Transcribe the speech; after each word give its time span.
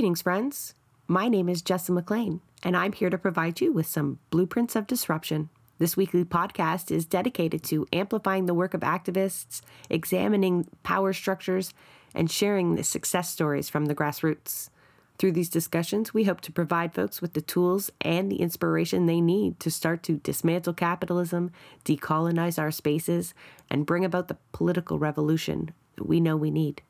Greetings, 0.00 0.22
friends. 0.22 0.74
My 1.08 1.28
name 1.28 1.46
is 1.46 1.62
Jessa 1.62 1.90
McLean, 1.90 2.40
and 2.62 2.74
I'm 2.74 2.92
here 2.94 3.10
to 3.10 3.18
provide 3.18 3.60
you 3.60 3.70
with 3.70 3.86
some 3.86 4.18
blueprints 4.30 4.74
of 4.74 4.86
disruption. 4.86 5.50
This 5.76 5.94
weekly 5.94 6.24
podcast 6.24 6.90
is 6.90 7.04
dedicated 7.04 7.62
to 7.64 7.86
amplifying 7.92 8.46
the 8.46 8.54
work 8.54 8.72
of 8.72 8.80
activists, 8.80 9.60
examining 9.90 10.66
power 10.84 11.12
structures, 11.12 11.74
and 12.14 12.30
sharing 12.30 12.76
the 12.76 12.82
success 12.82 13.28
stories 13.28 13.68
from 13.68 13.84
the 13.84 13.94
grassroots. 13.94 14.70
Through 15.18 15.32
these 15.32 15.50
discussions, 15.50 16.14
we 16.14 16.24
hope 16.24 16.40
to 16.40 16.50
provide 16.50 16.94
folks 16.94 17.20
with 17.20 17.34
the 17.34 17.42
tools 17.42 17.90
and 18.00 18.32
the 18.32 18.40
inspiration 18.40 19.04
they 19.04 19.20
need 19.20 19.60
to 19.60 19.70
start 19.70 20.02
to 20.04 20.16
dismantle 20.16 20.72
capitalism, 20.72 21.50
decolonize 21.84 22.58
our 22.58 22.70
spaces, 22.70 23.34
and 23.68 23.84
bring 23.84 24.06
about 24.06 24.28
the 24.28 24.38
political 24.52 24.98
revolution 24.98 25.74
that 25.96 26.08
we 26.08 26.20
know 26.20 26.38
we 26.38 26.50
need. 26.50 26.80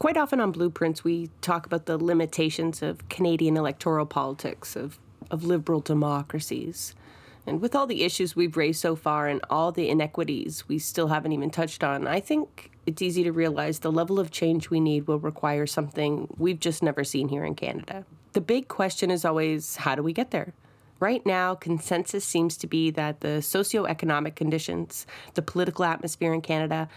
Quite 0.00 0.16
often 0.16 0.40
on 0.40 0.50
Blueprints, 0.50 1.04
we 1.04 1.28
talk 1.42 1.66
about 1.66 1.84
the 1.84 1.98
limitations 1.98 2.80
of 2.80 3.06
Canadian 3.10 3.58
electoral 3.58 4.06
politics, 4.06 4.74
of, 4.74 4.98
of 5.30 5.44
liberal 5.44 5.80
democracies. 5.80 6.94
And 7.46 7.60
with 7.60 7.74
all 7.74 7.86
the 7.86 8.02
issues 8.02 8.34
we've 8.34 8.56
raised 8.56 8.80
so 8.80 8.96
far 8.96 9.28
and 9.28 9.42
all 9.50 9.72
the 9.72 9.90
inequities 9.90 10.66
we 10.66 10.78
still 10.78 11.08
haven't 11.08 11.32
even 11.32 11.50
touched 11.50 11.84
on, 11.84 12.06
I 12.06 12.18
think 12.18 12.70
it's 12.86 13.02
easy 13.02 13.22
to 13.24 13.30
realize 13.30 13.80
the 13.80 13.92
level 13.92 14.18
of 14.18 14.30
change 14.30 14.70
we 14.70 14.80
need 14.80 15.06
will 15.06 15.18
require 15.18 15.66
something 15.66 16.34
we've 16.38 16.60
just 16.60 16.82
never 16.82 17.04
seen 17.04 17.28
here 17.28 17.44
in 17.44 17.54
Canada. 17.54 18.06
The 18.32 18.40
big 18.40 18.68
question 18.68 19.10
is 19.10 19.26
always 19.26 19.76
how 19.76 19.96
do 19.96 20.02
we 20.02 20.14
get 20.14 20.30
there? 20.30 20.54
Right 20.98 21.24
now, 21.26 21.54
consensus 21.54 22.24
seems 22.24 22.56
to 22.58 22.66
be 22.66 22.90
that 22.92 23.20
the 23.20 23.40
socioeconomic 23.42 24.34
conditions, 24.34 25.06
the 25.34 25.42
political 25.42 25.84
atmosphere 25.84 26.32
in 26.32 26.40
Canada, 26.40 26.88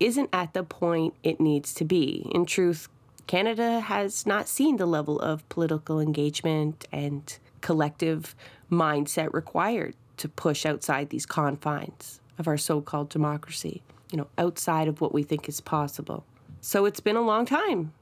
isn't 0.00 0.30
at 0.32 0.54
the 0.54 0.62
point 0.62 1.14
it 1.22 1.40
needs 1.40 1.74
to 1.74 1.84
be. 1.84 2.30
In 2.32 2.46
truth, 2.46 2.88
Canada 3.26 3.80
has 3.80 4.26
not 4.26 4.48
seen 4.48 4.76
the 4.76 4.86
level 4.86 5.20
of 5.20 5.48
political 5.48 6.00
engagement 6.00 6.86
and 6.92 7.38
collective 7.60 8.34
mindset 8.70 9.32
required 9.32 9.94
to 10.16 10.28
push 10.28 10.64
outside 10.64 11.10
these 11.10 11.26
confines 11.26 12.20
of 12.38 12.48
our 12.48 12.56
so 12.56 12.80
called 12.80 13.08
democracy 13.08 13.82
you 14.10 14.18
know, 14.18 14.28
outside 14.38 14.88
of 14.88 15.00
what 15.00 15.12
we 15.12 15.22
think 15.22 15.48
is 15.48 15.60
possible. 15.60 16.24
So 16.60 16.84
it's 16.84 17.00
been 17.00 17.16
a 17.16 17.22
long 17.22 17.46
time 17.46 17.92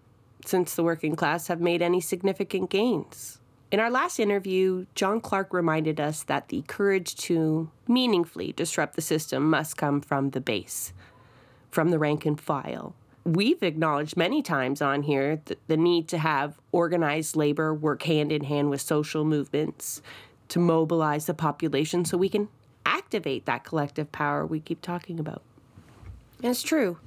since 0.45 0.75
the 0.75 0.83
working 0.83 1.17
class 1.17 1.49
have 1.49 1.61
made 1.61 1.83
any 1.83 2.01
significant 2.01 2.71
gains. 2.71 3.41
In 3.73 3.81
our 3.81 3.91
last 3.91 4.21
interview, 4.21 4.87
John 4.95 5.21
Clarke 5.21 5.53
reminded 5.53 6.01
us 6.01 6.23
that 6.25 6.49
the 6.49 6.63
courage 6.63 7.17
to 7.17 7.69
meaningfully 7.89 8.53
disrupt 8.53 8.95
the 8.95 9.03
system 9.03 9.51
must 9.51 9.77
come 9.77 10.01
from 10.01 10.31
the 10.31 10.41
base, 10.41 10.93
from 11.71 11.91
the 11.91 11.99
rank 11.99 12.27
and 12.27 12.41
file. 12.41 12.95
We've 13.25 13.63
acknowledged 13.63 14.17
many 14.17 14.41
times 14.41 14.81
on 14.81 15.03
here 15.03 15.41
the, 15.47 15.57
the 15.67 15.77
need 15.77 16.09
to 16.09 16.19
have 16.19 16.59
organized 16.71 17.35
labor 17.35 17.75
work 17.75 18.05
hand 18.05 18.31
in 18.31 18.45
hand 18.45 18.71
with 18.71 18.81
social 18.81 19.25
movements 19.25 20.01
to 20.49 20.61
mobilize 20.61 21.27
the 21.27 21.35
population 21.35 22.05
so 22.05 22.17
we 22.17 22.29
can 22.29 22.49
activate 22.85 23.47
that 23.47 23.65
collective 23.65 24.13
power 24.13 24.47
we 24.47 24.61
keep 24.61 24.81
talking 24.81 25.19
about. 25.19 25.43
And 26.43 26.51
it's 26.51 26.63
true. 26.63 26.99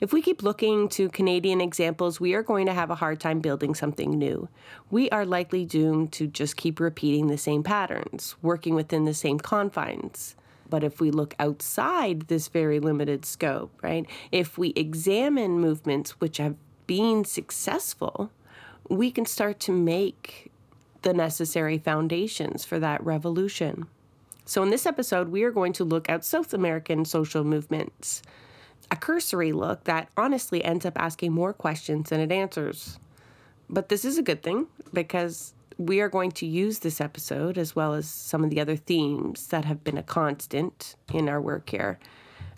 If 0.00 0.12
we 0.12 0.22
keep 0.22 0.42
looking 0.42 0.88
to 0.90 1.08
Canadian 1.08 1.60
examples, 1.60 2.20
we 2.20 2.34
are 2.34 2.42
going 2.42 2.66
to 2.66 2.74
have 2.74 2.90
a 2.90 2.96
hard 2.96 3.20
time 3.20 3.40
building 3.40 3.74
something 3.74 4.10
new. 4.10 4.48
We 4.90 5.08
are 5.10 5.24
likely 5.24 5.64
doomed 5.64 6.12
to 6.12 6.26
just 6.26 6.56
keep 6.56 6.80
repeating 6.80 7.28
the 7.28 7.38
same 7.38 7.62
patterns, 7.62 8.36
working 8.42 8.74
within 8.74 9.04
the 9.04 9.14
same 9.14 9.38
confines. 9.38 10.34
But 10.68 10.84
if 10.84 11.00
we 11.00 11.10
look 11.10 11.34
outside 11.38 12.22
this 12.22 12.48
very 12.48 12.80
limited 12.80 13.24
scope, 13.24 13.72
right, 13.82 14.06
if 14.32 14.58
we 14.58 14.70
examine 14.70 15.60
movements 15.60 16.20
which 16.20 16.38
have 16.38 16.56
been 16.86 17.24
successful, 17.24 18.30
we 18.88 19.10
can 19.10 19.26
start 19.26 19.60
to 19.60 19.72
make 19.72 20.50
the 21.02 21.14
necessary 21.14 21.78
foundations 21.78 22.64
for 22.64 22.78
that 22.78 23.04
revolution. 23.04 23.86
So, 24.46 24.62
in 24.62 24.70
this 24.70 24.86
episode, 24.86 25.28
we 25.28 25.42
are 25.42 25.50
going 25.50 25.72
to 25.74 25.84
look 25.84 26.08
at 26.08 26.24
South 26.24 26.52
American 26.52 27.04
social 27.04 27.44
movements 27.44 28.22
a 28.90 28.96
cursory 28.96 29.52
look 29.52 29.84
that 29.84 30.08
honestly 30.16 30.64
ends 30.64 30.84
up 30.86 30.94
asking 30.96 31.32
more 31.32 31.52
questions 31.52 32.10
than 32.10 32.20
it 32.20 32.32
answers. 32.32 32.98
But 33.68 33.88
this 33.88 34.04
is 34.04 34.18
a 34.18 34.22
good 34.22 34.42
thing 34.42 34.66
because 34.92 35.54
we 35.78 36.00
are 36.00 36.08
going 36.08 36.30
to 36.32 36.46
use 36.46 36.80
this 36.80 37.00
episode, 37.00 37.58
as 37.58 37.74
well 37.74 37.94
as 37.94 38.08
some 38.08 38.44
of 38.44 38.50
the 38.50 38.60
other 38.60 38.76
themes 38.76 39.48
that 39.48 39.64
have 39.64 39.82
been 39.82 39.98
a 39.98 40.02
constant 40.02 40.96
in 41.12 41.28
our 41.28 41.40
work 41.40 41.70
here, 41.70 41.98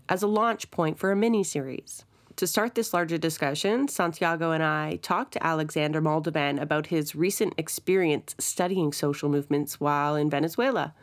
as 0.09 0.23
a 0.23 0.27
launch 0.27 0.71
point 0.71 0.99
for 0.99 1.11
a 1.11 1.17
mini 1.17 1.43
series. 1.43 2.05
To 2.37 2.47
start 2.47 2.75
this 2.75 2.93
larger 2.93 3.17
discussion, 3.17 3.89
Santiago 3.89 4.51
and 4.51 4.63
I 4.63 4.97
talked 4.97 5.33
to 5.33 5.47
Alexander 5.47 6.03
Moldovan 6.03 6.61
about 6.61 6.89
his 6.89 7.15
recent 7.15 7.55
experience 7.57 8.35
studying 8.39 8.93
social 8.93 9.31
movements 9.31 9.81
while 9.81 10.17
in 10.17 10.29
Venezuela. 10.29 10.95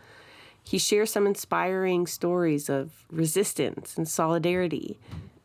He 0.61 0.77
shares 0.77 1.11
some 1.11 1.25
inspiring 1.25 2.05
stories 2.05 2.69
of 2.69 3.05
resistance 3.09 3.97
and 3.97 4.07
solidarity, 4.07 4.99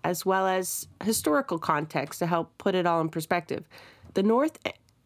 as 0.04 0.26
well 0.26 0.46
as 0.46 0.88
historical 1.02 1.58
context 1.58 2.18
to 2.18 2.26
help 2.26 2.56
put 2.58 2.74
it 2.74 2.84
all 2.86 3.00
in 3.00 3.08
perspective. 3.08 3.66
The 4.12 4.22
North 4.22 4.58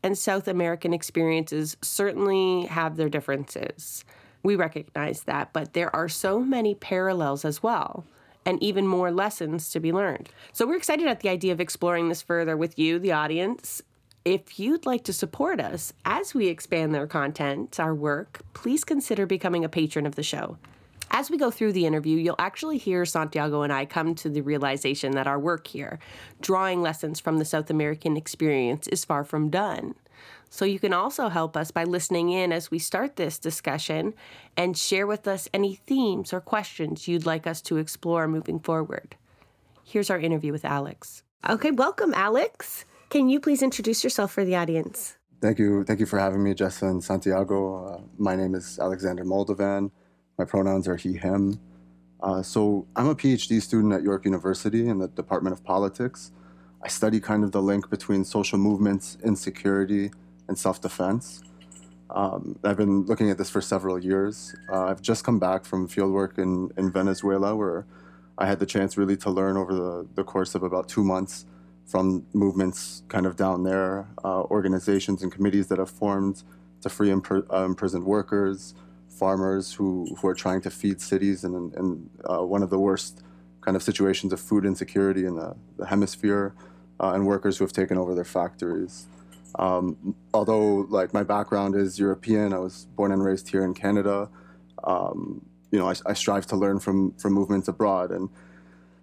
and 0.02 0.16
South 0.16 0.48
American 0.48 0.92
experiences 0.92 1.76
certainly 1.82 2.66
have 2.66 2.96
their 2.96 3.08
differences. 3.08 4.04
We 4.42 4.56
recognize 4.56 5.22
that, 5.24 5.52
but 5.52 5.72
there 5.72 5.94
are 5.94 6.08
so 6.08 6.40
many 6.40 6.74
parallels 6.74 7.44
as 7.44 7.62
well, 7.62 8.04
and 8.44 8.60
even 8.62 8.86
more 8.86 9.12
lessons 9.12 9.70
to 9.70 9.80
be 9.80 9.92
learned. 9.92 10.28
So, 10.52 10.66
we're 10.66 10.76
excited 10.76 11.06
at 11.06 11.20
the 11.20 11.28
idea 11.28 11.52
of 11.52 11.60
exploring 11.60 12.08
this 12.08 12.22
further 12.22 12.56
with 12.56 12.78
you, 12.78 12.98
the 12.98 13.12
audience, 13.12 13.82
if 14.24 14.58
you'd 14.58 14.86
like 14.86 15.02
to 15.04 15.12
support 15.12 15.60
us 15.60 15.92
as 16.04 16.32
we 16.34 16.46
expand 16.46 16.94
their 16.94 17.08
content, 17.08 17.80
our 17.80 17.94
work, 17.94 18.42
please 18.54 18.84
consider 18.84 19.26
becoming 19.26 19.64
a 19.64 19.68
patron 19.68 20.06
of 20.06 20.14
the 20.14 20.22
show. 20.22 20.58
As 21.14 21.30
we 21.30 21.36
go 21.36 21.50
through 21.50 21.72
the 21.72 21.84
interview, 21.84 22.16
you'll 22.16 22.36
actually 22.38 22.78
hear 22.78 23.04
Santiago 23.04 23.60
and 23.60 23.70
I 23.70 23.84
come 23.84 24.14
to 24.14 24.30
the 24.30 24.40
realization 24.40 25.12
that 25.12 25.26
our 25.26 25.38
work 25.38 25.66
here, 25.66 25.98
drawing 26.40 26.80
lessons 26.80 27.20
from 27.20 27.36
the 27.36 27.44
South 27.44 27.68
American 27.68 28.16
experience, 28.16 28.88
is 28.88 29.04
far 29.04 29.22
from 29.22 29.50
done. 29.50 29.94
So 30.48 30.64
you 30.64 30.78
can 30.78 30.94
also 30.94 31.28
help 31.28 31.54
us 31.54 31.70
by 31.70 31.84
listening 31.84 32.30
in 32.30 32.50
as 32.50 32.70
we 32.70 32.78
start 32.78 33.16
this 33.16 33.38
discussion 33.38 34.14
and 34.56 34.76
share 34.76 35.06
with 35.06 35.28
us 35.28 35.50
any 35.52 35.74
themes 35.74 36.32
or 36.32 36.40
questions 36.40 37.06
you'd 37.06 37.26
like 37.26 37.46
us 37.46 37.60
to 37.62 37.76
explore 37.76 38.26
moving 38.26 38.58
forward. 38.58 39.14
Here's 39.84 40.08
our 40.08 40.18
interview 40.18 40.50
with 40.50 40.64
Alex. 40.64 41.24
Okay, 41.46 41.72
welcome, 41.72 42.14
Alex. 42.14 42.86
Can 43.10 43.28
you 43.28 43.38
please 43.38 43.62
introduce 43.62 44.02
yourself 44.02 44.32
for 44.32 44.46
the 44.46 44.56
audience? 44.56 45.18
Thank 45.42 45.58
you. 45.58 45.84
Thank 45.84 46.00
you 46.00 46.06
for 46.06 46.18
having 46.18 46.42
me, 46.42 46.54
Jessa 46.54 46.88
and 46.88 47.04
Santiago. 47.04 47.84
Uh, 47.84 48.00
my 48.16 48.34
name 48.34 48.54
is 48.54 48.78
Alexander 48.78 49.24
Moldovan. 49.24 49.90
My 50.42 50.46
pronouns 50.46 50.88
are 50.88 50.96
he, 50.96 51.12
him. 51.12 51.60
Uh, 52.20 52.42
so 52.42 52.84
I'm 52.96 53.08
a 53.08 53.14
PhD 53.14 53.62
student 53.62 53.92
at 53.92 54.02
York 54.02 54.24
University 54.24 54.88
in 54.88 54.98
the 54.98 55.06
Department 55.06 55.52
of 55.56 55.62
Politics. 55.62 56.32
I 56.82 56.88
study 56.88 57.20
kind 57.20 57.44
of 57.44 57.52
the 57.52 57.62
link 57.62 57.88
between 57.90 58.24
social 58.24 58.58
movements, 58.58 59.18
insecurity, 59.22 60.10
and 60.48 60.58
self-defense. 60.58 61.44
Um, 62.10 62.58
I've 62.64 62.76
been 62.76 63.02
looking 63.02 63.30
at 63.30 63.38
this 63.38 63.50
for 63.50 63.60
several 63.60 64.00
years. 64.00 64.52
Uh, 64.68 64.86
I've 64.86 65.00
just 65.00 65.22
come 65.22 65.38
back 65.38 65.64
from 65.64 65.86
fieldwork 65.86 66.38
in, 66.38 66.72
in 66.76 66.90
Venezuela, 66.90 67.54
where 67.54 67.86
I 68.36 68.46
had 68.46 68.58
the 68.58 68.66
chance 68.66 68.96
really 68.96 69.16
to 69.18 69.30
learn 69.30 69.56
over 69.56 69.72
the, 69.72 70.08
the 70.16 70.24
course 70.24 70.56
of 70.56 70.64
about 70.64 70.88
two 70.88 71.04
months 71.04 71.46
from 71.86 72.26
movements 72.32 73.04
kind 73.06 73.26
of 73.26 73.36
down 73.36 73.62
there, 73.62 74.08
uh, 74.24 74.42
organizations 74.56 75.22
and 75.22 75.30
committees 75.30 75.68
that 75.68 75.78
have 75.78 75.90
formed 75.90 76.42
to 76.80 76.88
free 76.88 77.10
impr- 77.10 77.46
uh, 77.48 77.64
imprisoned 77.64 78.04
workers, 78.04 78.74
farmers 79.22 79.72
who, 79.72 79.88
who 80.18 80.26
are 80.26 80.34
trying 80.34 80.60
to 80.60 80.70
feed 80.80 81.00
cities 81.00 81.44
in, 81.44 81.52
in 81.80 82.10
uh, 82.28 82.44
one 82.54 82.62
of 82.66 82.70
the 82.70 82.80
worst 82.88 83.22
kind 83.60 83.76
of 83.76 83.82
situations 83.90 84.32
of 84.32 84.40
food 84.40 84.64
insecurity 84.70 85.24
in 85.30 85.34
the, 85.36 85.54
the 85.78 85.86
hemisphere, 85.86 86.46
uh, 86.98 87.12
and 87.14 87.24
workers 87.24 87.56
who 87.56 87.62
have 87.66 87.72
taken 87.72 87.96
over 87.96 88.16
their 88.16 88.30
factories. 88.38 89.06
Um, 89.60 90.16
although, 90.34 90.86
like, 90.98 91.14
my 91.14 91.22
background 91.22 91.76
is 91.76 92.00
European, 92.00 92.52
I 92.52 92.58
was 92.58 92.86
born 92.96 93.12
and 93.12 93.22
raised 93.22 93.48
here 93.48 93.64
in 93.64 93.74
Canada. 93.74 94.28
Um, 94.82 95.46
you 95.70 95.78
know, 95.78 95.88
I, 95.88 95.94
I 96.04 96.14
strive 96.14 96.46
to 96.46 96.56
learn 96.56 96.80
from 96.80 97.12
from 97.22 97.32
movements 97.32 97.68
abroad, 97.68 98.10
and 98.10 98.28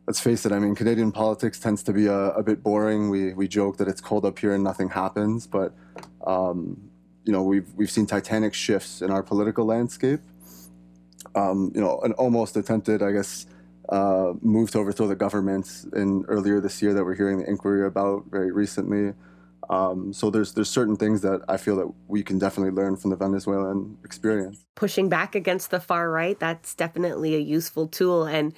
let's 0.06 0.20
face 0.20 0.46
it. 0.46 0.52
I 0.52 0.60
mean, 0.60 0.76
Canadian 0.76 1.12
politics 1.14 1.60
tends 1.60 1.82
to 1.84 1.94
be 1.94 2.08
a, 2.08 2.22
a, 2.42 2.44
bit 2.44 2.62
boring. 2.62 3.10
We 3.10 3.34
we 3.42 3.48
joke 3.48 3.78
that 3.78 3.88
it's 3.88 4.02
cold 4.02 4.26
up 4.26 4.38
here 4.38 4.54
and 4.54 4.64
nothing 4.64 4.90
happens, 4.90 5.48
but 5.48 5.74
um, 6.28 6.89
you 7.30 7.34
know 7.34 7.44
we've 7.44 7.72
we've 7.76 7.92
seen 7.92 8.08
titanic 8.08 8.56
shifts 8.56 9.04
in 9.04 9.12
our 9.12 9.22
political 9.22 9.64
landscape. 9.64 10.20
Um, 11.36 11.72
you 11.76 11.80
know, 11.80 12.00
an 12.00 12.14
almost 12.14 12.58
attempted, 12.58 13.04
I 13.04 13.12
guess, 13.12 13.46
uh, 13.90 14.34
move 14.42 14.72
to 14.72 14.80
overthrow 14.80 15.06
the 15.06 15.16
government 15.16 15.86
in 15.96 16.26
earlier 16.28 16.60
this 16.60 16.82
year 16.82 16.92
that 16.96 17.06
we're 17.06 17.14
hearing 17.14 17.38
the 17.38 17.48
inquiry 17.48 17.86
about 17.86 18.24
very 18.32 18.52
recently. 18.52 19.14
Um, 19.70 20.12
so 20.12 20.32
there's 20.32 20.56
there's 20.56 20.72
certain 20.72 20.96
things 20.96 21.22
that 21.22 21.42
I 21.48 21.58
feel 21.58 21.76
that 21.76 21.94
we 22.08 22.24
can 22.24 22.40
definitely 22.40 22.72
learn 22.72 22.98
from 22.98 23.12
the 23.12 23.16
Venezuelan 23.16 24.00
experience. 24.04 24.66
Pushing 24.74 25.08
back 25.08 25.36
against 25.36 25.70
the 25.70 25.80
far 25.80 26.10
right, 26.10 26.40
that's 26.40 26.74
definitely 26.74 27.36
a 27.36 27.44
useful 27.58 27.86
tool 27.88 28.24
and 28.26 28.56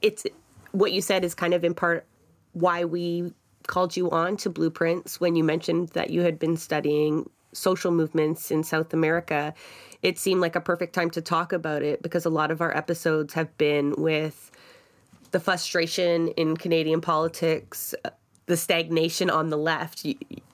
it's 0.00 0.26
what 0.72 0.90
you 0.90 1.00
said 1.00 1.24
is 1.24 1.32
kind 1.32 1.54
of 1.54 1.62
in 1.62 1.74
part 1.74 2.06
why 2.54 2.84
we 2.84 3.32
called 3.68 3.96
you 3.96 4.10
on 4.10 4.36
to 4.38 4.50
Blueprints 4.50 5.20
when 5.20 5.36
you 5.36 5.44
mentioned 5.44 5.90
that 5.90 6.10
you 6.10 6.22
had 6.22 6.40
been 6.40 6.56
studying 6.56 7.30
social 7.52 7.90
movements 7.90 8.50
in 8.50 8.62
South 8.62 8.92
America. 8.92 9.54
It 10.02 10.18
seemed 10.18 10.40
like 10.40 10.56
a 10.56 10.60
perfect 10.60 10.94
time 10.94 11.10
to 11.10 11.20
talk 11.20 11.52
about 11.52 11.82
it 11.82 12.02
because 12.02 12.24
a 12.24 12.30
lot 12.30 12.50
of 12.50 12.60
our 12.60 12.76
episodes 12.76 13.34
have 13.34 13.56
been 13.58 13.94
with 13.96 14.50
the 15.30 15.40
frustration 15.40 16.28
in 16.28 16.56
Canadian 16.56 17.00
politics, 17.00 17.94
uh, 18.04 18.10
the 18.46 18.56
stagnation 18.56 19.30
on 19.30 19.50
the 19.50 19.56
left. 19.56 20.06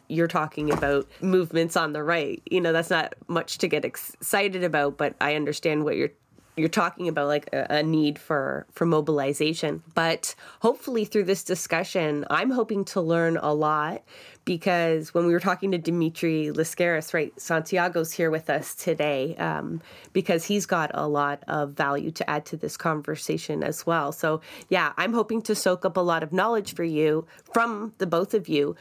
You're 0.09 0.29
talking 0.29 0.71
about 0.71 1.07
movements 1.21 1.77
on 1.77 1.93
the 1.93 2.03
right. 2.03 2.41
You 2.51 2.61
know, 2.61 2.73
that's 2.73 2.91
not 2.91 3.15
much 3.27 3.59
to 3.59 3.69
get 3.69 3.85
excited 3.85 4.65
about, 4.65 4.97
but 4.97 5.15
I 5.21 5.35
understand 5.35 5.85
what 5.85 5.97
you're 5.97 6.13
you're 6.59 6.69
talking 6.69 7.09
about 7.09 7.27
like 7.29 7.49
a, 7.53 7.67
a, 7.71 7.83
need 7.83 8.19
for 8.19 8.67
for 8.73 8.85
mobilization. 8.85 9.83
But 9.95 10.35
hopefully 10.61 11.05
through 11.05 11.25
this 11.25 11.43
discussion 11.43 12.25
i'm 12.31 12.51
hoping 12.51 12.85
to 12.85 13.01
learn 13.01 13.37
a 13.37 13.53
lot 13.53 14.03
because 14.45 15.13
when 15.15 15.27
we 15.27 15.33
were 15.33 15.41
talking 15.41 15.73
to 15.73 15.79
dimitri 15.79 16.51
lascaris 16.53 17.13
right 17.13 17.33
santiago's 17.41 18.13
here 18.13 18.31
with 18.31 18.49
us 18.51 18.75
today 18.75 19.37
um, 19.37 19.81
because 20.13 20.45
he's 20.45 20.67
got 20.67 20.91
a 20.95 21.07
lot 21.07 21.43
of 21.49 21.73
value 21.73 22.11
to 22.11 22.29
add 22.29 22.45
to 22.47 22.57
this 22.57 22.77
conversation 22.77 23.63
as 23.63 23.87
well. 23.87 24.13
So 24.13 24.41
yeah 24.69 24.93
i'm 24.97 25.13
hoping 25.13 25.43
to 25.43 25.55
soak 25.55 25.85
up 25.85 25.97
a 25.97 26.01
lot 26.01 26.23
of 26.23 26.33
knowledge 26.33 26.75
for 26.75 26.85
you 26.85 27.27
from 27.53 27.93
the 27.99 28.07
both 28.07 28.35
of 28.35 28.49
you 28.49 28.77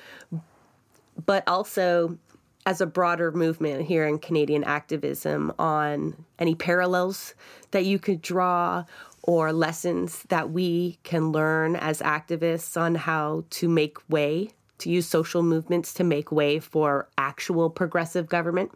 but 1.26 1.44
also 1.48 2.18
as 2.68 2.82
a 2.82 2.86
broader 2.86 3.32
movement 3.32 3.82
here 3.86 4.06
in 4.06 4.20
Canadian 4.20 4.62
activism 4.66 5.54
on 5.58 6.14
any 6.38 6.54
parallels 6.54 7.34
that 7.72 7.86
you 7.86 7.98
could 7.98 8.22
draw 8.22 8.84
or 9.24 9.54
lessons 9.54 10.24
that 10.24 10.52
we 10.52 11.00
can 11.04 11.32
learn 11.32 11.78
as 11.78 12.02
activists 12.02 12.76
on 12.76 12.96
how 12.96 13.46
to 13.50 13.70
make 13.70 13.98
way, 14.10 14.50
to 14.80 14.90
use 14.90 15.08
social 15.08 15.42
movements 15.42 15.94
to 15.94 16.04
make 16.04 16.30
way 16.30 16.60
for 16.60 17.08
actual 17.18 17.70
progressive 17.70 18.28
government. 18.28 18.70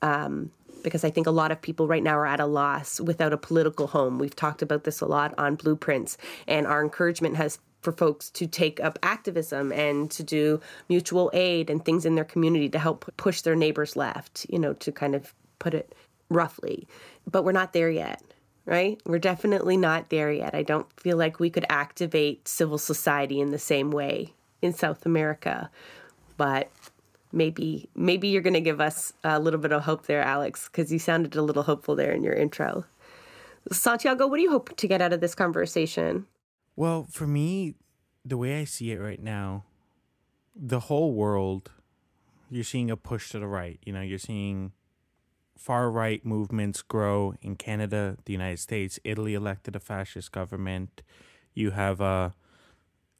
Um, 0.00 0.50
because 0.82 1.04
I 1.04 1.10
think 1.10 1.26
a 1.26 1.30
lot 1.30 1.52
of 1.52 1.60
people 1.60 1.86
right 1.86 2.02
now 2.02 2.16
are 2.16 2.26
at 2.26 2.40
a 2.40 2.46
loss 2.46 3.00
without 3.00 3.34
a 3.34 3.38
political 3.38 3.86
home. 3.86 4.18
We've 4.18 4.36
talked 4.36 4.62
about 4.62 4.84
this 4.84 5.02
a 5.02 5.06
lot 5.06 5.34
on 5.36 5.56
Blueprints, 5.56 6.16
and 6.46 6.66
our 6.66 6.82
encouragement 6.82 7.36
has 7.36 7.58
for 7.84 7.92
folks 7.92 8.30
to 8.30 8.46
take 8.46 8.80
up 8.80 8.98
activism 9.02 9.70
and 9.72 10.10
to 10.10 10.22
do 10.22 10.60
mutual 10.88 11.30
aid 11.34 11.70
and 11.70 11.84
things 11.84 12.04
in 12.04 12.14
their 12.14 12.24
community 12.24 12.68
to 12.70 12.78
help 12.78 13.08
push 13.16 13.42
their 13.42 13.54
neighbors 13.54 13.94
left, 13.94 14.46
you 14.48 14.58
know, 14.58 14.72
to 14.72 14.90
kind 14.90 15.14
of 15.14 15.34
put 15.58 15.74
it 15.74 15.94
roughly. 16.30 16.88
But 17.30 17.44
we're 17.44 17.52
not 17.52 17.72
there 17.72 17.90
yet, 17.90 18.22
right? 18.64 19.00
We're 19.04 19.18
definitely 19.18 19.76
not 19.76 20.08
there 20.08 20.32
yet. 20.32 20.54
I 20.54 20.62
don't 20.62 20.90
feel 20.98 21.16
like 21.16 21.38
we 21.38 21.50
could 21.50 21.66
activate 21.68 22.48
civil 22.48 22.78
society 22.78 23.40
in 23.40 23.50
the 23.50 23.58
same 23.58 23.90
way 23.90 24.32
in 24.62 24.72
South 24.72 25.04
America. 25.06 25.70
But 26.36 26.70
maybe 27.32 27.88
maybe 27.94 28.28
you're 28.28 28.42
going 28.42 28.54
to 28.54 28.60
give 28.60 28.80
us 28.80 29.12
a 29.22 29.38
little 29.38 29.60
bit 29.60 29.72
of 29.72 29.82
hope 29.82 30.06
there, 30.06 30.22
Alex, 30.22 30.68
because 30.68 30.92
you 30.92 30.98
sounded 30.98 31.36
a 31.36 31.42
little 31.42 31.62
hopeful 31.62 31.94
there 31.94 32.12
in 32.12 32.22
your 32.22 32.34
intro. 32.34 32.84
Santiago, 33.72 34.26
what 34.26 34.36
do 34.36 34.42
you 34.42 34.50
hope 34.50 34.76
to 34.76 34.88
get 34.88 35.00
out 35.00 35.12
of 35.12 35.20
this 35.20 35.34
conversation? 35.34 36.26
Well, 36.76 37.06
for 37.10 37.26
me, 37.26 37.74
the 38.24 38.36
way 38.36 38.60
I 38.60 38.64
see 38.64 38.90
it 38.90 38.98
right 39.00 39.22
now, 39.22 39.64
the 40.56 40.80
whole 40.80 41.12
world, 41.14 41.70
you're 42.50 42.64
seeing 42.64 42.90
a 42.90 42.96
push 42.96 43.30
to 43.30 43.38
the 43.38 43.46
right. 43.46 43.78
You 43.84 43.92
know, 43.92 44.00
you're 44.00 44.18
seeing 44.18 44.72
far 45.56 45.90
right 45.90 46.24
movements 46.24 46.82
grow 46.82 47.34
in 47.40 47.56
Canada, 47.56 48.16
the 48.24 48.32
United 48.32 48.58
States. 48.58 48.98
Italy 49.04 49.34
elected 49.34 49.76
a 49.76 49.80
fascist 49.80 50.32
government. 50.32 51.02
You 51.54 51.70
have 51.70 52.00
uh, 52.00 52.30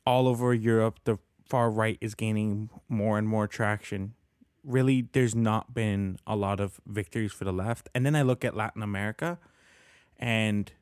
all 0.06 0.26
over 0.26 0.52
Europe, 0.52 1.00
the 1.04 1.18
far 1.48 1.70
right 1.70 1.98
is 2.00 2.14
gaining 2.14 2.70
more 2.88 3.18
and 3.18 3.28
more 3.28 3.46
traction. 3.46 4.14
Really, 4.64 5.08
there's 5.12 5.34
not 5.34 5.74
been 5.74 6.18
a 6.26 6.34
lot 6.34 6.58
of 6.58 6.80
victories 6.86 7.32
for 7.32 7.44
the 7.44 7.52
left. 7.52 7.88
And 7.94 8.04
then 8.04 8.16
I 8.16 8.22
look 8.22 8.44
at 8.44 8.56
Latin 8.56 8.82
America 8.82 9.38
and 10.18 10.72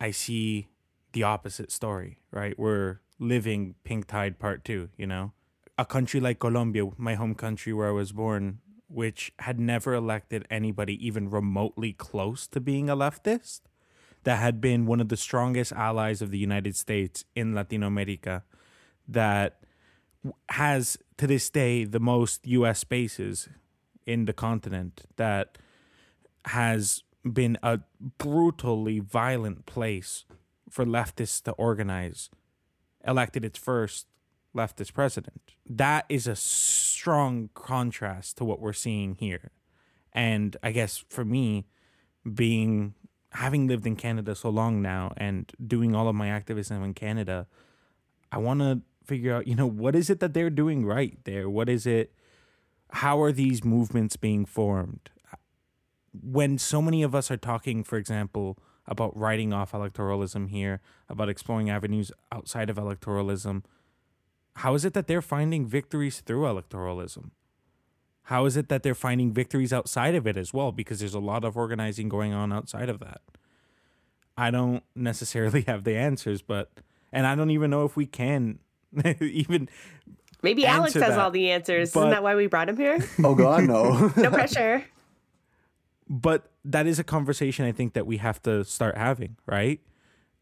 I 0.00 0.10
see 0.10 0.68
the 1.12 1.22
opposite 1.22 1.70
story, 1.70 2.18
right? 2.30 2.58
We're 2.58 3.00
living 3.18 3.74
Pink 3.84 4.06
Tide 4.06 4.38
Part 4.38 4.64
2, 4.64 4.90
you 4.96 5.06
know? 5.06 5.32
A 5.78 5.84
country 5.84 6.20
like 6.20 6.38
Colombia, 6.38 6.86
my 6.96 7.14
home 7.14 7.34
country 7.34 7.72
where 7.72 7.88
I 7.88 7.92
was 7.92 8.12
born, 8.12 8.60
which 8.88 9.32
had 9.40 9.58
never 9.58 9.94
elected 9.94 10.46
anybody 10.50 10.94
even 11.06 11.30
remotely 11.30 11.92
close 11.92 12.46
to 12.48 12.60
being 12.60 12.90
a 12.90 12.96
leftist, 12.96 13.60
that 14.24 14.36
had 14.36 14.60
been 14.60 14.84
one 14.84 15.00
of 15.00 15.08
the 15.08 15.16
strongest 15.16 15.72
allies 15.72 16.20
of 16.20 16.30
the 16.30 16.38
United 16.38 16.76
States 16.76 17.24
in 17.34 17.54
Latin 17.54 17.82
America, 17.82 18.44
that 19.08 19.60
has 20.50 20.98
to 21.16 21.26
this 21.26 21.48
day 21.48 21.84
the 21.84 22.00
most 22.00 22.46
US 22.46 22.84
bases 22.84 23.48
in 24.06 24.26
the 24.26 24.34
continent, 24.34 25.02
that 25.16 25.56
has 26.46 27.02
been 27.24 27.58
a 27.62 27.80
brutally 28.18 28.98
violent 28.98 29.66
place 29.66 30.24
for 30.70 30.84
leftists 30.84 31.42
to 31.42 31.52
organize 31.52 32.30
elected 33.06 33.44
its 33.44 33.58
first 33.58 34.06
leftist 34.54 34.92
president. 34.94 35.40
That 35.68 36.04
is 36.08 36.26
a 36.26 36.36
strong 36.36 37.50
contrast 37.54 38.36
to 38.38 38.44
what 38.44 38.60
we're 38.60 38.72
seeing 38.72 39.16
here. 39.16 39.50
And 40.12 40.56
I 40.62 40.72
guess 40.72 41.04
for 41.08 41.24
me, 41.24 41.66
being 42.34 42.94
having 43.32 43.68
lived 43.68 43.86
in 43.86 43.96
Canada 43.96 44.34
so 44.34 44.48
long 44.48 44.82
now 44.82 45.12
and 45.16 45.52
doing 45.64 45.94
all 45.94 46.08
of 46.08 46.14
my 46.14 46.28
activism 46.28 46.82
in 46.82 46.94
Canada, 46.94 47.46
I 48.32 48.38
want 48.38 48.60
to 48.60 48.80
figure 49.04 49.34
out, 49.34 49.46
you 49.46 49.54
know, 49.54 49.66
what 49.66 49.94
is 49.94 50.10
it 50.10 50.20
that 50.20 50.34
they're 50.34 50.50
doing 50.50 50.84
right 50.84 51.16
there? 51.24 51.48
What 51.48 51.68
is 51.68 51.86
it? 51.86 52.12
How 52.92 53.22
are 53.22 53.30
these 53.32 53.64
movements 53.64 54.16
being 54.16 54.44
formed? 54.44 55.10
When 56.12 56.58
so 56.58 56.82
many 56.82 57.04
of 57.04 57.14
us 57.14 57.30
are 57.30 57.36
talking, 57.36 57.84
for 57.84 57.96
example, 57.96 58.58
about 58.86 59.16
writing 59.16 59.52
off 59.52 59.72
electoralism 59.72 60.48
here, 60.48 60.80
about 61.08 61.28
exploring 61.28 61.70
avenues 61.70 62.10
outside 62.32 62.70
of 62.70 62.76
electoralism. 62.76 63.64
How 64.56 64.74
is 64.74 64.84
it 64.84 64.94
that 64.94 65.06
they're 65.06 65.22
finding 65.22 65.66
victories 65.66 66.20
through 66.20 66.42
electoralism? 66.42 67.30
How 68.24 68.44
is 68.46 68.56
it 68.56 68.68
that 68.68 68.82
they're 68.82 68.94
finding 68.94 69.32
victories 69.32 69.72
outside 69.72 70.14
of 70.14 70.26
it 70.26 70.36
as 70.36 70.52
well? 70.52 70.72
Because 70.72 71.00
there's 71.00 71.14
a 71.14 71.20
lot 71.20 71.44
of 71.44 71.56
organizing 71.56 72.08
going 72.08 72.32
on 72.32 72.52
outside 72.52 72.88
of 72.88 73.00
that. 73.00 73.20
I 74.36 74.50
don't 74.50 74.82
necessarily 74.94 75.62
have 75.62 75.84
the 75.84 75.96
answers, 75.96 76.42
but, 76.42 76.70
and 77.12 77.26
I 77.26 77.34
don't 77.34 77.50
even 77.50 77.70
know 77.70 77.84
if 77.84 77.96
we 77.96 78.06
can 78.06 78.58
even. 79.20 79.68
Maybe 80.42 80.66
Alex 80.66 80.94
has 80.94 81.02
that. 81.02 81.18
all 81.18 81.30
the 81.30 81.50
answers. 81.50 81.92
But, 81.92 82.00
Isn't 82.00 82.10
that 82.10 82.22
why 82.22 82.34
we 82.34 82.46
brought 82.46 82.68
him 82.68 82.76
here? 82.76 82.98
Oh, 83.22 83.34
God, 83.34 83.64
no. 83.64 84.12
no 84.16 84.30
pressure 84.30 84.84
but 86.10 86.50
that 86.64 86.88
is 86.88 86.98
a 86.98 87.04
conversation 87.04 87.64
I 87.64 87.70
think 87.70 87.94
that 87.94 88.04
we 88.04 88.16
have 88.16 88.42
to 88.42 88.64
start 88.64 88.98
having, 88.98 89.36
right? 89.46 89.80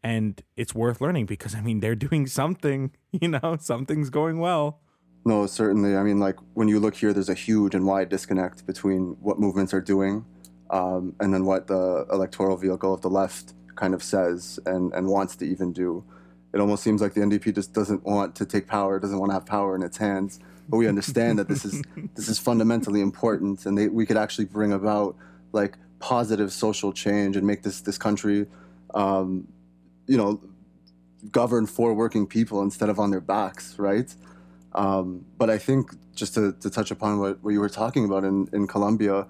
And 0.03 0.41
it's 0.57 0.73
worth 0.73 0.99
learning 0.99 1.27
because 1.27 1.53
I 1.53 1.61
mean 1.61 1.79
they're 1.79 1.95
doing 1.95 2.25
something, 2.25 2.91
you 3.11 3.27
know, 3.27 3.57
something's 3.59 4.09
going 4.09 4.39
well. 4.39 4.79
No, 5.25 5.45
certainly. 5.45 5.95
I 5.95 6.01
mean, 6.01 6.19
like 6.19 6.37
when 6.55 6.67
you 6.67 6.79
look 6.79 6.95
here, 6.95 7.13
there's 7.13 7.29
a 7.29 7.35
huge 7.35 7.75
and 7.75 7.85
wide 7.85 8.09
disconnect 8.09 8.65
between 8.65 9.17
what 9.21 9.37
movements 9.37 9.73
are 9.73 9.81
doing 9.81 10.25
um, 10.71 11.15
and 11.19 11.33
then 11.33 11.45
what 11.45 11.67
the 11.67 12.07
electoral 12.11 12.57
vehicle 12.57 12.93
of 12.93 13.01
the 13.01 13.09
left 13.09 13.53
kind 13.75 13.93
of 13.93 14.01
says 14.01 14.59
and, 14.65 14.91
and 14.93 15.07
wants 15.07 15.35
to 15.35 15.45
even 15.45 15.71
do. 15.71 16.03
It 16.51 16.59
almost 16.59 16.81
seems 16.81 16.99
like 16.99 17.13
the 17.13 17.21
NDP 17.21 17.53
just 17.53 17.73
doesn't 17.73 18.03
want 18.05 18.35
to 18.37 18.45
take 18.45 18.65
power, 18.65 18.99
doesn't 18.99 19.19
want 19.19 19.29
to 19.29 19.33
have 19.33 19.45
power 19.45 19.75
in 19.75 19.83
its 19.83 19.97
hands. 19.97 20.39
But 20.67 20.77
we 20.77 20.87
understand 20.87 21.37
that 21.37 21.47
this 21.47 21.63
is 21.63 21.83
this 22.15 22.27
is 22.27 22.39
fundamentally 22.39 23.01
important, 23.01 23.65
and 23.67 23.77
they, 23.77 23.87
we 23.87 24.05
could 24.05 24.17
actually 24.17 24.45
bring 24.45 24.71
about 24.71 25.15
like 25.51 25.77
positive 25.99 26.51
social 26.51 26.93
change 26.93 27.35
and 27.35 27.45
make 27.45 27.63
this 27.63 27.81
this 27.81 27.97
country, 27.97 28.47
um, 28.93 29.47
you 30.07 30.17
know, 30.17 30.41
govern 31.31 31.65
for 31.65 31.93
working 31.93 32.25
people 32.25 32.61
instead 32.61 32.89
of 32.89 32.99
on 32.99 33.11
their 33.11 33.21
backs, 33.21 33.77
right? 33.77 34.13
Um, 34.73 35.25
but 35.37 35.49
I 35.49 35.57
think 35.57 35.91
just 36.13 36.35
to, 36.35 36.53
to 36.53 36.69
touch 36.69 36.91
upon 36.91 37.19
what, 37.19 37.43
what 37.43 37.51
you 37.51 37.59
were 37.59 37.69
talking 37.69 38.05
about 38.05 38.23
in, 38.23 38.47
in 38.53 38.67
Colombia, 38.67 39.25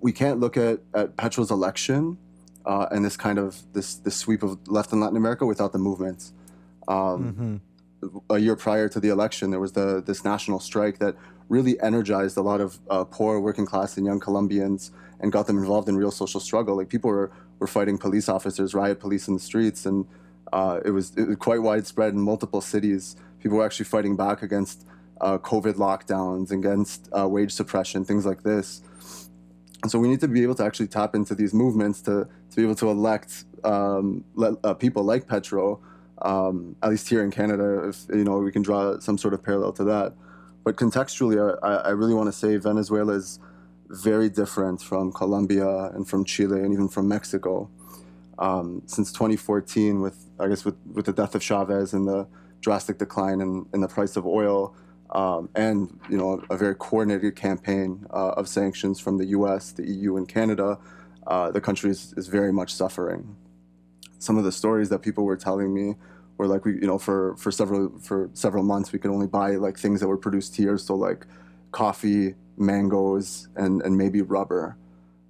we 0.00 0.12
can't 0.12 0.38
look 0.38 0.56
at, 0.56 0.80
at 0.94 1.16
Petro's 1.16 1.50
election 1.50 2.16
uh, 2.64 2.86
and 2.90 3.04
this 3.04 3.16
kind 3.16 3.38
of 3.38 3.60
this 3.72 3.96
this 3.96 4.16
sweep 4.16 4.42
of 4.42 4.58
left 4.68 4.92
in 4.92 5.00
Latin 5.00 5.16
America 5.16 5.46
without 5.46 5.72
the 5.72 5.78
movements. 5.78 6.32
Um, 6.86 6.96
mm-hmm. 6.96 7.56
A 8.30 8.38
year 8.38 8.54
prior 8.54 8.88
to 8.88 9.00
the 9.00 9.08
election, 9.08 9.50
there 9.50 9.60
was 9.60 9.72
the 9.72 10.02
this 10.04 10.24
national 10.24 10.60
strike 10.60 10.98
that 10.98 11.16
really 11.48 11.80
energized 11.80 12.36
a 12.36 12.42
lot 12.42 12.60
of 12.60 12.78
uh, 12.90 13.04
poor 13.04 13.40
working 13.40 13.66
class 13.66 13.96
and 13.96 14.06
young 14.06 14.20
Colombians 14.20 14.90
and 15.20 15.32
got 15.32 15.46
them 15.46 15.58
involved 15.58 15.88
in 15.88 15.96
real 15.96 16.10
social 16.10 16.40
struggle. 16.40 16.76
Like 16.76 16.88
people 16.88 17.10
were, 17.10 17.30
were 17.58 17.66
fighting 17.66 17.98
police 17.98 18.28
officers, 18.28 18.74
riot 18.74 19.00
police 19.00 19.28
in 19.28 19.34
the 19.34 19.40
streets, 19.40 19.86
and 19.86 20.06
uh, 20.52 20.80
it, 20.84 20.90
was, 20.90 21.16
it 21.16 21.26
was 21.26 21.36
quite 21.36 21.62
widespread 21.62 22.12
in 22.12 22.20
multiple 22.20 22.60
cities. 22.60 23.16
People 23.40 23.58
were 23.58 23.64
actually 23.64 23.86
fighting 23.86 24.16
back 24.16 24.42
against 24.42 24.86
uh, 25.20 25.38
COVID 25.38 25.74
lockdowns, 25.74 26.50
against 26.50 27.08
uh, 27.18 27.26
wage 27.28 27.52
suppression, 27.52 28.04
things 28.04 28.24
like 28.24 28.42
this. 28.42 28.82
And 29.82 29.90
so 29.90 29.98
we 29.98 30.08
need 30.08 30.20
to 30.20 30.28
be 30.28 30.42
able 30.42 30.54
to 30.56 30.64
actually 30.64 30.88
tap 30.88 31.14
into 31.14 31.34
these 31.34 31.54
movements 31.54 32.00
to, 32.02 32.28
to 32.50 32.56
be 32.56 32.62
able 32.62 32.74
to 32.76 32.90
elect 32.90 33.44
um, 33.64 34.24
le- 34.34 34.56
uh, 34.64 34.74
people 34.74 35.02
like 35.02 35.26
Petro 35.26 35.80
Um, 36.22 36.76
at 36.82 36.90
least 36.90 37.08
here 37.08 37.22
in 37.22 37.30
Canada, 37.30 37.88
if 37.88 38.06
you 38.08 38.24
know, 38.24 38.38
we 38.38 38.52
can 38.52 38.62
draw 38.62 38.98
some 38.98 39.18
sort 39.18 39.34
of 39.34 39.42
parallel 39.42 39.72
to 39.74 39.84
that. 39.84 40.14
But 40.64 40.76
contextually, 40.76 41.58
I, 41.62 41.76
I 41.76 41.90
really 41.90 42.14
want 42.14 42.26
to 42.26 42.32
say 42.32 42.56
Venezuela 42.56 43.14
is 43.14 43.38
very 43.88 44.28
different 44.28 44.82
from 44.82 45.12
Colombia 45.12 45.86
and 45.94 46.06
from 46.06 46.24
Chile 46.24 46.60
and 46.60 46.72
even 46.72 46.88
from 46.88 47.08
Mexico. 47.08 47.70
Um, 48.38 48.82
since 48.86 49.12
2014, 49.12 50.00
with 50.00 50.26
I 50.38 50.48
guess 50.48 50.64
with, 50.64 50.76
with 50.92 51.06
the 51.06 51.12
death 51.12 51.34
of 51.34 51.42
Chavez 51.42 51.92
and 51.92 52.06
the 52.06 52.26
drastic 52.60 52.98
decline 52.98 53.40
in, 53.40 53.66
in 53.72 53.80
the 53.80 53.88
price 53.88 54.16
of 54.16 54.26
oil, 54.26 54.74
um, 55.10 55.48
and 55.54 55.98
you 56.10 56.16
know 56.16 56.42
a 56.50 56.56
very 56.56 56.74
coordinated 56.74 57.34
campaign 57.34 58.06
uh, 58.10 58.30
of 58.30 58.48
sanctions 58.48 59.00
from 59.00 59.16
the 59.16 59.26
U.S., 59.26 59.72
the 59.72 59.86
EU, 59.88 60.16
and 60.16 60.28
Canada, 60.28 60.78
uh, 61.26 61.50
the 61.50 61.60
country 61.60 61.90
is, 61.90 62.14
is 62.16 62.28
very 62.28 62.52
much 62.52 62.72
suffering. 62.72 63.36
Some 64.18 64.38
of 64.38 64.44
the 64.44 64.52
stories 64.52 64.88
that 64.88 65.00
people 65.00 65.24
were 65.24 65.36
telling 65.36 65.72
me 65.72 65.94
were 66.38 66.46
like 66.46 66.64
we 66.64 66.74
you 66.74 66.86
know 66.86 66.98
for 66.98 67.36
for 67.36 67.50
several 67.50 67.98
for 67.98 68.30
several 68.32 68.62
months 68.62 68.92
we 68.92 68.98
could 68.98 69.10
only 69.10 69.26
buy 69.26 69.56
like 69.56 69.76
things 69.76 70.00
that 70.00 70.08
were 70.08 70.16
produced 70.16 70.56
here, 70.56 70.78
so 70.78 70.94
like 70.94 71.26
coffee, 71.72 72.34
mangoes, 72.56 73.48
and 73.56 73.82
and 73.82 73.96
maybe 73.96 74.22
rubber. 74.22 74.76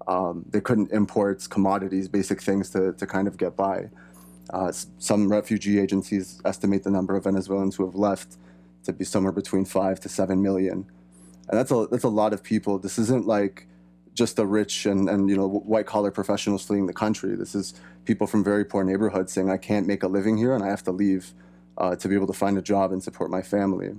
Um, 0.07 0.45
they 0.51 0.61
couldn't 0.61 0.91
import 0.93 1.47
commodities, 1.51 2.09
basic 2.09 2.41
things 2.41 2.71
to 2.71 2.93
to 2.93 3.07
kind 3.07 3.29
of 3.29 3.37
get 3.37 3.57
by. 3.57 3.91
Uh, 4.51 4.73
some 4.99 5.31
refugee 5.31 5.79
agencies 5.79 6.41
estimate 6.45 6.83
the 6.83 6.91
number 6.91 7.15
of 7.17 7.25
Venezuelans 7.25 7.77
who 7.77 7.85
have 7.85 7.95
left 7.95 8.39
to 8.85 8.93
be 8.93 9.05
somewhere 9.05 9.33
between 9.33 9.65
five 9.67 10.01
to 10.01 10.09
seven 10.09 10.41
million, 10.43 10.87
and 11.49 11.59
that's 11.59 11.71
a 11.71 11.87
that's 11.91 12.05
a 12.05 12.09
lot 12.09 12.33
of 12.33 12.43
people. 12.43 12.79
This 12.79 12.99
isn't 12.99 13.27
like 13.27 13.67
just 14.19 14.37
the 14.37 14.47
rich 14.47 14.85
and, 14.85 15.09
and 15.09 15.31
you 15.31 15.37
know 15.37 15.49
white 15.49 15.87
collar 15.87 16.11
professionals 16.11 16.67
fleeing 16.67 16.87
the 16.87 16.93
country. 16.93 17.35
This 17.37 17.55
is 17.55 17.75
people 18.05 18.27
from 18.27 18.43
very 18.43 18.65
poor 18.65 18.85
neighborhoods 18.85 19.33
saying, 19.33 19.49
"I 19.49 19.57
can't 19.57 19.87
make 19.87 20.03
a 20.03 20.09
living 20.09 20.37
here, 20.37 20.55
and 20.55 20.63
I 20.63 20.69
have 20.69 20.83
to 20.85 20.93
leave 20.93 21.33
uh, 21.79 21.95
to 21.97 22.09
be 22.09 22.15
able 22.17 22.27
to 22.27 22.33
find 22.33 22.59
a 22.59 22.63
job 22.63 22.93
and 22.93 23.03
support 23.03 23.31
my 23.31 23.43
family." 23.43 23.91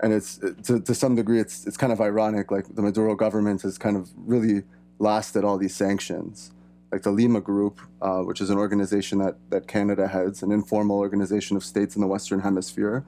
And 0.00 0.12
it's 0.12 0.38
to, 0.66 0.80
to 0.80 0.94
some 0.94 1.14
degree, 1.14 1.40
it's 1.40 1.66
it's 1.66 1.76
kind 1.76 1.92
of 1.92 2.00
ironic. 2.00 2.50
Like 2.50 2.74
the 2.74 2.82
Maduro 2.82 3.14
government 3.14 3.62
has 3.62 3.78
kind 3.78 3.96
of 3.96 4.10
really 4.16 4.64
lasted 4.98 5.44
all 5.44 5.56
these 5.56 5.74
sanctions. 5.74 6.50
Like 6.90 7.02
the 7.02 7.12
Lima 7.12 7.40
Group, 7.40 7.80
uh, 8.02 8.20
which 8.20 8.40
is 8.42 8.50
an 8.50 8.58
organization 8.58 9.18
that 9.20 9.36
that 9.50 9.68
Canada 9.68 10.08
heads, 10.08 10.42
an 10.42 10.50
informal 10.50 10.98
organization 10.98 11.56
of 11.56 11.64
states 11.64 11.94
in 11.94 12.02
the 12.02 12.08
Western 12.08 12.40
Hemisphere 12.40 13.04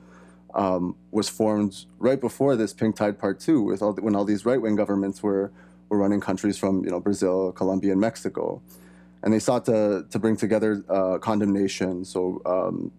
um, 0.55 0.95
was 1.11 1.29
formed 1.29 1.85
right 1.99 2.21
before 2.21 2.55
this 2.55 2.73
Pink 2.73 2.95
Tide 2.95 3.19
Part 3.19 3.41
Two, 3.41 3.61
with 3.61 3.83
all 3.83 3.93
the, 3.93 4.03
when 4.03 4.15
all 4.15 4.25
these 4.25 4.47
right 4.47 4.63
wing 4.63 4.77
governments 4.77 5.21
were 5.21 5.51
were 5.89 5.99
running 5.99 6.21
countries 6.21 6.59
from 6.59 6.85
you 6.85 6.91
know 6.91 7.01
Brazil, 7.01 7.53
Colombia, 7.53 7.93
and 7.93 8.01
Mexico, 8.01 8.63
and 9.23 9.33
they 9.33 9.39
sought 9.39 9.65
to 9.67 10.07
to 10.11 10.19
bring 10.19 10.37
together 10.37 10.85
uh, 10.89 11.19
condemnation, 11.19 12.05
so 12.05 12.41
um, 12.47 12.93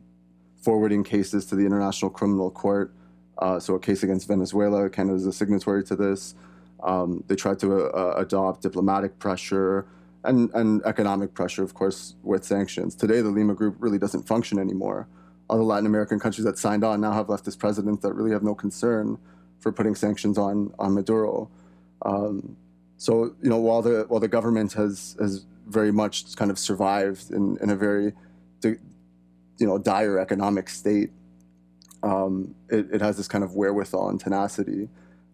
forwarding 0.58 1.04
cases 1.04 1.46
to 1.48 1.56
the 1.56 1.66
International 1.66 2.10
Criminal 2.10 2.52
Court. 2.52 2.94
Uh, 3.38 3.60
so 3.60 3.76
a 3.76 3.80
case 3.80 4.02
against 4.04 4.28
Venezuela, 4.28 4.90
Canada 4.90 5.16
is 5.16 5.26
a 5.26 5.34
signatory 5.34 5.84
to 5.84 5.96
this. 5.96 6.36
Um, 6.84 7.24
they 7.28 7.36
tried 7.36 7.60
to 7.60 7.88
uh, 7.88 8.14
adopt 8.18 8.62
diplomatic 8.62 9.20
pressure 9.20 9.86
and, 10.24 10.50
and 10.54 10.82
economic 10.86 11.34
pressure, 11.34 11.62
of 11.62 11.74
course, 11.74 12.16
with 12.24 12.46
sanctions. 12.46 12.96
Today, 12.96 13.20
the 13.22 13.30
Lima 13.30 13.54
Group 13.54 13.76
really 13.80 13.98
doesn't 13.98 14.24
function 14.24 14.58
anymore 14.58 15.08
other 15.50 15.64
Latin 15.64 15.86
American 15.86 16.20
countries 16.20 16.46
that 16.46 16.58
signed 16.58 16.84
on 16.84 17.02
now 17.02 17.12
have 17.12 17.28
leftist 17.28 17.60
presidents 17.60 18.02
that 18.02 18.14
really 18.14 18.32
have 18.32 18.44
no 18.44 18.56
concern 18.56 19.18
for 19.60 19.72
putting 19.72 19.96
sanctions 19.96 20.38
on 20.38 20.74
on 20.80 20.94
Maduro. 20.94 21.50
Um, 22.04 22.58
so 22.98 23.36
you 23.42 23.50
know, 23.50 23.58
while 23.58 23.82
the 23.82 24.06
while 24.08 24.20
the 24.20 24.28
government 24.28 24.74
has 24.74 25.16
has 25.20 25.46
very 25.68 25.92
much 25.92 26.36
kind 26.36 26.52
of 26.52 26.60
survived 26.60 27.32
in, 27.32 27.58
in 27.62 27.70
a 27.70 27.76
very 27.76 28.14
you 28.64 29.68
know 29.68 29.78
dire 29.78 30.20
economic 30.20 30.70
state, 30.70 31.12
um, 32.04 32.56
it, 32.70 32.88
it 32.94 33.02
has 33.02 33.18
this 33.18 33.28
kind 33.28 33.44
of 33.44 33.56
wherewithal 33.56 34.10
and 34.10 34.20
tenacity, 34.20 34.90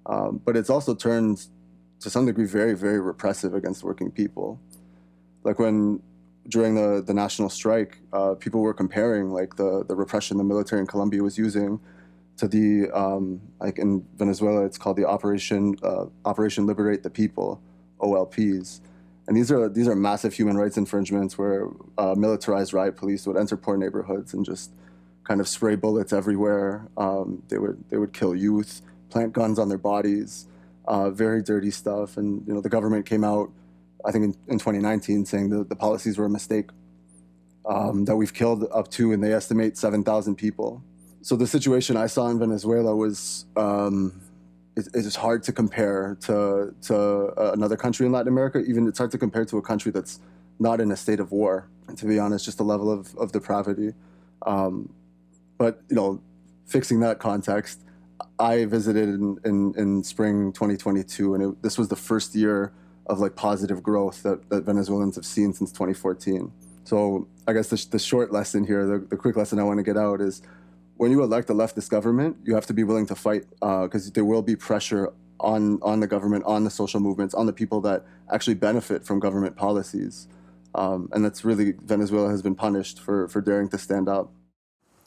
um, 0.06 0.42
but 0.44 0.56
it's 0.56 0.70
also 0.70 0.96
turned 0.96 1.48
to 2.00 2.10
some 2.10 2.26
degree 2.26 2.46
very 2.46 2.76
very 2.76 3.00
repressive 3.00 3.54
against 3.54 3.84
working 3.84 4.12
people. 4.12 4.60
Like 5.44 5.60
when 5.60 6.02
during 6.48 6.76
the, 6.76 7.04
the 7.06 7.14
national 7.14 7.50
strike, 7.50 8.00
uh, 8.14 8.34
people 8.36 8.62
were 8.62 8.74
comparing 8.74 9.32
like 9.32 9.56
the, 9.56 9.86
the 9.88 9.96
repression 9.96 10.38
the 10.38 10.44
military 10.44 10.82
in 10.82 10.88
Colombia 10.88 11.22
was 11.22 11.38
using 11.38 11.80
to 12.42 12.48
the 12.48 12.90
um, 12.92 13.40
like 13.60 13.78
in 13.78 14.04
Venezuela, 14.16 14.66
it's 14.66 14.78
called 14.78 14.98
the 14.98 15.06
Operation 15.06 15.76
uh, 15.84 16.06
Operation 16.26 16.66
Liberate 16.66 17.04
the 17.04 17.10
People, 17.12 17.62
OLPs, 18.00 18.82
and 19.28 19.38
these 19.38 19.52
are 19.52 19.70
these 19.70 19.88
are 19.88 19.96
massive 19.96 20.34
human 20.34 20.58
rights 20.58 20.76
infringements 20.76 21.38
where 21.38 21.68
uh, 22.00 22.16
militarized 22.18 22.74
riot 22.74 22.96
police 22.98 23.28
would 23.28 23.38
enter 23.38 23.56
poor 23.56 23.78
neighborhoods 23.78 24.34
and 24.34 24.44
just 24.44 24.72
kind 25.24 25.40
of 25.40 25.48
spray 25.48 25.76
bullets 25.76 26.12
everywhere. 26.12 26.88
Um, 26.98 27.44
they 27.50 27.60
would 27.60 27.84
they 27.90 27.98
would 27.98 28.12
kill 28.12 28.34
youth, 28.34 28.82
plant 29.12 29.34
guns 29.34 29.60
on 29.60 29.70
their 29.70 29.78
bodies, 29.78 30.48
uh, 30.86 31.12
very 31.12 31.44
dirty 31.44 31.70
stuff, 31.70 32.18
and 32.18 32.44
you 32.48 32.56
know 32.56 32.62
the 32.62 32.70
government 32.70 33.06
came 33.06 33.24
out 33.24 33.52
I 34.04 34.12
think 34.12 34.24
in, 34.24 34.54
in 34.54 34.58
2019, 34.58 35.26
saying 35.26 35.50
the, 35.52 35.64
the 35.64 35.76
policies 35.76 36.18
were 36.18 36.26
a 36.26 36.30
mistake. 36.30 36.72
Um, 37.64 38.06
that 38.06 38.16
we've 38.16 38.34
killed 38.34 38.66
up 38.72 38.90
to, 38.98 39.14
and 39.14 39.24
they 39.24 39.34
estimate 39.34 39.78
7,000 39.78 40.34
people. 40.36 40.82
So 41.22 41.36
the 41.36 41.48
situation 41.48 41.98
I 41.98 42.08
saw 42.08 42.28
in 42.30 42.40
Venezuela 42.40 42.96
was 42.96 43.46
um, 43.56 44.22
it, 44.76 44.88
it 44.94 45.06
is 45.06 45.16
hard 45.16 45.44
to 45.44 45.52
compare 45.52 46.18
to 46.22 46.74
to 46.84 47.54
another 47.54 47.78
country 47.78 48.06
in 48.06 48.12
Latin 48.12 48.30
America. 48.30 48.60
Even 48.60 48.88
it's 48.88 48.98
hard 48.98 49.12
to 49.12 49.18
compare 49.18 49.46
to 49.46 49.58
a 49.58 49.62
country 49.62 49.92
that's 49.92 50.20
not 50.60 50.80
in 50.82 50.92
a 50.92 50.96
state 50.96 51.20
of 51.20 51.32
war. 51.32 51.68
And 51.88 51.98
to 51.98 52.06
be 52.06 52.20
honest, 52.20 52.46
just 52.46 52.58
the 52.58 52.64
level 52.64 52.92
of, 52.92 53.16
of 53.16 53.32
depravity. 53.32 53.94
Um, 54.46 54.94
but 55.58 55.82
you 55.90 55.96
know, 55.96 56.22
fixing 56.66 57.00
that 57.02 57.20
context, 57.20 57.82
I 58.40 58.66
visited 58.66 59.10
in, 59.10 59.38
in, 59.44 59.74
in 59.78 60.04
spring 60.04 60.54
2022, 60.54 61.36
and 61.36 61.44
it, 61.44 61.62
this 61.62 61.78
was 61.78 61.90
the 61.90 61.96
first 61.96 62.34
year 62.34 62.72
of 63.08 63.20
like 63.20 63.36
positive 63.36 63.84
growth 63.84 64.24
that, 64.24 64.50
that 64.50 64.64
Venezuelans 64.64 65.16
have 65.16 65.26
seen 65.26 65.54
since 65.54 65.72
2014. 65.72 66.52
So 66.84 67.28
I 67.48 67.54
guess 67.54 67.68
the, 67.68 67.86
the 67.92 68.00
short 68.00 68.32
lesson 68.32 68.64
here, 68.64 68.86
the, 68.86 69.00
the 69.00 69.18
quick 69.18 69.36
lesson 69.36 69.60
I 69.60 69.64
want 69.64 69.78
to 69.80 69.84
get 69.84 69.98
out 69.98 70.22
is 70.22 70.42
when 71.02 71.10
you 71.10 71.24
elect 71.24 71.50
a 71.50 71.54
leftist 71.56 71.90
government, 71.90 72.38
you 72.44 72.54
have 72.54 72.68
to 72.68 72.76
be 72.76 72.84
willing 72.84 73.08
to 73.08 73.16
fight 73.16 73.50
because 73.60 74.08
uh, 74.08 74.12
there 74.14 74.24
will 74.24 74.44
be 74.44 74.56
pressure 74.56 75.12
on 75.40 75.80
on 75.82 76.00
the 76.00 76.06
government, 76.06 76.44
on 76.46 76.64
the 76.64 76.70
social 76.70 77.00
movements, 77.00 77.34
on 77.34 77.48
the 77.48 77.54
people 77.54 77.82
that 77.82 78.06
actually 78.32 78.54
benefit 78.54 79.04
from 79.04 79.20
government 79.20 79.56
policies. 79.56 80.28
Um, 80.76 81.10
and 81.12 81.26
that's 81.26 81.44
really 81.44 81.72
Venezuela 81.72 82.30
has 82.30 82.44
been 82.44 82.54
punished 82.54 83.00
for 83.00 83.28
for 83.30 83.42
daring 83.42 83.68
to 83.70 83.80
stand 83.80 84.08
up. 84.08 84.32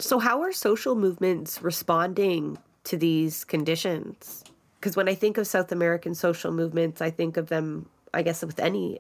So 0.01 0.19
how 0.19 0.43
are 0.43 0.51
social 0.51 0.97
movements 0.97 1.63
responding 1.63 2.59
to 2.91 2.97
these 2.97 3.45
conditions? 3.45 4.43
Because 4.81 4.97
when 4.97 5.09
I 5.09 5.15
think 5.15 5.39
of 5.39 5.47
South 5.47 5.71
American 5.71 6.17
social 6.17 6.51
movements, 6.51 7.01
I 7.01 7.11
think 7.11 7.37
of 7.37 7.47
them 7.51 7.87
I 8.13 8.23
guess 8.23 8.43
with 8.45 8.59
any 8.59 8.99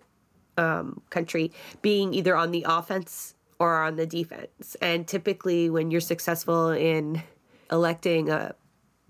um, 0.56 1.02
country 1.10 1.50
being 1.82 2.14
either 2.14 2.36
on 2.36 2.52
the 2.52 2.64
offense 2.68 3.33
or 3.58 3.82
on 3.82 3.96
the 3.96 4.06
defense. 4.06 4.76
And 4.80 5.06
typically, 5.06 5.70
when 5.70 5.90
you're 5.90 6.00
successful 6.00 6.70
in 6.70 7.22
electing 7.70 8.30
a 8.30 8.54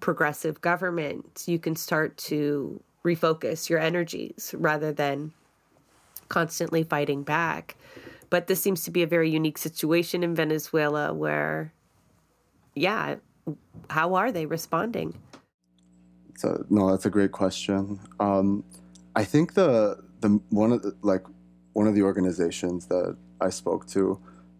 progressive 0.00 0.60
government, 0.60 1.44
you 1.46 1.58
can 1.58 1.76
start 1.76 2.16
to 2.16 2.82
refocus 3.04 3.68
your 3.68 3.78
energies 3.78 4.54
rather 4.56 4.92
than 4.92 5.32
constantly 6.28 6.82
fighting 6.82 7.22
back. 7.22 7.76
But 8.30 8.46
this 8.46 8.60
seems 8.60 8.84
to 8.84 8.90
be 8.90 9.02
a 9.02 9.06
very 9.06 9.30
unique 9.30 9.58
situation 9.58 10.22
in 10.22 10.34
Venezuela 10.34 11.12
where, 11.12 11.72
yeah, 12.74 13.16
how 13.90 14.14
are 14.14 14.32
they 14.32 14.46
responding? 14.46 15.14
So, 16.36 16.64
no, 16.68 16.90
that's 16.90 17.06
a 17.06 17.10
great 17.10 17.32
question. 17.32 18.00
Um, 18.18 18.64
I 19.14 19.24
think 19.24 19.54
the 19.54 20.02
the 20.20 20.40
one 20.50 20.72
of 20.72 20.82
the, 20.82 20.96
like 21.02 21.24
one 21.74 21.86
of 21.86 21.94
the 21.94 22.02
organizations 22.02 22.86
that 22.86 23.16
I 23.40 23.50
spoke 23.50 23.86
to 23.88 24.18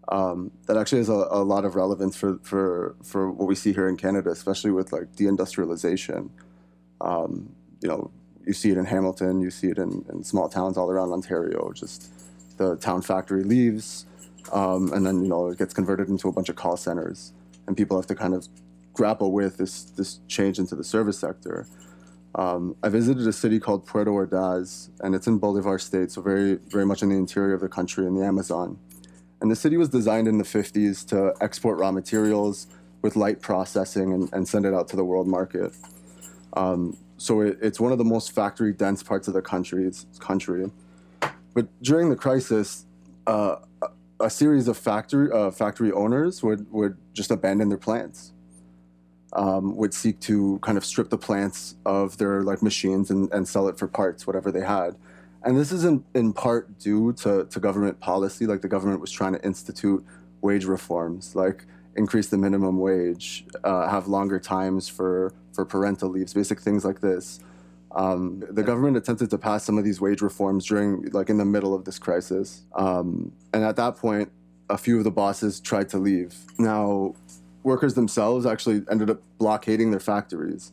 um, 0.09 0.51
that 0.67 0.77
actually 0.77 0.99
has 0.99 1.09
a, 1.09 1.27
a, 1.31 1.43
lot 1.43 1.65
of 1.65 1.77
relevance 1.77 2.17
for, 2.17 2.39
for 2.43 2.95
for 3.03 3.31
what 3.31 3.49
we 3.49 3.55
see 3.55 3.73
here 3.73 3.89
in 3.89 3.97
Canada, 3.97 4.31
especially 4.31 4.71
with 4.71 4.93
like 4.93 5.13
deindustrialization. 5.17 6.31
Um, 7.01 7.55
you 7.81 7.89
know, 7.89 8.11
you 8.47 8.53
see 8.53 8.71
it 8.71 8.77
in 8.77 8.85
Hamilton, 8.85 9.41
you 9.41 9.51
see 9.51 9.69
it 9.69 9.79
in, 9.79 10.05
in, 10.13 10.23
small 10.23 10.49
towns 10.49 10.77
all 10.77 10.91
around 10.91 11.13
Ontario. 11.13 11.73
Just 11.73 12.13
the 12.59 12.77
town 12.77 13.03
factory 13.03 13.45
leaves, 13.45 14.07
um, 14.53 14.93
and 14.93 15.07
then 15.07 15.23
you 15.23 15.29
know 15.29 15.49
it 15.49 15.59
gets 15.59 15.73
converted 15.73 16.09
into 16.09 16.29
a 16.29 16.33
bunch 16.33 16.49
of 16.49 16.57
call 16.57 16.77
centers, 16.77 17.33
and 17.67 17.77
people 17.77 17.97
have 17.97 18.07
to 18.07 18.15
kind 18.15 18.35
of 18.35 18.47
grapple 18.93 19.33
with 19.33 19.57
this 19.57 19.85
this 19.85 20.21
change 20.29 20.59
into 20.59 20.75
the 20.75 20.85
service 20.85 21.19
sector. 21.19 21.67
Um, 22.37 22.75
I 22.83 22.89
visited 22.89 23.27
a 23.29 23.33
city 23.33 23.61
called 23.61 23.87
Puerto 23.87 24.11
Ordaz, 24.11 24.91
and 25.01 25.15
it's 25.15 25.27
in 25.27 25.39
Bolivar 25.39 25.79
State, 25.79 26.11
so 26.11 26.21
very, 26.21 26.57
very 26.67 26.85
much 26.85 27.03
in 27.03 27.09
the 27.09 27.15
interior 27.15 27.55
of 27.55 27.61
the 27.61 27.69
country 27.69 28.07
in 28.07 28.15
the 28.17 28.25
Amazon. 28.25 28.77
And 29.45 29.51
the 29.51 29.57
city 29.57 29.77
was 29.77 29.91
designed 29.91 30.27
in 30.27 30.39
the 30.39 30.45
50s 30.45 31.07
to 31.09 31.35
export 31.43 31.79
raw 31.79 31.93
materials 31.93 32.67
with 33.03 33.15
light 33.15 33.43
processing 33.43 34.15
and, 34.15 34.33
and 34.33 34.49
send 34.49 34.65
it 34.65 34.73
out 34.73 34.89
to 34.89 34.97
the 34.97 35.05
world 35.05 35.29
market. 35.29 35.71
Um, 36.55 36.97
so 37.19 37.43
it, 37.43 37.59
it's 37.61 37.79
one 37.79 37.93
of 37.93 37.99
the 37.99 38.07
most 38.07 38.33
factory 38.33 38.73
dense 38.73 39.03
parts 39.03 39.29
of 39.29 39.35
the 39.35 39.43
country. 39.43 39.93
Country. 40.19 40.71
But 41.53 41.69
during 41.83 42.09
the 42.09 42.17
crisis, 42.17 42.87
uh, 43.27 43.57
a 44.19 44.31
series 44.31 44.67
of 44.67 44.79
factory 44.79 45.31
uh, 45.31 45.51
factory 45.51 45.93
owners 45.93 46.43
would 46.43 46.73
would 46.73 46.97
just 47.13 47.31
abandon 47.31 47.69
their 47.69 47.77
plants. 47.77 48.33
Um, 49.35 49.77
would 49.77 49.93
seek 49.93 50.21
to 50.21 50.59
kind 50.63 50.79
of 50.79 50.87
strip 50.87 51.11
the 51.11 51.19
plants 51.19 51.75
of 51.85 52.17
their 52.17 52.43
like 52.43 52.63
machines 52.63 53.11
and, 53.11 53.31
and 53.31 53.47
sell 53.47 53.69
it 53.69 53.79
for 53.79 53.89
parts, 53.89 54.27
whatever 54.27 54.51
they 54.51 54.65
had. 54.65 54.97
And 55.45 55.57
this 55.59 55.73
is 55.73 55.85
in, 55.85 56.05
in 56.15 56.33
part 56.33 56.79
due 56.79 57.13
to, 57.15 57.45
to 57.45 57.61
government 57.61 58.01
policy. 58.01 58.47
Like 58.47 58.63
the 58.63 58.69
government 58.69 59.01
was 59.01 59.11
trying 59.11 59.35
to 59.35 59.45
institute 59.45 60.05
wage 60.41 60.65
reforms, 60.65 61.37
like 61.37 61.67
increase 61.97 62.29
the 62.29 62.39
minimum 62.39 62.79
wage, 62.79 63.45
uh, 63.63 63.89
have 63.89 64.09
longer 64.09 64.41
times 64.41 64.89
for, 64.89 65.33
for 65.53 65.65
parental 65.65 66.09
leaves, 66.09 66.35
basic 66.35 66.61
things 66.61 66.85
like 66.85 67.01
this. 67.01 67.41
Um, 67.93 68.43
the 68.51 68.65
government 68.65 68.97
attempted 68.97 69.31
to 69.31 69.39
pass 69.39 69.63
some 69.63 69.79
of 69.79 69.85
these 69.85 70.01
wage 70.01 70.21
reforms 70.21 70.67
during, 70.67 71.09
like, 71.13 71.31
in 71.31 71.39
the 71.39 71.45
middle 71.45 71.73
of 71.73 71.85
this 71.85 71.99
crisis. 71.99 72.63
Um, 72.75 73.31
and 73.53 73.63
at 73.63 73.77
that 73.77 73.97
point, 73.97 74.33
a 74.69 74.77
few 74.77 74.99
of 74.99 75.05
the 75.05 75.13
bosses 75.13 75.61
tried 75.61 75.89
to 75.91 75.99
leave. 75.99 76.35
Now, 76.59 77.15
workers 77.63 77.95
themselves 77.95 78.47
actually 78.47 78.83
ended 78.91 79.11
up 79.11 79.23
blockading 79.39 79.93
their 79.93 80.01
factories. 80.01 80.73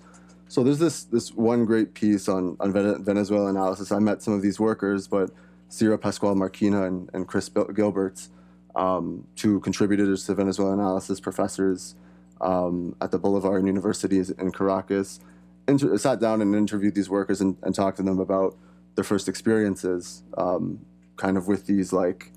So 0.51 0.65
there's 0.65 0.79
this 0.79 1.05
this 1.05 1.33
one 1.33 1.63
great 1.63 1.93
piece 1.93 2.27
on, 2.27 2.57
on 2.59 2.73
Venezuelanalysis. 2.73 3.95
I 3.95 3.99
met 3.99 4.21
some 4.21 4.33
of 4.33 4.41
these 4.41 4.59
workers, 4.59 5.07
but 5.07 5.31
Cira 5.69 5.97
Pascual 5.97 6.35
Marquina 6.35 6.87
and, 6.87 7.09
and 7.13 7.25
Chris 7.25 7.47
Gilberts, 7.47 8.27
um, 8.75 9.25
two 9.37 9.61
contributors 9.61 10.25
to 10.25 10.35
Venezuelanalysis, 10.35 11.21
professors 11.21 11.95
um, 12.41 12.97
at 12.99 13.11
the 13.11 13.17
Bolivar 13.17 13.65
University 13.65 14.17
in 14.17 14.51
Caracas, 14.51 15.21
inter- 15.69 15.97
sat 15.97 16.19
down 16.19 16.41
and 16.41 16.53
interviewed 16.53 16.95
these 16.95 17.09
workers 17.09 17.39
and, 17.39 17.55
and, 17.63 17.73
talked 17.73 17.95
to 17.95 18.03
them 18.03 18.19
about 18.19 18.57
their 18.95 19.05
first 19.05 19.29
experiences, 19.29 20.23
um, 20.37 20.85
kind 21.15 21.37
of 21.37 21.47
with 21.47 21.65
these 21.65 21.93
like 21.93 22.33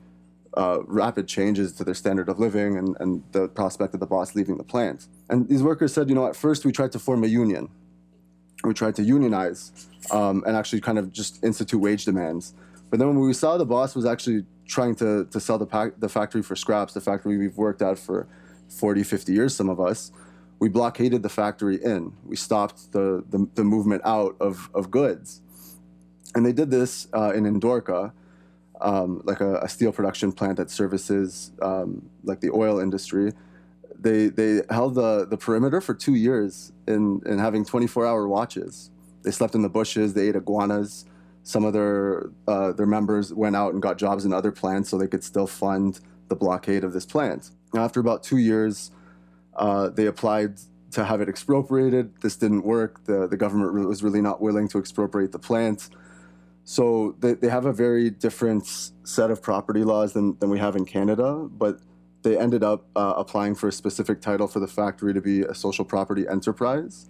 uh, 0.57 0.79
rapid 0.87 1.27
changes 1.27 1.73
to 1.73 1.83
their 1.83 1.95
standard 1.95 2.29
of 2.29 2.39
living 2.39 2.79
and, 2.79 2.97
and 3.01 3.25
the 3.33 3.49
prospect 3.49 3.93
of 3.93 3.99
the 3.99 4.07
boss 4.07 4.37
leaving 4.37 4.57
the 4.57 4.63
plant. 4.63 5.09
And 5.29 5.49
these 5.49 5.65
workers 5.65 5.93
said, 5.93 6.09
you 6.09 6.15
know, 6.15 6.29
at 6.29 6.37
first 6.37 6.65
we 6.65 6.71
tried 6.71 6.93
to 6.93 7.01
form 7.01 7.25
a 7.25 7.27
union. 7.27 7.69
We 8.65 8.75
tried 8.75 8.97
to 8.97 9.03
unionize 9.03 9.89
um, 10.11 10.43
and 10.47 10.57
actually 10.57 10.81
kind 10.81 10.99
of 10.99 11.13
just 11.13 11.45
institute 11.45 11.81
wage 11.81 12.05
demands. 12.05 12.55
But 12.91 12.99
then 12.99 13.09
when 13.09 13.19
we 13.19 13.33
saw 13.33 13.57
the 13.57 13.67
boss 13.67 13.95
was 13.95 14.07
actually 14.07 14.45
trying 14.67 14.95
to, 14.97 15.27
to 15.27 15.41
sell 15.41 15.59
the, 15.59 15.93
the 15.99 16.09
factory 16.09 16.43
for 16.43 16.57
scraps, 16.57 16.95
the 16.95 17.01
factory 17.01 17.37
we've 17.37 17.57
worked 17.57 17.83
at 17.83 17.99
for 17.99 18.27
40, 18.69 19.03
50 19.03 19.33
years, 19.33 19.55
some 19.55 19.69
of 19.69 19.81
us, 19.81 20.13
we 20.59 20.69
blockaded 20.69 21.23
the 21.23 21.29
factory 21.29 21.77
in. 21.83 22.13
We 22.25 22.37
stopped 22.37 22.93
the, 22.93 23.25
the, 23.31 23.49
the 23.55 23.65
movement 23.65 24.03
out 24.05 24.37
of, 24.41 24.71
of 24.75 24.91
goods. 24.91 25.41
And 26.35 26.45
they 26.45 26.53
did 26.53 26.71
this 26.71 27.09
uh, 27.13 27.33
in 27.35 27.45
Indorca, 27.45 28.13
um, 28.81 29.23
like 29.25 29.41
a, 29.41 29.59
a, 29.59 29.69
steel 29.69 29.93
production 29.93 30.33
plant 30.33 30.57
that 30.57 30.71
services 30.71 31.53
um, 31.63 32.09
like 32.25 32.41
the 32.41 32.51
oil 32.51 32.81
industry. 32.81 33.33
They, 34.05 34.29
they 34.29 34.61
held 34.69 34.97
the, 34.97 35.27
the 35.27 35.39
perimeter 35.39 35.81
for 35.81 35.95
two 35.95 36.15
years 36.15 36.73
in, 36.87 37.23
in 37.25 37.39
having 37.39 37.65
24 37.65 38.07
hour 38.07 38.29
watches. 38.29 38.91
They 39.23 39.31
slept 39.31 39.55
in 39.55 39.63
the 39.63 39.71
bushes, 39.71 40.13
they 40.13 40.29
ate 40.29 40.37
iguanas. 40.37 41.07
Some 41.43 41.65
of 41.65 41.73
their, 41.73 42.29
uh, 42.47 42.73
their 42.73 42.87
members 42.87 43.33
went 43.33 43.57
out 43.57 43.73
and 43.73 43.81
got 43.81 43.97
jobs 43.97 44.27
in 44.27 44.33
other 44.35 44.53
plants 44.53 44.91
so 44.91 44.99
they 44.99 45.07
could 45.07 45.25
still 45.25 45.47
fund 45.47 46.01
the 46.29 46.37
blockade 46.37 46.85
of 46.85 46.93
this 46.93 47.07
plant. 47.07 47.51
After 47.75 47.99
about 47.99 48.23
two 48.23 48.37
years, 48.37 48.91
uh, 49.57 49.89
they 49.89 50.05
applied 50.05 50.59
to 50.91 51.05
have 51.05 51.23
it 51.23 51.29
expropriated. 51.31 52.13
This 52.21 52.37
didn't 52.37 52.65
work. 52.65 53.05
The, 53.07 53.27
the 53.27 53.39
government 53.39 53.89
was 53.89 54.03
really 54.03 54.21
not 54.21 54.43
willing 54.43 54.69
to 54.69 54.79
expropriate 54.79 55.33
the 55.33 55.39
plant. 55.39 55.89
So 56.65 57.17
they, 57.21 57.33
they 57.33 57.49
have 57.49 57.65
a 57.65 57.73
very 57.73 58.11
different 58.11 58.67
set 59.05 59.31
of 59.31 59.41
property 59.41 59.83
laws 59.83 60.13
than, 60.13 60.37
than 60.41 60.51
we 60.51 60.59
have 60.59 60.77
in 60.77 60.85
Canada, 60.85 61.49
but 61.51 61.81
they 62.25 62.37
ended 62.39 62.65
up 62.65 62.87
uh, 62.97 63.13
applying 63.17 63.55
for 63.55 63.69
a 63.69 63.73
specific 63.73 64.21
title 64.21 64.49
for 64.49 64.59
the 64.59 64.67
factory 64.67 65.15
to 65.15 65.21
be 65.21 65.43
a 65.43 65.55
social 65.55 65.85
property 65.85 66.27
enterprise. 66.29 67.09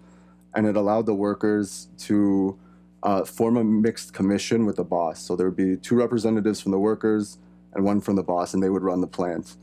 And 0.53 0.67
it 0.67 0.75
allowed 0.75 1.05
the 1.05 1.15
workers 1.15 1.87
to 1.99 2.59
uh, 3.01 3.23
form 3.23 3.57
a 3.57 3.63
mixed 3.63 4.13
commission 4.13 4.65
with 4.65 4.75
the 4.75 4.83
boss. 4.83 5.21
So 5.21 5.35
there 5.35 5.47
would 5.47 5.55
be 5.55 5.77
two 5.77 5.95
representatives 5.95 6.61
from 6.61 6.71
the 6.71 6.79
workers 6.79 7.37
and 7.73 7.83
one 7.83 8.01
from 8.01 8.15
the 8.15 8.23
boss, 8.23 8.53
and 8.53 8.61
they 8.61 8.69
would 8.69 8.83
run 8.83 9.01
the 9.01 9.07
plant. 9.07 9.55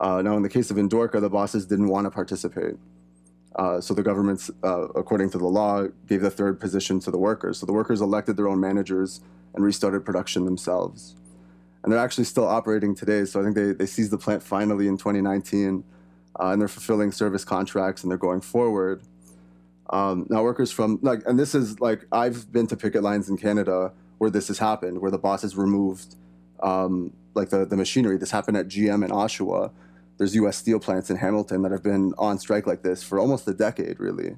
Uh, 0.00 0.22
now, 0.22 0.36
in 0.36 0.42
the 0.42 0.48
case 0.48 0.70
of 0.70 0.76
Indorca, 0.76 1.20
the 1.20 1.30
bosses 1.30 1.66
didn't 1.66 1.88
want 1.88 2.06
to 2.06 2.10
participate. 2.10 2.76
Uh, 3.56 3.80
so 3.80 3.92
the 3.92 4.02
government, 4.02 4.48
uh, 4.62 4.88
according 4.90 5.30
to 5.30 5.38
the 5.38 5.46
law, 5.46 5.86
gave 6.06 6.20
the 6.20 6.30
third 6.30 6.60
position 6.60 7.00
to 7.00 7.10
the 7.10 7.18
workers. 7.18 7.58
So 7.58 7.66
the 7.66 7.72
workers 7.72 8.00
elected 8.00 8.36
their 8.36 8.48
own 8.48 8.60
managers 8.60 9.20
and 9.54 9.64
restarted 9.64 10.04
production 10.04 10.44
themselves. 10.44 11.16
And 11.82 11.92
they're 11.92 12.00
actually 12.00 12.24
still 12.24 12.46
operating 12.46 12.94
today. 12.94 13.24
So 13.24 13.40
I 13.40 13.44
think 13.44 13.56
they, 13.56 13.72
they 13.72 13.86
seized 13.86 14.10
the 14.10 14.18
plant 14.18 14.42
finally 14.42 14.88
in 14.88 14.96
2019, 14.96 15.84
uh, 16.38 16.48
and 16.48 16.60
they're 16.60 16.68
fulfilling 16.68 17.12
service 17.12 17.44
contracts 17.44 18.02
and 18.02 18.10
they're 18.10 18.18
going 18.18 18.40
forward. 18.40 19.02
Um, 19.90 20.26
now, 20.28 20.42
workers 20.42 20.70
from 20.70 20.98
like, 21.02 21.22
and 21.26 21.38
this 21.38 21.54
is 21.54 21.80
like 21.80 22.04
I've 22.12 22.52
been 22.52 22.66
to 22.66 22.76
picket 22.76 23.02
lines 23.02 23.28
in 23.28 23.38
Canada 23.38 23.92
where 24.18 24.30
this 24.30 24.48
has 24.48 24.58
happened, 24.58 25.00
where 25.00 25.10
the 25.10 25.18
bosses 25.18 25.56
removed 25.56 26.16
um, 26.60 27.12
like 27.34 27.50
the, 27.50 27.64
the 27.64 27.76
machinery. 27.76 28.18
This 28.18 28.30
happened 28.30 28.56
at 28.56 28.68
GM 28.68 29.04
in 29.04 29.10
Oshawa, 29.10 29.70
there's 30.18 30.34
U.S. 30.34 30.56
steel 30.56 30.80
plants 30.80 31.10
in 31.10 31.16
Hamilton 31.16 31.62
that 31.62 31.72
have 31.72 31.82
been 31.82 32.12
on 32.18 32.38
strike 32.38 32.66
like 32.66 32.82
this 32.82 33.02
for 33.02 33.18
almost 33.18 33.46
a 33.48 33.54
decade, 33.54 33.98
really. 34.00 34.36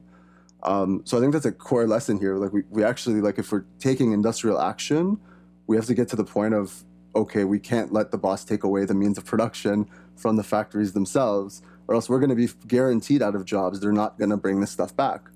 Um, 0.62 1.00
so 1.04 1.16
I 1.16 1.20
think 1.20 1.32
that's 1.32 1.46
a 1.46 1.52
core 1.52 1.86
lesson 1.86 2.18
here. 2.18 2.36
Like 2.36 2.52
we, 2.52 2.62
we 2.68 2.84
actually 2.84 3.22
like 3.22 3.38
if 3.38 3.50
we're 3.50 3.64
taking 3.78 4.12
industrial 4.12 4.60
action, 4.60 5.18
we 5.66 5.76
have 5.76 5.86
to 5.86 5.94
get 5.94 6.08
to 6.08 6.16
the 6.16 6.24
point 6.24 6.52
of 6.52 6.84
okay, 7.14 7.44
we 7.44 7.58
can't 7.58 7.92
let 7.92 8.10
the 8.10 8.18
boss 8.18 8.44
take 8.44 8.64
away 8.64 8.84
the 8.84 8.94
means 8.94 9.18
of 9.18 9.24
production 9.24 9.88
from 10.16 10.36
the 10.36 10.42
factories 10.42 10.92
themselves, 10.92 11.62
or 11.88 11.94
else 11.94 12.08
we're 12.08 12.20
going 12.20 12.30
to 12.30 12.36
be 12.36 12.48
guaranteed 12.66 13.22
out 13.22 13.34
of 13.34 13.44
jobs. 13.44 13.80
They're 13.80 13.92
not 13.92 14.18
going 14.18 14.30
to 14.30 14.36
bring 14.36 14.60
this 14.60 14.70
stuff 14.70 14.94
back. 14.94 15.28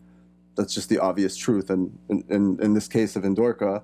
That's 0.56 0.72
just 0.72 0.88
the 0.88 0.98
obvious 0.98 1.36
truth. 1.36 1.70
And 1.70 1.98
in, 2.08 2.74
this 2.74 2.86
case 2.86 3.16
of 3.16 3.24
Indorca, 3.24 3.82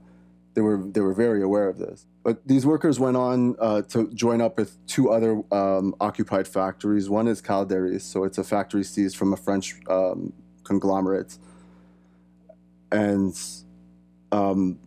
they 0.55 0.61
were 0.61 0.79
they 0.79 1.01
were 1.01 1.15
very 1.15 1.43
aware 1.43 1.69
of 1.69 1.79
this. 1.79 2.07
But 2.23 2.47
these 2.47 2.67
workers 2.67 3.01
went 3.01 3.17
on 3.17 3.57
uh, 3.59 3.83
to 3.83 4.09
join 4.13 4.41
up 4.41 4.59
with 4.59 4.77
two 4.87 5.11
other 5.11 5.43
um, 5.53 5.95
occupied 6.01 6.47
factories. 6.47 7.09
One 7.09 7.27
is 7.27 7.41
Calderys, 7.41 8.03
so 8.03 8.25
it's 8.25 8.39
a 8.39 8.45
factory 8.45 8.85
seized 8.85 9.17
from 9.17 9.33
a 9.33 9.37
French 9.37 9.75
um, 9.89 10.33
conglomerate, 10.63 11.39
and 12.93 13.37
um, 14.31 14.79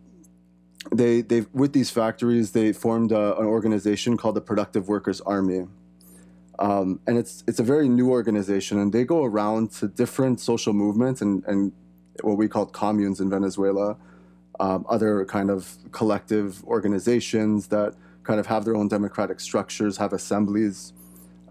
they 0.92 1.22
they 1.22 1.46
with 1.54 1.74
these 1.74 1.90
factories 1.90 2.52
they 2.52 2.74
formed 2.74 3.12
a, 3.12 3.38
an 3.40 3.46
organization 3.46 4.18
called 4.18 4.36
the 4.36 4.42
Productive 4.42 4.88
Workers 4.88 5.22
Army. 5.22 5.68
Um, 6.60 7.00
and 7.08 7.18
it's 7.18 7.44
it's 7.48 7.60
a 7.60 7.64
very 7.64 7.90
new 7.90 8.12
organization, 8.12 8.78
and 8.80 8.94
they 8.94 9.04
go 9.04 9.24
around 9.24 9.72
to 9.72 9.88
different 9.88 10.40
social 10.40 10.74
movements 10.74 11.22
and, 11.22 11.44
and 11.46 11.72
what 12.22 12.38
we 12.38 12.48
call 12.48 12.68
communes 12.68 13.20
in 13.20 13.30
Venezuela, 13.30 13.98
um, 14.60 14.86
other 14.88 15.26
kind 15.26 15.50
of 15.50 15.76
collective 15.92 16.64
organizations 16.66 17.68
that 17.68 17.96
kind 18.22 18.40
of 18.40 18.46
have 18.46 18.66
their 18.66 18.76
own 18.76 18.88
democratic 18.88 19.40
structures, 19.40 19.98
have 19.98 20.14
assemblies, 20.14 20.94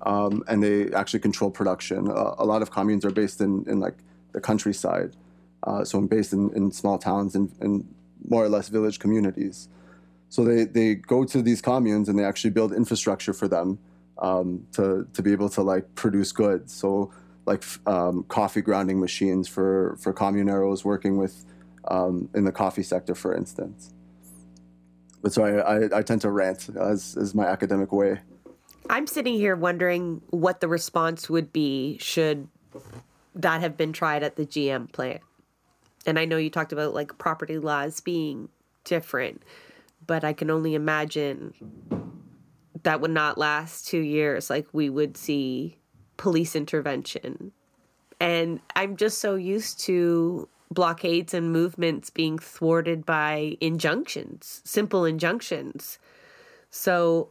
um, 0.02 0.44
and 0.46 0.62
they 0.62 0.92
actually 0.92 1.18
control 1.18 1.50
production. 1.50 2.08
Uh, 2.08 2.34
a 2.38 2.44
lot 2.44 2.62
of 2.62 2.70
communes 2.70 3.04
are 3.04 3.10
based 3.10 3.40
in, 3.40 3.64
in 3.66 3.80
like 3.80 3.98
the 4.32 4.40
countryside, 4.40 5.16
uh, 5.64 5.84
so 5.84 5.98
I'm 5.98 6.06
based 6.06 6.32
in, 6.32 6.54
in 6.54 6.70
small 6.70 6.96
towns 6.96 7.34
and 7.34 7.52
more 8.28 8.44
or 8.44 8.48
less 8.48 8.68
village 8.68 8.98
communities. 8.98 9.68
So 10.28 10.44
they, 10.44 10.64
they 10.64 10.94
go 10.94 11.24
to 11.24 11.42
these 11.42 11.60
communes 11.60 12.08
and 12.08 12.18
they 12.18 12.24
actually 12.24 12.50
build 12.50 12.72
infrastructure 12.72 13.32
for 13.32 13.48
them 13.48 13.78
um, 14.18 14.66
to, 14.72 15.06
to 15.12 15.22
be 15.22 15.32
able 15.32 15.48
to 15.50 15.62
like 15.62 15.94
produce 15.94 16.32
goods. 16.32 16.72
So 16.72 17.12
like 17.44 17.64
um, 17.86 18.24
coffee 18.28 18.62
grounding 18.62 19.00
machines 19.00 19.48
for, 19.48 19.96
for 20.00 20.14
communeros 20.14 20.84
working 20.84 21.18
with 21.18 21.44
um, 21.88 22.28
in 22.34 22.44
the 22.44 22.52
coffee 22.52 22.82
sector, 22.82 23.14
for 23.14 23.34
instance. 23.34 23.92
But 25.20 25.32
so 25.32 25.44
I, 25.44 25.76
I, 25.76 25.98
I 25.98 26.02
tend 26.02 26.20
to 26.22 26.30
rant 26.30 26.68
as 26.80 27.16
is 27.16 27.34
my 27.34 27.46
academic 27.46 27.92
way. 27.92 28.20
I'm 28.90 29.06
sitting 29.06 29.34
here 29.34 29.54
wondering 29.54 30.20
what 30.30 30.60
the 30.60 30.68
response 30.68 31.30
would 31.30 31.52
be 31.52 31.98
should 32.00 32.48
that 33.34 33.60
have 33.60 33.76
been 33.76 33.92
tried 33.92 34.22
at 34.22 34.36
the 34.36 34.44
GM 34.44 34.90
plant. 34.92 35.20
And 36.06 36.18
I 36.18 36.24
know 36.24 36.36
you 36.36 36.50
talked 36.50 36.72
about 36.72 36.94
like 36.94 37.18
property 37.18 37.58
laws 37.58 38.00
being 38.00 38.48
different, 38.84 39.42
but 40.06 40.24
I 40.24 40.32
can 40.32 40.50
only 40.50 40.74
imagine 40.74 41.54
that 42.82 43.00
would 43.00 43.10
not 43.10 43.38
last 43.38 43.86
two 43.86 44.00
years. 44.00 44.50
Like 44.50 44.66
we 44.72 44.90
would 44.90 45.16
see 45.16 45.78
police 46.16 46.56
intervention. 46.56 47.52
And 48.20 48.60
I'm 48.76 48.96
just 48.96 49.20
so 49.20 49.34
used 49.34 49.80
to 49.80 50.48
blockades 50.70 51.34
and 51.34 51.52
movements 51.52 52.10
being 52.10 52.38
thwarted 52.38 53.04
by 53.04 53.56
injunctions, 53.60 54.62
simple 54.64 55.04
injunctions. 55.04 55.98
So, 56.70 57.30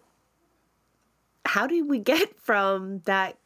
how 1.45 1.67
do 1.67 1.85
we 1.85 1.99
get 1.99 2.39
from 2.41 2.99
that 3.05 3.37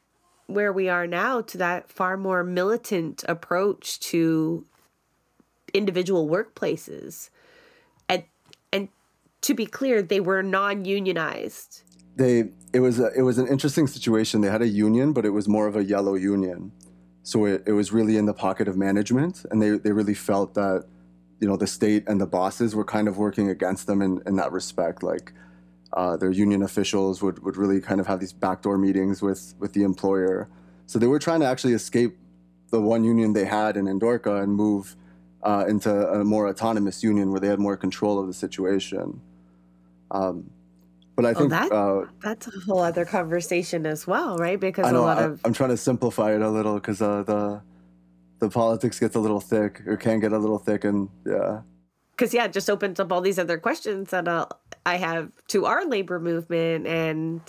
where 0.47 0.71
we 0.71 0.89
are 0.89 1.07
now 1.07 1.41
to 1.41 1.57
that 1.57 1.89
far 1.89 2.17
more 2.17 2.43
militant 2.43 3.23
approach 3.27 3.99
to 3.99 4.65
individual 5.75 6.27
workplaces? 6.27 7.29
And 8.07 8.23
and 8.71 8.89
to 9.41 9.53
be 9.53 9.65
clear, 9.65 10.01
they 10.01 10.19
were 10.19 10.41
non-unionized. 10.41 11.83
they 12.15 12.45
it 12.73 12.79
was 12.79 12.99
a, 12.99 13.11
it 13.15 13.21
was 13.21 13.37
an 13.37 13.47
interesting 13.47 13.87
situation. 13.87 14.41
They 14.41 14.49
had 14.49 14.61
a 14.61 14.67
union, 14.67 15.13
but 15.13 15.25
it 15.25 15.31
was 15.31 15.47
more 15.47 15.67
of 15.67 15.75
a 15.75 15.83
yellow 15.83 16.15
union, 16.15 16.71
so 17.23 17.45
it, 17.45 17.63
it 17.65 17.71
was 17.71 17.91
really 17.91 18.17
in 18.17 18.25
the 18.25 18.33
pocket 18.33 18.67
of 18.67 18.77
management, 18.77 19.45
and 19.51 19.61
they 19.61 19.71
they 19.71 19.91
really 19.91 20.13
felt 20.13 20.53
that 20.55 20.85
you 21.39 21.47
know 21.47 21.57
the 21.57 21.67
state 21.67 22.03
and 22.07 22.19
the 22.19 22.25
bosses 22.25 22.75
were 22.75 22.85
kind 22.85 23.07
of 23.07 23.17
working 23.17 23.49
against 23.49 23.87
them 23.87 24.01
in, 24.01 24.21
in 24.25 24.35
that 24.37 24.51
respect 24.51 25.03
like 25.03 25.33
uh, 25.93 26.17
their 26.17 26.31
union 26.31 26.61
officials 26.63 27.21
would, 27.21 27.43
would 27.43 27.57
really 27.57 27.79
kind 27.81 27.99
of 27.99 28.07
have 28.07 28.19
these 28.19 28.33
backdoor 28.33 28.77
meetings 28.77 29.21
with 29.21 29.53
with 29.59 29.73
the 29.73 29.83
employer 29.83 30.47
so 30.87 30.99
they 30.99 31.07
were 31.07 31.19
trying 31.19 31.39
to 31.39 31.45
actually 31.45 31.73
escape 31.73 32.17
the 32.69 32.79
one 32.79 33.03
union 33.03 33.33
they 33.33 33.45
had 33.45 33.77
in 33.77 33.85
Indorca 33.85 34.41
and 34.41 34.53
move 34.53 34.95
uh, 35.45 35.65
into 35.67 35.89
a 35.89 36.23
more 36.23 36.49
autonomous 36.49 37.03
union 37.03 37.31
where 37.31 37.39
they 37.39 37.47
had 37.47 37.59
more 37.59 37.77
control 37.77 38.19
of 38.19 38.27
the 38.27 38.33
situation 38.33 39.21
um, 40.11 40.49
but 41.15 41.25
I 41.25 41.33
think 41.33 41.49
that, 41.49 41.71
uh, 41.71 42.05
that's 42.21 42.47
a 42.47 42.59
whole 42.65 42.79
other 42.79 43.05
conversation 43.05 43.85
as 43.85 44.05
well, 44.05 44.35
right? 44.37 44.59
Because 44.59 44.91
know, 44.91 44.99
a 44.99 45.05
lot 45.05 45.17
I, 45.17 45.23
of 45.23 45.41
I'm 45.45 45.53
trying 45.53 45.69
to 45.69 45.77
simplify 45.77 46.35
it 46.35 46.41
a 46.41 46.49
little 46.49 46.75
because 46.75 47.01
uh, 47.01 47.23
the 47.23 47.61
the 48.39 48.49
politics 48.49 48.99
gets 48.99 49.15
a 49.15 49.19
little 49.19 49.39
thick 49.39 49.81
or 49.87 49.97
can 49.97 50.19
get 50.19 50.33
a 50.33 50.37
little 50.37 50.59
thick 50.59 50.83
and 50.83 51.09
yeah 51.25 51.61
because 52.11 52.33
yeah 52.33 52.45
it 52.45 52.53
just 52.53 52.69
opens 52.69 52.99
up 52.99 53.11
all 53.11 53.21
these 53.21 53.39
other 53.39 53.57
questions 53.57 54.09
that 54.11 54.27
uh, 54.27 54.45
i 54.85 54.97
have 54.97 55.31
to 55.47 55.65
our 55.65 55.85
labor 55.85 56.19
movement 56.19 56.85
and 56.85 57.41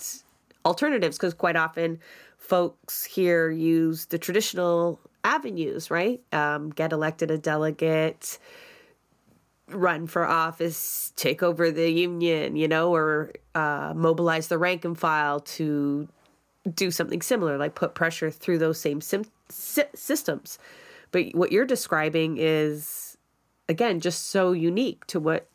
alternatives 0.65 1.17
because 1.17 1.33
quite 1.33 1.55
often 1.55 1.99
folks 2.37 3.03
here 3.03 3.49
use 3.49 4.05
the 4.05 4.17
traditional 4.17 4.99
avenues 5.23 5.91
right 5.91 6.21
um, 6.31 6.69
get 6.69 6.91
elected 6.91 7.31
a 7.31 7.37
delegate 7.37 8.39
run 9.69 10.07
for 10.07 10.25
office 10.25 11.11
take 11.15 11.43
over 11.43 11.69
the 11.71 11.91
union 11.91 12.55
you 12.55 12.67
know 12.67 12.93
or 12.93 13.31
uh, 13.55 13.93
mobilize 13.95 14.47
the 14.47 14.57
rank 14.57 14.85
and 14.85 14.97
file 14.97 15.39
to 15.39 16.07
do 16.73 16.91
something 16.91 17.21
similar 17.21 17.57
like 17.57 17.75
put 17.75 17.93
pressure 17.95 18.31
through 18.31 18.57
those 18.57 18.79
same 18.79 19.01
sim- 19.01 19.25
systems 19.49 20.57
but 21.11 21.33
what 21.33 21.51
you're 21.51 21.65
describing 21.65 22.37
is, 22.37 23.17
again, 23.69 23.99
just 23.99 24.29
so 24.29 24.51
unique 24.51 25.05
to 25.07 25.19
what 25.19 25.47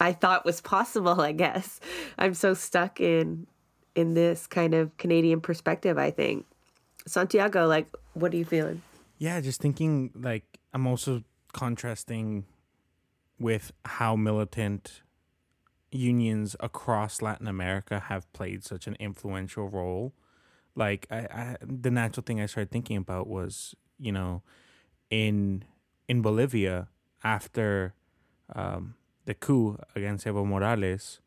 I 0.00 0.12
thought 0.12 0.44
was 0.44 0.60
possible, 0.60 1.20
I 1.20 1.32
guess. 1.32 1.80
I'm 2.18 2.34
so 2.34 2.54
stuck 2.54 3.00
in 3.00 3.46
in 3.94 4.14
this 4.14 4.48
kind 4.48 4.74
of 4.74 4.96
Canadian 4.96 5.40
perspective, 5.40 5.98
I 5.98 6.10
think. 6.10 6.46
Santiago, 7.06 7.66
like, 7.66 7.86
what 8.14 8.32
are 8.32 8.36
you 8.36 8.44
feeling? 8.44 8.82
Yeah, 9.18 9.40
just 9.40 9.60
thinking 9.60 10.10
like 10.14 10.58
I'm 10.72 10.86
also 10.86 11.22
contrasting 11.52 12.44
with 13.38 13.72
how 13.84 14.16
militant 14.16 15.02
unions 15.90 16.56
across 16.60 17.22
Latin 17.22 17.46
America 17.46 18.00
have 18.00 18.30
played 18.32 18.64
such 18.64 18.86
an 18.86 18.96
influential 18.98 19.68
role. 19.68 20.12
Like 20.74 21.06
I, 21.10 21.16
I 21.16 21.56
the 21.60 21.90
natural 21.90 22.24
thing 22.24 22.40
I 22.40 22.46
started 22.46 22.70
thinking 22.70 22.96
about 22.96 23.28
was, 23.28 23.74
you 23.98 24.10
know, 24.10 24.42
in 25.10 25.64
in 26.08 26.20
Bolivia 26.20 26.88
after 27.22 27.94
um, 28.54 28.94
the 29.24 29.34
coup 29.34 29.78
against 29.94 30.26
Evo 30.26 30.44
Morales, 30.44 31.20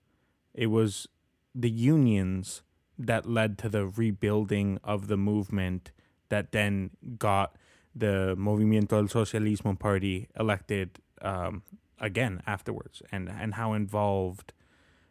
it 0.54 0.68
was 0.68 1.08
the 1.56 1.70
unions 1.70 2.62
that 2.98 3.30
led 3.30 3.58
to 3.60 3.70
the 3.70 3.86
rebuilding 3.88 4.80
of 4.84 5.08
the 5.08 5.18
movement 5.18 5.92
that 6.30 6.52
then 6.52 6.92
got 7.18 7.56
the 7.96 8.36
Movimiento 8.38 8.90
del 8.90 9.08
Socialismo 9.08 9.78
party 9.78 10.28
elected 10.40 11.00
um, 11.22 11.64
again 12.00 12.42
afterwards, 12.46 13.02
and 13.12 13.30
and 13.30 13.56
how 13.56 13.74
involved 13.74 14.54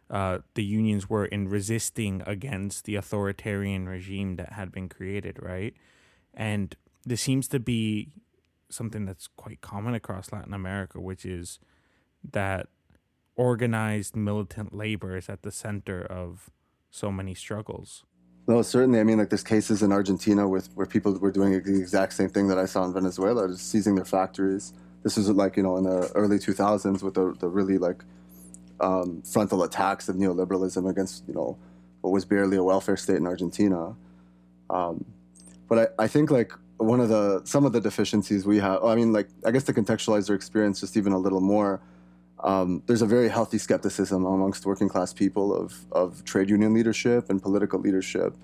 uh, 0.09 0.39
the 0.55 0.65
unions 0.65 1.11
were 1.11 1.25
in 1.25 1.49
resisting 1.49 2.23
against 2.27 2.85
the 2.85 2.95
authoritarian 2.95 3.89
regime 3.89 4.37
that 4.37 4.53
had 4.53 4.71
been 4.71 4.89
created, 4.89 5.39
right? 5.43 5.75
And 6.33 6.77
this 7.05 7.21
seems 7.21 7.49
to 7.49 7.59
be 7.59 8.11
something 8.69 9.05
that's 9.05 9.29
quite 9.37 9.61
common 9.61 9.95
across 9.95 10.33
Latin 10.33 10.55
America, 10.55 11.01
which 11.01 11.25
is 11.25 11.59
that 12.33 12.69
organized 13.37 14.17
militant 14.17 14.75
labor 14.75 15.17
is 15.17 15.29
at 15.29 15.43
the 15.43 15.53
center 15.53 16.03
of 16.03 16.51
so 16.97 17.13
many 17.13 17.35
struggles. 17.35 18.05
No, 18.49 18.63
certainly. 18.63 19.01
I 19.01 19.05
mean, 19.05 19.19
like 19.19 19.29
there's 19.29 19.43
cases 19.43 19.83
in 19.83 19.93
Argentina 19.93 20.49
with 20.49 20.69
where 20.75 20.87
people 20.87 21.13
were 21.19 21.33
doing 21.33 21.53
the 21.53 21.79
exact 21.79 22.13
same 22.13 22.29
thing 22.29 22.49
that 22.49 22.59
I 22.59 22.65
saw 22.65 22.85
in 22.85 22.93
Venezuela, 22.93 23.49
just 23.49 23.71
seizing 23.71 23.97
their 23.97 24.05
factories. 24.05 24.73
This 25.03 25.17
was 25.17 25.29
like 25.31 25.57
you 25.57 25.63
know 25.63 25.77
in 25.77 25.85
the 25.85 26.11
early 26.15 26.39
2000s 26.39 27.03
with 27.03 27.15
the, 27.15 27.35
the 27.39 27.49
really 27.49 27.79
like 27.79 28.03
um, 28.81 29.23
frontal 29.23 29.63
attacks 29.65 30.09
of 30.09 30.17
neoliberalism 30.17 30.89
against 30.89 31.25
you 31.29 31.35
know 31.35 31.59
what 32.01 32.13
was 32.13 32.25
barely 32.25 32.57
a 32.57 32.63
welfare 32.63 32.97
state 32.97 33.17
in 33.17 33.27
Argentina. 33.27 33.95
Um, 34.71 35.05
but 35.69 35.93
I, 35.99 36.05
I 36.05 36.09
think 36.09 36.31
like 36.31 36.53
one 36.79 37.01
of 37.01 37.09
the 37.09 37.43
some 37.45 37.65
of 37.67 37.73
the 37.73 37.81
deficiencies 37.81 38.47
we 38.47 38.59
have. 38.59 38.85
I 38.85 38.95
mean, 38.95 39.13
like 39.13 39.29
I 39.45 39.51
guess 39.51 39.65
to 39.65 39.73
contextualize 39.73 40.29
their 40.29 40.37
experience 40.37 40.81
just 40.81 40.97
even 40.97 41.13
a 41.13 41.19
little 41.19 41.41
more. 41.41 41.81
Um, 42.43 42.83
there's 42.87 43.03
a 43.03 43.07
very 43.07 43.29
healthy 43.29 43.59
skepticism 43.59 44.25
amongst 44.25 44.67
working 44.67 44.89
class 44.89 45.13
people 45.13 45.55
of 45.55 45.87
of 45.93 46.25
trade 46.25 46.51
union 46.51 46.75
leadership 46.75 47.31
and 47.31 47.43
political 47.43 47.81
leadership, 47.81 48.37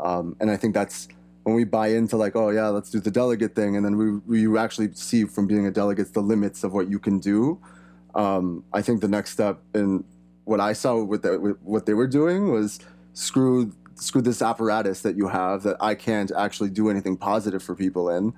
um, 0.00 0.36
and 0.40 0.50
I 0.50 0.56
think 0.56 0.74
that's 0.74 1.08
when 1.44 1.54
we 1.54 1.64
buy 1.64 1.88
into 1.88 2.16
like, 2.16 2.34
oh 2.36 2.48
yeah, 2.48 2.68
let's 2.68 2.90
do 2.90 3.00
the 3.00 3.10
delegate 3.10 3.54
thing, 3.54 3.76
and 3.76 3.84
then 3.84 3.96
we 3.96 4.46
we 4.46 4.58
actually 4.58 4.92
see 4.94 5.24
from 5.24 5.46
being 5.46 5.66
a 5.66 5.70
delegate 5.70 6.14
the 6.14 6.22
limits 6.22 6.64
of 6.64 6.72
what 6.72 6.88
you 6.88 6.98
can 6.98 7.18
do. 7.18 7.60
Um, 8.14 8.64
I 8.72 8.80
think 8.80 9.00
the 9.00 9.08
next 9.08 9.30
step 9.30 9.60
in 9.74 10.04
what 10.44 10.60
I 10.60 10.72
saw 10.72 11.02
with, 11.02 11.22
the, 11.22 11.40
with 11.40 11.58
what 11.62 11.86
they 11.86 11.94
were 11.94 12.06
doing 12.06 12.52
was 12.52 12.80
screw 13.12 13.72
screw 13.96 14.22
this 14.22 14.42
apparatus 14.42 15.02
that 15.02 15.16
you 15.16 15.28
have 15.28 15.62
that 15.62 15.76
I 15.80 15.94
can't 15.94 16.32
actually 16.36 16.70
do 16.70 16.90
anything 16.90 17.16
positive 17.16 17.62
for 17.62 17.74
people 17.74 18.10
in. 18.10 18.32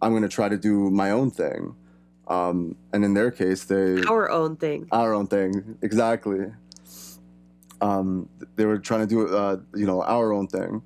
I'm 0.00 0.12
going 0.12 0.22
to 0.22 0.28
try 0.28 0.48
to 0.48 0.56
do 0.56 0.90
my 0.90 1.10
own 1.10 1.30
thing. 1.30 1.74
Um, 2.30 2.76
and 2.92 3.04
in 3.04 3.12
their 3.12 3.32
case, 3.32 3.64
they 3.64 4.02
our 4.04 4.30
own 4.30 4.56
thing, 4.56 4.86
our 4.92 5.12
own 5.12 5.26
thing, 5.26 5.76
exactly. 5.82 6.46
Um, 7.80 8.28
they 8.54 8.66
were 8.66 8.78
trying 8.78 9.00
to 9.00 9.06
do, 9.06 9.36
uh, 9.36 9.56
you 9.74 9.84
know, 9.84 10.02
our 10.02 10.32
own 10.32 10.46
thing. 10.46 10.82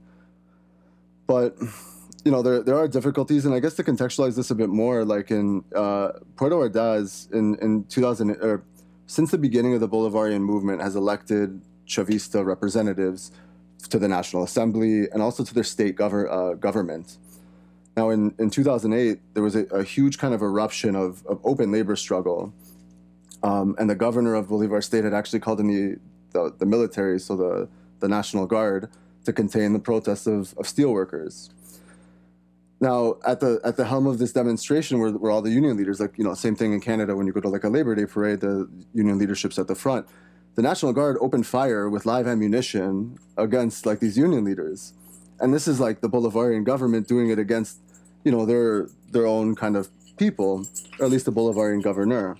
But 1.27 1.57
you 2.25 2.33
know, 2.33 2.41
there 2.41 2.63
there 2.63 2.77
are 2.77 2.89
difficulties, 2.89 3.45
and 3.45 3.55
I 3.55 3.61
guess 3.61 3.75
to 3.75 3.85
contextualize 3.85 4.37
this 4.37 4.51
a 4.51 4.55
bit 4.55 4.71
more, 4.71 5.05
like 5.05 5.31
in 5.31 5.63
uh, 5.77 6.13
Puerto 6.37 6.57
Ordaz 6.57 7.31
in 7.33 7.57
in 7.57 7.85
2000 7.85 8.31
or 8.41 8.63
since 9.07 9.31
the 9.31 9.39
beginning 9.39 9.75
of 9.75 9.81
the 9.81 9.89
Bolivarian 9.89 10.41
movement 10.41 10.81
has 10.81 10.97
elected 10.97 11.61
Chavista 11.87 12.43
representatives 12.43 13.33
to 13.91 13.99
the 13.99 14.09
National 14.09 14.45
Assembly 14.45 15.11
and 15.13 15.21
also 15.21 15.45
to 15.45 15.53
their 15.53 15.65
state 15.65 15.95
gover- 15.95 16.31
uh, 16.33 16.55
government. 16.55 17.19
Now, 17.97 18.11
in, 18.11 18.35
in 18.39 18.51
2008, 18.51 19.21
there 19.35 19.43
was 19.43 19.55
a, 19.55 19.65
a 19.67 19.85
huge 19.85 20.19
kind 20.19 20.35
of 20.35 20.43
eruption 20.43 20.97
of, 20.97 21.25
of 21.27 21.41
open 21.45 21.71
labor 21.71 21.97
struggle. 21.97 22.53
Um, 23.43 23.77
and 23.79 23.89
the 23.89 23.95
governor 23.95 24.35
of 24.35 24.49
Bolivar 24.49 24.81
State 24.81 25.05
had 25.05 25.15
actually 25.15 25.41
called 25.41 25.61
in 25.61 25.69
the, 25.69 25.99
the, 26.33 26.55
the, 26.59 26.67
military, 26.67 27.21
so 27.21 27.37
the, 27.37 27.69
the 28.01 28.09
National 28.09 28.47
Guard, 28.47 28.91
to 29.25 29.33
contain 29.33 29.73
the 29.73 29.79
protests 29.79 30.27
of, 30.27 30.57
of 30.59 30.67
steelworkers. 30.67 31.51
Now, 32.81 33.17
at 33.25 33.41
the 33.41 33.61
at 33.65 33.77
the 33.77 33.85
helm 33.85 34.07
of 34.07 34.19
this 34.19 34.33
demonstration 34.33 34.99
were, 34.99 35.13
were 35.13 35.31
all 35.31 35.41
the 35.41 35.51
union 35.51 35.77
leaders. 35.77 36.01
Like 36.01 36.19
you 36.19 36.25
know, 36.25 36.35
same 36.35 36.57
thing 36.57 36.73
in 36.75 36.81
Canada 36.81 37.17
when 37.17 37.27
you 37.27 37.33
go 37.33 37.41
to 37.41 37.49
like 37.49 37.65
a 37.65 37.69
Labor 37.69 37.95
Day 37.95 38.05
parade, 38.05 38.41
the 38.41 38.69
union 38.93 39.17
leadership's 39.17 39.59
at 39.59 39.69
the 39.69 39.75
front 39.75 40.07
the 40.55 40.63
National 40.63 40.93
Guard 40.93 41.17
opened 41.21 41.47
fire 41.47 41.91
with 41.91 42.07
live 42.07 42.27
ammunition 42.27 43.19
against 43.37 43.87
like 43.87 43.99
these 44.01 44.17
union 44.17 44.45
leaders. 44.45 44.93
And 45.41 45.53
this 45.53 45.67
is 45.67 45.81
like 45.81 46.01
the 46.01 46.09
Bolivarian 46.09 46.65
government 46.65 47.09
doing 47.09 47.31
it 47.31 47.39
against, 47.39 47.79
you 48.25 48.33
know, 48.33 48.45
their 48.47 48.89
their 49.11 49.27
own 49.27 49.55
kind 49.55 49.77
of 49.77 49.89
people, 50.17 50.67
or 50.99 51.07
at 51.07 51.11
least 51.11 51.27
the 51.27 51.33
Bolivarian 51.33 51.83
governor. 51.83 52.37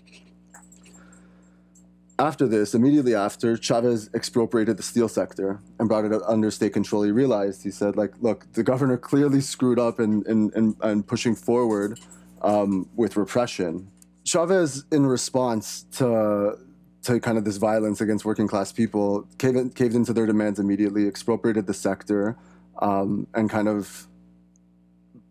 After 2.17 2.47
this, 2.47 2.75
immediately 2.75 3.15
after, 3.15 3.57
Chavez 3.57 4.09
expropriated 4.15 4.77
the 4.77 4.85
steel 4.85 5.09
sector 5.09 5.59
and 5.81 5.89
brought 5.89 6.05
it 6.05 6.13
under 6.29 6.49
state 6.53 6.73
control. 6.73 7.03
He 7.03 7.11
realized, 7.11 7.65
he 7.65 7.73
said, 7.73 7.97
like, 7.97 8.13
look, 8.21 8.53
the 8.53 8.63
governor 8.63 8.97
clearly 8.97 9.41
screwed 9.41 9.81
up 9.81 9.99
in, 9.99 10.23
in, 10.29 10.53
in, 10.55 10.77
in 10.85 11.03
pushing 11.03 11.35
forward 11.35 11.99
um, 12.41 12.89
with 12.95 13.17
repression. 13.17 13.91
Chavez, 14.25 14.85
in 14.93 15.07
response 15.07 15.87
to 15.93 16.57
to 17.03 17.21
kind 17.21 17.37
of 17.37 17.45
this 17.45 17.59
violence 17.59 18.01
against 18.01 18.25
working 18.25 18.49
class 18.49 18.73
people, 18.73 19.29
caved, 19.37 19.75
caved 19.75 19.95
into 19.95 20.13
their 20.15 20.25
demands 20.25 20.59
immediately, 20.59 21.07
expropriated 21.07 21.67
the 21.67 21.75
sector, 21.75 22.35
um, 22.79 23.27
and 23.35 23.51
kind 23.51 23.69
of 23.69 24.09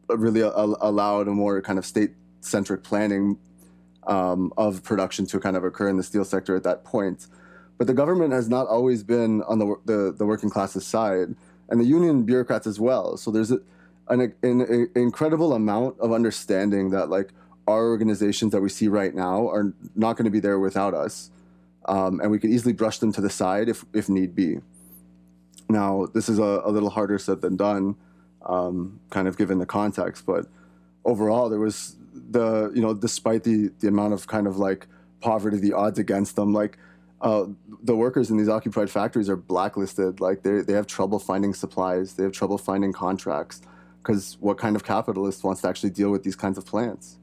really 0.10 0.42
a, 0.42 0.52
allowed 0.52 1.28
a 1.28 1.32
more 1.32 1.62
kind 1.62 1.80
of 1.80 1.86
state 1.86 2.12
centric 2.42 2.84
planning 2.84 3.38
um, 4.08 4.52
of 4.58 4.84
production 4.84 5.26
to 5.28 5.40
kind 5.40 5.56
of 5.56 5.64
occur 5.64 5.90
in 5.90 5.98
the 5.98 6.04
steel 6.04 6.26
sector 6.26 6.56
at 6.56 6.64
that 6.64 6.84
point. 6.84 7.28
But 7.78 7.88
the 7.88 7.94
government 7.94 8.34
has 8.34 8.50
not 8.50 8.68
always 8.68 9.04
been 9.04 9.42
on 9.44 9.60
the, 9.60 9.76
the, 9.86 10.14
the 10.18 10.26
working 10.26 10.50
class's 10.50 10.86
side, 10.86 11.36
and 11.70 11.80
the 11.80 11.86
union 11.86 12.24
bureaucrats 12.24 12.68
as 12.68 12.80
well. 12.80 13.18
So 13.18 13.32
there's 13.32 13.52
a, 13.52 13.60
an, 14.10 14.34
an, 14.44 14.62
an 14.62 14.90
incredible 14.96 15.54
amount 15.54 16.00
of 16.00 16.12
understanding 16.12 16.92
that 16.92 17.10
like 17.10 17.34
our 17.68 17.88
organizations 17.88 18.52
that 18.52 18.62
we 18.62 18.70
see 18.70 18.90
right 18.90 19.16
now 19.16 19.48
are 19.48 19.74
not 19.96 20.18
going 20.18 20.26
to 20.26 20.32
be 20.32 20.42
there 20.42 20.60
without 20.60 20.94
us 20.94 21.32
um, 21.86 22.20
and 22.22 22.32
we 22.32 22.40
could 22.40 22.50
easily 22.50 22.74
brush 22.74 23.00
them 23.00 23.12
to 23.14 23.22
the 23.22 23.30
side 23.30 23.70
if, 23.70 23.86
if 23.94 24.10
need 24.10 24.36
be. 24.36 24.58
Now, 25.70 26.08
this 26.14 26.30
is 26.30 26.40
a, 26.40 26.62
a 26.66 26.72
little 26.72 26.90
harder 26.90 27.18
said 27.18 27.42
than 27.42 27.56
done, 27.56 27.96
um, 28.46 29.00
kind 29.10 29.28
of 29.28 29.38
given 29.38 29.60
the 29.60 29.66
context, 29.66 30.26
but 30.26 30.46
overall, 31.06 31.50
there 31.50 31.60
was 31.60 31.96
the, 32.14 32.72
you 32.74 32.82
know, 32.82 32.94
despite 32.94 33.44
the, 33.44 33.70
the 33.80 33.88
amount 33.88 34.14
of 34.14 34.28
kind 34.28 34.48
of 34.48 34.58
like 34.58 34.88
poverty, 35.22 35.58
the 35.58 35.74
odds 35.74 36.00
against 36.00 36.36
them, 36.36 36.54
like 36.54 36.78
uh, 37.22 37.46
the 37.82 37.96
workers 37.96 38.30
in 38.30 38.38
these 38.38 38.50
occupied 38.50 38.90
factories 38.90 39.30
are 39.30 39.36
blacklisted. 39.36 40.20
Like 40.20 40.44
they, 40.44 40.62
they 40.62 40.74
have 40.74 40.88
trouble 40.88 41.20
finding 41.20 41.54
supplies, 41.54 42.14
they 42.14 42.24
have 42.24 42.34
trouble 42.34 42.58
finding 42.58 42.94
contracts, 42.94 43.62
because 44.02 44.38
what 44.40 44.58
kind 44.58 44.76
of 44.76 44.84
capitalist 44.84 45.44
wants 45.44 45.62
to 45.62 45.70
actually 45.70 45.92
deal 45.92 46.10
with 46.10 46.24
these 46.24 46.36
kinds 46.36 46.58
of 46.58 46.66
plants? 46.66 47.18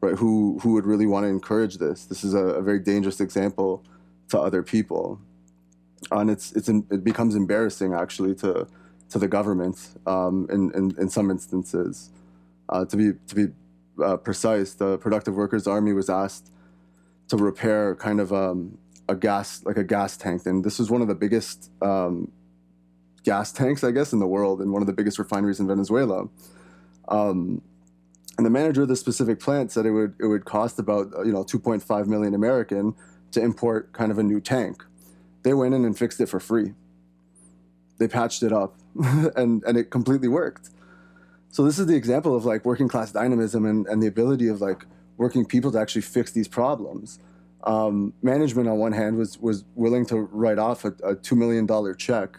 Right? 0.00 0.14
Who, 0.16 0.58
who 0.62 0.74
would 0.74 0.84
really 0.84 1.06
want 1.06 1.24
to 1.24 1.28
encourage 1.28 1.78
this? 1.78 2.04
This 2.04 2.22
is 2.22 2.34
a, 2.34 2.38
a 2.38 2.62
very 2.62 2.78
dangerous 2.78 3.20
example 3.20 3.82
to 4.28 4.38
other 4.38 4.62
people 4.62 5.20
and 6.10 6.30
it's 6.30 6.52
it's 6.52 6.68
it 6.68 7.04
becomes 7.04 7.34
embarrassing 7.34 7.94
actually 7.94 8.34
to 8.34 8.66
to 9.10 9.18
the 9.18 9.28
government 9.28 9.78
um, 10.06 10.46
in, 10.50 10.72
in 10.74 10.94
in 10.98 11.08
some 11.08 11.30
instances. 11.30 12.10
Uh, 12.68 12.84
to 12.84 12.96
be 12.96 13.12
to 13.28 13.34
be 13.34 13.46
uh, 14.02 14.16
precise, 14.16 14.74
the 14.74 14.98
Productive 14.98 15.34
Workers 15.34 15.66
Army 15.66 15.92
was 15.92 16.10
asked 16.10 16.50
to 17.28 17.36
repair 17.36 17.94
kind 17.94 18.20
of 18.20 18.32
um, 18.32 18.78
a 19.08 19.14
gas 19.14 19.64
like 19.64 19.76
a 19.76 19.84
gas 19.84 20.16
tank, 20.16 20.46
and 20.46 20.64
this 20.64 20.78
was 20.78 20.90
one 20.90 21.02
of 21.02 21.08
the 21.08 21.14
biggest 21.14 21.70
um, 21.82 22.30
gas 23.24 23.52
tanks, 23.52 23.84
I 23.84 23.90
guess, 23.90 24.12
in 24.12 24.18
the 24.18 24.26
world, 24.26 24.60
and 24.60 24.72
one 24.72 24.82
of 24.82 24.86
the 24.86 24.92
biggest 24.92 25.18
refineries 25.18 25.60
in 25.60 25.66
Venezuela. 25.66 26.28
Um, 27.08 27.62
and 28.36 28.44
the 28.44 28.50
manager 28.50 28.82
of 28.82 28.88
the 28.88 28.96
specific 28.96 29.40
plant 29.40 29.72
said 29.72 29.86
it 29.86 29.92
would 29.92 30.14
it 30.20 30.26
would 30.26 30.44
cost 30.44 30.78
about 30.78 31.12
you 31.24 31.32
know 31.32 31.44
2.5 31.44 32.06
million 32.06 32.34
American 32.34 32.94
to 33.32 33.40
import 33.40 33.92
kind 33.92 34.10
of 34.10 34.18
a 34.18 34.22
new 34.22 34.40
tank 34.40 34.82
they 35.46 35.54
went 35.54 35.74
in 35.74 35.84
and 35.84 35.96
fixed 35.96 36.20
it 36.20 36.26
for 36.26 36.40
free. 36.40 36.74
They 37.98 38.08
patched 38.08 38.42
it 38.42 38.52
up 38.52 38.76
and, 39.36 39.62
and 39.64 39.76
it 39.76 39.90
completely 39.90 40.28
worked. 40.28 40.70
So 41.50 41.64
this 41.64 41.78
is 41.78 41.86
the 41.86 41.96
example 41.96 42.36
of 42.36 42.44
like 42.44 42.64
working 42.64 42.88
class 42.88 43.12
dynamism 43.12 43.64
and, 43.64 43.86
and 43.86 44.02
the 44.02 44.06
ability 44.06 44.48
of 44.48 44.60
like 44.60 44.84
working 45.16 45.44
people 45.44 45.72
to 45.72 45.78
actually 45.78 46.02
fix 46.02 46.32
these 46.32 46.48
problems. 46.48 47.18
Um, 47.64 48.12
management 48.22 48.68
on 48.68 48.78
one 48.78 48.92
hand 48.92 49.16
was 49.16 49.38
was 49.40 49.64
willing 49.74 50.06
to 50.06 50.20
write 50.20 50.58
off 50.58 50.84
a, 50.84 50.94
a 51.02 51.14
two 51.14 51.34
million 51.34 51.66
dollar 51.66 51.94
check, 51.94 52.38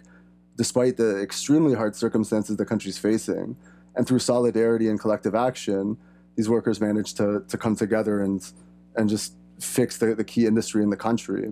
despite 0.55 0.97
the 0.97 1.21
extremely 1.21 1.73
hard 1.73 1.95
circumstances 1.95 2.55
the 2.55 2.65
country's 2.65 2.97
facing, 2.97 3.57
and 3.95 4.07
through 4.07 4.19
solidarity 4.19 4.87
and 4.87 4.99
collective 4.99 5.35
action, 5.35 5.97
these 6.35 6.47
workers 6.47 6.79
managed 6.79 7.17
to 7.17 7.43
to 7.47 7.57
come 7.57 7.75
together 7.75 8.21
and 8.21 8.53
and 8.95 9.09
just 9.09 9.33
fix 9.59 9.97
the, 9.97 10.15
the 10.15 10.23
key 10.23 10.45
industry 10.45 10.81
in 10.81 10.91
the 10.91 10.97
country. 10.97 11.49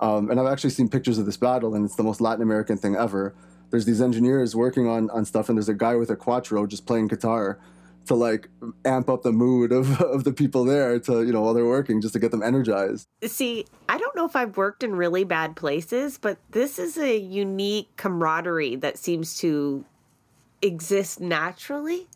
Um, 0.00 0.30
and 0.30 0.38
I've 0.38 0.46
actually 0.46 0.70
seen 0.70 0.88
pictures 0.88 1.18
of 1.18 1.26
this 1.26 1.36
battle, 1.36 1.74
and 1.74 1.84
it's 1.84 1.96
the 1.96 2.02
most 2.02 2.20
Latin 2.20 2.42
American 2.42 2.76
thing 2.76 2.96
ever. 2.96 3.34
There's 3.70 3.84
these 3.84 4.00
engineers 4.00 4.54
working 4.54 4.86
on, 4.86 5.10
on 5.10 5.24
stuff, 5.24 5.48
and 5.48 5.58
there's 5.58 5.68
a 5.68 5.74
guy 5.74 5.96
with 5.96 6.10
a 6.10 6.16
cuatro 6.16 6.66
just 6.68 6.86
playing 6.86 7.08
guitar 7.08 7.58
to 8.06 8.14
like 8.14 8.48
amp 8.84 9.10
up 9.10 9.22
the 9.22 9.32
mood 9.32 9.70
of, 9.70 10.00
of 10.00 10.24
the 10.24 10.32
people 10.32 10.64
there 10.64 10.98
to, 10.98 11.22
you 11.24 11.32
know, 11.32 11.42
while 11.42 11.54
they're 11.54 11.66
working, 11.66 12.00
just 12.00 12.14
to 12.14 12.18
get 12.18 12.30
them 12.30 12.42
energized. 12.42 13.06
See, 13.24 13.66
I 13.88 13.98
don't 13.98 14.16
know 14.16 14.24
if 14.24 14.34
I've 14.34 14.56
worked 14.56 14.82
in 14.82 14.94
really 14.94 15.24
bad 15.24 15.56
places, 15.56 16.16
but 16.16 16.38
this 16.50 16.78
is 16.78 16.96
a 16.96 17.16
unique 17.16 17.88
camaraderie 17.96 18.76
that 18.76 18.98
seems 18.98 19.36
to 19.38 19.84
exist 20.62 21.20
naturally. 21.20 22.06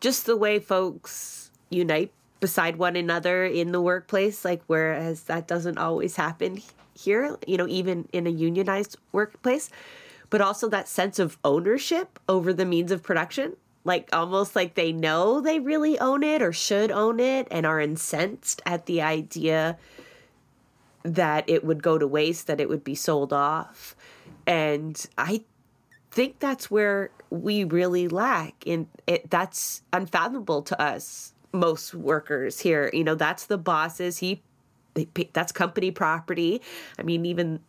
Just 0.00 0.26
the 0.26 0.36
way 0.36 0.58
folks 0.58 1.50
unite 1.68 2.12
beside 2.40 2.76
one 2.76 2.96
another 2.96 3.44
in 3.44 3.72
the 3.72 3.80
workplace, 3.80 4.44
like 4.44 4.62
whereas 4.66 5.24
that 5.24 5.46
doesn't 5.46 5.78
always 5.78 6.16
happen 6.16 6.62
here, 7.04 7.36
you 7.46 7.56
know, 7.56 7.68
even 7.68 8.08
in 8.12 8.26
a 8.26 8.30
unionized 8.30 8.96
workplace, 9.12 9.70
but 10.30 10.40
also 10.40 10.68
that 10.68 10.88
sense 10.88 11.18
of 11.18 11.38
ownership 11.44 12.18
over 12.28 12.52
the 12.52 12.64
means 12.64 12.90
of 12.90 13.02
production. 13.02 13.56
Like 13.84 14.08
almost 14.12 14.56
like 14.56 14.74
they 14.74 14.92
know 14.92 15.40
they 15.40 15.60
really 15.60 15.98
own 15.98 16.22
it 16.22 16.40
or 16.40 16.52
should 16.52 16.90
own 16.90 17.20
it 17.20 17.46
and 17.50 17.66
are 17.66 17.80
incensed 17.80 18.62
at 18.64 18.86
the 18.86 19.02
idea 19.02 19.76
that 21.02 21.44
it 21.48 21.64
would 21.64 21.82
go 21.82 21.98
to 21.98 22.06
waste, 22.06 22.46
that 22.46 22.60
it 22.60 22.68
would 22.68 22.82
be 22.82 22.94
sold 22.94 23.32
off. 23.32 23.94
And 24.46 25.04
I 25.18 25.44
think 26.14 26.38
that's 26.38 26.70
where 26.70 27.10
we 27.30 27.64
really 27.64 28.06
lack 28.06 28.54
in 28.64 28.86
it 29.06 29.28
that's 29.30 29.82
unfathomable 29.92 30.62
to 30.62 30.80
us 30.80 31.32
most 31.52 31.92
workers 31.92 32.60
here 32.60 32.88
you 32.92 33.02
know 33.02 33.16
that's 33.16 33.46
the 33.46 33.58
bosses 33.58 34.18
he 34.18 34.40
they 34.94 35.06
pay, 35.06 35.30
that's 35.32 35.52
company 35.52 35.90
property. 35.90 36.62
I 36.98 37.02
mean, 37.02 37.26
even 37.26 37.60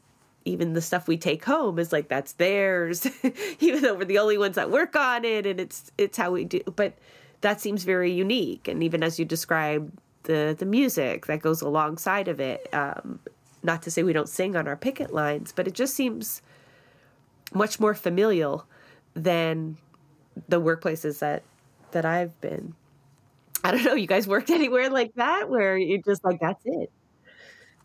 even 0.45 0.73
the 0.73 0.81
stuff 0.81 1.07
we 1.07 1.17
take 1.17 1.43
home 1.43 1.79
is 1.79 1.91
like 1.91 2.07
that's 2.07 2.33
theirs, 2.33 3.07
even 3.59 3.81
though 3.81 3.95
we're 3.95 4.05
the 4.05 4.19
only 4.19 4.37
ones 4.37 4.55
that 4.55 4.69
work 4.71 4.95
on 4.95 5.25
it, 5.25 5.45
and 5.45 5.59
it's 5.59 5.91
it's 5.97 6.17
how 6.17 6.31
we 6.31 6.45
do. 6.45 6.61
But 6.75 6.93
that 7.41 7.61
seems 7.61 7.83
very 7.83 8.11
unique, 8.11 8.67
and 8.67 8.83
even 8.83 9.03
as 9.03 9.19
you 9.19 9.25
describe 9.25 9.91
the 10.23 10.55
the 10.57 10.65
music 10.65 11.25
that 11.27 11.41
goes 11.41 11.61
alongside 11.61 12.27
of 12.27 12.39
it. 12.39 12.67
Um, 12.73 13.19
not 13.63 13.81
to 13.81 13.89
say 13.91 14.03
we 14.03 14.13
don't 14.13 14.29
sing 14.29 14.55
on 14.55 14.67
our 14.67 14.75
picket 14.75 15.11
lines, 15.11 15.51
but 15.51 15.67
it 15.67 15.73
just 15.73 15.95
seems 15.95 16.43
much 17.53 17.79
more 17.79 17.93
familial 17.93 18.65
than 19.13 19.77
the 20.49 20.61
workplaces 20.61 21.19
that 21.19 21.43
that 21.91 22.05
I've 22.05 22.39
been. 22.41 22.75
I 23.63 23.71
don't 23.71 23.83
know. 23.83 23.95
You 23.95 24.07
guys 24.07 24.27
worked 24.27 24.49
anywhere 24.51 24.89
like 24.89 25.13
that 25.15 25.49
where 25.49 25.77
you're 25.77 26.01
just 26.03 26.23
like, 26.23 26.39
that's 26.41 26.61
it 26.65 26.91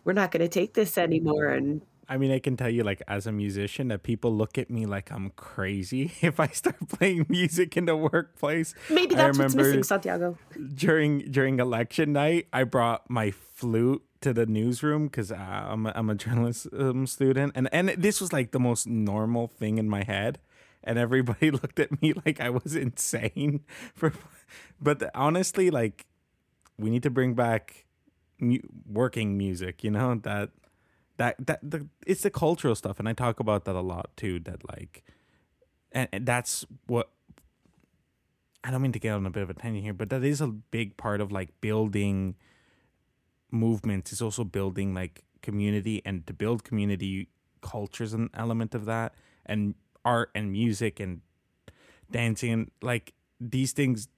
we're 0.04 0.12
not 0.12 0.30
going 0.30 0.42
to 0.42 0.48
take 0.48 0.74
this 0.74 0.98
anymore 0.98 1.46
and 1.46 1.82
I 2.10 2.16
mean, 2.16 2.32
I 2.32 2.40
can 2.40 2.56
tell 2.56 2.68
you, 2.68 2.82
like, 2.82 3.00
as 3.06 3.28
a 3.28 3.30
musician, 3.30 3.86
that 3.88 4.02
people 4.02 4.34
look 4.34 4.58
at 4.58 4.68
me 4.68 4.84
like 4.84 5.12
I'm 5.12 5.30
crazy 5.36 6.10
if 6.20 6.40
I 6.40 6.48
start 6.48 6.88
playing 6.88 7.26
music 7.28 7.76
in 7.76 7.84
the 7.84 7.96
workplace. 7.96 8.74
Maybe 8.90 9.14
that's 9.14 9.38
what's 9.38 9.54
missing, 9.54 9.84
Santiago. 9.84 10.36
During 10.74 11.30
during 11.30 11.60
election 11.60 12.12
night, 12.12 12.48
I 12.52 12.64
brought 12.64 13.08
my 13.08 13.30
flute 13.30 14.02
to 14.22 14.32
the 14.32 14.44
newsroom 14.44 15.06
because 15.06 15.30
uh, 15.30 15.36
I'm 15.36 15.86
a, 15.86 15.92
I'm 15.94 16.10
a 16.10 16.16
journalism 16.16 17.06
student, 17.06 17.52
and 17.54 17.68
and 17.72 17.90
this 17.90 18.20
was 18.20 18.32
like 18.32 18.50
the 18.50 18.58
most 18.58 18.88
normal 18.88 19.46
thing 19.46 19.78
in 19.78 19.88
my 19.88 20.02
head, 20.02 20.40
and 20.82 20.98
everybody 20.98 21.50
looked 21.62 21.78
at 21.78 22.02
me 22.02 22.12
like 22.26 22.40
I 22.40 22.50
was 22.50 22.74
insane. 22.74 23.60
For, 23.94 24.12
but 24.80 25.08
honestly, 25.14 25.70
like, 25.70 26.06
we 26.76 26.90
need 26.90 27.04
to 27.04 27.10
bring 27.10 27.34
back 27.34 27.86
mu- 28.40 28.58
working 28.86 29.36
music 29.36 29.84
you 29.84 29.90
know 29.90 30.14
that 30.14 30.50
that 31.16 31.36
that 31.46 31.58
the 31.62 31.86
it's 32.06 32.22
the 32.22 32.30
cultural 32.30 32.74
stuff 32.74 32.98
and 32.98 33.08
i 33.08 33.12
talk 33.12 33.40
about 33.40 33.64
that 33.64 33.74
a 33.74 33.80
lot 33.80 34.10
too 34.16 34.38
that 34.40 34.60
like 34.68 35.02
and, 35.92 36.08
and 36.12 36.26
that's 36.26 36.64
what 36.86 37.10
i 38.64 38.70
don't 38.70 38.82
mean 38.82 38.92
to 38.92 38.98
get 38.98 39.12
on 39.12 39.26
a 39.26 39.30
bit 39.30 39.42
of 39.42 39.50
a 39.50 39.54
tangent 39.54 39.84
here 39.84 39.92
but 39.92 40.10
that 40.10 40.24
is 40.24 40.40
a 40.40 40.46
big 40.46 40.96
part 40.96 41.20
of 41.20 41.30
like 41.30 41.48
building 41.60 42.34
movements. 43.50 44.12
Is 44.12 44.22
also 44.22 44.44
building 44.44 44.94
like 44.94 45.24
community 45.42 46.02
and 46.04 46.26
to 46.26 46.32
build 46.32 46.64
community 46.64 47.28
culture 47.62 48.04
is 48.04 48.14
an 48.14 48.30
element 48.34 48.74
of 48.74 48.84
that 48.86 49.14
and 49.46 49.74
art 50.04 50.30
and 50.34 50.52
music 50.52 51.00
and 51.00 51.20
dancing 52.10 52.52
and 52.52 52.70
like 52.82 53.12
these 53.40 53.72
things 53.72 54.08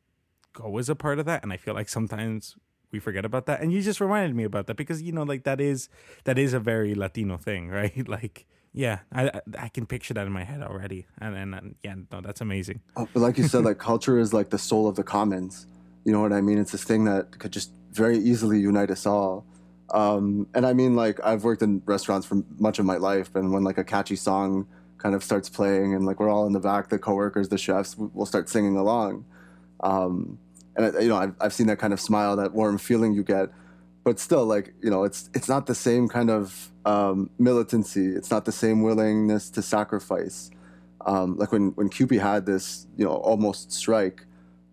go 0.52 0.78
as 0.78 0.88
a 0.88 0.94
part 0.94 1.18
of 1.18 1.26
that 1.26 1.42
and 1.42 1.52
i 1.52 1.56
feel 1.56 1.74
like 1.74 1.88
sometimes 1.88 2.56
we 2.92 2.98
forget 2.98 3.24
about 3.24 3.46
that. 3.46 3.61
And 3.61 3.72
you 3.72 3.83
just 3.83 4.00
reminded 4.00 4.37
me 4.37 4.44
about 4.44 4.66
that 4.66 4.76
because 4.76 5.02
you 5.02 5.12
know 5.12 5.22
like 5.22 5.44
that 5.44 5.61
is 5.61 5.88
that 6.24 6.38
is 6.38 6.52
a 6.52 6.61
very 6.61 6.94
latino 6.94 7.37
thing 7.38 7.68
right? 7.81 8.07
Like 8.09 8.46
yeah 8.74 9.00
i 9.12 9.31
i 9.59 9.68
can 9.68 9.85
picture 9.85 10.14
that 10.14 10.26
in 10.26 10.33
my 10.33 10.44
head 10.44 10.62
already. 10.62 11.07
And 11.20 11.37
and, 11.37 11.74
yeah 11.83 11.94
no 12.12 12.20
that's 12.20 12.40
amazing. 12.40 12.81
Oh, 12.96 13.09
but 13.12 13.20
like 13.20 13.38
you 13.38 13.44
said 13.44 13.64
like 13.64 13.78
culture 13.78 14.18
is 14.18 14.33
like 14.33 14.50
the 14.50 14.59
soul 14.59 14.87
of 14.87 14.96
the 14.96 15.02
commons. 15.02 15.66
You 16.05 16.12
know 16.12 16.20
what 16.20 16.33
i 16.33 16.40
mean? 16.40 16.59
It's 16.59 16.72
this 16.72 16.85
thing 16.85 17.05
that 17.05 17.38
could 17.38 17.52
just 17.52 17.72
very 17.92 18.18
easily 18.18 18.61
unite 18.61 18.90
us 18.90 19.07
all. 19.07 19.46
Um, 19.90 20.46
and 20.55 20.64
i 20.64 20.72
mean 20.72 20.96
like 20.96 21.20
i've 21.22 21.44
worked 21.44 21.61
in 21.61 21.83
restaurants 21.85 22.26
for 22.26 22.42
much 22.59 22.78
of 22.78 22.87
my 22.87 22.96
life 22.96 23.35
and 23.35 23.52
when 23.52 23.62
like 23.62 23.76
a 23.76 23.85
catchy 23.85 24.16
song 24.16 24.66
kind 24.96 25.14
of 25.14 25.22
starts 25.22 25.50
playing 25.50 25.94
and 25.94 26.07
like 26.07 26.18
we're 26.18 26.31
all 26.31 26.46
in 26.46 26.52
the 26.55 26.61
back 26.61 26.88
the 26.88 26.98
coworkers 26.98 27.50
the 27.50 27.59
chefs 27.59 27.96
will 27.98 28.24
start 28.24 28.48
singing 28.48 28.76
along. 28.76 29.26
Um, 29.81 30.38
and 30.76 30.94
you 31.02 31.08
know 31.08 31.16
I've, 31.16 31.35
I've 31.40 31.52
seen 31.52 31.66
that 31.68 31.78
kind 31.78 31.92
of 31.92 32.00
smile 32.00 32.37
that 32.37 32.52
warm 32.52 32.78
feeling 32.78 33.12
you 33.12 33.22
get. 33.22 33.50
But 34.04 34.18
still 34.18 34.44
like 34.44 34.74
you 34.82 34.90
know 34.90 35.04
it's 35.04 35.30
it's 35.35 35.48
not 35.48 35.66
the 35.66 35.74
same 35.74 36.08
kind 36.08 36.30
of 36.30 36.70
um, 36.85 37.30
militancy. 37.38 38.06
It's 38.06 38.30
not 38.30 38.44
the 38.44 38.52
same 38.52 38.82
willingness 38.82 39.50
to 39.50 39.62
sacrifice. 39.62 40.50
Um, 41.06 41.37
like 41.37 41.52
when 41.52 41.68
when 41.70 41.88
CUPE 41.88 42.20
had 42.20 42.46
this 42.46 42.87
you 42.96 43.04
know 43.04 43.12
almost 43.12 43.72
strike 43.72 44.24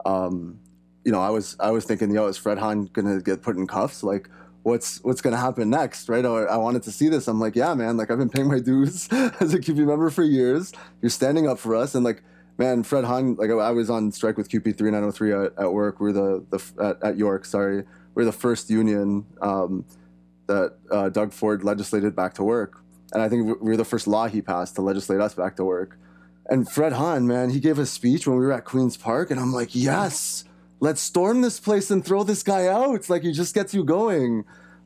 um, 0.06 0.60
you 1.04 1.12
know 1.12 1.22
I 1.22 1.30
was 1.30 1.56
I 1.60 1.72
was 1.72 1.86
thinking 1.86 2.12
yo 2.12 2.28
is 2.28 2.38
Fred 2.38 2.58
Hahn 2.58 2.86
gonna 2.94 3.22
get 3.22 3.42
put 3.42 3.56
in 3.56 3.68
cuffs? 3.68 4.04
Like 4.04 4.30
what's 4.64 5.04
what's 5.04 5.22
gonna 5.22 5.38
happen 5.38 5.70
next 5.70 6.10
right? 6.10 6.26
I 6.26 6.58
wanted 6.58 6.84
to 6.84 6.92
see 6.92 7.10
this. 7.10 7.28
I'm 7.28 7.40
like 7.40 7.56
yeah 7.56 7.74
man 7.74 7.98
like 7.98 8.10
I've 8.10 8.18
been 8.18 8.30
paying 8.30 8.48
my 8.48 8.60
dues 8.60 9.08
as 9.40 9.54
a 9.54 9.60
CUPE 9.60 9.86
member 9.86 10.10
for 10.10 10.24
years. 10.24 10.72
You're 11.02 11.10
standing 11.10 11.48
up 11.48 11.60
for 11.60 11.76
us. 11.76 11.94
And 11.94 12.04
like 12.04 12.24
man, 12.60 12.84
Fred 12.84 13.06
Hahn, 13.06 13.36
like 13.36 13.50
I 13.50 13.72
was 13.72 13.90
on 13.90 14.12
strike 14.12 14.38
with 14.38 14.50
CUPE 14.50 14.78
3903 14.78 15.32
at, 15.32 15.66
at 15.66 15.74
work. 15.74 16.00
We're 16.00 16.12
the, 16.12 16.46
the 16.50 16.84
at, 16.84 17.02
at, 17.02 17.18
York, 17.18 17.46
sorry. 17.46 17.86
We're 18.14 18.26
the 18.26 18.34
first 18.34 18.70
union 18.70 19.26
um, 19.42 19.86
that 20.48 20.76
uh, 20.92 21.10
Doug 21.10 21.32
Ford 21.32 21.64
legislated 21.64 22.16
back 22.16 22.34
to 22.36 22.44
work. 22.44 22.84
and 23.14 23.24
I 23.24 23.30
think 23.30 23.46
we 23.48 23.54
we're 23.54 23.78
the 23.78 23.86
first 23.86 24.08
law 24.08 24.28
he 24.28 24.42
passed 24.42 24.76
to 24.76 24.82
legislate 24.82 25.22
us 25.22 25.34
back 25.34 25.56
to 25.56 25.64
work. 25.64 25.98
And 26.50 26.70
Fred 26.70 26.94
Hahn, 26.94 27.28
man, 27.28 27.52
he 27.52 27.60
gave 27.60 27.80
a 27.80 27.86
speech 27.86 28.28
when 28.28 28.38
we 28.38 28.46
were 28.46 28.52
at 28.52 28.66
Queen's 28.66 28.98
Park, 28.98 29.32
and 29.32 29.40
I'm 29.40 29.54
like, 29.54 29.74
yes, 29.74 30.44
let's 30.82 31.00
storm 31.00 31.42
this 31.42 31.60
place 31.60 31.90
and 31.90 32.04
throw 32.04 32.24
this 32.24 32.44
guy 32.44 32.68
out. 32.68 33.10
Like 33.10 33.24
he 33.24 33.32
just 33.32 33.56
gets 33.56 33.74
you 33.74 33.86
going. 33.86 34.44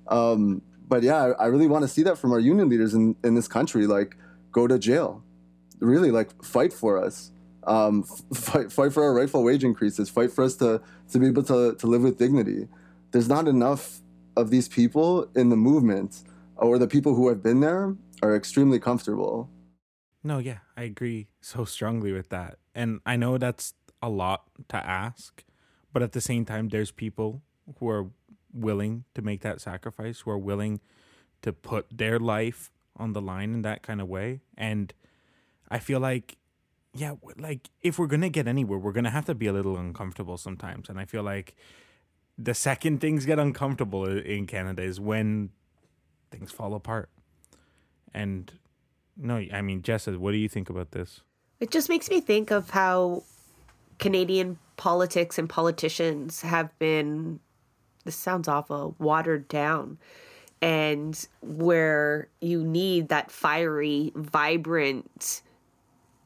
Um, 0.07 0.61
but 0.87 1.01
yeah, 1.01 1.15
I, 1.15 1.29
I 1.31 1.45
really 1.47 1.67
want 1.67 1.83
to 1.83 1.87
see 1.87 2.03
that 2.03 2.19
from 2.19 2.33
our 2.33 2.39
union 2.39 2.69
leaders 2.69 2.93
in, 2.93 3.15
in 3.23 3.33
this 3.33 3.47
country. 3.47 3.87
Like, 3.87 4.15
go 4.51 4.67
to 4.67 4.77
jail, 4.77 5.23
really, 5.79 6.11
like 6.11 6.43
fight 6.43 6.71
for 6.71 7.03
us. 7.03 7.31
Um, 7.65 8.03
fight, 8.03 8.71
fight 8.71 8.93
for 8.93 9.03
our 9.03 9.13
rightful 9.13 9.43
wage 9.43 9.63
increases. 9.63 10.09
Fight 10.09 10.31
for 10.31 10.43
us 10.43 10.55
to 10.57 10.81
to 11.11 11.19
be 11.19 11.27
able 11.27 11.43
to 11.43 11.75
to 11.75 11.87
live 11.87 12.03
with 12.03 12.17
dignity. 12.17 12.67
There's 13.11 13.29
not 13.29 13.47
enough 13.47 14.01
of 14.35 14.49
these 14.49 14.67
people 14.67 15.29
in 15.35 15.49
the 15.49 15.55
movement, 15.55 16.23
or 16.57 16.77
the 16.77 16.87
people 16.87 17.15
who 17.15 17.29
have 17.29 17.41
been 17.43 17.59
there 17.59 17.95
are 18.21 18.35
extremely 18.35 18.79
comfortable. 18.79 19.49
No, 20.23 20.39
yeah, 20.39 20.59
I 20.77 20.83
agree 20.83 21.27
so 21.41 21.65
strongly 21.65 22.11
with 22.13 22.29
that. 22.29 22.57
And 22.73 23.01
I 23.05 23.17
know 23.17 23.37
that's 23.37 23.73
a 24.01 24.09
lot 24.09 24.43
to 24.69 24.77
ask, 24.77 25.43
but 25.91 26.01
at 26.01 26.13
the 26.13 26.21
same 26.21 26.45
time, 26.45 26.69
there's 26.69 26.91
people 26.91 27.41
who 27.79 27.89
are 27.89 28.07
willing 28.53 29.03
to 29.15 29.21
make 29.21 29.41
that 29.41 29.61
sacrifice, 29.61 30.21
who 30.21 30.31
are 30.31 30.37
willing 30.37 30.79
to 31.41 31.51
put 31.51 31.85
their 31.91 32.19
life 32.19 32.71
on 32.95 33.13
the 33.13 33.21
line 33.21 33.53
in 33.53 33.61
that 33.63 33.83
kind 33.83 33.99
of 33.99 34.07
way. 34.07 34.41
And 34.57 34.93
I 35.69 35.79
feel 35.79 35.99
like, 35.99 36.37
yeah, 36.95 37.15
like 37.37 37.69
if 37.81 37.97
we're 37.97 38.07
to 38.21 38.29
get 38.29 38.47
anywhere, 38.47 38.77
we're 38.77 38.91
to 39.05 39.09
have 39.09 39.25
to 39.25 39.35
be 39.35 39.47
a 39.47 39.53
little 39.53 39.77
uncomfortable 39.77 40.37
sometimes. 40.37 40.89
And 40.89 40.99
I 40.99 41.05
feel 41.05 41.23
like 41.23 41.55
the 42.37 42.53
second 42.53 43.01
things 43.01 43.25
get 43.25 43.39
uncomfortable 43.39 44.05
in 44.05 44.45
Canada 44.45 44.83
is 44.83 44.99
when 44.99 45.49
things 46.31 46.51
fall 46.51 46.75
apart. 46.75 47.09
And 48.13 48.51
no, 49.17 49.43
I 49.51 49.61
mean, 49.61 49.81
Jessa, 49.81 50.17
what 50.17 50.31
do 50.31 50.37
you 50.37 50.49
think 50.49 50.69
about 50.69 50.91
this? 50.91 51.21
It 51.59 51.71
just 51.71 51.89
makes 51.89 52.09
me 52.09 52.21
think 52.21 52.51
of 52.51 52.71
how 52.71 53.23
Canadian 53.97 54.59
politics 54.77 55.37
and 55.37 55.49
politicians 55.49 56.41
have 56.41 56.77
been, 56.77 57.39
this 58.03 58.15
sounds 58.15 58.47
awful, 58.47 58.95
watered 58.99 59.47
down. 59.47 59.97
And 60.61 61.27
where 61.41 62.29
you 62.39 62.63
need 62.63 63.09
that 63.09 63.31
fiery, 63.31 64.11
vibrant 64.15 65.41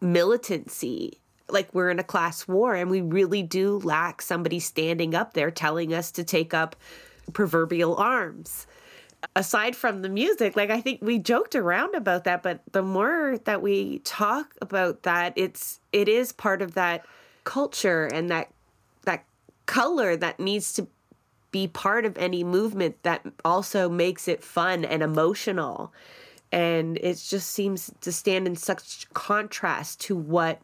militancy. 0.01 1.19
Like 1.49 1.73
we're 1.73 1.89
in 1.89 1.99
a 1.99 2.03
class 2.03 2.47
war, 2.47 2.75
and 2.75 2.89
we 2.89 2.99
really 2.99 3.41
do 3.41 3.79
lack 3.79 4.21
somebody 4.21 4.59
standing 4.59 5.15
up 5.15 5.33
there 5.33 5.49
telling 5.49 5.93
us 5.93 6.11
to 6.11 6.23
take 6.23 6.53
up 6.53 6.75
proverbial 7.31 7.95
arms 7.95 8.67
aside 9.35 9.75
from 9.75 10.01
the 10.01 10.09
music, 10.09 10.55
like 10.55 10.69
I 10.69 10.81
think 10.81 11.01
we 11.01 11.19
joked 11.19 11.55
around 11.55 11.95
about 11.95 12.23
that, 12.25 12.43
but 12.43 12.61
the 12.71 12.81
more 12.81 13.37
that 13.45 13.61
we 13.61 13.99
talk 13.99 14.55
about 14.61 15.03
that, 15.03 15.33
it's 15.35 15.79
it 15.91 16.07
is 16.07 16.31
part 16.31 16.61
of 16.61 16.73
that 16.75 17.05
culture 17.43 18.05
and 18.05 18.29
that 18.29 18.49
that 19.03 19.25
color 19.65 20.15
that 20.15 20.39
needs 20.39 20.73
to 20.73 20.87
be 21.51 21.67
part 21.67 22.05
of 22.05 22.17
any 22.17 22.43
movement 22.43 23.01
that 23.03 23.25
also 23.43 23.89
makes 23.89 24.27
it 24.27 24.43
fun 24.43 24.85
and 24.85 25.01
emotional. 25.01 25.93
And 26.51 26.97
it 26.97 27.17
just 27.17 27.51
seems 27.51 27.91
to 28.01 28.11
stand 28.11 28.47
in 28.47 28.55
such 28.55 29.09
contrast 29.13 30.01
to 30.01 30.15
what 30.15 30.61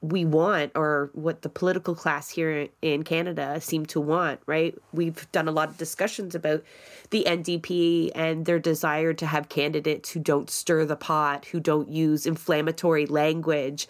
we 0.00 0.24
want 0.24 0.70
or 0.74 1.10
what 1.14 1.42
the 1.42 1.48
political 1.48 1.94
class 1.94 2.28
here 2.28 2.68
in 2.82 3.02
Canada 3.04 3.58
seem 3.60 3.86
to 3.86 4.00
want, 4.00 4.40
right? 4.46 4.76
We've 4.92 5.30
done 5.32 5.48
a 5.48 5.52
lot 5.52 5.70
of 5.70 5.78
discussions 5.78 6.34
about 6.34 6.62
the 7.10 7.24
NDP 7.26 8.10
and 8.14 8.44
their 8.44 8.58
desire 8.58 9.14
to 9.14 9.26
have 9.26 9.48
candidates 9.48 10.10
who 10.10 10.20
don't 10.20 10.50
stir 10.50 10.84
the 10.84 10.96
pot, 10.96 11.46
who 11.46 11.60
don't 11.60 11.88
use 11.88 12.26
inflammatory 12.26 13.06
language. 13.06 13.88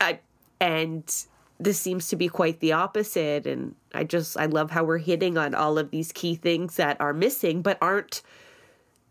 I, 0.00 0.20
and 0.60 1.12
this 1.58 1.80
seems 1.80 2.08
to 2.08 2.16
be 2.16 2.28
quite 2.28 2.60
the 2.60 2.72
opposite 2.72 3.46
and 3.46 3.74
I 3.92 4.04
just 4.04 4.36
I 4.36 4.46
love 4.46 4.70
how 4.70 4.84
we're 4.84 4.98
hitting 4.98 5.36
on 5.36 5.54
all 5.54 5.78
of 5.78 5.90
these 5.90 6.12
key 6.12 6.36
things 6.36 6.76
that 6.76 7.00
are 7.00 7.12
missing 7.12 7.62
but 7.62 7.78
aren't 7.82 8.22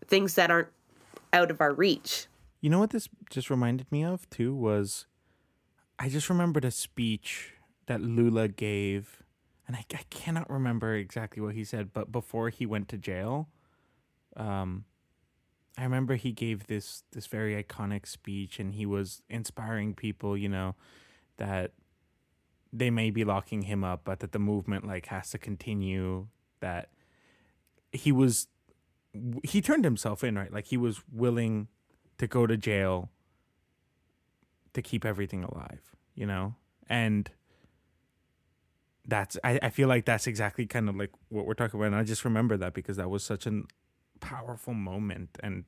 things 0.06 0.34
that 0.36 0.50
aren't 0.50 0.68
out 1.32 1.50
of 1.50 1.60
our 1.60 1.72
reach. 1.72 2.26
You 2.60 2.70
know 2.70 2.78
what 2.78 2.90
this 2.90 3.08
just 3.30 3.50
reminded 3.50 3.90
me 3.92 4.04
of 4.04 4.28
too 4.30 4.54
was 4.54 5.06
I 5.98 6.08
just 6.08 6.28
remembered 6.28 6.64
a 6.64 6.70
speech 6.70 7.54
that 7.86 8.00
Lula 8.00 8.48
gave, 8.48 9.22
and 9.66 9.76
I, 9.76 9.84
I 9.92 10.02
cannot 10.10 10.50
remember 10.50 10.94
exactly 10.94 11.42
what 11.42 11.54
he 11.54 11.64
said, 11.64 11.92
but 11.92 12.12
before 12.12 12.50
he 12.50 12.66
went 12.66 12.88
to 12.88 12.98
jail, 12.98 13.48
um, 14.36 14.84
I 15.76 15.84
remember 15.84 16.16
he 16.16 16.32
gave 16.32 16.66
this 16.66 17.04
this 17.12 17.26
very 17.26 17.62
iconic 17.62 18.06
speech, 18.06 18.58
and 18.58 18.74
he 18.74 18.86
was 18.86 19.22
inspiring 19.28 19.94
people, 19.94 20.36
you 20.36 20.48
know, 20.48 20.74
that 21.36 21.72
they 22.72 22.90
may 22.90 23.10
be 23.10 23.24
locking 23.24 23.62
him 23.62 23.84
up, 23.84 24.02
but 24.04 24.20
that 24.20 24.32
the 24.32 24.38
movement 24.38 24.86
like 24.86 25.06
has 25.06 25.30
to 25.30 25.38
continue. 25.38 26.26
That 26.60 26.90
he 27.92 28.10
was, 28.10 28.48
he 29.42 29.60
turned 29.60 29.84
himself 29.84 30.24
in, 30.24 30.36
right? 30.36 30.52
Like 30.52 30.66
he 30.66 30.76
was 30.76 31.02
willing 31.12 31.68
to 32.18 32.26
go 32.26 32.46
to 32.46 32.56
jail 32.56 33.10
to 34.74 34.82
keep 34.82 35.04
everything 35.04 35.44
alive, 35.44 35.94
you 36.14 36.26
know? 36.26 36.54
And 36.88 37.30
that's 39.06 39.38
I, 39.42 39.58
I 39.62 39.70
feel 39.70 39.88
like 39.88 40.04
that's 40.04 40.26
exactly 40.26 40.66
kind 40.66 40.88
of 40.88 40.96
like 40.96 41.10
what 41.28 41.46
we're 41.46 41.54
talking 41.54 41.78
about. 41.80 41.86
And 41.86 41.96
I 41.96 42.04
just 42.04 42.24
remember 42.24 42.56
that 42.58 42.74
because 42.74 42.96
that 42.96 43.08
was 43.08 43.24
such 43.24 43.46
a 43.46 43.62
powerful 44.20 44.74
moment 44.74 45.38
and 45.40 45.64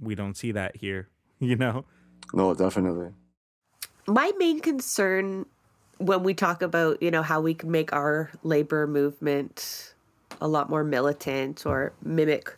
we 0.00 0.14
don't 0.14 0.36
see 0.36 0.52
that 0.52 0.76
here, 0.76 1.08
you 1.38 1.56
know? 1.56 1.84
No, 2.32 2.54
definitely. 2.54 3.10
My 4.06 4.32
main 4.38 4.60
concern 4.60 5.46
when 5.98 6.22
we 6.22 6.34
talk 6.34 6.62
about, 6.62 7.02
you 7.02 7.10
know, 7.10 7.22
how 7.22 7.40
we 7.40 7.54
can 7.54 7.70
make 7.70 7.92
our 7.92 8.30
labor 8.42 8.86
movement 8.86 9.94
a 10.40 10.48
lot 10.48 10.70
more 10.70 10.84
militant 10.84 11.66
or 11.66 11.92
mimic 12.02 12.56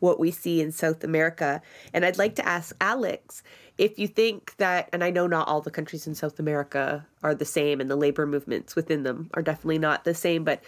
what 0.00 0.18
we 0.18 0.32
see 0.32 0.60
in 0.60 0.72
South 0.72 1.04
America. 1.04 1.62
And 1.92 2.04
I'd 2.04 2.18
like 2.18 2.34
to 2.36 2.46
ask 2.46 2.74
Alex 2.80 3.42
if 3.78 3.98
you 3.98 4.06
think 4.06 4.54
that, 4.56 4.88
and 4.92 5.02
I 5.02 5.10
know 5.10 5.26
not 5.26 5.48
all 5.48 5.60
the 5.60 5.70
countries 5.70 6.06
in 6.06 6.14
South 6.14 6.38
America 6.38 7.06
are 7.22 7.34
the 7.34 7.44
same, 7.44 7.80
and 7.80 7.90
the 7.90 7.96
labor 7.96 8.26
movements 8.26 8.76
within 8.76 9.02
them 9.02 9.30
are 9.34 9.42
definitely 9.42 9.78
not 9.78 10.04
the 10.04 10.14
same, 10.14 10.44
but 10.44 10.62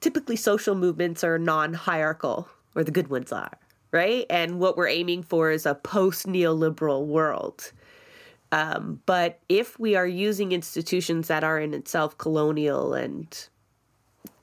typically 0.00 0.36
social 0.36 0.74
movements 0.74 1.22
are 1.22 1.38
non 1.38 1.74
hierarchical, 1.74 2.48
or 2.74 2.82
the 2.82 2.90
good 2.90 3.08
ones 3.08 3.32
are, 3.32 3.58
right? 3.92 4.24
And 4.30 4.58
what 4.58 4.76
we're 4.76 4.88
aiming 4.88 5.24
for 5.24 5.50
is 5.50 5.66
a 5.66 5.74
post 5.74 6.26
neoliberal 6.26 7.06
world. 7.06 7.72
Um, 8.52 9.00
but 9.06 9.40
if 9.48 9.78
we 9.78 9.94
are 9.94 10.06
using 10.06 10.52
institutions 10.52 11.28
that 11.28 11.44
are 11.44 11.60
in 11.60 11.74
itself 11.74 12.18
colonial 12.18 12.94
and 12.94 13.48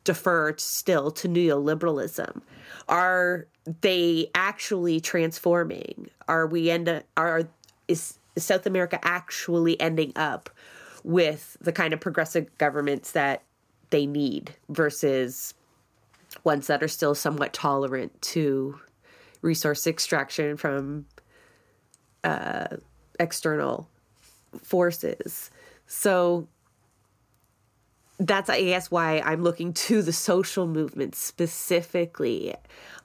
defer 0.08 0.56
still 0.58 1.12
to 1.12 1.28
neoliberalism, 1.28 2.42
are 2.88 3.46
they 3.82 4.32
actually 4.34 5.00
transforming? 5.02 6.10
Are 6.28 6.48
we 6.48 6.72
end 6.72 7.04
are 7.18 7.44
is, 7.88 8.18
South 8.38 8.66
America 8.66 9.00
actually 9.04 9.80
ending 9.80 10.14
up 10.16 10.50
with 11.04 11.58
the 11.60 11.74
kind 11.74 11.94
of 11.94 12.00
progressive 12.00 12.58
governments 12.58 13.12
that 13.12 13.44
they 13.90 14.06
need 14.06 14.56
versus 14.70 15.54
ones 16.44 16.68
that 16.68 16.82
are 16.82 16.88
still 16.88 17.14
somewhat 17.14 17.52
tolerant 17.54 18.22
to 18.22 18.80
resource 19.42 19.86
extraction 19.86 20.56
from 20.56 21.06
uh, 22.24 22.68
external 23.20 23.90
forces. 24.64 25.52
So 25.88 26.48
that's 28.20 28.50
I 28.50 28.64
guess 28.64 28.90
why 28.90 29.20
I'm 29.20 29.44
looking 29.44 29.74
to 29.74 30.02
the 30.02 30.14
social 30.14 30.68
movement 30.68 31.16
specifically 31.16 32.56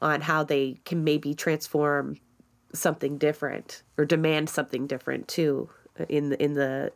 on 0.01 0.23
how 0.23 0.43
they 0.43 0.79
can 0.85 1.05
maybe 1.05 1.35
transform 1.35 2.17
something 2.75 3.19
different 3.19 3.83
or 3.99 4.05
demand 4.05 4.49
something 4.49 4.87
different 4.87 5.29
too 5.29 5.69
in 6.09 6.31
the, 6.31 6.43
in 6.43 6.55
the 6.55 6.93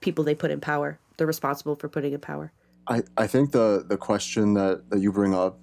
people 0.00 0.24
they 0.24 0.34
put 0.34 0.50
in 0.50 0.60
power. 0.60 0.98
They're 1.16 1.26
responsible 1.26 1.76
for 1.76 1.88
putting 1.88 2.12
in 2.12 2.20
power. 2.20 2.52
I, 2.88 3.02
I 3.16 3.28
think 3.28 3.52
the 3.52 3.84
the 3.86 3.96
question 3.96 4.54
that, 4.54 4.90
that 4.90 5.00
you 5.00 5.12
bring 5.12 5.34
up 5.34 5.58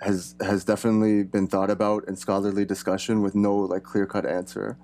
has 0.00 0.34
has 0.40 0.64
definitely 0.64 1.22
been 1.22 1.46
thought 1.46 1.70
about 1.70 2.08
in 2.08 2.16
scholarly 2.16 2.64
discussion 2.64 3.22
with 3.22 3.36
no 3.36 3.56
like 3.56 3.84
clear 3.84 4.06
cut 4.06 4.26
answer. 4.26 4.76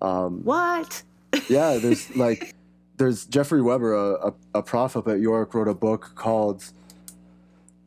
Um, 0.00 0.42
what? 0.42 1.02
yeah, 1.48 1.76
there's 1.76 2.14
like 2.16 2.54
there's 2.96 3.26
Jeffery 3.26 3.62
Webber, 3.62 3.94
a, 3.94 4.28
a, 4.28 4.34
a 4.56 4.62
prof 4.62 4.96
up 4.96 5.08
at 5.08 5.20
York, 5.20 5.54
wrote 5.54 5.68
a 5.68 5.74
book 5.74 6.12
called 6.14 6.64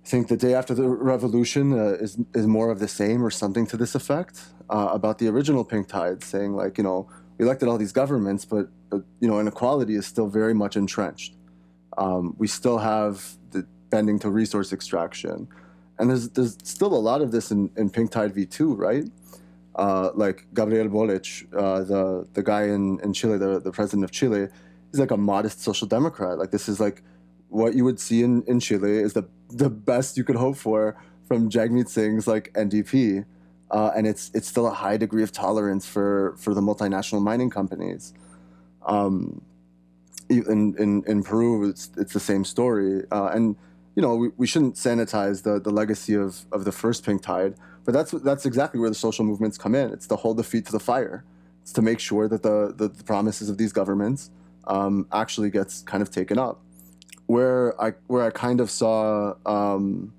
I 0.06 0.08
think 0.08 0.28
the 0.28 0.38
day 0.38 0.56
after 0.56 0.74
the 0.74 0.88
revolution 0.88 1.74
uh, 1.74 1.98
is 2.00 2.18
is 2.34 2.48
more 2.48 2.72
of 2.72 2.80
the 2.80 2.88
same 2.88 3.24
or 3.24 3.30
something 3.30 3.68
to 3.68 3.78
this 3.78 3.94
effect 3.94 4.42
uh, 4.70 4.90
about 4.92 5.20
the 5.20 5.28
original 5.28 5.64
pink 5.64 5.88
tide, 5.88 6.24
saying 6.24 6.56
like 6.56 6.78
you 6.78 6.84
know 6.84 7.08
we 7.38 7.46
elected 7.46 7.70
all 7.70 7.78
these 7.78 7.92
governments, 7.92 8.44
but, 8.44 8.70
you 8.92 9.28
know 9.28 9.40
inequality 9.40 9.96
is 9.96 10.08
still 10.08 10.28
very 10.28 10.54
much 10.54 10.76
entrenched. 10.76 11.36
Um, 11.98 12.36
we 12.38 12.48
still 12.48 12.80
have 12.80 13.24
the 13.52 13.68
bending 13.92 14.18
to 14.20 14.30
resource 14.30 14.74
extraction, 14.74 15.48
and 16.00 16.10
there's 16.10 16.30
there's 16.30 16.58
still 16.64 16.94
a 16.96 17.04
lot 17.10 17.22
of 17.22 17.32
this 17.32 17.52
in, 17.52 17.70
in 17.78 17.90
pink 17.92 18.10
tide 18.10 18.34
v2, 18.34 18.78
right? 18.78 19.06
uh, 19.80 20.12
like 20.14 20.46
Gabriel 20.54 20.90
Boric, 20.90 21.48
uh, 21.54 21.84
the 21.84 22.28
the 22.34 22.44
guy 22.44 22.64
in, 22.64 23.00
in 23.00 23.14
Chile, 23.14 23.38
the, 23.38 23.60
the 23.60 23.72
president 23.72 24.04
of 24.04 24.12
Chile, 24.12 24.50
he's 24.92 25.00
like 25.00 25.12
a 25.12 25.18
modest 25.18 25.62
social 25.64 25.88
democrat. 25.88 26.38
Like 26.38 26.52
this 26.52 26.70
is 26.70 26.80
like 26.80 27.04
what 27.50 27.76
you 27.76 27.84
would 27.84 28.00
see 28.00 28.24
in, 28.24 28.44
in 28.44 28.60
Chile 28.60 28.92
is 28.92 29.14
the 29.14 29.28
the 29.50 29.70
best 29.70 30.18
you 30.18 30.24
could 30.24 30.36
hope 30.36 30.58
for 30.58 30.96
from 31.28 31.50
Jagmeet 31.50 31.88
Singh's 31.88 32.28
like 32.28 32.52
NDP, 32.54 33.26
uh, 33.72 33.92
and 33.96 34.08
it's 34.08 34.32
it's 34.34 34.48
still 34.48 34.68
a 34.68 34.74
high 34.74 34.98
degree 34.98 35.24
of 35.24 35.32
tolerance 35.32 35.86
for 35.86 36.36
for 36.38 36.54
the 36.54 36.62
multinational 36.62 37.22
mining 37.22 37.50
companies. 37.50 38.14
Um, 38.86 39.42
in, 40.30 40.76
in 40.78 41.04
in 41.06 41.24
Peru, 41.24 41.68
it's 41.68 41.90
it's 41.98 42.14
the 42.14 42.20
same 42.20 42.46
story, 42.46 43.04
uh, 43.12 43.30
and 43.34 43.56
you 43.96 44.02
know 44.02 44.16
we, 44.16 44.30
we 44.38 44.48
shouldn't 44.48 44.76
sanitize 44.76 45.44
the 45.44 45.60
the 45.60 45.72
legacy 45.72 46.14
of 46.14 46.46
of 46.52 46.66
the 46.66 46.72
first 46.72 47.04
pink 47.04 47.22
tide, 47.22 47.56
but 47.84 47.94
that's 47.94 48.12
that's 48.12 48.46
exactly 48.46 48.80
where 48.80 48.90
the 48.90 48.96
social 48.96 49.26
movements 49.26 49.58
come 49.58 49.74
in. 49.74 49.92
It's 49.92 50.08
to 50.08 50.16
hold 50.16 50.38
the 50.38 50.44
feet 50.44 50.66
to 50.68 50.72
the 50.72 50.80
fire. 50.80 51.24
It's 51.64 51.74
to 51.74 51.82
make 51.82 52.00
sure 52.00 52.28
that 52.28 52.44
the 52.44 52.74
the, 52.76 52.90
the 52.90 53.04
promises 53.04 53.50
of 53.50 53.58
these 53.58 53.74
governments 53.74 54.30
um, 54.70 55.08
actually 55.12 55.50
gets 55.50 55.82
kind 55.82 56.02
of 56.02 56.10
taken 56.10 56.40
up. 56.40 56.62
Where 57.26 57.80
I 57.80 57.94
where 58.08 58.24
I 58.24 58.30
kind 58.30 58.62
of 58.62 58.72
saw 58.72 59.36
um, 59.46 60.14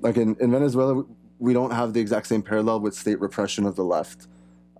like 0.00 0.16
in, 0.16 0.36
in 0.40 0.50
Venezuela, 0.50 1.04
we 1.38 1.52
don't 1.52 1.72
have 1.72 1.92
the 1.92 2.00
exact 2.00 2.26
same 2.26 2.42
parallel 2.42 2.80
with 2.80 2.94
state 2.94 3.20
repression 3.20 3.66
of 3.66 3.76
the 3.76 3.84
left 3.84 4.26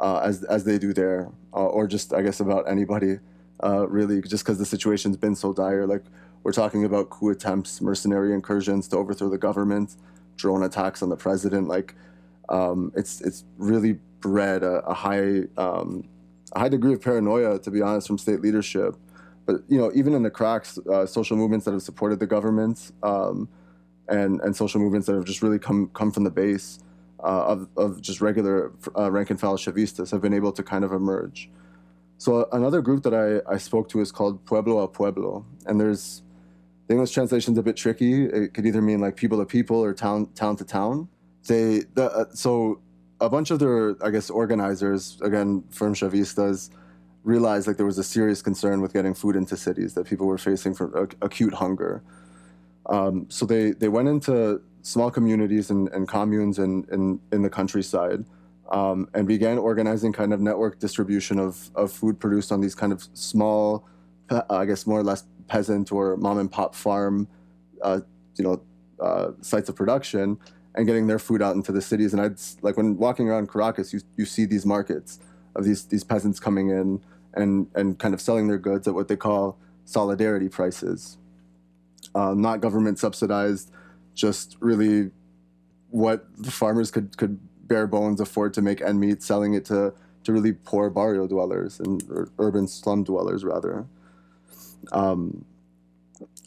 uh, 0.01 0.20
as 0.24 0.43
as 0.45 0.64
they 0.64 0.78
do 0.78 0.93
there, 0.93 1.28
uh, 1.53 1.66
or 1.66 1.87
just 1.87 2.12
I 2.12 2.22
guess 2.22 2.41
about 2.41 2.68
anybody 2.68 3.18
uh, 3.62 3.87
really, 3.89 4.22
just 4.22 4.45
because 4.45 4.59
the 4.59 4.66
situation's 4.66 5.16
been 5.16 5.37
so 5.37 5.53
dire. 5.53 5.87
Like 5.87 6.05
we're 6.43 6.53
talking 6.53 6.84
about 6.84 7.11
coup 7.11 7.30
attempts, 7.30 7.80
mercenary 7.80 8.32
incursions 8.32 8.89
to 8.89 8.97
overthrow 8.97 9.28
the 9.28 9.39
government, 9.39 9.97
drone 10.37 10.62
attacks 10.62 11.03
on 11.03 11.09
the 11.09 11.16
president. 11.16 11.68
Like 11.68 11.95
um, 12.49 12.93
it's 12.97 13.20
it's 13.20 13.45
really 13.57 13.99
bred 14.20 14.62
a, 14.62 14.84
a 14.87 14.95
high 14.95 15.43
um, 15.57 16.09
a 16.53 16.61
high 16.61 16.68
degree 16.68 16.92
of 16.92 17.01
paranoia, 17.01 17.59
to 17.59 17.70
be 17.70 17.82
honest, 17.82 18.07
from 18.07 18.18
state 18.18 18.40
leadership. 18.40 18.97
But 19.47 19.62
you 19.68 19.78
know, 19.78 19.90
even 19.94 20.14
in 20.14 20.22
the 20.22 20.30
cracks, 20.30 20.78
uh, 20.92 21.07
social 21.07 21.36
movements 21.36 21.64
that 21.66 21.72
have 21.72 21.82
supported 21.82 22.18
the 22.18 22.26
government 22.26 22.92
um, 23.03 23.49
and 24.09 24.40
and 24.40 24.55
social 24.55 24.80
movements 24.80 25.07
that 25.07 25.14
have 25.14 25.24
just 25.24 25.42
really 25.42 25.59
come 25.59 25.90
come 25.94 26.11
from 26.11 26.24
the 26.24 26.30
base 26.30 26.80
uh, 27.22 27.44
of 27.47 27.68
of 27.76 28.01
just 28.01 28.20
regular 28.20 28.72
uh, 28.99 29.11
rank 29.11 29.30
and 29.30 29.40
file 29.40 29.57
chavistas 29.57 30.11
have 30.11 30.20
been 30.20 30.34
able 30.34 30.53
to 30.53 30.62
kind 30.62 30.84
of 30.84 30.92
emerge. 30.92 31.49
So 32.18 32.49
another 32.53 32.80
group 32.80 33.03
that 33.03 33.14
I, 33.14 33.53
I 33.53 33.59
spoke 33.59 33.88
to 33.90 34.01
is 34.01 34.11
called 34.11 34.44
Pueblo 34.47 34.78
a 34.78 34.88
Pueblo, 34.88 35.44
and 35.66 35.80
there's 35.80 36.22
the 36.86 36.94
English 36.94 37.11
translation's 37.12 37.59
a 37.59 37.62
bit 37.62 37.76
tricky. 37.76 38.24
It 38.24 38.55
could 38.55 38.66
either 38.66 38.80
mean 38.80 39.01
like 39.01 39.16
people 39.16 39.38
to 39.38 39.44
people 39.44 39.82
or 39.82 39.92
town 39.92 40.32
town 40.34 40.57
to 40.57 40.64
town. 40.64 41.09
They 41.47 41.82
the, 41.94 42.11
uh, 42.11 42.24
so 42.32 42.80
a 43.21 43.29
bunch 43.29 43.51
of 43.51 43.59
their 43.59 43.97
I 44.05 44.11
guess 44.11 44.31
organizers 44.31 45.19
again 45.23 45.64
firm 45.71 45.95
chavistas 45.95 46.71
realized 47.25 47.67
like 47.67 47.77
there 47.77 47.87
was 47.87 47.99
a 47.99 48.05
serious 48.05 48.41
concern 48.43 48.81
with 48.81 48.93
getting 48.93 49.14
food 49.14 49.37
into 49.37 49.57
cities 49.57 49.95
that 49.95 50.07
people 50.07 50.27
were 50.27 50.39
facing 50.39 50.75
from 50.75 50.95
ac- 50.97 51.17
acute 51.23 51.55
hunger. 51.55 52.03
Um, 52.87 53.27
so 53.29 53.47
they 53.47 53.73
they 53.73 53.89
went 53.89 54.09
into 54.09 54.61
small 54.87 55.11
communities 55.11 55.71
and, 55.71 55.89
and 55.89 56.07
communes 56.07 56.61
in, 56.61 56.87
in, 56.93 57.19
in 57.33 57.43
the 57.43 57.51
countryside 57.51 58.25
um, 58.71 59.09
and 59.14 59.27
began 59.27 59.59
organizing 59.59 60.12
kind 60.12 60.33
of 60.33 60.41
network 60.41 60.79
distribution 60.79 61.41
of, 61.41 61.71
of 61.75 61.91
food 61.91 62.21
produced 62.21 62.53
on 62.53 62.61
these 62.61 62.77
kind 62.77 62.93
of 62.93 63.05
small, 63.12 63.89
I 64.49 64.64
guess 64.64 64.87
more 64.87 65.01
or 65.01 65.03
less 65.03 65.25
peasant 65.49 65.91
or 65.91 66.17
mom 66.17 66.39
and 66.39 66.51
pop 66.51 66.73
farm, 66.73 67.27
uh, 67.83 68.01
you 68.37 68.45
know, 68.45 68.62
uh, 69.01 69.33
sites 69.41 69.69
of 69.69 69.75
production, 69.75 70.39
and 70.77 70.87
getting 70.87 71.07
their 71.07 71.18
food 71.18 71.43
out 71.43 71.57
into 71.57 71.72
the 71.72 71.81
cities. 71.81 72.12
And 72.12 72.20
I'd 72.20 72.39
like 72.62 72.77
when 72.77 72.97
walking 72.97 73.29
around 73.29 73.49
Caracas, 73.49 73.93
you 73.93 74.01
you 74.16 74.24
see 74.24 74.45
these 74.45 74.66
markets 74.66 75.18
of 75.55 75.64
these 75.64 75.85
these 75.87 76.05
peasants 76.05 76.39
coming 76.39 76.68
in 76.68 77.03
and 77.35 77.68
and 77.74 77.99
kind 77.99 78.14
of 78.14 78.20
selling 78.20 78.49
their 78.49 78.59
goods 78.59 78.87
at 78.87 78.95
what 78.95 79.09
they 79.09 79.16
call 79.16 79.59
solidarity 79.85 80.49
prices, 80.49 81.16
um, 82.14 82.41
not 82.41 82.61
government 82.61 82.99
subsidized, 82.99 83.70
just 84.14 84.57
really 84.61 85.11
what 85.91 86.27
the 86.37 86.51
farmers 86.51 86.91
could 86.91 87.16
could 87.16 87.39
bare 87.66 87.87
bones 87.87 88.20
afford 88.20 88.55
to 88.55 88.62
make 88.62 88.81
end 88.81 89.01
meet, 89.01 89.22
selling 89.22 89.55
it 89.55 89.64
to 89.66 89.95
to 90.24 90.33
really 90.33 90.53
poor 90.53 90.91
barrio 90.91 91.27
dwellers 91.27 91.81
and 91.81 92.03
urban 92.39 92.66
slum 92.68 93.05
dwellers 93.05 93.45
rather. 93.45 93.87
Um, 94.93 95.45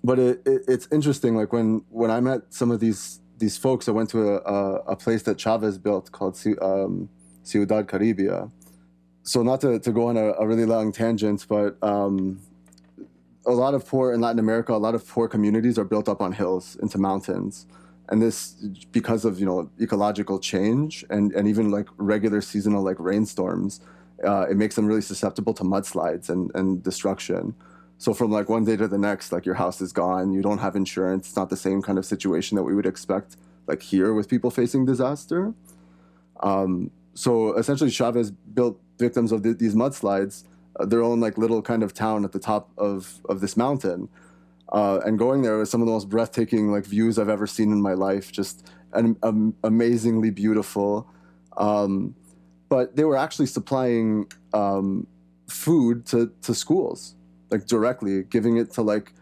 but 0.03 0.19
it, 0.19 0.41
it, 0.45 0.63
it's 0.67 0.87
interesting. 0.91 1.35
Like 1.35 1.51
when 1.51 1.83
when 1.89 2.11
I 2.11 2.19
met 2.19 2.53
some 2.53 2.71
of 2.71 2.79
these 2.79 3.21
these 3.39 3.57
folks, 3.57 3.87
I 3.87 3.91
went 3.91 4.09
to 4.11 4.33
a, 4.33 4.37
a, 4.37 4.75
a 4.87 4.95
place 4.95 5.23
that 5.23 5.39
Chavez 5.39 5.77
built 5.77 6.11
called 6.11 6.39
um, 6.61 7.09
Ciudad 7.43 7.87
Caribia. 7.87 8.51
So 9.23 9.43
not 9.43 9.61
to, 9.61 9.79
to 9.79 9.91
go 9.91 10.07
on 10.07 10.17
a, 10.17 10.33
a 10.33 10.47
really 10.47 10.65
long 10.65 10.91
tangent, 10.91 11.45
but 11.47 11.77
um, 11.83 12.39
a 13.45 13.51
lot 13.51 13.73
of 13.73 13.85
poor 13.85 14.13
in 14.13 14.21
Latin 14.21 14.39
America, 14.39 14.73
a 14.73 14.77
lot 14.77 14.95
of 14.95 15.07
poor 15.07 15.27
communities 15.27 15.77
are 15.77 15.83
built 15.83 16.09
up 16.09 16.21
on 16.21 16.31
hills 16.31 16.77
into 16.81 16.97
mountains 16.97 17.65
and 18.09 18.21
this 18.21 18.51
because 18.91 19.23
of 19.23 19.39
you 19.39 19.45
know 19.45 19.69
ecological 19.79 20.39
change 20.39 21.05
and 21.09 21.31
and 21.33 21.47
even 21.47 21.71
like 21.71 21.87
regular 21.97 22.41
seasonal 22.41 22.83
like 22.83 22.99
rainstorms 22.99 23.79
uh, 24.25 24.45
it 24.49 24.57
makes 24.57 24.75
them 24.75 24.85
really 24.85 25.01
susceptible 25.01 25.53
to 25.53 25.63
mudslides 25.63 26.29
and 26.29 26.51
and 26.55 26.83
destruction 26.83 27.53
so 27.99 28.13
from 28.13 28.31
like 28.31 28.49
one 28.49 28.65
day 28.65 28.75
to 28.75 28.87
the 28.87 28.97
next 28.97 29.31
like 29.31 29.45
your 29.45 29.55
house 29.55 29.79
is 29.81 29.93
gone 29.93 30.33
you 30.33 30.41
don't 30.41 30.57
have 30.57 30.75
insurance 30.75 31.27
it's 31.27 31.35
not 31.35 31.49
the 31.51 31.57
same 31.57 31.81
kind 31.81 31.99
of 31.99 32.05
situation 32.05 32.55
that 32.55 32.63
we 32.63 32.73
would 32.73 32.87
expect 32.87 33.37
like 33.67 33.83
here 33.83 34.13
with 34.15 34.27
people 34.27 34.49
facing 34.49 34.85
disaster 34.85 35.53
um, 36.41 36.89
so 37.13 37.53
essentially 37.53 37.91
chavez 37.91 38.31
built 38.31 38.79
victims 38.97 39.31
of 39.31 39.43
the, 39.43 39.53
these 39.53 39.75
mudslides 39.75 40.45
uh, 40.79 40.85
their 40.85 41.03
own 41.03 41.19
like 41.19 41.37
little 41.37 41.61
kind 41.61 41.83
of 41.83 41.93
town 41.93 42.25
at 42.25 42.31
the 42.31 42.39
top 42.39 42.71
of 42.77 43.21
of 43.29 43.41
this 43.41 43.55
mountain 43.55 44.09
uh, 44.71 44.99
and 45.05 45.17
going 45.17 45.41
there 45.41 45.57
was 45.57 45.69
some 45.69 45.81
of 45.81 45.87
the 45.87 45.93
most 45.93 46.09
breathtaking 46.09 46.71
like 46.71 46.85
views 46.85 47.17
I've 47.17 47.29
ever 47.29 47.47
seen 47.47 47.71
in 47.71 47.81
my 47.81 47.93
life. 47.93 48.31
Just 48.31 48.69
an, 48.93 49.17
um, 49.23 49.55
amazingly 49.63 50.29
beautiful. 50.29 51.07
Um, 51.57 52.15
but 52.69 52.95
they 52.95 53.03
were 53.03 53.17
actually 53.17 53.47
supplying 53.47 54.31
um, 54.53 55.07
food 55.47 56.05
to, 56.07 56.31
to 56.43 56.53
schools, 56.53 57.15
like 57.49 57.65
directly, 57.65 58.23
giving 58.23 58.57
it 58.57 58.71
to 58.73 58.81
like 58.81 59.13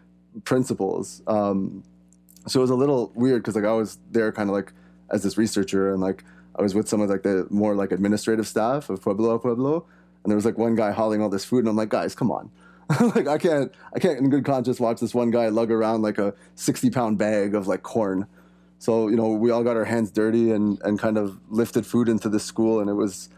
principals. 0.44 1.22
Um, 1.26 1.82
so 2.46 2.60
it 2.60 2.62
was 2.62 2.70
a 2.70 2.74
little 2.74 3.12
weird 3.14 3.42
because 3.42 3.54
like 3.54 3.64
I 3.64 3.72
was 3.72 3.98
there 4.10 4.32
kind 4.32 4.48
of 4.48 4.54
like 4.54 4.72
as 5.10 5.22
this 5.22 5.36
researcher 5.36 5.92
and 5.92 6.00
like 6.00 6.24
I 6.56 6.62
was 6.62 6.74
with 6.74 6.88
some 6.88 7.00
of 7.00 7.10
like 7.10 7.22
the 7.22 7.46
more 7.50 7.74
like 7.74 7.92
administrative 7.92 8.46
staff 8.46 8.90
of 8.90 9.02
Pueblo 9.02 9.38
Pueblo, 9.38 9.86
and 10.24 10.30
there 10.30 10.36
was 10.36 10.44
like 10.44 10.58
one 10.58 10.74
guy 10.74 10.90
hauling 10.92 11.22
all 11.22 11.28
this 11.28 11.44
food, 11.44 11.60
and 11.60 11.68
I'm 11.68 11.76
like, 11.76 11.88
guys, 11.88 12.14
come 12.14 12.30
on 12.30 12.50
like 13.14 13.28
I 13.28 13.36
can't 13.36 13.72
I 13.94 13.98
can't 13.98 14.18
in 14.18 14.30
good 14.30 14.44
conscience 14.44 14.80
watch 14.80 15.00
this 15.00 15.14
one 15.14 15.30
guy 15.30 15.48
lug 15.48 15.70
around 15.70 16.02
like 16.02 16.18
a 16.18 16.34
60 16.54 16.90
pound 16.90 17.18
bag 17.18 17.54
of 17.54 17.66
like 17.66 17.82
corn. 17.82 18.26
So, 18.78 19.08
you 19.08 19.16
know, 19.16 19.28
we 19.28 19.50
all 19.50 19.64
got 19.64 19.76
our 19.76 19.84
hands 19.84 20.10
dirty 20.10 20.52
and, 20.52 20.80
and 20.82 20.98
kind 20.98 21.18
of 21.18 21.38
lifted 21.50 21.84
food 21.84 22.08
into 22.08 22.28
the 22.28 22.38
school 22.38 22.80
and 22.80 22.88
it 22.88 22.94
was 22.94 23.28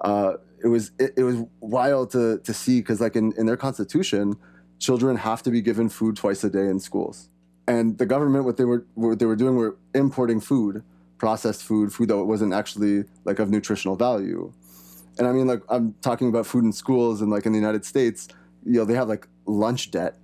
uh, 0.00 0.34
it 0.62 0.68
was 0.68 0.92
it, 0.98 1.14
it, 1.16 1.22
was 1.22 1.42
wild 1.60 2.10
to 2.12 2.38
to 2.38 2.54
see 2.54 2.80
because 2.80 3.00
like 3.00 3.16
in, 3.16 3.32
in 3.36 3.46
their 3.46 3.56
constitution, 3.56 4.36
children 4.78 5.16
have 5.16 5.42
to 5.42 5.50
be 5.50 5.60
given 5.60 5.88
food 5.88 6.16
twice 6.16 6.44
a 6.44 6.50
day 6.50 6.66
in 6.68 6.80
schools. 6.80 7.28
And 7.66 7.98
the 7.98 8.06
government 8.06 8.44
what 8.44 8.56
they 8.56 8.64
were 8.64 8.84
what 8.94 9.18
they 9.18 9.26
were 9.26 9.36
doing 9.36 9.56
were 9.56 9.76
importing 9.94 10.40
food, 10.40 10.82
processed 11.18 11.62
food, 11.62 11.92
food 11.92 12.08
that 12.08 12.24
wasn't 12.24 12.52
actually 12.52 13.04
like 13.24 13.38
of 13.38 13.50
nutritional 13.50 13.96
value. 13.96 14.52
And 15.18 15.26
I 15.26 15.32
mean 15.32 15.46
like 15.46 15.62
I'm 15.68 15.94
talking 16.02 16.28
about 16.28 16.46
food 16.46 16.64
in 16.64 16.72
schools 16.72 17.20
and 17.20 17.30
like 17.30 17.46
in 17.46 17.52
the 17.52 17.58
United 17.58 17.84
States, 17.84 18.28
you 18.64 18.74
know 18.74 18.84
they 18.84 18.94
have 18.94 19.08
like 19.08 19.26
lunch 19.46 19.90
debt 19.90 20.16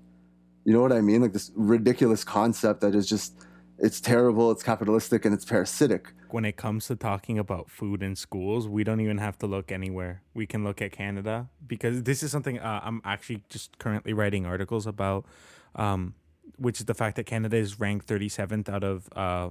you 0.64 0.72
know 0.72 0.80
what 0.80 0.93
i 0.93 1.01
mean 1.01 1.22
like 1.22 1.32
this 1.32 1.51
ridiculous 1.55 2.24
concept 2.24 2.80
that 2.80 2.95
is 2.95 3.07
just 3.07 3.34
it's 3.79 4.01
terrible 4.01 4.51
it's 4.51 4.62
capitalistic 4.62 5.24
and 5.24 5.35
it's 5.35 5.45
parasitic. 5.45 6.12
When 6.31 6.45
it 6.45 6.57
comes 6.57 6.87
to 6.87 6.97
talking 6.97 7.39
about 7.39 7.70
food 7.70 8.03
in 8.03 8.16
schools 8.16 8.68
we 8.68 8.85
don't 8.85 9.01
even 9.01 9.18
have 9.18 9.39
to 9.39 9.47
look 9.47 9.70
anywhere. 9.70 10.22
We 10.35 10.47
can 10.47 10.64
look 10.64 10.81
at 10.83 10.93
canada 10.93 11.49
because 11.66 12.03
this 12.03 12.22
is 12.22 12.31
something 12.31 12.59
uh, 12.59 12.81
i'm 12.83 13.01
actually 13.05 13.43
just 13.49 13.79
currently 13.79 14.12
writing 14.12 14.47
articles 14.47 14.87
about 14.87 15.27
um, 15.74 16.14
which 16.57 16.81
is 16.81 16.87
the 16.87 16.95
fact 16.95 17.16
that 17.16 17.27
canada 17.27 17.57
is 17.57 17.79
ranked 17.79 18.07
37th 18.07 18.68
out 18.68 18.85
of 18.85 19.09
uh, 19.14 19.51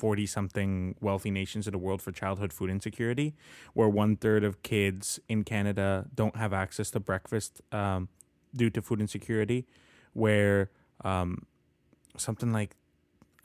40 0.00 0.26
something 0.26 0.94
wealthy 1.00 1.30
nations 1.30 1.66
in 1.66 1.72
the 1.72 1.78
world 1.78 2.00
for 2.00 2.10
childhood 2.10 2.52
food 2.52 2.70
insecurity, 2.70 3.34
where 3.74 3.88
one 3.88 4.16
third 4.16 4.44
of 4.44 4.62
kids 4.62 5.20
in 5.28 5.44
Canada 5.44 6.06
don't 6.14 6.36
have 6.36 6.52
access 6.52 6.90
to 6.92 7.00
breakfast 7.00 7.60
um, 7.70 8.08
due 8.54 8.70
to 8.70 8.80
food 8.80 9.00
insecurity, 9.00 9.66
where 10.14 10.70
um, 11.04 11.46
something 12.16 12.52
like 12.52 12.76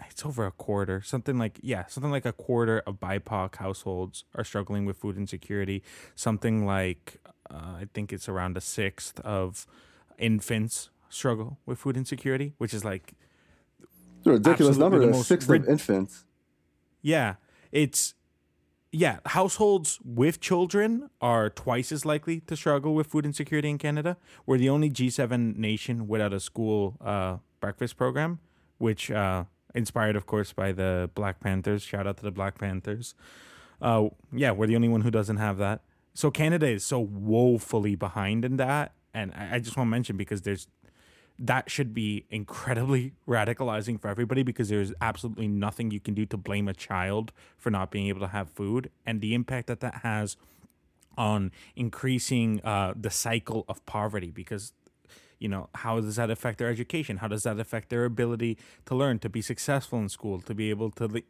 it's 0.09 0.25
over 0.25 0.45
a 0.45 0.51
quarter, 0.51 1.01
something 1.01 1.37
like, 1.37 1.59
yeah, 1.61 1.85
something 1.87 2.11
like 2.11 2.25
a 2.25 2.33
quarter 2.33 2.79
of 2.85 2.99
BIPOC 2.99 3.55
households 3.55 4.25
are 4.35 4.43
struggling 4.43 4.85
with 4.85 4.97
food 4.97 5.17
insecurity. 5.17 5.83
Something 6.15 6.65
like, 6.65 7.17
uh, 7.49 7.77
I 7.81 7.87
think 7.93 8.11
it's 8.11 8.27
around 8.27 8.57
a 8.57 8.61
sixth 8.61 9.19
of 9.21 9.65
infants 10.17 10.89
struggle 11.09 11.59
with 11.65 11.79
food 11.79 11.97
insecurity, 11.97 12.53
which 12.57 12.73
is 12.73 12.83
like, 12.83 13.13
it's 13.79 14.27
a 14.27 14.31
ridiculous 14.31 14.77
number. 14.77 14.99
The 14.99 15.09
A 15.09 15.23
sixth 15.23 15.47
rid- 15.49 15.63
of 15.63 15.69
infants 15.69 16.25
yeah, 17.01 17.35
it's 17.71 18.15
yeah, 18.91 19.19
households 19.27 19.99
with 20.03 20.39
children 20.39 21.09
are 21.21 21.49
twice 21.51 21.91
as 21.91 22.03
likely 22.05 22.39
to 22.41 22.55
struggle 22.55 22.95
with 22.95 23.07
food 23.07 23.25
insecurity 23.25 23.69
in 23.69 23.77
Canada. 23.77 24.17
We're 24.47 24.57
the 24.57 24.69
only 24.69 24.89
G7 24.89 25.55
nation 25.57 26.07
without 26.07 26.33
a 26.33 26.39
school 26.39 26.95
uh, 27.01 27.37
breakfast 27.59 27.95
program, 27.97 28.39
which 28.79 29.11
uh, 29.11 29.43
inspired, 29.75 30.15
of 30.15 30.25
course, 30.25 30.53
by 30.53 30.71
the 30.71 31.09
Black 31.13 31.39
Panthers. 31.39 31.83
Shout 31.83 32.07
out 32.07 32.17
to 32.17 32.23
the 32.23 32.31
Black 32.31 32.57
Panthers. 32.57 33.13
Uh, 33.81 34.09
yeah, 34.31 34.51
we're 34.51 34.67
the 34.67 34.75
only 34.75 34.87
one 34.87 35.01
who 35.01 35.11
doesn't 35.11 35.37
have 35.37 35.57
that. 35.57 35.81
So 36.13 36.31
Canada 36.31 36.67
is 36.67 36.85
so 36.85 36.99
woefully 36.99 37.95
behind 37.95 38.45
in 38.45 38.55
that, 38.57 38.93
and 39.13 39.33
I, 39.35 39.55
I 39.55 39.59
just 39.59 39.75
want 39.75 39.87
to 39.87 39.91
mention 39.91 40.17
because 40.17 40.41
there's 40.41 40.67
that 41.37 41.69
should 41.69 41.93
be 41.93 42.25
incredibly 42.29 43.13
radicalizing 43.27 43.99
for 43.99 44.07
everybody 44.07 44.41
because 44.41 44.69
there's 44.69 44.93
absolutely 45.01 45.49
nothing 45.49 45.91
you 45.91 45.99
can 45.99 46.13
do 46.13 46.25
to 46.25 46.37
blame 46.37 46.67
a 46.69 46.73
child 46.73 47.33
for 47.57 47.69
not 47.69 47.91
being 47.91 48.07
able 48.07 48.21
to 48.21 48.27
have 48.27 48.49
food 48.49 48.89
and 49.05 49.19
the 49.19 49.33
impact 49.33 49.67
that 49.67 49.81
that 49.81 49.95
has 49.95 50.37
on 51.17 51.51
increasing 51.75 52.61
uh, 52.63 52.93
the 52.95 53.09
cycle 53.09 53.65
of 53.67 53.85
poverty 53.85 54.31
because 54.31 54.73
you 55.39 55.47
know 55.47 55.69
how 55.75 55.99
does 55.99 56.15
that 56.15 56.29
affect 56.29 56.59
their 56.59 56.69
education? 56.69 57.17
How 57.17 57.27
does 57.27 57.43
that 57.43 57.59
affect 57.59 57.89
their 57.89 58.05
ability 58.05 58.57
to 58.85 58.95
learn 58.95 59.19
to 59.19 59.29
be 59.29 59.41
successful 59.41 59.99
in 59.99 60.09
school 60.09 60.39
to 60.41 60.53
be 60.53 60.69
able 60.69 60.91
to 60.91 61.23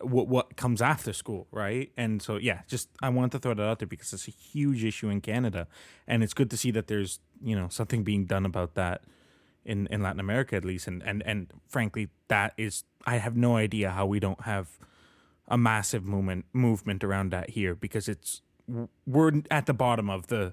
what 0.00 0.28
what 0.28 0.56
comes 0.56 0.80
after 0.80 1.12
school 1.12 1.46
right? 1.50 1.90
And 1.96 2.22
so 2.22 2.36
yeah 2.36 2.60
just 2.66 2.88
i 3.02 3.08
wanted 3.08 3.32
to 3.32 3.38
throw 3.38 3.54
that 3.54 3.62
out 3.62 3.78
there 3.78 3.88
because 3.88 4.12
it's 4.12 4.28
a 4.28 4.32
huge 4.32 4.84
issue 4.84 5.08
in 5.08 5.20
canada. 5.20 5.66
And 6.06 6.22
it's 6.22 6.34
good 6.34 6.50
to 6.50 6.56
see 6.56 6.70
that 6.72 6.86
there's 6.86 7.20
you 7.42 7.56
know 7.56 7.68
something 7.68 8.04
being 8.04 8.26
done 8.26 8.46
about 8.46 8.74
that 8.74 9.02
in, 9.64 9.86
in 9.88 10.02
Latin 10.02 10.20
America 10.20 10.56
at 10.56 10.64
least. 10.64 10.86
And, 10.86 11.02
and 11.02 11.22
and 11.26 11.52
frankly 11.68 12.08
that 12.28 12.54
is 12.56 12.84
I 13.06 13.16
have 13.16 13.36
no 13.36 13.56
idea 13.56 13.90
how 13.90 14.06
we 14.06 14.20
don't 14.20 14.42
have 14.42 14.78
a 15.48 15.58
massive 15.58 16.04
movement 16.04 16.44
movement 16.52 17.02
around 17.02 17.30
that 17.32 17.50
here 17.50 17.74
because 17.74 18.08
it's 18.08 18.42
we're 19.06 19.32
at 19.50 19.66
the 19.66 19.74
bottom 19.74 20.10
of 20.10 20.26
the 20.26 20.52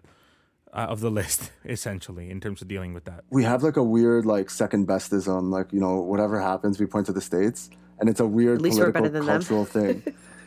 uh, 0.76 0.88
of 0.90 1.00
the 1.00 1.10
list 1.10 1.52
essentially 1.66 2.30
in 2.30 2.40
terms 2.40 2.62
of 2.62 2.68
dealing 2.68 2.94
with 2.94 3.06
that. 3.06 3.24
We 3.30 3.44
have 3.44 3.64
like 3.64 3.78
a 3.78 3.84
weird 3.84 4.26
like 4.26 4.50
second 4.50 4.88
bestism 4.88 5.50
like 5.50 5.72
you 5.72 5.80
know 5.80 6.02
whatever 6.02 6.40
happens 6.40 6.80
we 6.80 6.86
point 6.86 7.08
to 7.08 7.14
the 7.14 7.22
states 7.22 7.70
and 8.00 8.10
it's 8.10 8.20
a 8.20 8.28
weird 8.28 8.60
political 8.60 9.10
cultural 9.10 9.66
thing. 9.78 10.04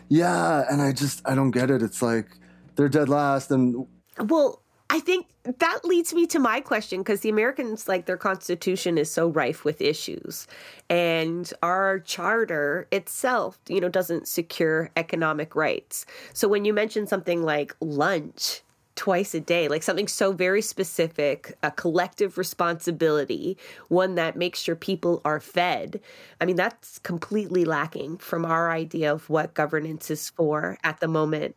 yeah, 0.08 0.64
and 0.70 0.82
I 0.82 0.92
just 0.92 1.22
I 1.26 1.34
don't 1.34 1.50
get 1.50 1.70
it. 1.70 1.82
It's 1.82 2.02
like 2.02 2.28
they're 2.76 2.88
dead 2.88 3.08
last 3.08 3.50
and 3.50 3.86
well 4.20 4.62
I 4.90 5.00
think 5.00 5.26
that 5.44 5.80
leads 5.84 6.14
me 6.14 6.26
to 6.28 6.38
my 6.38 6.60
question 6.60 7.00
because 7.00 7.20
the 7.20 7.28
Americans, 7.28 7.88
like 7.88 8.06
their 8.06 8.16
constitution, 8.16 8.96
is 8.96 9.10
so 9.10 9.28
rife 9.28 9.62
with 9.62 9.82
issues, 9.82 10.46
and 10.88 11.52
our 11.62 11.98
charter 11.98 12.88
itself, 12.90 13.58
you 13.68 13.82
know, 13.82 13.90
doesn't 13.90 14.28
secure 14.28 14.90
economic 14.96 15.54
rights. 15.54 16.06
So 16.32 16.48
when 16.48 16.64
you 16.64 16.72
mention 16.72 17.06
something 17.06 17.42
like 17.42 17.76
lunch 17.80 18.62
twice 18.98 19.32
a 19.32 19.40
day, 19.40 19.68
like 19.68 19.84
something 19.84 20.08
so 20.08 20.32
very 20.32 20.60
specific, 20.60 21.56
a 21.62 21.70
collective 21.70 22.36
responsibility, 22.36 23.56
one 23.88 24.16
that 24.16 24.36
makes 24.36 24.60
sure 24.60 24.74
people 24.74 25.22
are 25.24 25.38
fed. 25.38 26.00
I 26.40 26.44
mean, 26.44 26.56
that's 26.56 26.98
completely 26.98 27.64
lacking 27.64 28.18
from 28.18 28.44
our 28.44 28.72
idea 28.72 29.12
of 29.12 29.30
what 29.30 29.54
governance 29.54 30.10
is 30.10 30.30
for 30.30 30.78
at 30.82 30.98
the 30.98 31.06
moment. 31.06 31.54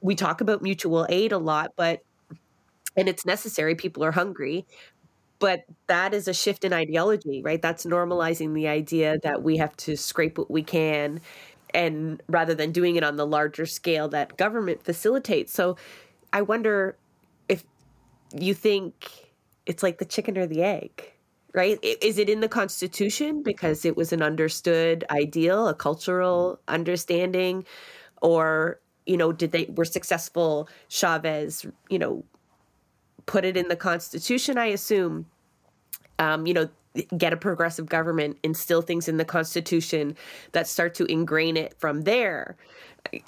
We 0.00 0.14
talk 0.16 0.40
about 0.40 0.62
mutual 0.62 1.06
aid 1.10 1.32
a 1.32 1.38
lot, 1.38 1.72
but 1.76 2.02
and 2.96 3.08
it's 3.08 3.26
necessary. 3.26 3.74
People 3.74 4.04
are 4.04 4.12
hungry. 4.12 4.66
But 5.40 5.64
that 5.88 6.14
is 6.14 6.28
a 6.28 6.34
shift 6.34 6.64
in 6.64 6.72
ideology, 6.72 7.42
right? 7.44 7.60
That's 7.60 7.84
normalizing 7.84 8.54
the 8.54 8.68
idea 8.68 9.18
that 9.22 9.42
we 9.42 9.58
have 9.58 9.76
to 9.78 9.96
scrape 9.96 10.38
what 10.38 10.50
we 10.50 10.62
can 10.62 11.20
and 11.74 12.22
rather 12.28 12.54
than 12.54 12.72
doing 12.72 12.96
it 12.96 13.04
on 13.04 13.16
the 13.16 13.26
larger 13.26 13.66
scale 13.66 14.08
that 14.08 14.36
government 14.36 14.82
facilitates. 14.84 15.52
So 15.52 15.76
I 16.34 16.42
wonder 16.42 16.98
if 17.48 17.62
you 18.36 18.54
think 18.54 19.08
it's 19.66 19.84
like 19.84 19.98
the 19.98 20.04
chicken 20.04 20.36
or 20.36 20.46
the 20.46 20.62
egg, 20.62 21.12
right? 21.54 21.78
Is 21.82 22.18
it 22.18 22.28
in 22.28 22.40
the 22.40 22.48
Constitution 22.48 23.44
because 23.44 23.84
it 23.84 23.96
was 23.96 24.12
an 24.12 24.20
understood 24.20 25.04
ideal, 25.10 25.68
a 25.68 25.74
cultural 25.74 26.58
understanding, 26.66 27.64
or 28.20 28.80
you 29.06 29.16
know, 29.16 29.32
did 29.32 29.52
they 29.52 29.66
were 29.76 29.84
successful 29.84 30.68
Chavez, 30.88 31.64
you 31.88 31.98
know, 31.98 32.24
put 33.26 33.44
it 33.44 33.56
in 33.56 33.68
the 33.68 33.76
Constitution, 33.76 34.58
I 34.58 34.66
assume. 34.66 35.26
Um, 36.18 36.46
you 36.46 36.54
know, 36.54 36.68
get 37.16 37.32
a 37.32 37.36
progressive 37.36 37.86
government, 37.86 38.38
instill 38.42 38.82
things 38.82 39.08
in 39.08 39.18
the 39.18 39.24
Constitution 39.24 40.16
that 40.52 40.66
start 40.66 40.94
to 40.94 41.04
ingrain 41.06 41.56
it 41.56 41.74
from 41.78 42.02
there. 42.02 42.56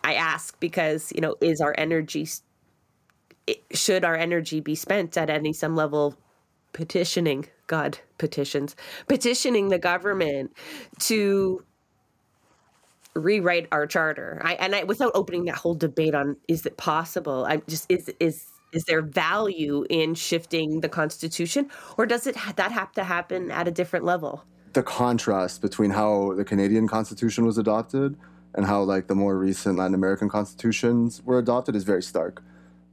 I 0.03 0.15
ask 0.15 0.59
because, 0.61 1.13
you 1.15 1.21
know, 1.21 1.37
is 1.41 1.61
our 1.61 1.75
energy, 1.77 2.27
should 3.73 4.05
our 4.05 4.17
energy 4.17 4.61
be 4.61 4.75
spent 4.75 5.17
at 5.17 5.31
any 5.31 5.53
some 5.53 5.77
level 5.77 6.17
petitioning, 6.73 7.47
God, 7.67 7.99
petitions, 8.19 8.77
petitioning 9.09 9.69
the 9.69 9.79
government 9.79 10.53
to 11.01 11.65
rewrite 13.15 13.69
our 13.73 13.87
charter? 13.87 14.41
I, 14.45 14.55
and 14.55 14.75
I, 14.75 14.85
without 14.85 15.13
opening 15.15 15.45
that 15.47 15.57
whole 15.57 15.75
debate 15.75 16.15
on 16.15 16.37
is 16.49 16.67
it 16.67 16.77
possible, 16.77 17.47
I'm 17.49 17.63
just, 17.69 17.91
is, 17.91 18.13
is, 18.21 18.47
is 18.73 18.85
there 18.85 19.01
value 19.03 19.87
in 19.89 20.15
shifting 20.15 20.81
the 20.81 20.89
constitution 20.89 21.71
or 21.97 22.05
does 22.05 22.27
it 22.27 22.37
that 22.57 22.73
have 22.73 22.93
to 22.93 23.05
happen 23.05 23.51
at 23.51 23.69
a 23.69 23.71
different 23.71 24.05
level? 24.05 24.45
The 24.73 24.83
contrast 24.83 25.63
between 25.63 25.91
how 25.91 26.35
the 26.35 26.45
canadian 26.45 26.87
constitution 26.87 27.47
was 27.47 27.57
adopted 27.57 28.19
and 28.55 28.67
how 28.67 28.83
like 28.83 29.07
the 29.07 29.15
more 29.15 29.39
recent 29.39 29.79
latin 29.79 29.95
american 29.95 30.29
constitutions 30.29 31.23
were 31.25 31.39
adopted 31.39 31.75
is 31.75 31.85
very 31.85 32.03
stark 32.03 32.43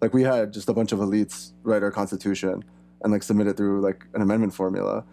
like 0.03 0.13
we 0.13 0.23
had 0.23 0.53
just 0.53 0.69
a 0.69 0.73
bunch 0.73 0.91
of 0.91 0.99
elites 0.99 1.53
write 1.63 1.83
our 1.83 1.91
constitution 1.91 2.63
and 3.01 3.11
like 3.13 3.23
submit 3.23 3.47
it 3.47 3.57
through 3.57 3.81
like 3.81 4.05
an 4.13 4.21
amendment 4.21 4.53
formula 4.53 5.03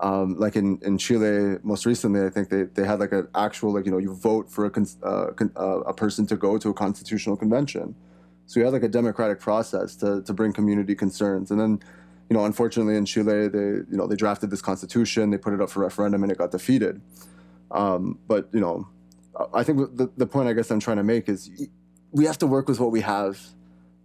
um, 0.00 0.36
like 0.44 0.56
in, 0.56 0.80
in 0.82 0.98
Chile, 0.98 1.56
most 1.62 1.86
recently, 1.86 2.26
I 2.26 2.28
think 2.28 2.48
they, 2.48 2.64
they 2.64 2.84
had 2.84 2.98
like 2.98 3.12
an 3.12 3.28
actual 3.32 3.72
like 3.72 3.86
you 3.86 3.92
know 3.92 3.98
you 3.98 4.12
vote 4.12 4.50
for 4.50 4.66
a 4.66 4.72
uh, 5.04 5.30
uh, 5.56 5.80
a 5.92 5.94
person 5.94 6.26
to 6.26 6.36
go 6.36 6.58
to 6.58 6.70
a 6.70 6.74
constitutional 6.74 7.36
convention, 7.36 7.94
so 8.46 8.60
you 8.60 8.64
had 8.64 8.72
like 8.72 8.82
a 8.82 8.88
democratic 8.88 9.40
process 9.40 9.96
to, 9.96 10.22
to 10.22 10.32
bring 10.32 10.52
community 10.52 10.94
concerns. 10.94 11.50
And 11.50 11.58
then, 11.58 11.80
you 12.28 12.36
know, 12.36 12.44
unfortunately 12.44 12.96
in 12.96 13.04
Chile, 13.04 13.48
they, 13.48 13.58
you 13.58 13.86
know, 13.90 14.06
they 14.06 14.16
drafted 14.16 14.50
this 14.50 14.62
constitution, 14.62 15.30
they 15.30 15.38
put 15.38 15.54
it 15.54 15.60
up 15.60 15.70
for 15.70 15.80
referendum 15.80 16.22
and 16.22 16.30
it 16.30 16.38
got 16.38 16.50
defeated. 16.50 17.00
Um, 17.70 18.18
but, 18.28 18.48
you 18.52 18.60
know, 18.60 18.88
I 19.52 19.62
think 19.62 19.96
the, 19.96 20.10
the 20.16 20.26
point 20.26 20.48
I 20.48 20.52
guess 20.52 20.70
I'm 20.70 20.80
trying 20.80 20.98
to 20.98 21.02
make 21.02 21.28
is 21.28 21.50
we 22.12 22.24
have 22.26 22.38
to 22.38 22.46
work 22.46 22.68
with 22.68 22.80
what 22.80 22.92
we 22.92 23.00
have. 23.00 23.40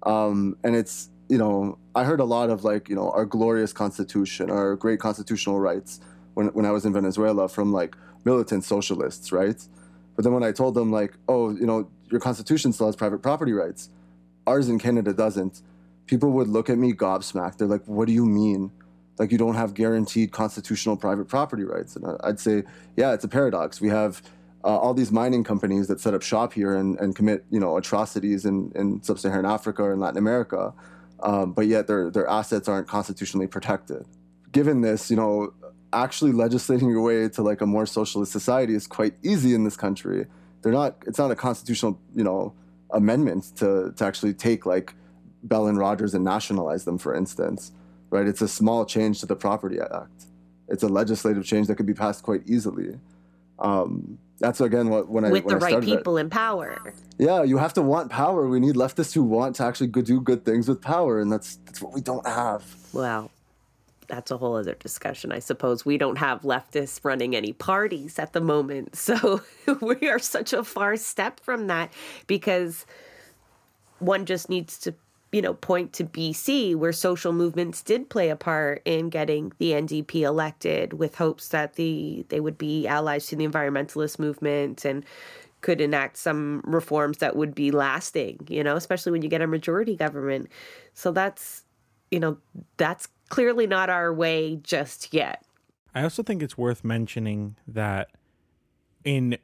Um, 0.04 0.58
and 0.64 0.76
it's, 0.76 1.10
you 1.28 1.38
know, 1.38 1.78
I 1.96 2.04
heard 2.04 2.20
a 2.20 2.26
lot 2.26 2.50
of 2.50 2.64
like, 2.64 2.90
you 2.90 2.96
know, 2.96 3.12
our 3.12 3.26
glorious 3.26 3.74
constitution, 3.74 4.50
our 4.50 4.76
great 4.76 5.00
constitutional 5.00 5.60
rights 5.60 6.00
when, 6.34 6.48
when 6.48 6.66
I 6.66 6.72
was 6.72 6.86
in 6.86 6.94
Venezuela 6.94 7.48
from 7.48 7.72
like 7.72 7.96
militant 8.26 8.64
socialists, 8.64 9.32
right? 9.32 9.62
But 10.16 10.24
then 10.24 10.34
when 10.34 10.44
I 10.44 10.52
told 10.52 10.76
them 10.76 10.92
like, 10.92 11.14
oh, 11.28 11.52
you 11.52 11.66
know, 11.66 11.90
your 12.10 12.20
constitution 12.20 12.74
still 12.74 12.88
has 12.88 12.96
private 12.96 13.22
property 13.22 13.54
rights 13.54 13.90
ours 14.50 14.68
in 14.68 14.80
Canada 14.80 15.14
doesn't, 15.14 15.62
people 16.08 16.32
would 16.32 16.48
look 16.48 16.70
at 16.70 16.78
me 16.78 16.92
gobsmacked. 16.92 17.58
They're 17.58 17.68
like, 17.68 17.86
what 17.86 18.08
do 18.08 18.14
you 18.14 18.26
mean? 18.26 18.72
Like, 19.20 19.32
you 19.32 19.38
don't 19.38 19.56
have 19.56 19.74
guaranteed 19.74 20.32
constitutional 20.32 20.98
private 20.98 21.28
property 21.28 21.64
rights. 21.64 21.96
And 21.96 22.18
I'd 22.24 22.40
say, 22.40 22.64
yeah, 22.96 23.14
it's 23.14 23.24
a 23.24 23.28
paradox. 23.28 23.80
We 23.80 23.90
have 23.90 24.24
uh, 24.64 24.78
all 24.78 24.94
these 24.94 25.12
mining 25.12 25.44
companies 25.44 25.88
that 25.88 26.00
set 26.00 26.14
up 26.14 26.22
shop 26.22 26.54
here 26.54 26.76
and, 26.76 27.00
and 27.00 27.16
commit, 27.16 27.46
you 27.50 27.60
know, 27.60 27.78
atrocities 27.78 28.46
in, 28.46 28.72
in 28.76 29.02
sub-Saharan 29.02 29.46
Africa 29.46 29.84
in 29.92 30.00
Latin 30.00 30.18
America, 30.18 30.74
um, 31.22 31.54
but 31.54 31.68
yet 31.68 31.88
their, 31.88 32.10
their 32.10 32.28
assets 32.28 32.68
aren't 32.68 32.88
constitutionally 32.88 33.48
protected. 33.48 34.06
Given 34.52 34.82
this, 34.82 35.10
you 35.10 35.18
know, 35.18 35.54
actually 35.94 36.32
legislating 36.32 36.90
your 36.90 37.02
way 37.02 37.30
to 37.30 37.42
like 37.42 37.62
a 37.62 37.66
more 37.66 37.86
socialist 37.86 38.32
society 38.32 38.76
is 38.76 38.88
quite 38.88 39.14
easy 39.24 39.54
in 39.54 39.64
this 39.64 39.78
country. 39.78 40.26
They're 40.62 40.74
not, 40.74 40.98
it's 41.08 41.18
not 41.18 41.32
a 41.32 41.36
constitutional, 41.36 42.00
you 42.16 42.24
know, 42.24 42.54
amendments 42.92 43.52
to 43.52 43.94
to 43.96 44.04
actually 44.04 44.34
take 44.34 44.66
like 44.66 44.96
Bell 45.44 45.68
and 45.68 45.78
Rogers 45.78 46.14
and 46.14 46.24
nationalize 46.26 46.86
them, 46.86 46.98
for 46.98 47.14
instance, 47.14 47.72
right? 48.10 48.28
It's 48.28 48.42
a 48.42 48.48
small 48.48 48.86
change 48.86 49.20
to 49.20 49.26
the 49.26 49.36
Property 49.36 49.80
Act. 49.80 50.26
It's 50.68 50.84
a 50.84 50.88
legislative 50.88 51.46
change 51.46 51.68
that 51.68 51.76
could 51.76 51.86
be 51.86 51.94
passed 51.94 52.24
quite 52.24 52.42
easily. 52.48 53.00
Um, 53.60 54.18
that's 54.40 54.62
again 54.62 54.90
what 54.90 55.10
when 55.10 55.26
I 55.26 55.32
with 55.32 55.44
when 55.46 55.60
the 55.60 55.66
I 55.66 55.72
right 55.74 55.84
people 55.84 56.18
it. 56.18 56.22
in 56.22 56.30
power. 56.30 56.94
Yeah, 57.18 57.44
you 57.44 57.58
have 57.58 57.74
to 57.74 57.82
want 57.82 58.10
power. 58.10 58.48
We 58.48 58.60
need 58.60 58.76
leftists 58.76 59.14
who 59.14 59.24
want 59.24 59.56
to 59.58 59.64
actually 59.64 59.88
do 59.88 60.22
good 60.22 60.46
things 60.46 60.68
with 60.68 60.82
power, 60.82 61.20
and 61.20 61.32
that's 61.32 61.58
that's 61.66 61.82
what 61.82 61.94
we 61.94 62.02
don't 62.02 62.28
have. 62.28 62.64
Well, 62.94 63.32
that's 64.10 64.32
a 64.32 64.38
whole 64.38 64.56
other 64.56 64.74
discussion, 64.74 65.32
I 65.32 65.40
suppose. 65.40 65.86
We 65.86 65.98
don't 65.98 66.18
have 66.18 66.42
leftists 66.42 67.00
running 67.04 67.36
any 67.36 67.54
parties 67.54 68.20
at 68.20 68.34
the 68.34 68.42
moment. 68.42 68.98
So 69.10 69.42
we 69.82 70.08
are 70.10 70.20
such 70.20 70.54
a 70.54 70.64
far 70.64 70.96
step 70.96 71.40
from 71.40 71.68
that 71.68 71.92
because 72.28 72.86
one 74.00 74.26
just 74.26 74.50
needs 74.50 74.78
to, 74.80 74.94
you 75.32 75.42
know, 75.42 75.54
point 75.54 75.94
to 75.94 76.04
BC 76.04 76.76
where 76.76 76.92
social 76.92 77.32
movements 77.34 77.82
did 77.82 78.10
play 78.10 78.30
a 78.30 78.36
part 78.36 78.82
in 78.86 79.10
getting 79.10 79.52
the 79.60 79.72
NDP 79.72 80.22
elected 80.22 80.94
with 80.94 81.16
hopes 81.16 81.50
that 81.50 81.74
the 81.74 82.26
they 82.30 82.40
would 82.40 82.58
be 82.58 82.88
allies 82.88 83.28
to 83.28 83.36
the 83.36 83.48
environmentalist 83.48 84.18
movement 84.18 84.86
and 84.86 85.06
could 85.62 85.82
enact 85.82 86.18
some 86.18 86.62
reforms 86.64 87.18
that 87.18 87.36
would 87.36 87.54
be 87.54 87.70
lasting, 87.70 88.40
you 88.50 88.64
know, 88.64 88.76
especially 88.76 89.12
when 89.12 89.22
you 89.22 89.30
get 89.30 89.42
a 89.42 89.48
majority 89.48 89.96
government. 89.96 90.48
So 90.94 91.12
that's, 91.12 91.64
you 92.12 92.20
know, 92.20 92.38
that's 92.78 93.10
clearly 93.28 93.68
not 93.68 93.90
our 93.90 94.14
way 94.14 94.56
just 94.64 95.14
yet. 95.14 95.44
I 95.94 96.04
also 96.04 96.24
think 96.24 96.42
it's 96.42 96.58
worth 96.58 96.84
mentioning 96.84 97.58
that 97.68 98.10
in 99.04 99.38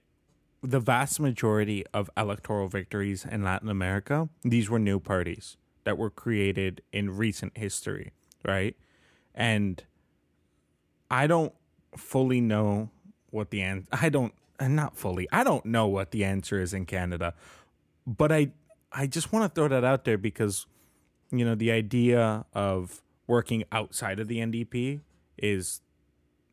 the 0.63 0.79
vast 0.79 1.19
majority 1.19 1.83
of 1.93 2.09
electoral 2.17 2.67
victories 2.69 3.25
in 3.29 3.43
Latin 3.43 3.69
America, 3.69 4.29
these 4.41 4.69
were 4.69 4.79
new 4.79 4.99
parties 4.99 5.57
that 5.85 5.97
were 5.97 6.09
created 6.09 6.81
in 6.91 7.15
recent 7.15 7.57
history, 7.57 8.11
right? 8.43 8.75
And 9.33 9.81
I 11.09 11.27
don't 11.27 11.53
fully 11.95 12.41
know 12.41 12.89
what 13.29 13.51
the 13.51 13.61
answer. 13.61 13.87
I 13.91 14.09
don't 14.09 14.33
uh, 14.59 14.67
not 14.67 14.97
fully. 14.97 15.27
I 15.31 15.43
don't 15.43 15.65
know 15.65 15.87
what 15.87 16.11
the 16.11 16.23
answer 16.25 16.59
is 16.59 16.73
in 16.73 16.85
Canada, 16.85 17.33
but 18.05 18.31
I 18.31 18.51
I 18.91 19.07
just 19.07 19.31
want 19.31 19.43
to 19.43 19.55
throw 19.55 19.67
that 19.69 19.83
out 19.83 20.05
there 20.05 20.17
because 20.17 20.65
you 21.31 21.45
know 21.45 21.55
the 21.55 21.71
idea 21.71 22.45
of 22.53 23.01
working 23.27 23.63
outside 23.71 24.19
of 24.19 24.27
the 24.27 24.39
NDP 24.39 25.01
is 25.37 25.81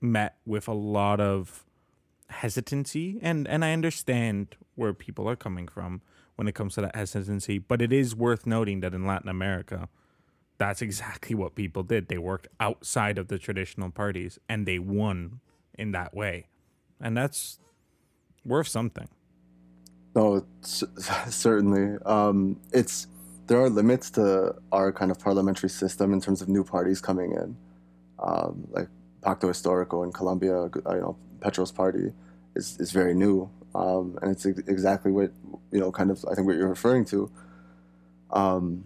met 0.00 0.36
with 0.44 0.66
a 0.68 0.72
lot 0.72 1.20
of 1.20 1.64
hesitancy 2.28 3.18
and 3.22 3.46
and 3.46 3.64
I 3.64 3.72
understand 3.72 4.56
where 4.74 4.92
people 4.94 5.28
are 5.28 5.36
coming 5.36 5.68
from 5.68 6.00
when 6.36 6.48
it 6.48 6.54
comes 6.54 6.74
to 6.74 6.80
that 6.82 6.96
hesitancy. 6.96 7.58
But 7.58 7.82
it 7.82 7.92
is 7.92 8.14
worth 8.14 8.46
noting 8.46 8.80
that 8.80 8.94
in 8.94 9.06
Latin 9.06 9.28
America 9.28 9.88
that's 10.62 10.80
exactly 10.80 11.34
what 11.34 11.56
people 11.56 11.82
did. 11.82 12.06
They 12.06 12.18
worked 12.18 12.46
outside 12.60 13.18
of 13.18 13.26
the 13.26 13.36
traditional 13.36 13.90
parties 13.90 14.38
and 14.48 14.64
they 14.64 14.78
won 14.78 15.40
in 15.76 15.90
that 15.90 16.14
way. 16.14 16.46
And 17.00 17.16
that's 17.16 17.58
worth 18.44 18.68
something. 18.68 19.08
No 20.14 20.46
certainly. 20.62 21.98
Um, 22.06 22.60
it's 22.72 23.08
there 23.48 23.60
are 23.60 23.68
limits 23.68 24.08
to 24.10 24.54
our 24.70 24.92
kind 24.92 25.10
of 25.10 25.18
parliamentary 25.18 25.68
system 25.68 26.12
in 26.12 26.20
terms 26.20 26.40
of 26.40 26.48
new 26.48 26.62
parties 26.62 27.00
coming 27.00 27.32
in. 27.32 27.56
Um, 28.20 28.68
like 28.70 28.88
Pacto 29.22 29.48
Histórico 29.50 30.04
in 30.04 30.12
Colombia, 30.12 30.70
you 30.74 31.00
know, 31.00 31.16
Petro's 31.40 31.72
party 31.72 32.12
is, 32.54 32.78
is 32.78 32.92
very 32.92 33.14
new. 33.14 33.50
Um, 33.74 34.18
and 34.20 34.30
it's 34.30 34.44
exactly 34.44 35.12
what, 35.12 35.32
you 35.70 35.80
know, 35.80 35.90
kind 35.90 36.10
of, 36.10 36.24
I 36.30 36.34
think 36.34 36.46
what 36.46 36.56
you're 36.56 36.68
referring 36.68 37.04
to. 37.06 37.30
Um, 38.30 38.84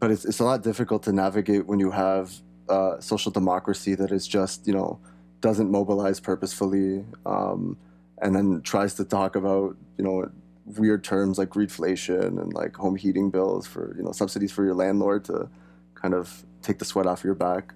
but 0.00 0.10
it's, 0.10 0.24
it's 0.24 0.38
a 0.38 0.44
lot 0.44 0.62
difficult 0.62 1.02
to 1.04 1.12
navigate 1.12 1.66
when 1.66 1.80
you 1.80 1.90
have 1.90 2.32
uh, 2.68 3.00
social 3.00 3.32
democracy 3.32 3.94
that 3.94 4.12
is 4.12 4.26
just, 4.26 4.66
you 4.66 4.72
know, 4.72 4.98
doesn't 5.40 5.70
mobilize 5.70 6.20
purposefully 6.20 7.04
um, 7.26 7.76
and 8.20 8.34
then 8.34 8.60
tries 8.62 8.94
to 8.94 9.04
talk 9.04 9.36
about, 9.36 9.76
you 9.96 10.04
know, 10.04 10.30
weird 10.76 11.02
terms 11.02 11.38
like 11.38 11.48
greedflation 11.48 12.40
and 12.40 12.52
like 12.52 12.76
home 12.76 12.96
heating 12.96 13.30
bills 13.30 13.66
for, 13.66 13.94
you 13.96 14.02
know, 14.02 14.12
subsidies 14.12 14.52
for 14.52 14.64
your 14.64 14.74
landlord 14.74 15.24
to 15.24 15.48
kind 15.94 16.14
of 16.14 16.44
take 16.62 16.78
the 16.78 16.84
sweat 16.84 17.06
off 17.06 17.24
your 17.24 17.34
back 17.34 17.72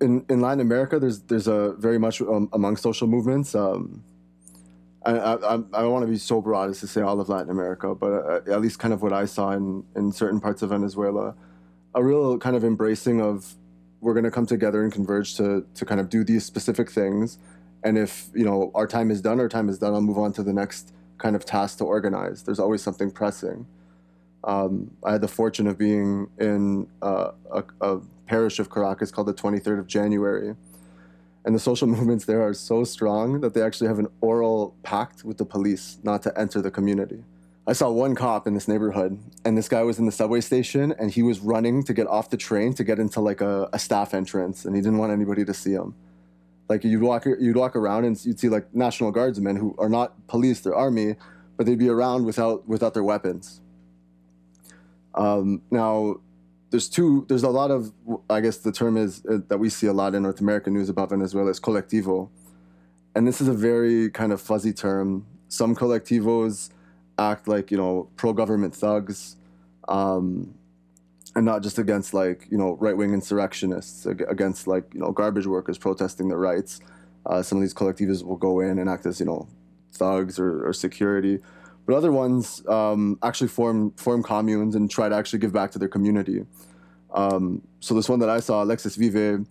in, 0.00 0.24
in 0.28 0.40
Latin 0.40 0.60
America, 0.60 0.98
there's 0.98 1.20
there's 1.20 1.48
a 1.48 1.72
very 1.78 1.98
much 1.98 2.20
um, 2.20 2.48
among 2.52 2.76
social 2.76 3.06
movements. 3.06 3.54
Um, 3.54 4.02
I, 5.06 5.34
I, 5.34 5.58
I 5.72 5.84
want 5.84 6.04
to 6.04 6.10
be 6.10 6.18
so 6.18 6.40
broad 6.40 6.70
as 6.70 6.80
to 6.80 6.88
say 6.88 7.00
all 7.00 7.20
of 7.20 7.28
Latin 7.28 7.50
America, 7.50 7.94
but 7.94 8.12
uh, 8.12 8.40
at 8.50 8.60
least 8.60 8.78
kind 8.78 8.92
of 8.92 9.02
what 9.02 9.12
I 9.12 9.24
saw 9.24 9.52
in, 9.52 9.84
in 9.94 10.10
certain 10.10 10.40
parts 10.40 10.62
of 10.62 10.70
Venezuela, 10.70 11.34
a 11.94 12.02
real 12.02 12.38
kind 12.38 12.56
of 12.56 12.64
embracing 12.64 13.20
of 13.20 13.54
we're 14.00 14.14
going 14.14 14.24
to 14.24 14.30
come 14.30 14.46
together 14.46 14.82
and 14.82 14.92
converge 14.92 15.36
to 15.36 15.64
to 15.74 15.84
kind 15.84 16.00
of 16.00 16.08
do 16.08 16.24
these 16.24 16.44
specific 16.44 16.90
things, 16.90 17.38
and 17.82 17.96
if 17.96 18.28
you 18.34 18.44
know 18.44 18.70
our 18.74 18.86
time 18.86 19.10
is 19.10 19.20
done, 19.20 19.40
our 19.40 19.48
time 19.48 19.68
is 19.68 19.78
done. 19.78 19.94
I'll 19.94 20.00
move 20.00 20.18
on 20.18 20.32
to 20.34 20.42
the 20.42 20.52
next 20.52 20.92
kind 21.18 21.34
of 21.34 21.44
task 21.44 21.78
to 21.78 21.84
organize. 21.84 22.42
There's 22.42 22.58
always 22.58 22.82
something 22.82 23.10
pressing. 23.10 23.66
Um, 24.44 24.90
I 25.04 25.12
had 25.12 25.22
the 25.22 25.28
fortune 25.28 25.66
of 25.66 25.78
being 25.78 26.28
in 26.38 26.88
uh, 27.02 27.30
a, 27.50 27.64
a 27.80 28.00
parish 28.26 28.58
of 28.58 28.70
Caracas 28.70 29.10
called 29.10 29.28
the 29.28 29.34
23rd 29.34 29.78
of 29.80 29.86
January. 29.86 30.54
And 31.46 31.54
the 31.54 31.60
social 31.60 31.86
movements 31.96 32.26
there 32.26 32.42
are 32.42 32.52
so 32.52 32.84
strong 32.84 33.40
that 33.40 33.54
they 33.54 33.62
actually 33.62 33.86
have 33.86 33.98
an 33.98 34.08
oral 34.20 34.74
pact 34.82 35.24
with 35.24 35.38
the 35.38 35.46
police 35.46 35.98
not 36.02 36.22
to 36.24 36.38
enter 36.38 36.60
the 36.60 36.70
community. 36.70 37.24
I 37.68 37.72
saw 37.72 37.90
one 37.90 38.14
cop 38.14 38.46
in 38.46 38.54
this 38.54 38.68
neighborhood, 38.68 39.18
and 39.44 39.58
this 39.58 39.68
guy 39.68 39.82
was 39.82 39.98
in 39.98 40.06
the 40.06 40.12
subway 40.12 40.40
station, 40.40 40.94
and 41.00 41.10
he 41.10 41.22
was 41.22 41.40
running 41.40 41.82
to 41.84 41.94
get 41.94 42.06
off 42.06 42.30
the 42.30 42.36
train 42.36 42.74
to 42.74 42.84
get 42.84 43.00
into 43.00 43.20
like 43.20 43.40
a, 43.40 43.68
a 43.72 43.78
staff 43.78 44.14
entrance, 44.14 44.64
and 44.64 44.76
he 44.76 44.82
didn't 44.82 44.98
want 44.98 45.10
anybody 45.10 45.44
to 45.44 45.52
see 45.54 45.72
him. 45.72 45.94
Like 46.68 46.84
you'd 46.84 47.02
walk, 47.02 47.26
you'd 47.26 47.56
walk 47.56 47.74
around, 47.74 48.04
and 48.04 48.24
you'd 48.24 48.38
see 48.38 48.48
like 48.48 48.72
National 48.72 49.10
Guardsmen 49.10 49.56
who 49.56 49.74
are 49.78 49.88
not 49.88 50.28
police, 50.28 50.60
they're 50.60 50.76
army, 50.76 51.16
but 51.56 51.66
they'd 51.66 51.78
be 51.78 51.88
around 51.88 52.24
without 52.24 52.68
without 52.68 52.94
their 52.94 53.04
weapons. 53.04 53.60
Um, 55.16 55.62
now, 55.70 56.20
there's 56.70 56.88
two 56.88 57.24
there's 57.28 57.44
a 57.44 57.48
lot 57.48 57.70
of 57.70 57.92
i 58.28 58.40
guess 58.40 58.58
the 58.58 58.72
term 58.72 58.96
is 58.96 59.24
uh, 59.26 59.38
that 59.48 59.58
we 59.58 59.68
see 59.68 59.86
a 59.86 59.92
lot 59.92 60.14
in 60.14 60.22
north 60.22 60.40
american 60.40 60.74
news 60.74 60.88
about 60.88 61.10
venezuela 61.10 61.50
is 61.50 61.60
colectivo. 61.60 62.28
And 63.16 63.26
this 63.26 63.40
is 63.40 63.48
a 63.48 63.54
very 63.54 64.10
kind 64.10 64.30
of 64.30 64.42
fuzzy 64.42 64.74
term. 64.74 65.24
Some 65.48 65.74
colectivos 65.74 66.68
act 67.18 67.48
like 67.48 67.70
you 67.70 67.78
know 67.78 68.10
pro-government 68.16 68.74
thugs 68.74 69.36
um, 69.88 70.52
and 71.34 71.46
not 71.46 71.62
just 71.62 71.78
against 71.78 72.12
like 72.12 72.46
you 72.50 72.58
know 72.58 72.76
right-wing 72.78 73.14
insurrectionists 73.14 74.04
against 74.04 74.66
like 74.66 74.92
you 74.92 75.00
know 75.00 75.12
garbage 75.12 75.46
workers 75.46 75.78
protesting 75.78 76.28
their 76.28 76.36
rights. 76.36 76.78
Uh, 77.24 77.42
some 77.42 77.56
of 77.56 77.62
these 77.62 77.72
colectivos 77.72 78.22
will 78.22 78.36
go 78.36 78.60
in 78.60 78.78
and 78.78 78.90
act 78.90 79.06
as 79.06 79.18
you 79.18 79.24
know 79.24 79.48
thugs 79.92 80.38
or, 80.38 80.68
or 80.68 80.74
security 80.74 81.38
but 81.86 81.94
other 81.94 82.12
ones 82.12 82.66
um, 82.66 83.18
actually 83.22 83.48
form 83.48 83.92
form 83.92 84.22
communes 84.22 84.74
and 84.74 84.90
try 84.90 85.08
to 85.08 85.14
actually 85.14 85.38
give 85.38 85.52
back 85.52 85.70
to 85.72 85.78
their 85.78 85.88
community. 85.88 86.44
Um, 87.14 87.62
so 87.80 87.94
this 87.94 88.08
one 88.08 88.18
that 88.18 88.28
I 88.28 88.40
saw, 88.40 88.62
Alexis 88.62 88.96
Vive, 88.96 89.46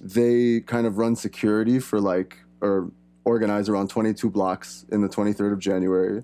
they 0.00 0.60
kind 0.60 0.86
of 0.86 0.98
run 0.98 1.16
security 1.16 1.78
for 1.78 2.00
like 2.00 2.38
or 2.60 2.90
organize 3.24 3.68
around 3.68 3.90
22 3.90 4.30
blocks 4.30 4.84
in 4.90 5.02
the 5.02 5.08
23rd 5.08 5.52
of 5.52 5.58
January. 5.58 6.22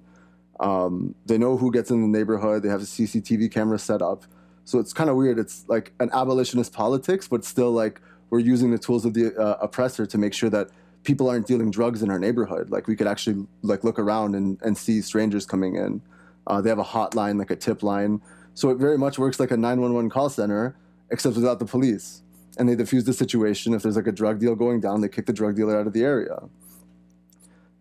Um, 0.61 1.15
they 1.27 1.37
know 1.39 1.57
who 1.57 1.71
gets 1.71 1.91
in 1.91 2.01
the 2.01 2.19
neighborhood. 2.19 2.63
They 2.63 2.69
have 2.69 2.81
a 2.81 2.85
CCTV 2.85 3.51
camera 3.53 3.79
set 3.79 4.01
up. 4.01 4.25
So 4.65 4.79
it's 4.79 4.93
kind 4.93 5.11
of 5.11 5.17
weird. 5.17 5.39
It's 5.39 5.65
like 5.69 5.93
an 6.01 6.11
abolitionist 6.13 6.73
politics, 6.73 7.29
but 7.29 7.45
still 7.45 7.73
like 7.73 8.01
we're 8.31 8.39
using 8.39 8.71
the 8.71 8.79
tools 8.79 9.05
of 9.05 9.15
the 9.15 9.37
uh, 9.37 9.59
oppressor 9.61 10.07
to 10.07 10.19
make 10.19 10.33
sure 10.33 10.51
that 10.51 10.71
people 11.05 11.29
aren't 11.29 11.47
dealing 11.47 11.71
drugs 11.71 12.03
in 12.03 12.11
our 12.11 12.19
neighborhood. 12.19 12.71
Like 12.71 12.89
we 12.89 12.97
could 12.97 13.07
actually 13.07 13.47
like 13.63 13.85
look 13.85 13.99
around 13.99 14.35
and, 14.35 14.59
and 14.63 14.77
see 14.77 15.01
strangers 15.01 15.47
coming 15.47 15.77
in. 15.77 16.03
Uh, 16.47 16.61
they 16.61 16.69
have 16.69 16.79
a 16.79 16.85
hotline, 16.85 17.39
like 17.39 17.51
a 17.51 17.57
tip 17.57 17.83
line. 17.83 18.21
So 18.55 18.71
it 18.71 18.79
very 18.79 18.99
much 18.99 19.19
works 19.19 19.39
like 19.39 19.51
a 19.51 19.57
911 19.57 20.11
call 20.11 20.29
center, 20.29 20.77
except 21.11 21.37
without 21.37 21.59
the 21.59 21.65
police. 21.65 22.23
And 22.59 22.69
they 22.69 22.77
defuse 22.77 23.05
the 23.05 23.13
situation. 23.13 23.75
If 23.75 23.83
there's 23.83 23.97
like 23.97 24.07
a 24.07 24.13
drug 24.13 24.41
deal 24.41 24.55
going 24.55 24.81
down, 24.81 25.01
they 25.01 25.09
kick 25.09 25.27
the 25.27 25.33
drug 25.33 25.57
dealer 25.57 25.79
out 25.79 25.87
of 25.87 25.93
the 25.93 26.03
area. 26.03 26.39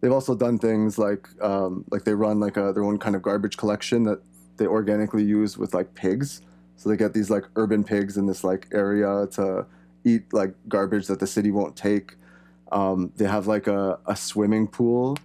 They've 0.01 0.11
also 0.11 0.36
done 0.36 0.59
things 0.59 0.97
like 0.97 1.30
um, 1.41 1.86
like 1.89 2.03
they 2.03 2.13
run 2.13 2.39
like 2.39 2.57
a, 2.57 2.74
their 2.74 2.84
own 2.84 2.97
kind 2.97 3.15
of 3.15 3.21
garbage 3.21 3.55
collection 3.55 4.03
that 4.03 4.21
they 4.57 4.65
organically 4.65 5.24
use 5.24 5.57
with 5.57 5.74
like 5.74 5.93
pigs. 5.93 6.41
So 6.76 6.89
they 6.89 6.97
get 6.97 7.13
these 7.13 7.30
like 7.30 7.45
urban 7.55 7.84
pigs 7.84 8.17
in 8.17 8.26
this 8.26 8.43
like 8.43 8.67
area 8.74 9.28
to 9.34 9.65
eat 10.03 10.34
like 10.34 10.55
garbage 10.67 11.07
that 11.07 11.19
the 11.19 11.28
city 11.28 11.51
won't 11.51 11.78
take. 11.78 12.15
Um, 12.74 13.13
they 13.17 13.26
have 13.26 13.45
like 13.45 13.67
a, 13.67 13.99
a 14.07 14.15
swimming 14.15 14.67
pool 14.67 15.15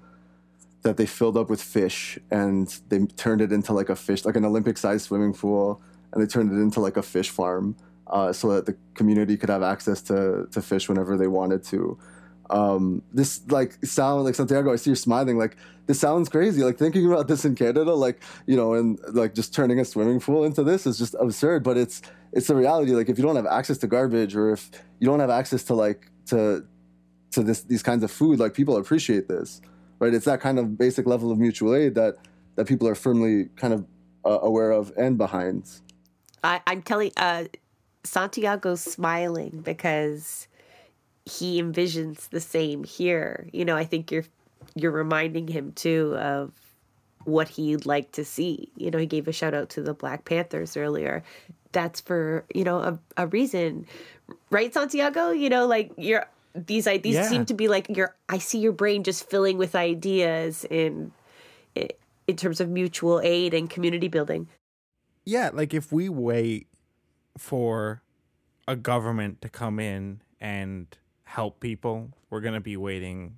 that 0.82 0.99
they 0.99 1.07
filled 1.07 1.36
up 1.36 1.49
with 1.49 1.62
fish 1.62 2.18
and 2.30 2.68
they 2.88 2.99
turned 3.16 3.40
it 3.40 3.53
into 3.53 3.72
like 3.72 3.88
a 3.88 3.96
fish, 3.96 4.26
like 4.26 4.36
an 4.36 4.44
Olympic 4.44 4.76
sized 4.76 5.07
swimming 5.07 5.32
pool, 5.32 5.80
and 6.12 6.22
they 6.22 6.26
turned 6.26 6.53
it 6.53 6.61
into 6.61 6.78
like 6.80 6.99
a 6.99 7.03
fish 7.03 7.30
farm 7.30 7.74
uh, 8.07 8.32
so 8.34 8.53
that 8.53 8.66
the 8.66 8.76
community 8.94 9.36
could 9.38 9.49
have 9.49 9.62
access 9.62 10.03
to, 10.03 10.46
to 10.53 10.61
fish 10.61 10.90
whenever 10.90 11.16
they 11.16 11.26
wanted 11.26 11.64
to. 11.64 11.99
Um, 12.51 13.03
this 13.12 13.40
like 13.49 13.82
sound 13.84 14.24
like 14.24 14.34
Santiago, 14.34 14.72
I 14.72 14.76
see 14.76 14.90
you're 14.90 14.96
smiling. 14.96 15.38
Like 15.38 15.57
this 15.86 15.99
sounds 15.99 16.28
crazy. 16.28 16.62
Like 16.62 16.76
thinking 16.76 17.11
about 17.11 17.28
this 17.28 17.46
in 17.46 17.55
Canada, 17.55 17.94
like 17.94 18.22
you 18.46 18.57
know, 18.57 18.74
and 18.74 18.99
like 19.09 19.34
just 19.34 19.55
turning 19.55 19.80
a 19.80 19.84
swimming 19.86 20.20
pool 20.20 20.44
into 20.44 20.62
this 20.62 20.86
is 20.86 20.99
just 20.99 21.14
absurd. 21.18 21.62
But 21.62 21.76
it's 21.76 22.03
it's 22.32 22.46
the 22.46 22.55
reality. 22.55 22.92
Like 22.92 23.09
if 23.09 23.18
you 23.18 23.24
don't 23.24 23.36
have 23.36 23.46
access 23.46 23.78
to 23.78 23.86
garbage, 23.86 24.34
or 24.34 24.53
if 24.53 24.70
you 24.99 25.07
don't 25.07 25.20
have 25.20 25.30
access 25.30 25.62
to 25.64 25.74
like 25.74 26.11
to 26.26 26.64
to 27.33 27.43
this 27.43 27.62
these 27.62 27.83
kinds 27.83 28.03
of 28.03 28.11
food, 28.11 28.39
like 28.39 28.55
people 28.55 28.76
appreciate 28.76 29.29
this, 29.29 29.61
right? 29.99 30.14
It's 30.14 30.24
that 30.24 30.41
kind 30.41 30.59
of 30.59 30.79
basic 30.79 31.07
level 31.07 31.31
of 31.31 31.39
mutual 31.39 31.74
aid 31.74 31.95
that 31.95 32.16
that 32.57 32.66
people 32.66 32.89
are 32.89 32.95
firmly 32.95 33.49
kind 33.57 33.72
of 33.72 33.87
uh, 34.24 34.39
aware 34.43 34.70
of 34.70 34.93
and 34.97 35.16
behind. 35.16 35.68
I, 36.43 36.61
I'm 36.66 36.83
telling 36.83 37.12
uh, 37.16 37.45
Santiago's 38.05 38.81
smiling 38.81 39.61
because 39.64 40.49
he 41.24 41.61
envisions 41.61 42.29
the 42.31 42.41
same 42.41 42.85
here. 42.85 43.49
You 43.53 43.64
know, 43.64 43.76
I 43.76 43.85
think 43.85 44.11
you're 44.11 44.24
you're 44.74 44.93
reminding 44.93 45.49
him 45.49 45.72
too 45.72 46.16
of 46.16 46.53
what 47.24 47.49
he'd 47.49 47.87
like 47.87 48.12
to 48.12 48.24
see. 48.24 48.70
You 48.76 48.91
know, 48.91 48.99
he 48.99 49.07
gave 49.07 49.29
a 49.29 49.33
shout 49.33 49.55
out 49.55 49.68
to 49.70 49.83
the 49.83 49.95
Black 49.95 50.24
Panthers 50.24 50.76
earlier. 50.76 51.22
That's 51.72 52.01
for, 52.01 52.45
you 52.55 52.64
know, 52.64 52.79
a, 52.79 52.99
a 53.16 53.26
reason. 53.26 53.87
Right, 54.51 54.72
Santiago? 54.72 55.31
You 55.31 55.51
know, 55.51 55.66
like 55.66 55.93
you're 55.97 56.26
these 56.55 56.84
these 56.84 57.14
yeah. 57.14 57.28
seem 57.28 57.44
to 57.46 57.55
be 57.55 57.68
like 57.68 57.88
your 57.88 58.16
I 58.28 58.38
see 58.38 58.59
your 58.59 58.72
brain 58.72 59.05
just 59.05 59.28
filling 59.28 59.59
with 59.59 59.74
ideas 59.74 60.64
it, 60.70 61.11
in 61.74 62.36
terms 62.36 62.61
of 62.61 62.68
mutual 62.68 63.20
aid 63.22 63.55
and 63.55 63.68
community 63.68 64.09
building. 64.09 64.49
Yeah, 65.24 65.51
like 65.53 65.74
if 65.74 65.92
we 65.92 66.09
wait 66.09 66.68
for 67.36 68.03
a 68.66 68.76
government 68.76 69.40
to 69.42 69.49
come 69.49 69.78
in 69.80 70.20
and 70.40 70.86
help 71.24 71.61
people, 71.61 72.11
we're 72.30 72.40
going 72.40 72.55
to 72.55 72.61
be 72.61 72.76
waiting 72.76 73.36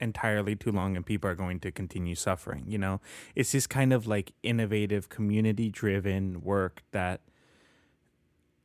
entirely 0.00 0.54
too 0.54 0.70
long 0.70 0.96
and 0.96 1.04
people 1.04 1.28
are 1.28 1.34
going 1.34 1.60
to 1.60 1.72
continue 1.72 2.14
suffering, 2.14 2.64
you 2.66 2.78
know? 2.78 3.00
It's 3.34 3.52
this 3.52 3.66
kind 3.66 3.92
of 3.92 4.06
like 4.06 4.32
innovative 4.42 5.08
community 5.08 5.70
driven 5.70 6.40
work 6.42 6.82
that 6.92 7.20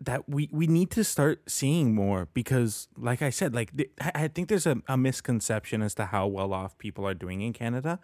that 0.05 0.27
we 0.27 0.49
we 0.51 0.67
need 0.67 0.91
to 0.91 1.03
start 1.03 1.49
seeing 1.49 1.93
more 1.93 2.27
because 2.33 2.87
like 2.97 3.21
i 3.21 3.29
said 3.29 3.53
like 3.53 3.71
i 4.15 4.27
think 4.27 4.49
there's 4.49 4.65
a, 4.65 4.77
a 4.87 4.97
misconception 4.97 5.81
as 5.81 5.93
to 5.93 6.05
how 6.05 6.27
well 6.27 6.53
off 6.53 6.77
people 6.77 7.05
are 7.07 7.13
doing 7.13 7.41
in 7.41 7.53
canada. 7.53 7.99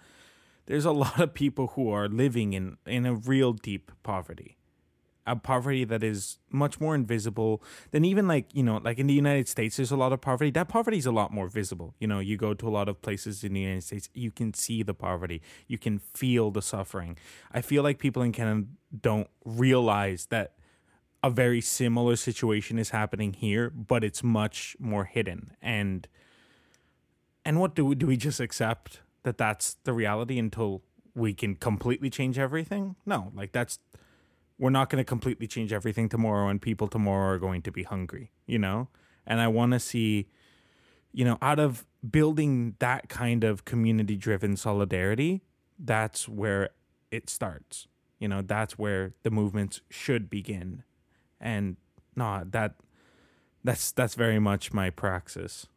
There's 0.65 0.85
a 0.85 0.91
lot 1.05 1.19
of 1.19 1.33
people 1.33 1.67
who 1.75 1.89
are 1.89 2.07
living 2.07 2.53
in 2.53 2.77
in 2.85 3.05
a 3.05 3.15
real 3.15 3.53
deep 3.53 3.91
poverty 4.03 4.59
a 5.29 5.35
poverty 5.35 5.83
that 5.85 6.03
is 6.03 6.39
much 6.49 6.79
more 6.79 6.95
invisible 6.95 7.61
than 7.91 8.03
even 8.03 8.27
like 8.27 8.47
you 8.53 8.63
know 8.63 8.77
like 8.83 8.97
in 8.97 9.05
the 9.05 9.13
united 9.13 9.47
states 9.47 9.77
there's 9.77 9.91
a 9.91 9.95
lot 9.95 10.11
of 10.11 10.19
poverty. 10.21 10.49
That 10.49 10.67
poverty 10.67 10.97
is 10.97 11.05
a 11.05 11.11
lot 11.11 11.31
more 11.31 11.47
visible. 11.47 11.93
You 11.99 12.07
know 12.07 12.19
you 12.19 12.35
go 12.35 12.53
to 12.53 12.67
a 12.67 12.73
lot 12.79 12.89
of 12.89 13.01
places 13.01 13.43
in 13.43 13.53
the 13.53 13.59
united 13.61 13.83
states 13.83 14.09
you 14.13 14.31
can 14.31 14.53
see 14.53 14.81
the 14.81 14.93
poverty. 14.93 15.41
You 15.67 15.77
can 15.77 15.99
feel 15.99 16.49
the 16.51 16.61
suffering. 16.61 17.17
I 17.51 17.61
feel 17.61 17.83
like 17.83 17.99
people 17.99 18.23
in 18.23 18.31
canada 18.31 18.67
don't 19.01 19.29
realize 19.45 20.27
that 20.27 20.53
a 21.23 21.29
very 21.29 21.61
similar 21.61 22.15
situation 22.15 22.79
is 22.79 22.91
happening 22.91 23.33
here, 23.33 23.69
but 23.69 24.03
it's 24.03 24.23
much 24.23 24.75
more 24.79 25.05
hidden. 25.05 25.51
And 25.61 26.07
and 27.45 27.59
what 27.59 27.75
do 27.75 27.85
we 27.85 27.95
do? 27.95 28.07
We 28.07 28.17
just 28.17 28.39
accept 28.39 29.01
that 29.23 29.37
that's 29.37 29.75
the 29.83 29.93
reality 29.93 30.37
until 30.37 30.81
we 31.15 31.33
can 31.33 31.55
completely 31.55 32.09
change 32.09 32.39
everything? 32.39 32.95
No, 33.05 33.31
like 33.35 33.51
that's 33.51 33.79
we're 34.57 34.69
not 34.69 34.89
going 34.89 34.99
to 34.99 35.05
completely 35.05 35.47
change 35.47 35.71
everything 35.71 36.09
tomorrow, 36.09 36.49
and 36.49 36.61
people 36.61 36.87
tomorrow 36.87 37.33
are 37.33 37.39
going 37.39 37.61
to 37.61 37.71
be 37.71 37.83
hungry, 37.83 38.31
you 38.45 38.59
know. 38.59 38.89
And 39.25 39.39
I 39.39 39.47
want 39.47 39.71
to 39.71 39.79
see, 39.79 40.27
you 41.13 41.23
know, 41.23 41.37
out 41.41 41.59
of 41.59 41.85
building 42.09 42.75
that 42.79 43.07
kind 43.07 43.45
of 43.45 43.63
community-driven 43.63 44.57
solidarity, 44.57 45.43
that's 45.77 46.27
where 46.27 46.71
it 47.09 47.29
starts. 47.29 47.87
You 48.19 48.27
know, 48.27 48.41
that's 48.41 48.77
where 48.77 49.13
the 49.23 49.31
movements 49.31 49.79
should 49.89 50.29
begin 50.29 50.83
and 51.39 51.77
no 52.15 52.43
that 52.45 52.75
that's 53.63 53.91
that's 53.91 54.15
very 54.15 54.39
much 54.39 54.73
my 54.73 54.89
praxis. 54.89 55.67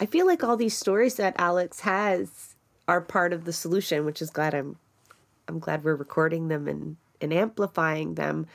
I 0.00 0.06
feel 0.06 0.26
like 0.26 0.42
all 0.42 0.56
these 0.56 0.76
stories 0.76 1.14
that 1.16 1.34
alex 1.38 1.80
has 1.80 2.56
are 2.88 3.00
part 3.00 3.32
of 3.32 3.44
the 3.44 3.52
solution 3.52 4.04
which 4.04 4.20
is 4.20 4.30
glad 4.30 4.52
i'm 4.52 4.76
i'm 5.46 5.58
glad 5.60 5.84
we're 5.84 5.94
recording 5.94 6.48
them 6.48 6.66
and 6.66 6.96
and 7.20 7.32
amplifying 7.32 8.14
them 8.14 8.46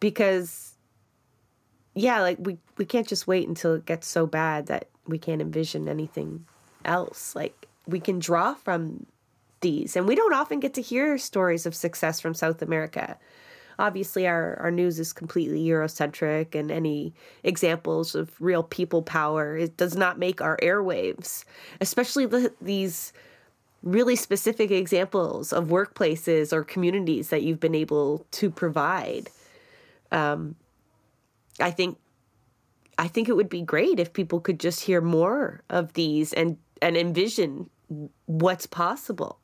because 0.00 0.74
yeah 1.94 2.20
like 2.22 2.38
we 2.40 2.56
we 2.78 2.86
can't 2.86 3.06
just 3.06 3.26
wait 3.26 3.46
until 3.46 3.74
it 3.74 3.84
gets 3.84 4.06
so 4.06 4.26
bad 4.26 4.66
that 4.66 4.88
we 5.08 5.18
can't 5.18 5.40
envision 5.40 5.88
anything 5.88 6.44
else. 6.84 7.34
Like 7.34 7.66
we 7.86 7.98
can 7.98 8.18
draw 8.18 8.54
from 8.54 9.06
these. 9.60 9.96
And 9.96 10.06
we 10.06 10.14
don't 10.14 10.34
often 10.34 10.60
get 10.60 10.74
to 10.74 10.82
hear 10.82 11.18
stories 11.18 11.66
of 11.66 11.74
success 11.74 12.20
from 12.20 12.34
south 12.34 12.62
america 12.62 13.18
obviously 13.78 14.26
our, 14.26 14.56
our 14.60 14.70
news 14.70 14.98
is 14.98 15.12
completely 15.12 15.64
Eurocentric 15.64 16.54
and 16.54 16.70
any 16.70 17.14
examples 17.44 18.14
of 18.14 18.30
real 18.40 18.62
people 18.62 19.02
power, 19.02 19.56
it 19.56 19.76
does 19.76 19.96
not 19.96 20.18
make 20.18 20.40
our 20.40 20.56
airwaves, 20.62 21.44
especially 21.80 22.26
the, 22.26 22.52
these 22.60 23.12
really 23.82 24.16
specific 24.16 24.70
examples 24.70 25.52
of 25.52 25.68
workplaces 25.68 26.52
or 26.52 26.64
communities 26.64 27.28
that 27.28 27.42
you've 27.42 27.60
been 27.60 27.74
able 27.74 28.26
to 28.32 28.50
provide. 28.50 29.30
Um, 30.10 30.56
I 31.60 31.70
think 31.70 31.98
I 33.00 33.06
think 33.06 33.28
it 33.28 33.36
would 33.36 33.48
be 33.48 33.62
great 33.62 34.00
if 34.00 34.12
people 34.12 34.40
could 34.40 34.58
just 34.58 34.80
hear 34.80 35.00
more 35.00 35.62
of 35.70 35.92
these 35.92 36.32
and 36.32 36.56
and 36.82 36.96
envision 36.96 37.70
what's 38.26 38.66
possible. 38.66 39.38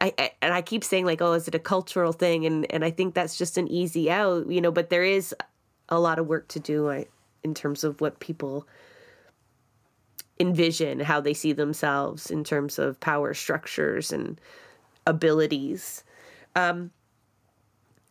I, 0.00 0.12
I, 0.18 0.30
and 0.40 0.54
I 0.54 0.62
keep 0.62 0.84
saying 0.84 1.04
like, 1.04 1.20
oh, 1.20 1.32
is 1.32 1.48
it 1.48 1.54
a 1.54 1.58
cultural 1.58 2.12
thing? 2.12 2.46
And 2.46 2.70
and 2.72 2.84
I 2.84 2.90
think 2.90 3.14
that's 3.14 3.36
just 3.36 3.58
an 3.58 3.68
easy 3.68 4.10
out, 4.10 4.50
you 4.50 4.60
know. 4.60 4.70
But 4.70 4.90
there 4.90 5.04
is 5.04 5.34
a 5.88 5.98
lot 5.98 6.18
of 6.18 6.26
work 6.26 6.48
to 6.48 6.60
do 6.60 6.90
I, 6.90 7.06
in 7.42 7.54
terms 7.54 7.84
of 7.84 8.00
what 8.00 8.20
people 8.20 8.66
envision, 10.40 11.00
how 11.00 11.20
they 11.20 11.34
see 11.34 11.52
themselves 11.52 12.30
in 12.30 12.44
terms 12.44 12.78
of 12.78 13.00
power 13.00 13.34
structures 13.34 14.12
and 14.12 14.40
abilities. 15.06 16.04
Um, 16.54 16.92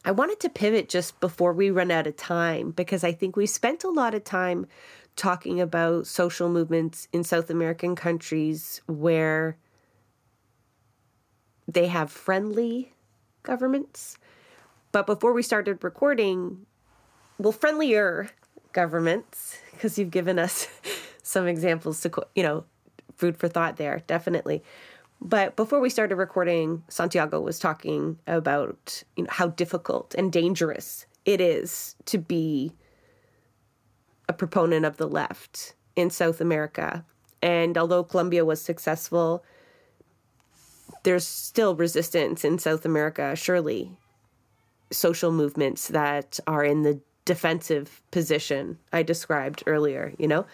I 0.04 0.12
wanted 0.12 0.40
to 0.42 0.50
pivot 0.50 0.90
just 0.90 1.20
before 1.20 1.54
we 1.54 1.70
run 1.70 1.92
out 1.92 2.08
of 2.08 2.16
time 2.16 2.72
because 2.72 3.04
I 3.04 3.12
think 3.12 3.36
we 3.36 3.46
spent 3.46 3.84
a 3.84 3.90
lot 3.90 4.14
of 4.14 4.24
time 4.24 4.68
talking 5.16 5.60
about 5.60 6.08
social 6.08 6.50
movements 6.50 7.08
in 7.12 7.24
South 7.24 7.50
American 7.50 7.96
countries 7.96 8.82
where 8.88 9.58
they 11.68 11.88
have 11.88 12.12
friendly 12.12 12.94
governments. 13.44 14.18
But 14.92 15.06
before 15.06 15.34
we 15.34 15.44
started 15.44 15.84
recording, 15.84 16.66
well, 17.38 17.52
friendlier 17.52 18.30
governments, 18.72 19.58
because 19.72 19.98
you've 19.98 20.12
given 20.12 20.40
us 20.40 20.68
some 21.24 21.48
examples 21.48 22.02
to, 22.02 22.12
you 22.36 22.44
know, 22.44 22.64
food 23.16 23.38
for 23.38 23.48
thought 23.48 23.78
there, 23.78 24.04
definitely. 24.08 24.64
But 25.20 25.56
before 25.56 25.80
we 25.80 25.90
started 25.90 26.16
recording, 26.16 26.84
Santiago 26.90 27.42
was 27.42 27.58
talking 27.58 28.20
about 28.28 29.04
you 29.16 29.24
know 29.24 29.30
how 29.32 29.48
difficult 29.48 30.14
and 30.16 30.32
dangerous 30.32 31.08
it 31.26 31.42
is 31.42 31.96
to 32.06 32.20
be 32.20 32.72
a 34.30 34.34
proponent 34.34 34.86
of 34.86 34.98
the 34.98 35.08
left 35.08 35.74
in 35.96 36.10
South 36.10 36.40
America. 36.40 37.04
And 37.42 37.78
although 37.78 38.04
Colombia 38.04 38.46
was 38.46 38.62
successful 38.62 39.44
there's 41.04 41.28
still 41.28 41.76
resistance 41.76 42.44
in 42.44 42.60
South 42.60 42.86
America, 42.86 43.36
surely. 43.36 43.92
Social 44.92 45.32
movements 45.32 45.88
that 45.90 46.40
are 46.48 46.64
in 46.64 46.84
the 46.84 47.00
defensive 47.26 48.02
position 48.10 48.80
I 48.94 49.04
described 49.04 49.64
earlier, 49.68 50.14
you 50.18 50.28
know? 50.28 50.46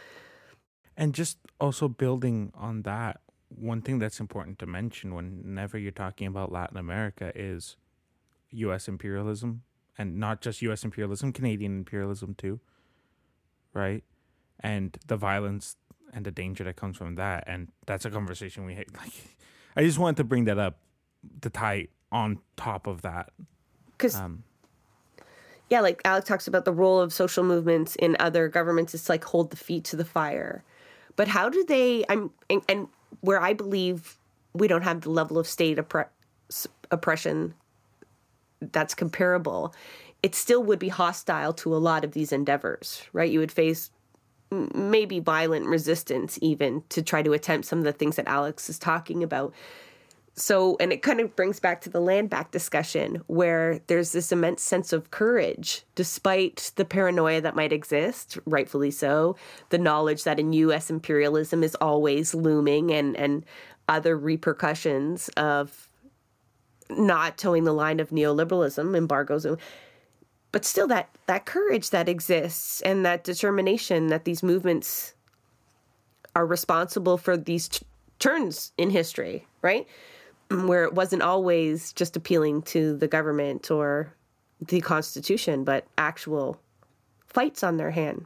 And 0.97 1.13
just 1.13 1.37
also 1.59 1.87
building 1.87 2.51
on 2.55 2.81
that, 2.81 3.21
one 3.47 3.81
thing 3.81 3.99
that's 3.99 4.19
important 4.19 4.57
to 4.59 4.65
mention 4.65 5.13
whenever 5.13 5.77
you're 5.77 5.91
talking 5.91 6.27
about 6.27 6.51
Latin 6.51 6.77
America 6.77 7.31
is 7.35 7.77
US 8.49 8.87
imperialism 8.87 9.61
and 9.97 10.17
not 10.17 10.41
just 10.41 10.61
US 10.63 10.83
imperialism, 10.83 11.31
Canadian 11.31 11.77
imperialism 11.77 12.33
too. 12.33 12.59
Right? 13.73 14.03
And 14.59 14.97
the 15.07 15.17
violence 15.17 15.77
and 16.11 16.25
the 16.25 16.31
danger 16.31 16.63
that 16.63 16.75
comes 16.75 16.97
from 16.97 17.15
that 17.15 17.43
and 17.47 17.69
that's 17.85 18.05
a 18.05 18.09
conversation 18.09 18.65
we 18.65 18.75
like 18.75 19.37
I 19.75 19.83
just 19.83 19.99
wanted 19.99 20.17
to 20.17 20.23
bring 20.23 20.45
that 20.45 20.57
up 20.57 20.77
to 21.41 21.49
tie 21.49 21.87
on 22.11 22.39
top 22.55 22.87
of 22.87 23.01
that. 23.01 23.31
Because, 23.91 24.15
um, 24.15 24.43
yeah, 25.69 25.81
like 25.81 26.01
Alex 26.05 26.27
talks 26.27 26.47
about 26.47 26.65
the 26.65 26.71
role 26.71 26.99
of 26.99 27.13
social 27.13 27.43
movements 27.43 27.95
in 27.95 28.15
other 28.19 28.47
governments 28.47 28.93
is 28.93 29.03
to 29.05 29.11
like 29.11 29.23
hold 29.23 29.51
the 29.51 29.57
feet 29.57 29.83
to 29.85 29.95
the 29.95 30.05
fire. 30.05 30.63
But 31.15 31.27
how 31.27 31.49
do 31.49 31.63
they? 31.63 32.03
I'm 32.09 32.31
and, 32.49 32.61
and 32.67 32.87
where 33.21 33.41
I 33.41 33.53
believe 33.53 34.17
we 34.53 34.67
don't 34.67 34.83
have 34.83 35.01
the 35.01 35.09
level 35.09 35.37
of 35.37 35.47
state 35.47 35.77
oppre- 35.77 36.09
oppression 36.91 37.53
that's 38.71 38.93
comparable. 38.93 39.73
It 40.21 40.35
still 40.35 40.63
would 40.63 40.79
be 40.79 40.89
hostile 40.89 41.53
to 41.53 41.75
a 41.75 41.77
lot 41.77 42.05
of 42.05 42.13
these 42.13 42.31
endeavors, 42.31 43.03
right? 43.11 43.29
You 43.29 43.39
would 43.39 43.51
face 43.51 43.91
maybe 44.53 45.19
violent 45.19 45.65
resistance 45.65 46.39
even 46.41 46.83
to 46.89 47.01
try 47.01 47.21
to 47.21 47.33
attempt 47.33 47.67
some 47.67 47.79
of 47.79 47.85
the 47.85 47.93
things 47.93 48.15
that 48.15 48.27
Alex 48.27 48.69
is 48.69 48.79
talking 48.79 49.23
about. 49.23 49.53
So, 50.35 50.77
and 50.79 50.91
it 50.91 51.03
kind 51.03 51.19
of 51.19 51.35
brings 51.35 51.59
back 51.59 51.81
to 51.81 51.91
the 51.91 52.01
land 52.01 52.31
back 52.31 52.49
discussion 52.49 53.21
where 53.27 53.79
there's 53.85 54.13
this 54.13 54.31
immense 54.31 54.63
sense 54.63 54.91
of 54.91 55.11
courage 55.11 55.83
despite 55.93 56.71
the 56.75 56.85
paranoia 56.85 57.39
that 57.41 57.55
might 57.55 57.71
exist, 57.71 58.39
rightfully 58.45 58.89
so, 58.89 59.35
the 59.69 59.77
knowledge 59.77 60.23
that 60.23 60.39
in 60.39 60.53
US 60.53 60.89
imperialism 60.89 61.63
is 61.63 61.75
always 61.75 62.33
looming 62.33 62.91
and 62.91 63.15
and 63.15 63.45
other 63.87 64.17
repercussions 64.17 65.29
of 65.37 65.89
not 66.89 67.37
toeing 67.37 67.63
the 67.63 67.73
line 67.73 67.99
of 67.99 68.09
neoliberalism, 68.09 68.95
embargoes 68.95 69.45
but 70.53 70.63
still 70.63 70.87
that 70.87 71.09
that 71.25 71.45
courage 71.45 71.89
that 71.89 72.07
exists 72.07 72.79
and 72.81 73.05
that 73.05 73.25
determination 73.25 74.07
that 74.07 74.23
these 74.23 74.41
movements 74.41 75.13
are 76.35 76.45
responsible 76.45 77.17
for 77.17 77.35
these 77.35 77.67
t- 77.67 77.85
turns 78.19 78.71
in 78.77 78.89
history 78.89 79.45
right 79.61 79.85
where 80.49 80.85
it 80.85 80.93
wasn't 80.93 81.21
always 81.21 81.91
just 81.93 82.15
appealing 82.15 82.61
to 82.61 82.95
the 82.97 83.07
government 83.07 83.69
or 83.69 84.13
the 84.61 84.79
constitution 84.79 85.65
but 85.65 85.85
actual 85.97 86.61
fights 87.25 87.63
on 87.63 87.75
their 87.75 87.91
hand 87.91 88.25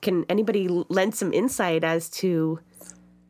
can 0.00 0.24
anybody 0.28 0.68
lend 0.88 1.14
some 1.14 1.32
insight 1.34 1.84
as 1.84 2.08
to 2.08 2.58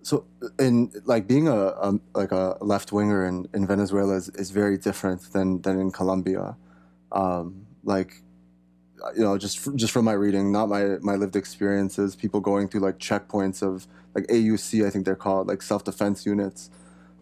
so 0.02 0.24
in 0.60 0.92
like 1.04 1.26
being 1.26 1.48
a, 1.48 1.56
a 1.56 1.98
like 2.14 2.30
a 2.30 2.56
left 2.60 2.92
winger 2.92 3.26
in, 3.26 3.48
in 3.52 3.66
Venezuela 3.66 4.14
is, 4.14 4.28
is 4.30 4.52
very 4.52 4.78
different 4.78 5.32
than 5.32 5.62
than 5.62 5.80
in 5.80 5.90
Colombia. 5.90 6.56
Um, 7.10 7.66
like 7.82 8.22
you 9.14 9.22
know, 9.22 9.38
just 9.38 9.74
just 9.76 9.92
from 9.92 10.04
my 10.04 10.12
reading, 10.12 10.52
not 10.52 10.68
my 10.68 10.96
my 11.00 11.14
lived 11.14 11.36
experiences. 11.36 12.16
People 12.16 12.40
going 12.40 12.68
through 12.68 12.80
like 12.80 12.98
checkpoints 12.98 13.62
of 13.62 13.86
like 14.14 14.26
AUC, 14.26 14.86
I 14.86 14.90
think 14.90 15.04
they're 15.04 15.14
called 15.16 15.48
like 15.48 15.62
self 15.62 15.84
defense 15.84 16.26
units, 16.26 16.70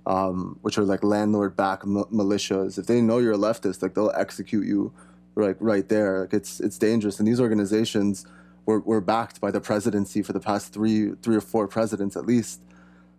um, 0.06 0.58
which 0.62 0.78
are 0.78 0.84
like 0.84 1.02
landlord 1.02 1.56
backed 1.56 1.84
m- 1.84 2.04
militias. 2.12 2.78
If 2.78 2.86
they 2.86 3.00
know 3.00 3.18
you're 3.18 3.32
a 3.34 3.38
leftist, 3.38 3.82
like 3.82 3.94
they'll 3.94 4.12
execute 4.14 4.66
you, 4.66 4.92
like 5.36 5.56
right 5.60 5.88
there. 5.88 6.20
Like 6.20 6.34
it's 6.34 6.60
it's 6.60 6.78
dangerous. 6.78 7.18
And 7.18 7.28
these 7.28 7.40
organizations 7.40 8.26
were, 8.66 8.80
were 8.80 9.00
backed 9.00 9.40
by 9.40 9.50
the 9.50 9.60
presidency 9.60 10.22
for 10.22 10.32
the 10.32 10.40
past 10.40 10.72
three 10.72 11.12
three 11.22 11.36
or 11.36 11.40
four 11.40 11.68
presidents 11.68 12.16
at 12.16 12.26
least. 12.26 12.62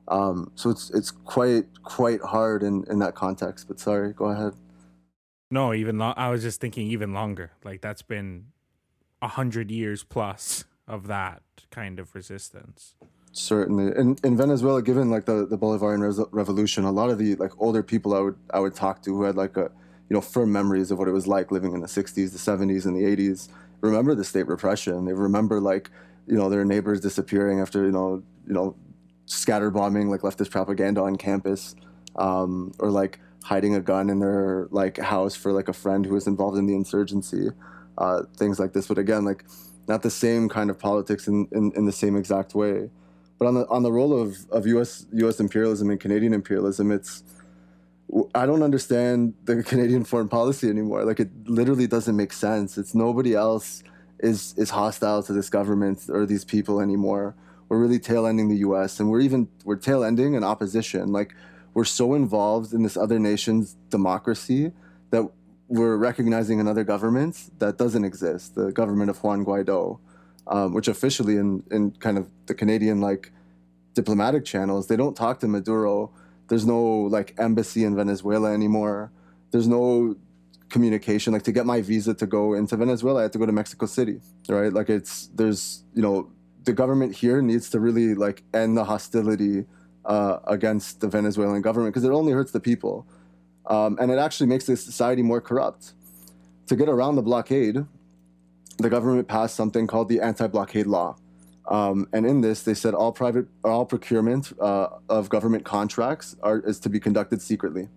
Um, 0.07 0.51
so 0.55 0.69
it's 0.69 0.89
it's 0.91 1.11
quite 1.11 1.65
quite 1.83 2.21
hard 2.21 2.63
in, 2.63 2.85
in 2.89 2.99
that 2.99 3.15
context. 3.15 3.67
But 3.67 3.79
sorry, 3.79 4.13
go 4.13 4.25
ahead. 4.25 4.53
No, 5.51 5.73
even 5.73 5.97
lo- 5.97 6.13
I 6.15 6.29
was 6.29 6.41
just 6.41 6.59
thinking 6.59 6.87
even 6.87 7.13
longer. 7.13 7.51
Like 7.63 7.81
that's 7.81 8.01
been 8.01 8.47
a 9.21 9.27
hundred 9.27 9.71
years 9.71 10.03
plus 10.03 10.65
of 10.87 11.07
that 11.07 11.41
kind 11.71 11.99
of 11.99 12.15
resistance. 12.15 12.95
Certainly, 13.31 13.97
in 13.97 14.17
in 14.23 14.37
Venezuela, 14.37 14.81
given 14.81 15.09
like 15.09 15.25
the 15.25 15.45
the 15.45 15.57
Bolivarian 15.57 16.17
Re- 16.17 16.25
Revolution, 16.31 16.83
a 16.83 16.91
lot 16.91 17.09
of 17.09 17.17
the 17.17 17.35
like 17.35 17.51
older 17.59 17.83
people 17.83 18.13
I 18.13 18.19
would 18.19 18.35
I 18.53 18.59
would 18.59 18.73
talk 18.73 19.01
to 19.03 19.11
who 19.11 19.23
had 19.23 19.35
like 19.35 19.57
a 19.57 19.71
you 20.09 20.13
know 20.13 20.21
firm 20.21 20.51
memories 20.51 20.91
of 20.91 20.97
what 20.99 21.07
it 21.07 21.11
was 21.11 21.27
like 21.27 21.51
living 21.51 21.73
in 21.73 21.81
the 21.81 21.87
'60s, 21.87 22.31
the 22.31 22.37
'70s, 22.37 22.85
and 22.85 22.95
the 22.95 23.03
'80s 23.03 23.49
remember 23.81 24.15
the 24.15 24.23
state 24.23 24.47
repression. 24.47 25.05
They 25.05 25.13
remember 25.13 25.59
like 25.59 25.91
you 26.27 26.35
know 26.35 26.49
their 26.49 26.65
neighbors 26.65 27.01
disappearing 27.01 27.59
after 27.59 27.85
you 27.85 27.91
know 27.91 28.23
you 28.47 28.53
know 28.53 28.75
scatter 29.25 29.71
bombing 29.71 30.09
like 30.09 30.21
leftist 30.21 30.51
propaganda 30.51 31.01
on 31.01 31.15
campus, 31.15 31.75
um, 32.15 32.73
or 32.79 32.89
like 32.89 33.19
hiding 33.45 33.75
a 33.75 33.79
gun 33.79 34.09
in 34.09 34.17
their 34.19 34.67
like 34.71 34.97
house 34.97 35.35
for 35.35 35.51
like 35.51 35.67
a 35.67 35.73
friend 35.73 36.03
who 36.03 36.15
was 36.15 36.25
involved 36.25 36.57
in 36.57 36.65
the 36.65 36.73
insurgency, 36.73 37.49
uh, 37.99 38.23
things 38.37 38.59
like 38.59 38.73
this. 38.73 38.87
But 38.87 38.97
again, 38.97 39.23
like 39.23 39.45
not 39.87 40.01
the 40.01 40.09
same 40.09 40.49
kind 40.49 40.71
of 40.71 40.79
politics 40.79 41.27
in, 41.27 41.47
in, 41.51 41.71
in 41.75 41.85
the 41.85 41.91
same 41.91 42.15
exact 42.15 42.55
way. 42.55 42.89
But 43.37 43.47
on 43.47 43.53
the 43.53 43.67
on 43.67 43.83
the 43.83 43.91
role 43.91 44.19
of, 44.19 44.49
of 44.49 44.65
U.S. 44.65 45.05
U.S. 45.13 45.39
imperialism 45.39 45.91
and 45.91 45.99
Canadian 45.99 46.33
imperialism, 46.33 46.91
it's 46.91 47.23
I 48.33 48.47
don't 48.47 48.63
understand 48.63 49.35
the 49.43 49.61
Canadian 49.71 50.05
foreign 50.05 50.29
policy 50.29 50.67
anymore. 50.67 51.05
Like 51.05 51.19
it 51.19 51.29
literally 51.45 51.85
doesn't 51.85 52.15
make 52.15 52.33
sense. 52.33 52.79
It's 52.79 52.95
nobody 52.95 53.35
else 53.35 53.83
is 54.19 54.55
is 54.57 54.71
hostile 54.71 55.21
to 55.21 55.33
this 55.33 55.49
government 55.51 56.09
or 56.09 56.25
these 56.25 56.45
people 56.45 56.81
anymore. 56.81 57.35
We're 57.69 57.79
really 57.79 57.99
tail 57.99 58.25
ending 58.25 58.49
the 58.49 58.57
U.S. 58.69 58.99
and 58.99 59.11
we're 59.11 59.21
even 59.21 59.49
we're 59.65 59.75
tail 59.75 60.03
ending 60.03 60.35
an 60.35 60.43
opposition. 60.43 61.11
Like 61.11 61.35
we're 61.75 61.85
so 61.85 62.15
involved 62.15 62.73
in 62.73 62.81
this 62.81 62.97
other 62.97 63.19
nation's 63.19 63.75
democracy 63.91 64.71
that 65.11 65.29
we're 65.67 65.97
recognizing 65.97 66.59
another 66.59 66.83
government 66.83 67.51
that 67.59 67.77
doesn't 67.77 68.03
exist. 68.03 68.55
The 68.55 68.71
government 68.71 69.11
of 69.11 69.23
Juan 69.23 69.45
Guaido, 69.45 69.99
um, 70.47 70.73
which 70.73 70.87
officially 70.87 71.35
in 71.37 71.63
in 71.69 71.91
kind 71.91 72.17
of 72.17 72.27
the 72.47 72.55
Canadian 72.55 72.99
like 73.01 73.31
diplomatic 73.93 74.43
channels, 74.45 74.87
they 74.87 74.97
don't 74.97 75.15
talk 75.15 75.39
to 75.41 75.47
Maduro 75.47 76.11
there's 76.47 76.65
no 76.65 76.79
like 76.79 77.33
embassy 77.37 77.83
in 77.83 77.95
Venezuela 77.95 78.53
anymore. 78.53 79.11
There's 79.51 79.67
no 79.67 80.15
communication. 80.69 81.33
Like 81.33 81.43
to 81.43 81.51
get 81.51 81.65
my 81.65 81.81
visa 81.81 82.13
to 82.15 82.25
go 82.25 82.53
into 82.53 82.75
Venezuela, 82.75 83.19
I 83.19 83.23
had 83.23 83.33
to 83.33 83.39
go 83.39 83.45
to 83.45 83.51
Mexico 83.51 83.85
City, 83.85 84.19
right? 84.47 84.71
Like 84.71 84.89
it's 84.89 85.27
there's 85.33 85.83
you 85.93 86.01
know 86.01 86.29
the 86.63 86.73
government 86.73 87.15
here 87.15 87.41
needs 87.41 87.69
to 87.71 87.79
really 87.79 88.15
like 88.15 88.43
end 88.53 88.77
the 88.77 88.83
hostility 88.83 89.65
uh, 90.05 90.39
against 90.45 91.01
the 91.01 91.07
Venezuelan 91.07 91.61
government 91.61 91.93
because 91.93 92.07
it 92.07 92.11
only 92.11 92.31
hurts 92.31 92.51
the 92.51 92.59
people, 92.59 93.05
um, 93.67 93.97
and 93.99 94.11
it 94.11 94.17
actually 94.17 94.47
makes 94.47 94.65
the 94.65 94.77
society 94.77 95.21
more 95.21 95.41
corrupt. 95.41 95.93
To 96.67 96.75
get 96.75 96.89
around 96.89 97.15
the 97.15 97.21
blockade, 97.21 97.85
the 98.77 98.89
government 98.89 99.27
passed 99.27 99.55
something 99.55 99.87
called 99.87 100.09
the 100.09 100.19
anti-blockade 100.19 100.87
law 100.87 101.15
um, 101.67 102.07
and 102.13 102.25
in 102.25 102.41
this, 102.41 102.63
they 102.63 102.73
said 102.73 102.93
all 102.93 103.11
private, 103.11 103.47
all 103.63 103.85
procurement 103.85 104.53
uh, 104.59 104.87
of 105.09 105.29
government 105.29 105.65
contracts 105.65 106.35
are 106.43 106.59
is 106.59 106.79
to 106.81 106.89
be 106.89 106.99
conducted 106.99 107.41
secretly. 107.41 107.89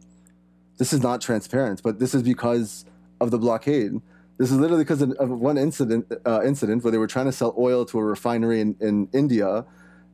This 0.79 0.93
is 0.93 1.03
not 1.03 1.21
transparent, 1.21 1.83
but 1.83 1.99
this 1.99 2.15
is 2.15 2.23
because 2.23 2.85
of 3.21 3.31
the 3.31 3.39
blockade. 3.39 4.01
This 4.39 4.51
is 4.51 4.59
literally 4.59 4.85
because 4.85 5.03
of 5.03 5.31
one 5.31 5.59
incident, 5.59 6.11
uh, 6.25 6.43
incident 6.45 6.85
where 6.85 6.93
they 6.93 6.99
were 6.99 7.09
trying 7.09 7.27
to 7.27 7.33
sell 7.33 7.55
oil 7.59 7.85
to 7.87 7.99
a 7.99 8.05
refinery 8.05 8.61
in, 8.61 8.77
in 8.81 9.09
India. 9.13 9.67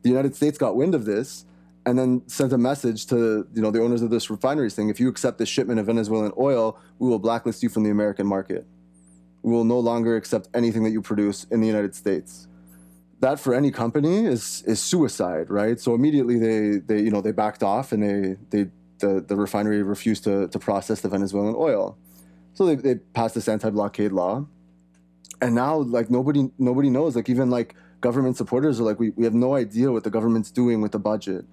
The 0.03 0.09
United 0.09 0.34
States 0.34 0.59
got 0.59 0.74
wind 0.74 0.95
of 0.95 1.05
this 1.05 1.45
and 1.87 1.99
then 1.99 2.22
sent 2.26 2.53
a 2.53 2.59
message 2.59 3.07
to 3.07 3.47
you 3.53 3.62
know 3.62 3.70
the 3.70 3.80
owners 3.80 4.03
of 4.03 4.11
this 4.11 4.30
refinery 4.30 4.70
saying, 4.70 4.89
if 4.89 4.99
you 5.01 5.09
accept 5.09 5.39
this 5.39 5.49
shipment 5.49 5.80
of 5.80 5.87
Venezuelan 5.87 6.32
oil, 6.39 6.78
we 6.99 7.09
will 7.09 7.18
blacklist 7.18 7.62
you 7.62 7.68
from 7.68 7.82
the 7.82 7.91
American 7.91 8.26
market. 8.26 8.66
We 9.43 9.53
will 9.53 9.64
no 9.64 9.78
longer 9.78 10.16
accept 10.16 10.49
anything 10.55 10.85
that 10.85 10.91
you 10.91 11.03
produce 11.03 11.45
in 11.45 11.61
the 11.61 11.66
United 11.66 11.95
States 11.95 12.49
that 13.24 13.41
for 13.41 13.55
any 13.55 13.70
company 13.70 14.26
is 14.26 14.62
is 14.66 14.80
suicide, 14.80 15.51
right? 15.51 15.80
So 15.80 15.95
immediately 15.95 16.39
they 16.39 16.78
they 16.78 17.01
you 17.01 17.11
know 17.11 17.20
they 17.20 17.32
backed 17.32 17.62
off 17.62 17.93
and 17.93 18.03
they 18.03 18.37
they 18.51 18.70
the, 18.99 19.24
the 19.26 19.37
refinery 19.37 19.82
refused 19.82 20.24
to, 20.24 20.49
to 20.49 20.59
process 20.59 21.01
the 21.01 21.09
Venezuelan 21.09 21.55
oil. 21.57 21.97
So 22.55 22.66
they, 22.66 22.76
they 22.76 22.95
passed 22.97 23.35
this 23.35 23.49
anti-blockade 23.49 24.12
law. 24.12 24.47
And 25.41 25.55
now 25.55 25.76
like 25.76 26.11
nobody 26.11 26.51
nobody 26.59 26.91
knows. 26.91 27.16
Like 27.16 27.28
even 27.28 27.51
like 27.51 27.74
government 28.01 28.37
supporters 28.37 28.78
are 28.80 28.85
like, 28.85 29.01
we, 29.01 29.11
we 29.11 29.24
have 29.24 29.35
no 29.35 29.57
idea 29.57 29.91
what 29.91 30.05
the 30.05 30.11
government's 30.11 30.51
doing 30.51 30.80
with 30.80 30.93
the 30.93 30.99
budget. 30.99 31.45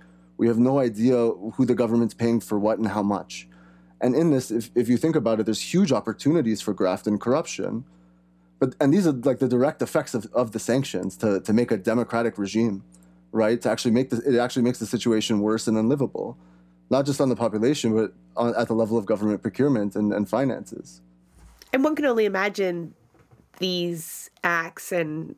We 0.42 0.48
have 0.48 0.58
no 0.58 0.80
idea 0.80 1.16
who 1.54 1.66
the 1.66 1.76
government's 1.76 2.16
paying 2.16 2.40
for 2.40 2.58
what 2.58 2.80
and 2.80 2.88
how 2.88 3.04
much. 3.04 3.48
And 4.02 4.16
in 4.16 4.32
this, 4.32 4.50
if, 4.50 4.72
if 4.74 4.90
you 4.90 4.98
think 4.98 5.16
about 5.16 5.40
it, 5.40 5.46
there's 5.46 5.62
huge 5.62 5.92
opportunities 5.92 6.60
for 6.62 6.74
graft 6.74 7.06
and 7.06 7.22
corruption. 7.22 7.86
But 8.58 8.76
and 8.82 8.92
these 8.92 9.06
are 9.06 9.12
like 9.12 9.38
the 9.38 9.48
direct 9.48 9.82
effects 9.84 10.16
of, 10.16 10.26
of 10.34 10.52
the 10.52 10.60
sanctions 10.60 11.16
to, 11.18 11.40
to 11.42 11.54
make 11.54 11.70
a 11.72 11.78
democratic 11.78 12.40
regime 12.40 12.84
right? 13.32 13.62
To 13.62 13.70
actually 13.70 13.92
make 13.92 14.10
the, 14.10 14.18
it 14.18 14.40
actually 14.40 14.64
makes 14.64 14.80
the 14.80 14.86
situation 14.86 15.40
worse 15.40 15.68
and 15.68 15.78
unlivable. 15.78 16.38
Not 16.90 17.06
just 17.06 17.22
on 17.22 17.30
the 17.30 17.36
population 17.36 17.96
but 17.96 18.14
on, 18.36 18.54
at 18.56 18.68
the 18.68 18.74
level 18.74 18.98
of 18.98 19.06
government 19.06 19.42
procurement 19.42 19.96
and, 19.96 20.14
and 20.14 20.28
finances. 20.28 21.02
And 21.74 21.84
one 21.84 21.96
can 21.96 22.06
only 22.06 22.26
imagine 22.26 22.94
these 23.60 24.30
acts 24.44 24.92
and 24.92 25.36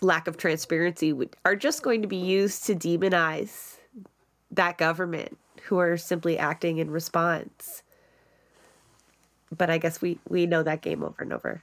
lack 0.00 0.26
of 0.26 0.36
transparency 0.36 1.14
are 1.44 1.56
just 1.56 1.82
going 1.82 2.02
to 2.02 2.08
be 2.08 2.16
used 2.16 2.66
to 2.66 2.74
demonize 2.74 3.71
that 4.52 4.78
government 4.78 5.38
who 5.64 5.78
are 5.78 5.96
simply 5.96 6.38
acting 6.38 6.78
in 6.78 6.90
response 6.90 7.82
but 9.56 9.70
i 9.70 9.78
guess 9.78 10.00
we 10.00 10.18
we 10.28 10.46
know 10.46 10.62
that 10.62 10.80
game 10.80 11.02
over 11.02 11.22
and 11.22 11.32
over 11.32 11.62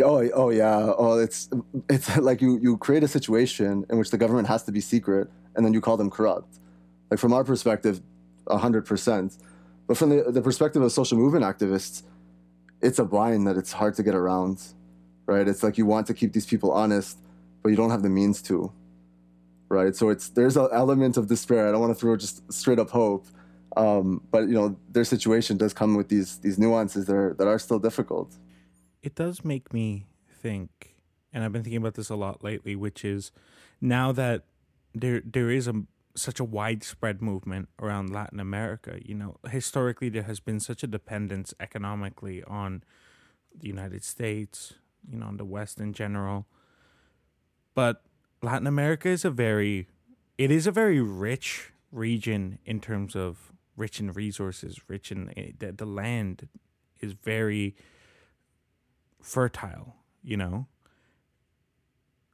Oh, 0.00 0.26
oh 0.32 0.50
yeah. 0.50 0.92
Oh, 0.96 1.18
it's 1.18 1.50
it's 1.88 2.16
like 2.18 2.40
you 2.40 2.58
you 2.58 2.76
create 2.78 3.02
a 3.02 3.08
situation 3.08 3.84
in 3.90 3.98
which 3.98 4.10
the 4.10 4.18
government 4.18 4.48
has 4.48 4.62
to 4.64 4.72
be 4.72 4.80
secret, 4.80 5.28
and 5.54 5.64
then 5.64 5.74
you 5.74 5.80
call 5.80 5.96
them 5.96 6.10
corrupt. 6.10 6.58
Like 7.10 7.20
from 7.20 7.32
our 7.32 7.44
perspective, 7.44 8.00
hundred 8.48 8.86
percent. 8.86 9.36
But 9.86 9.96
from 9.96 10.10
the 10.10 10.30
the 10.30 10.40
perspective 10.40 10.82
of 10.82 10.90
social 10.92 11.18
movement 11.18 11.44
activists, 11.44 12.02
it's 12.80 12.98
a 12.98 13.04
blind 13.04 13.46
that 13.46 13.56
it's 13.56 13.72
hard 13.72 13.94
to 13.96 14.02
get 14.02 14.14
around, 14.14 14.62
right? 15.26 15.46
It's 15.46 15.62
like 15.62 15.76
you 15.76 15.84
want 15.84 16.06
to 16.06 16.14
keep 16.14 16.32
these 16.32 16.46
people 16.46 16.72
honest, 16.72 17.18
but 17.62 17.68
you 17.68 17.76
don't 17.76 17.90
have 17.90 18.02
the 18.02 18.08
means 18.08 18.40
to, 18.42 18.72
right? 19.72 19.96
So 19.96 20.10
it's 20.10 20.28
there's 20.28 20.56
an 20.56 20.68
element 20.72 21.16
of 21.16 21.26
despair. 21.26 21.68
I 21.68 21.72
don't 21.72 21.80
want 21.80 21.92
to 21.96 22.00
throw 22.00 22.16
just 22.16 22.52
straight 22.52 22.78
up 22.78 22.90
hope, 22.90 23.26
um, 23.76 24.22
but 24.30 24.42
you 24.48 24.54
know 24.54 24.76
their 24.90 25.04
situation 25.04 25.56
does 25.56 25.72
come 25.72 25.96
with 25.96 26.08
these 26.08 26.38
these 26.38 26.58
nuances 26.58 27.06
that 27.06 27.16
are 27.16 27.34
that 27.38 27.48
are 27.48 27.58
still 27.58 27.80
difficult 27.80 28.36
it 29.02 29.14
does 29.14 29.44
make 29.44 29.74
me 29.74 30.06
think, 30.30 30.96
and 31.32 31.44
I've 31.44 31.52
been 31.52 31.62
thinking 31.62 31.78
about 31.78 31.94
this 31.94 32.08
a 32.08 32.16
lot 32.16 32.44
lately, 32.44 32.76
which 32.76 33.04
is 33.04 33.32
now 33.80 34.12
that 34.12 34.44
there 34.94 35.22
there 35.24 35.50
is 35.50 35.66
a 35.66 35.82
such 36.14 36.38
a 36.38 36.44
widespread 36.44 37.22
movement 37.22 37.68
around 37.80 38.12
Latin 38.12 38.38
America. 38.38 38.98
You 39.04 39.14
know, 39.14 39.36
historically 39.50 40.08
there 40.08 40.22
has 40.24 40.40
been 40.40 40.60
such 40.60 40.82
a 40.82 40.86
dependence 40.86 41.52
economically 41.58 42.44
on 42.44 42.84
the 43.58 43.66
United 43.66 44.04
States, 44.04 44.74
you 45.08 45.18
know, 45.18 45.26
on 45.26 45.36
the 45.36 45.44
West 45.44 45.80
in 45.80 45.92
general. 45.92 46.46
But 47.74 48.02
Latin 48.42 48.66
America 48.66 49.08
is 49.08 49.24
a 49.24 49.30
very 49.30 49.86
it 50.36 50.50
is 50.50 50.66
a 50.66 50.72
very 50.72 51.00
rich 51.00 51.72
region 51.92 52.58
in 52.64 52.80
terms 52.80 53.14
of 53.14 53.52
rich 53.76 54.00
in 54.00 54.12
resources, 54.12 54.80
rich 54.88 55.12
in 55.12 55.30
eh, 55.36 55.52
the, 55.58 55.72
the 55.72 55.86
land 55.86 56.48
is 57.00 57.12
very 57.12 57.76
fertile, 59.20 59.96
you 60.22 60.36
know? 60.36 60.66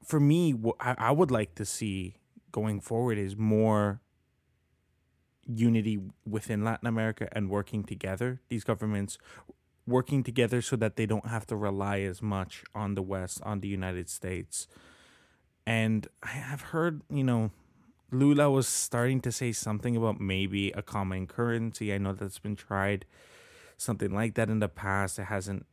For 0.04 0.18
me, 0.18 0.52
what 0.52 0.76
I 0.80 1.10
would 1.10 1.30
like 1.30 1.54
to 1.56 1.66
see 1.66 2.16
going 2.50 2.80
forward 2.80 3.18
is 3.18 3.36
more 3.36 4.00
unity 5.46 5.98
within 6.26 6.64
Latin 6.64 6.88
America 6.88 7.28
and 7.32 7.50
working 7.50 7.84
together. 7.84 8.40
These 8.48 8.64
governments 8.64 9.18
working 9.86 10.22
together 10.22 10.62
so 10.62 10.76
that 10.76 10.96
they 10.96 11.04
don't 11.04 11.26
have 11.26 11.46
to 11.48 11.56
rely 11.56 12.00
as 12.00 12.22
much 12.22 12.64
on 12.74 12.94
the 12.94 13.02
West, 13.02 13.40
on 13.42 13.60
the 13.60 13.68
United 13.68 14.08
States. 14.08 14.66
And 15.68 16.06
I 16.22 16.28
have 16.28 16.62
heard, 16.72 17.02
you 17.10 17.22
know, 17.22 17.50
Lula 18.10 18.50
was 18.50 18.66
starting 18.66 19.20
to 19.20 19.30
say 19.30 19.52
something 19.52 19.96
about 19.98 20.18
maybe 20.18 20.70
a 20.72 20.80
common 20.80 21.26
currency. 21.26 21.92
I 21.92 21.98
know 21.98 22.14
that's 22.14 22.38
been 22.38 22.56
tried, 22.56 23.04
something 23.76 24.10
like 24.14 24.32
that 24.36 24.48
in 24.48 24.60
the 24.60 24.68
past. 24.68 25.18
It 25.18 25.24
hasn't 25.24 25.66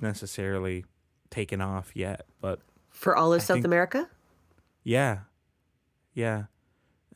necessarily 0.00 0.86
taken 1.28 1.60
off 1.60 1.92
yet, 1.94 2.24
but 2.40 2.60
for 2.88 3.14
all 3.14 3.34
of 3.34 3.42
I 3.42 3.44
South 3.44 3.56
think- 3.56 3.66
America. 3.66 4.08
yeah, 4.84 5.18
yeah. 6.14 6.44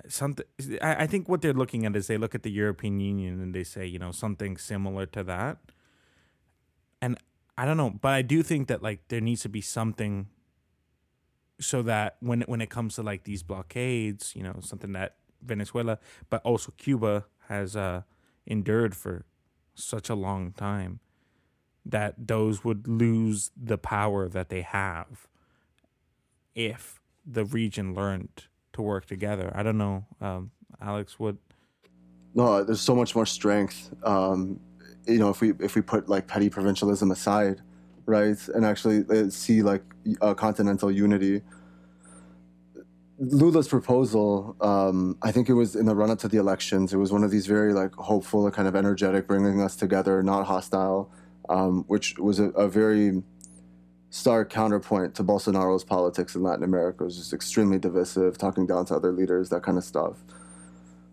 Something. 0.09 0.45
I, 0.83 1.05
I 1.05 1.07
think 1.07 1.29
what 1.31 1.41
they're 1.41 1.55
looking 1.55 1.87
at 1.87 1.97
is 1.97 2.07
they 2.07 2.19
look 2.19 2.35
at 2.35 2.43
the 2.43 2.51
European 2.51 3.01
Union 3.01 3.41
and 3.41 3.55
they 3.55 3.65
say, 3.65 3.87
you 3.87 3.99
know, 3.99 4.13
something 4.13 4.59
similar 4.59 5.07
to 5.07 5.25
that. 5.25 5.57
And 7.01 7.17
I 7.57 7.65
don't 7.65 7.79
know, 7.79 7.91
but 7.91 8.13
I 8.13 8.21
do 8.21 8.43
think 8.43 8.69
that 8.69 8.83
like 8.83 9.09
there 9.09 9.23
needs 9.23 9.41
to 9.43 9.49
be 9.49 9.63
something 9.63 10.29
so 11.61 11.83
that 11.83 12.17
when 12.21 12.43
when 12.43 12.61
it 12.61 12.71
comes 12.71 12.95
to 12.97 13.03
like 13.03 13.25
these 13.25 13.43
blockades, 13.43 14.35
you 14.37 14.43
know, 14.43 14.57
something 14.61 14.93
that 14.93 15.17
Venezuela, 15.43 15.99
but 16.31 16.43
also 16.43 16.73
Cuba 16.77 17.27
has 17.49 17.77
uh, 17.77 18.03
endured 18.47 18.95
for 18.95 19.25
such 19.75 20.09
a 20.09 20.15
long 20.15 20.53
time, 20.53 21.01
that 21.85 22.15
those 22.27 22.65
would 22.65 22.89
lose 22.89 23.51
the 23.57 23.79
power 23.79 24.29
that 24.29 24.49
they 24.49 24.63
have 24.63 25.29
if 26.55 27.01
the 27.25 27.45
region 27.45 27.95
learned 27.95 28.45
to 28.73 28.83
work 28.83 29.07
together. 29.07 29.53
I 29.55 29.63
don't 29.63 29.79
know, 29.79 30.05
um, 30.21 30.51
Alex. 30.81 31.19
What? 31.19 31.37
No, 32.35 32.63
there's 32.63 32.81
so 32.81 32.95
much 32.95 33.15
more 33.15 33.27
strength. 33.27 33.95
Um, 34.03 34.61
you 35.07 35.19
know, 35.19 35.31
if 35.31 35.41
we 35.41 35.53
if 35.61 35.75
we 35.75 35.83
put 35.83 36.09
like 36.09 36.27
petty 36.27 36.51
provincialism 36.51 37.11
aside, 37.11 37.63
right, 38.07 38.39
and 38.49 38.65
actually 38.65 39.05
uh, 39.11 39.29
see 39.29 39.63
like 39.63 39.83
uh, 40.21 40.35
continental 40.35 40.91
unity. 40.91 41.43
Lula's 43.19 43.67
proposal, 43.69 44.57
um, 44.61 45.17
I 45.23 45.33
think 45.33 45.49
it 45.49 45.55
was 45.55 45.75
in 45.75 45.87
the 45.87 45.95
run 45.95 46.11
up 46.11 46.19
to 46.21 46.29
the 46.29 46.37
elections. 46.37 46.93
It 46.93 46.99
was 46.99 47.13
one 47.13 47.25
of 47.25 47.31
these 47.31 47.47
very 47.47 47.73
like 47.73 47.95
hopeful, 47.95 48.51
kind 48.51 48.69
of 48.69 48.77
energetic, 48.77 49.27
bringing 49.27 49.61
us 49.63 49.75
together, 49.75 50.23
not 50.23 50.47
hostile, 50.47 51.11
um, 51.49 51.85
which 51.89 52.19
was 52.19 52.39
a, 52.39 52.51
a 52.51 52.69
very 52.69 53.23
stark 54.11 54.51
counterpoint 54.51 55.15
to 55.15 55.25
Bolsonaro's 55.25 55.85
politics 55.85 56.35
in 56.35 56.43
Latin 56.43 56.63
America. 56.63 57.05
It 57.05 57.07
was 57.07 57.17
just 57.17 57.33
extremely 57.33 57.79
divisive, 57.79 58.37
talking 58.39 58.67
down 58.67 58.85
to 58.87 58.95
other 58.95 59.13
leaders, 59.13 59.49
that 59.49 59.63
kind 59.63 59.79
of 59.79 59.85
stuff. 59.85 60.17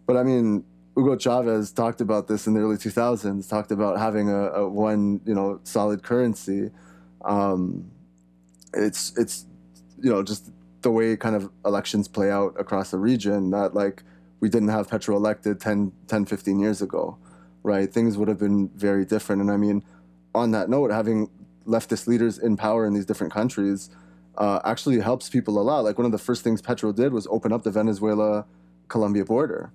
But 0.05 0.17
I 0.17 0.23
mean, 0.23 0.65
Hugo 0.95 1.17
Chavez 1.17 1.71
talked 1.71 2.01
about 2.01 2.27
this 2.27 2.45
in 2.45 2.53
the 2.53 2.59
early 2.59 2.77
2000s, 2.77 3.49
talked 3.49 3.71
about 3.71 3.97
having 3.97 4.29
a, 4.29 4.49
a 4.51 4.69
one, 4.69 5.21
you 5.25 5.33
know, 5.33 5.59
solid 5.63 6.03
currency. 6.03 6.69
Um, 7.25 7.89
it's, 8.73 9.17
it's, 9.17 9.45
you 9.99 10.11
know, 10.11 10.21
just 10.21 10.51
the 10.81 10.91
way 10.91 11.15
kind 11.15 11.35
of 11.35 11.49
elections 11.65 12.07
play 12.07 12.29
out 12.29 12.53
across 12.59 12.91
the 12.91 12.99
region 12.99 13.49
that 13.51 13.73
like 13.73 14.03
we 14.39 14.49
didn't 14.49 14.67
have 14.67 14.89
Petro 14.89 15.15
elected 15.15 15.59
10, 15.59 15.91
10 16.07 16.25
15 16.25 16.59
years 16.59 16.81
ago, 16.81 17.17
right? 17.63 17.91
Things 17.91 18.17
would 18.17 18.27
have 18.27 18.39
been 18.39 18.69
very 18.75 19.05
different. 19.05 19.41
And 19.41 19.49
I 19.49 19.57
mean, 19.57 19.83
on 20.35 20.51
that 20.51 20.69
note, 20.69 20.91
having 20.91 21.29
leftist 21.65 22.07
leaders 22.07 22.37
in 22.37 22.57
power 22.57 22.85
in 22.85 22.93
these 22.93 23.05
different 23.05 23.33
countries 23.33 23.89
uh, 24.37 24.59
actually 24.65 24.99
helps 24.99 25.29
people 25.29 25.59
a 25.59 25.63
lot. 25.63 25.83
Like 25.83 25.97
one 25.97 26.05
of 26.05 26.11
the 26.11 26.17
first 26.17 26.43
things 26.43 26.61
Petro 26.61 26.91
did 26.91 27.13
was 27.13 27.25
open 27.27 27.51
up 27.51 27.63
the 27.63 27.71
Venezuela 27.71 28.45
Colombia 28.89 29.25
border 29.25 29.71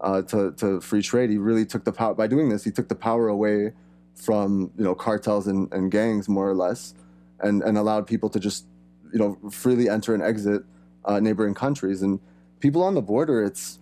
uh, 0.00 0.22
to, 0.22 0.52
to 0.52 0.80
free 0.80 1.02
trade. 1.02 1.30
He 1.30 1.38
really 1.38 1.66
took 1.66 1.84
the 1.84 1.92
power 1.92 2.14
by 2.14 2.26
doing 2.26 2.48
this. 2.48 2.64
He 2.64 2.70
took 2.70 2.88
the 2.88 2.94
power 2.94 3.28
away 3.28 3.72
from 4.14 4.70
you 4.76 4.84
know 4.84 4.94
cartels 4.94 5.46
and, 5.46 5.72
and 5.72 5.90
gangs 5.90 6.28
more 6.28 6.48
or 6.48 6.54
less, 6.54 6.94
and 7.40 7.62
and 7.62 7.78
allowed 7.78 8.06
people 8.06 8.28
to 8.30 8.40
just 8.40 8.66
you 9.12 9.18
know 9.18 9.38
freely 9.50 9.88
enter 9.88 10.14
and 10.14 10.22
exit 10.22 10.62
uh, 11.04 11.20
neighboring 11.20 11.54
countries. 11.54 12.02
And 12.02 12.20
people 12.60 12.82
on 12.82 12.94
the 12.94 13.02
border, 13.02 13.42
it's 13.44 13.78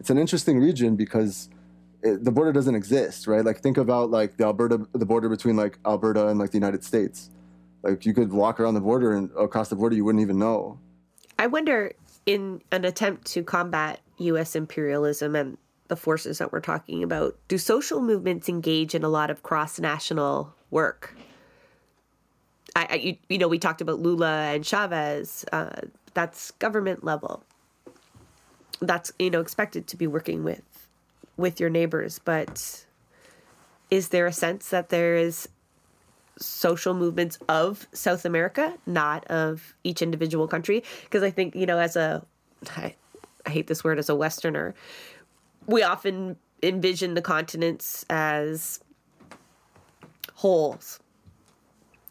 it's 0.00 0.10
an 0.10 0.18
interesting 0.18 0.58
region 0.58 0.96
because 0.96 1.48
it, 2.02 2.24
the 2.24 2.30
border 2.30 2.52
doesn't 2.52 2.74
exist, 2.74 3.26
right? 3.26 3.44
Like 3.44 3.60
think 3.60 3.76
about 3.76 4.10
like 4.10 4.36
the 4.36 4.44
Alberta, 4.44 4.86
the 4.92 5.06
border 5.06 5.28
between 5.28 5.56
like 5.56 5.78
Alberta 5.86 6.28
and 6.28 6.38
like 6.38 6.50
the 6.50 6.58
United 6.58 6.84
States. 6.84 7.30
Like 7.82 8.04
you 8.04 8.12
could 8.12 8.32
walk 8.32 8.60
around 8.60 8.74
the 8.74 8.80
border 8.80 9.14
and 9.14 9.30
across 9.38 9.68
the 9.68 9.76
border, 9.76 9.94
you 9.94 10.04
wouldn't 10.04 10.22
even 10.22 10.38
know. 10.38 10.78
I 11.38 11.46
wonder, 11.46 11.92
in 12.28 12.60
an 12.70 12.84
attempt 12.84 13.26
to 13.26 13.42
combat 13.42 14.00
U.S. 14.18 14.54
imperialism 14.54 15.34
and 15.34 15.56
the 15.88 15.96
forces 15.96 16.36
that 16.36 16.52
we're 16.52 16.60
talking 16.60 17.02
about, 17.02 17.34
do 17.48 17.56
social 17.56 18.02
movements 18.02 18.50
engage 18.50 18.94
in 18.94 19.02
a 19.02 19.08
lot 19.08 19.30
of 19.30 19.42
cross 19.42 19.80
national 19.80 20.52
work? 20.70 21.14
I, 22.76 22.86
I 22.90 22.94
you, 22.96 23.16
you 23.30 23.38
know, 23.38 23.48
we 23.48 23.58
talked 23.58 23.80
about 23.80 24.00
Lula 24.00 24.52
and 24.52 24.62
Chavez. 24.62 25.46
Uh, 25.50 25.70
that's 26.12 26.50
government 26.50 27.02
level. 27.02 27.44
That's 28.80 29.10
you 29.18 29.30
know 29.30 29.40
expected 29.40 29.86
to 29.86 29.96
be 29.96 30.06
working 30.06 30.44
with 30.44 30.86
with 31.38 31.58
your 31.58 31.70
neighbors, 31.70 32.20
but 32.22 32.84
is 33.90 34.10
there 34.10 34.26
a 34.26 34.34
sense 34.34 34.68
that 34.68 34.90
there 34.90 35.16
is 35.16 35.48
social 36.38 36.94
movements 36.94 37.38
of 37.48 37.86
South 37.92 38.24
America, 38.24 38.74
not 38.86 39.26
of 39.26 39.74
each 39.84 40.02
individual 40.02 40.48
country? 40.48 40.82
Because 41.04 41.22
I 41.22 41.30
think, 41.30 41.54
you 41.54 41.66
know, 41.66 41.78
as 41.78 41.96
a, 41.96 42.24
I, 42.76 42.94
I 43.46 43.50
hate 43.50 43.66
this 43.66 43.84
word, 43.84 43.98
as 43.98 44.08
a 44.08 44.14
Westerner, 44.14 44.74
we 45.66 45.82
often 45.82 46.36
envision 46.62 47.14
the 47.14 47.22
continents 47.22 48.04
as 48.10 48.80
wholes, 50.34 51.00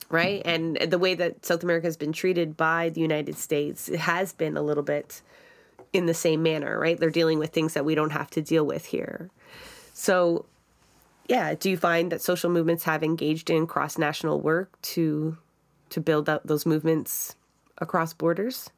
right? 0.09 0.41
And 0.45 0.77
the 0.77 0.99
way 0.99 1.15
that 1.15 1.45
South 1.45 1.63
America 1.63 1.87
has 1.87 1.97
been 1.97 2.11
treated 2.11 2.57
by 2.57 2.89
the 2.89 3.01
United 3.01 3.37
States, 3.37 3.87
has 3.87 4.33
been 4.33 4.57
a 4.57 4.61
little 4.61 4.83
bit 4.83 5.21
in 5.93 6.05
the 6.05 6.13
same 6.13 6.43
manner, 6.43 6.79
right? 6.79 6.99
They're 6.99 7.09
dealing 7.09 7.39
with 7.39 7.51
things 7.51 7.73
that 7.73 7.85
we 7.85 7.95
don't 7.95 8.11
have 8.11 8.29
to 8.31 8.41
deal 8.41 8.65
with 8.65 8.85
here. 8.85 9.29
So, 9.93 10.45
yeah, 11.27 11.53
do 11.55 11.69
you 11.69 11.77
find 11.77 12.11
that 12.11 12.21
social 12.21 12.49
movements 12.49 12.83
have 12.83 13.03
engaged 13.03 13.49
in 13.49 13.67
cross-national 13.67 14.41
work 14.41 14.81
to 14.93 15.37
to 15.89 16.01
build 16.01 16.27
up 16.27 16.43
those 16.45 16.65
movements 16.65 17.35
across 17.77 18.13
borders? 18.13 18.69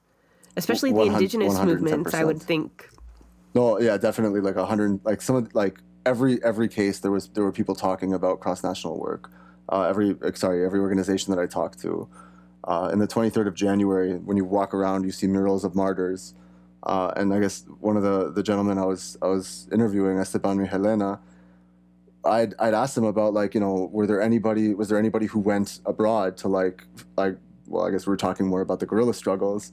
Especially 0.57 0.91
the 0.91 0.97
100 0.97 1.13
indigenous 1.15 1.59
movements, 1.61 2.13
I 2.13 2.23
would 2.23 2.41
think. 2.41 2.89
No, 3.55 3.79
yeah, 3.79 3.97
definitely. 3.97 4.41
Like 4.41 4.55
a 4.55 4.65
hundred, 4.65 4.99
like 5.03 5.21
some 5.21 5.35
of 5.35 5.53
like 5.55 5.79
every 6.05 6.43
every 6.43 6.67
case 6.67 6.99
there 6.99 7.11
was 7.11 7.29
there 7.29 7.43
were 7.43 7.51
people 7.51 7.75
talking 7.75 8.13
about 8.13 8.39
cross 8.39 8.63
national 8.63 8.99
work. 8.99 9.31
Uh, 9.69 9.83
every 9.83 10.15
uh, 10.23 10.31
sorry, 10.33 10.65
every 10.65 10.79
organization 10.79 11.33
that 11.33 11.41
I 11.41 11.45
talked 11.45 11.79
to. 11.81 12.07
Uh, 12.65 12.89
and 12.91 13.01
the 13.01 13.07
23rd 13.07 13.47
of 13.47 13.55
January, 13.55 14.13
when 14.15 14.35
you 14.35 14.43
walk 14.43 14.73
around, 14.73 15.05
you 15.05 15.11
see 15.11 15.27
murals 15.27 15.63
of 15.63 15.75
martyrs. 15.75 16.33
Uh, 16.83 17.11
and 17.15 17.33
I 17.33 17.39
guess 17.39 17.65
one 17.79 17.95
of 17.97 18.03
the, 18.03 18.31
the 18.31 18.43
gentlemen 18.43 18.77
I 18.77 18.85
was 18.85 19.17
I 19.21 19.27
was 19.27 19.67
interviewing, 19.71 20.17
Esteban 20.17 20.63
Helena, 20.65 21.19
I'd 22.29 22.53
I'd 22.59 22.73
asked 22.73 22.97
him 22.97 23.03
about 23.03 23.33
like 23.33 23.53
you 23.53 23.59
know 23.59 23.89
were 23.91 24.07
there 24.07 24.21
anybody 24.21 24.73
was 24.73 24.89
there 24.89 24.97
anybody 24.97 25.25
who 25.25 25.39
went 25.39 25.79
abroad 25.85 26.37
to 26.37 26.47
like 26.47 26.83
like 27.17 27.37
well 27.67 27.85
I 27.85 27.91
guess 27.91 28.07
we 28.07 28.13
are 28.13 28.17
talking 28.17 28.47
more 28.47 28.61
about 28.61 28.79
the 28.79 28.85
guerrilla 28.85 29.13
struggles. 29.13 29.71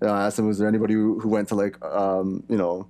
I 0.00 0.06
asked 0.06 0.38
him 0.38 0.46
was 0.46 0.58
there 0.58 0.68
anybody 0.68 0.94
who, 0.94 1.18
who 1.18 1.28
went 1.28 1.48
to 1.48 1.54
like 1.54 1.82
um, 1.84 2.44
you 2.48 2.56
know 2.56 2.88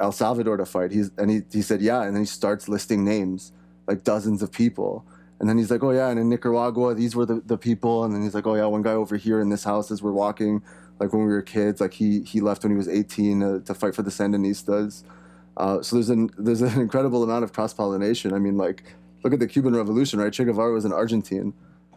El 0.00 0.12
Salvador 0.12 0.56
to 0.56 0.66
fight. 0.66 0.92
He's 0.92 1.10
and 1.18 1.30
he 1.30 1.42
he 1.52 1.62
said 1.62 1.80
yeah, 1.80 2.02
and 2.02 2.14
then 2.14 2.22
he 2.22 2.26
starts 2.26 2.68
listing 2.68 3.04
names 3.04 3.52
like 3.86 4.04
dozens 4.04 4.42
of 4.42 4.50
people. 4.52 5.04
And 5.40 5.48
then 5.48 5.58
he's 5.58 5.70
like, 5.70 5.82
oh 5.82 5.90
yeah, 5.90 6.08
and 6.08 6.18
in 6.18 6.28
Nicaragua, 6.28 6.94
these 6.94 7.16
were 7.16 7.26
the, 7.26 7.42
the 7.44 7.58
people. 7.58 8.04
And 8.04 8.14
then 8.14 8.22
he's 8.22 8.34
like, 8.34 8.46
oh 8.46 8.54
yeah, 8.54 8.66
one 8.66 8.82
guy 8.82 8.92
over 8.92 9.16
here 9.16 9.40
in 9.40 9.48
this 9.50 9.64
house 9.64 9.90
as 9.90 10.02
we're 10.02 10.12
walking, 10.12 10.62
like 11.00 11.12
when 11.12 11.26
we 11.26 11.32
were 11.32 11.42
kids, 11.42 11.80
like 11.80 11.92
he 11.92 12.22
he 12.22 12.40
left 12.40 12.62
when 12.62 12.70
he 12.70 12.76
was 12.76 12.88
18 12.88 13.42
uh, 13.42 13.58
to 13.60 13.74
fight 13.74 13.94
for 13.94 14.02
the 14.02 14.10
Sandinistas. 14.10 15.02
Uh, 15.56 15.82
so 15.82 15.96
there's 15.96 16.10
an 16.10 16.30
there's 16.38 16.62
an 16.62 16.80
incredible 16.80 17.22
amount 17.22 17.44
of 17.44 17.52
cross 17.52 17.72
pollination. 17.72 18.32
I 18.32 18.38
mean, 18.38 18.56
like 18.56 18.84
look 19.22 19.32
at 19.32 19.40
the 19.40 19.46
Cuban 19.46 19.74
Revolution, 19.74 20.18
right? 20.18 20.32
Che 20.32 20.44
Guevara 20.44 20.72
was 20.72 20.84
an 20.84 20.92
Argentine. 20.92 21.52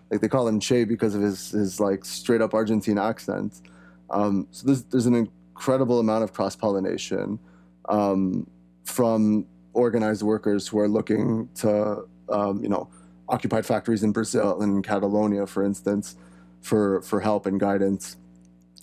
Like 0.10 0.22
they 0.22 0.30
call 0.30 0.48
him 0.48 0.60
Che 0.60 0.86
because 0.86 1.16
of 1.16 1.22
his 1.22 1.52
his 1.52 1.80
like 1.80 2.06
straight 2.06 2.42
up 2.42 2.54
Argentine 2.54 2.98
accent. 2.98 3.62
Um, 4.10 4.48
so 4.52 4.68
there's 4.68 4.84
there's 4.84 5.06
an 5.06 5.16
incredible 5.16 6.00
amount 6.00 6.24
of 6.24 6.34
cross 6.34 6.56
pollination 6.56 7.40
um, 7.90 8.48
from 8.86 9.46
organized 9.74 10.24
workers 10.24 10.68
who 10.68 10.80
are 10.80 10.88
looking 10.88 11.50
to 11.56 12.06
um, 12.30 12.64
you 12.64 12.70
know 12.70 12.90
occupied 13.30 13.66
factories 13.66 14.04
in 14.04 14.12
Brazil 14.12 14.62
and 14.62 14.84
Catalonia, 14.84 15.46
for 15.46 15.64
instance, 15.64 16.16
for 16.62 17.02
for 17.02 17.20
help 17.20 17.46
and 17.46 17.60
guidance 17.60 18.18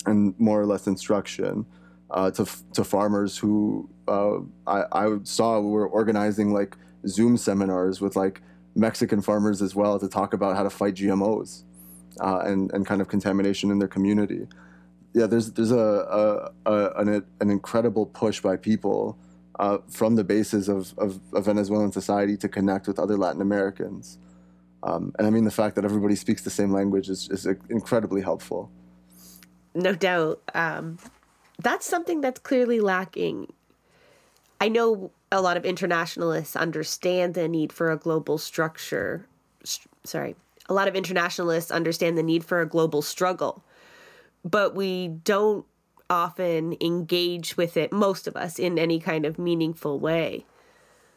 and 0.06 0.38
more 0.38 0.60
or 0.60 0.66
less 0.66 0.86
instruction 0.86 1.64
uh, 2.10 2.30
to 2.32 2.46
to 2.74 2.84
farmers 2.84 3.38
who 3.38 3.88
uh, 4.08 4.38
I, 4.66 4.84
I 4.92 5.18
saw 5.24 5.60
we 5.60 5.70
were 5.70 5.86
organizing 5.86 6.52
like 6.52 6.76
Zoom 7.06 7.36
seminars 7.36 8.00
with 8.00 8.16
like 8.16 8.42
Mexican 8.74 9.20
farmers 9.20 9.62
as 9.62 9.74
well 9.74 9.98
to 9.98 10.08
talk 10.08 10.34
about 10.34 10.56
how 10.56 10.62
to 10.62 10.70
fight 10.70 10.94
GMOs 10.94 11.62
uh, 12.20 12.38
and 12.38 12.72
and 12.72 12.86
kind 12.86 13.00
of 13.00 13.08
contamination 13.08 13.70
in 13.70 13.78
their 13.78 13.88
community. 13.88 14.46
Yeah, 15.12 15.26
there's 15.26 15.52
there's 15.52 15.70
a, 15.70 15.76
a, 15.76 16.70
a 16.70 16.90
an, 17.00 17.24
an 17.40 17.50
incredible 17.50 18.06
push 18.06 18.40
by 18.40 18.56
people 18.56 19.16
uh, 19.58 19.78
from 19.88 20.16
the 20.16 20.24
bases 20.24 20.68
of, 20.68 20.92
of, 20.98 21.20
of 21.32 21.44
Venezuelan 21.44 21.92
society 21.92 22.36
to 22.38 22.48
connect 22.48 22.88
with 22.88 22.98
other 22.98 23.16
Latin 23.16 23.40
Americans. 23.40 24.18
Um, 24.82 25.14
and 25.18 25.26
I 25.26 25.30
mean, 25.30 25.44
the 25.44 25.50
fact 25.50 25.76
that 25.76 25.84
everybody 25.84 26.14
speaks 26.14 26.42
the 26.42 26.50
same 26.50 26.72
language 26.72 27.08
is, 27.08 27.28
is 27.30 27.46
incredibly 27.70 28.20
helpful. 28.20 28.70
no 29.74 29.94
doubt. 29.94 30.42
Um, 30.54 30.98
that's 31.62 31.86
something 31.86 32.20
that's 32.20 32.40
clearly 32.40 32.80
lacking. 32.80 33.52
I 34.60 34.68
know 34.68 35.10
a 35.30 35.40
lot 35.40 35.56
of 35.56 35.64
internationalists 35.64 36.56
understand 36.56 37.34
the 37.34 37.48
need 37.48 37.72
for 37.72 37.90
a 37.90 37.96
global 37.96 38.38
structure. 38.38 39.26
St- 39.64 39.88
sorry, 40.04 40.36
a 40.68 40.74
lot 40.74 40.88
of 40.88 40.94
internationalists 40.94 41.70
understand 41.70 42.16
the 42.16 42.22
need 42.22 42.44
for 42.44 42.60
a 42.60 42.66
global 42.66 43.02
struggle, 43.02 43.62
but 44.44 44.74
we 44.74 45.08
don't 45.08 45.66
often 46.08 46.76
engage 46.80 47.56
with 47.56 47.76
it, 47.76 47.92
most 47.92 48.26
of 48.26 48.36
us, 48.36 48.58
in 48.58 48.78
any 48.78 49.00
kind 49.00 49.24
of 49.24 49.38
meaningful 49.38 49.98
way. 49.98 50.44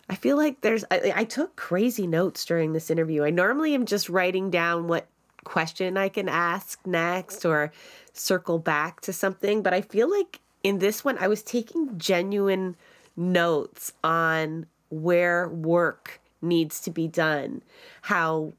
I 0.10 0.16
feel 0.16 0.38
like 0.38 0.62
there's, 0.62 0.86
I, 0.90 1.14
I 1.16 1.24
took 1.26 1.56
crazy 1.56 2.08
notes 2.08 2.46
during 2.46 2.74
this 2.74 2.90
interview. 2.90 3.24
I 3.24 3.30
normally 3.30 3.76
am 3.76 3.86
just 3.86 4.10
writing 4.10 4.50
down 4.50 4.88
what 4.88 5.08
question 5.44 5.98
I 5.98 6.10
can 6.10 6.30
ask 6.30 6.80
next 6.86 7.46
or 7.46 7.72
circle 8.14 8.60
back 8.60 9.02
to 9.02 9.14
something, 9.14 9.62
but 9.62 9.74
I 9.74 9.82
feel 9.82 10.10
like 10.10 10.40
in 10.64 10.80
this 10.80 11.04
one, 11.04 11.18
I 11.18 11.28
was 11.28 11.44
taking 11.44 11.98
genuine 11.98 12.76
notes 13.18 13.92
on 14.04 14.66
where 14.90 15.50
work 15.50 16.22
needs 16.42 16.80
to 16.82 16.92
be 16.92 17.08
done, 17.08 17.62
how 18.04 18.54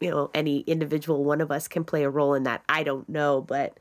you 0.00 0.10
know 0.10 0.30
any 0.34 0.60
individual 0.60 1.24
one 1.24 1.40
of 1.40 1.50
us 1.50 1.66
can 1.66 1.82
play 1.82 2.04
a 2.04 2.10
role 2.10 2.34
in 2.34 2.42
that 2.42 2.62
i 2.68 2.82
don't 2.82 3.08
know 3.08 3.40
but 3.40 3.78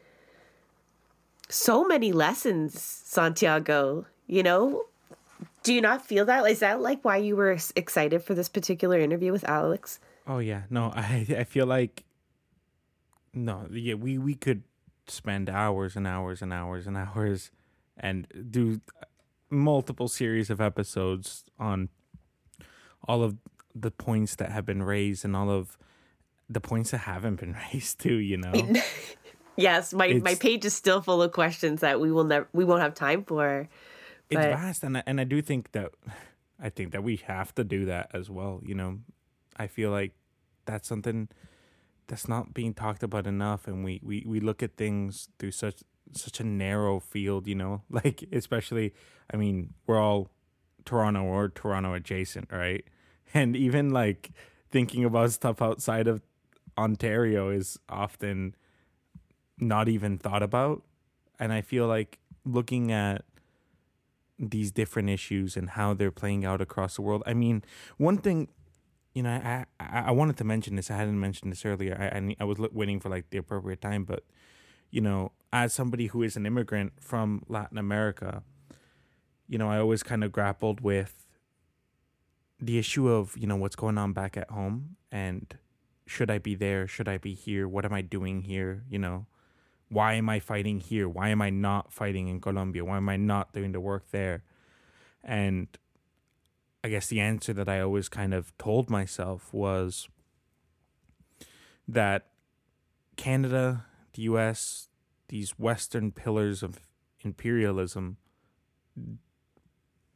so 1.49 1.84
many 1.84 2.13
lessons 2.13 2.80
santiago 2.80 4.05
you 4.28 4.43
know? 4.43 4.86
Do 5.63 5.74
you 5.74 5.82
not 5.82 6.05
feel 6.05 6.26
that? 6.26 6.45
Is 6.49 6.59
that 6.59 6.82
like 6.82 7.03
why 7.03 7.17
you 7.17 7.36
were 7.36 7.57
excited 7.76 8.24
for 8.24 8.34
this 8.34 8.49
particular 8.49 8.99
interview 8.99 9.32
with 9.32 9.47
alex? 9.47 9.99
Oh 10.28 10.39
yeah. 10.39 10.63
No 10.69 10.91
i 10.95 11.26
i 11.38 11.43
feel 11.43 11.65
like 11.65 12.03
no 13.34 13.67
yeah 13.71 13.95
we 13.95 14.17
we 14.17 14.36
could 14.36 14.63
spend 15.07 15.49
hours 15.49 15.95
and 15.95 16.07
hours 16.07 16.41
and 16.41 16.53
hours 16.53 16.88
and 16.88 16.95
hours 16.95 17.51
and 17.97 18.28
do 18.49 18.80
multiple 19.54 20.08
series 20.08 20.49
of 20.49 20.60
episodes 20.60 21.45
on 21.60 21.89
all 23.08 23.24
of 23.24 23.38
the 23.76 23.91
points 23.91 24.36
that 24.36 24.51
have 24.51 24.66
been 24.66 24.84
raised 24.84 25.24
and 25.24 25.36
all 25.36 25.49
of 25.49 25.78
the 26.49 26.62
points 26.62 26.91
that 26.91 26.99
haven't 26.99 27.38
been 27.39 27.56
raised 27.74 27.99
too, 27.99 28.16
you 28.16 28.38
know. 28.38 28.54
yes, 29.56 29.93
my 29.93 30.08
it's, 30.08 30.24
my 30.24 30.36
page 30.36 30.66
is 30.66 30.74
still 30.74 31.01
full 31.01 31.22
of 31.22 31.32
questions 31.32 31.82
that 31.82 31.99
we 31.99 32.12
will 32.12 32.24
never 32.24 32.47
we 32.54 32.66
won't 32.66 32.82
have 32.82 32.93
time 32.93 33.24
for. 33.24 33.70
But... 34.30 34.38
It's 34.38 34.47
vast, 34.47 34.84
and 34.84 34.97
I, 34.97 35.04
and 35.06 35.20
I 35.20 35.24
do 35.24 35.41
think 35.41 35.72
that 35.72 35.91
I 36.60 36.70
think 36.70 36.91
that 36.91 37.04
we 37.04 37.18
have 37.18 37.54
to 37.56 37.64
do 37.64 37.86
that 37.86 38.12
as 38.14 38.30
well. 38.30 38.62
You 38.64 38.76
know, 38.76 38.99
I 39.58 39.68
feel 39.68 39.91
like 39.91 40.14
that's 40.66 40.88
something 40.88 41.28
that's 42.08 42.28
not 42.28 42.54
being 42.54 42.74
talked 42.74 43.04
about 43.04 43.28
enough, 43.28 43.68
and 43.68 43.84
we 43.84 43.99
we 44.04 44.24
we 44.26 44.39
look 44.39 44.64
at 44.64 44.78
things 44.78 45.30
through 45.39 45.51
such 45.51 45.84
such 46.12 46.39
a 46.39 46.43
narrow 46.43 46.99
field. 46.99 47.47
You 47.47 47.56
know, 47.56 47.82
like 47.89 48.24
especially, 48.32 48.93
I 49.34 49.38
mean, 49.38 49.74
we're 49.88 49.99
all 49.99 50.30
Toronto 50.86 51.24
or 51.24 51.49
Toronto 51.49 51.93
adjacent, 51.93 52.51
right? 52.51 52.84
And 53.36 53.56
even 53.56 53.89
like 53.89 54.32
thinking 54.70 55.04
about 55.04 55.32
stuff 55.32 55.60
outside 55.60 56.08
of 56.08 56.22
Ontario 56.78 57.49
is 57.49 57.80
often 57.89 58.56
not 59.58 59.89
even 59.89 60.20
thought 60.20 60.43
about. 60.43 60.84
And 61.39 61.51
I 61.51 61.62
feel 61.62 61.88
like 61.88 62.20
looking 62.45 62.91
at 62.91 63.26
these 64.38 64.72
different 64.72 65.10
issues 65.10 65.56
and 65.56 65.72
how 65.72 65.93
they're 65.93 66.12
playing 66.12 66.45
out 66.45 66.62
across 66.62 66.95
the 66.95 67.01
world. 67.01 67.24
I 67.26 67.34
mean, 67.34 67.64
one 67.97 68.18
thing, 68.18 68.49
you 69.14 69.24
know, 69.24 69.30
I 69.30 69.66
I, 69.80 70.04
I 70.08 70.12
wanted 70.12 70.38
to 70.38 70.43
mention 70.43 70.76
this. 70.76 70.91
I 70.91 70.97
hadn't 70.97 71.20
mentioned 71.20 71.51
this 71.51 71.66
earlier. 71.66 71.97
I 71.99 72.18
I, 72.18 72.36
I 72.41 72.43
was 72.43 72.60
waiting 72.60 72.99
for 72.99 73.10
like 73.10 73.30
the 73.30 73.38
appropriate 73.38 73.82
time, 73.82 74.04
but 74.04 74.24
you 74.89 75.01
know, 75.01 75.32
as 75.54 75.72
somebody 75.72 76.08
who 76.08 76.24
is 76.24 76.36
an 76.36 76.47
immigrant 76.47 76.93
from 76.99 77.43
Latin 77.47 77.78
America, 77.78 78.41
you 79.47 79.60
know, 79.60 79.70
I 79.70 79.78
always 79.78 80.01
kind 80.01 80.24
of 80.24 80.32
grappled 80.32 80.82
with 80.82 81.28
the 82.60 82.80
issue 82.80 83.08
of 83.08 83.38
you 83.38 83.45
know 83.45 83.56
what's 83.56 83.76
going 83.76 83.97
on 83.97 84.14
back 84.14 84.38
at 84.38 84.49
home 84.49 84.95
and 85.12 85.58
should 86.06 86.32
I 86.32 86.39
be 86.39 86.56
there? 86.56 86.88
Should 86.88 87.08
I 87.08 87.18
be 87.18 87.34
here? 87.34 87.68
What 87.68 87.86
am 87.86 87.93
I 87.93 88.01
doing 88.01 88.41
here? 88.41 88.84
You 88.89 88.99
know, 88.99 89.28
why 89.89 90.14
am 90.14 90.28
I 90.28 90.39
fighting 90.39 90.80
here? 90.80 91.08
Why 91.08 91.30
am 91.30 91.41
I 91.41 91.49
not 91.49 91.93
fighting 91.93 92.28
in 92.28 92.41
Colombia? 92.41 92.84
Why 92.84 92.97
am 92.97 93.08
I 93.08 93.18
not 93.18 93.54
doing 93.54 93.74
the 93.74 93.80
work 93.80 94.10
there? 94.12 94.43
And 95.24 95.68
I 96.84 96.89
guess 96.89 97.08
the 97.08 97.20
answer 97.20 97.54
that 97.54 97.70
I 97.70 97.80
always 97.80 98.10
kind 98.10 98.34
of 98.34 98.58
told 98.58 98.89
myself 98.89 99.54
was 99.54 100.10
that 101.88 102.28
Canada, 103.16 103.86
the 104.14 104.24
US, 104.24 104.89
these 105.34 105.57
Western 105.57 106.11
pillars 106.11 106.61
of 106.61 106.77
imperialism 107.21 108.17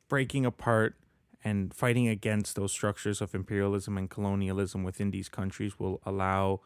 breaking 0.07 0.45
apart 0.45 0.95
and 1.43 1.73
fighting 1.73 2.07
against 2.07 2.55
those 2.55 2.71
structures 2.71 3.19
of 3.19 3.33
imperialism 3.33 3.97
and 3.97 4.11
colonialism 4.11 4.83
within 4.83 5.09
these 5.09 5.27
countries 5.27 5.79
will 5.79 5.99
allow 6.05 6.61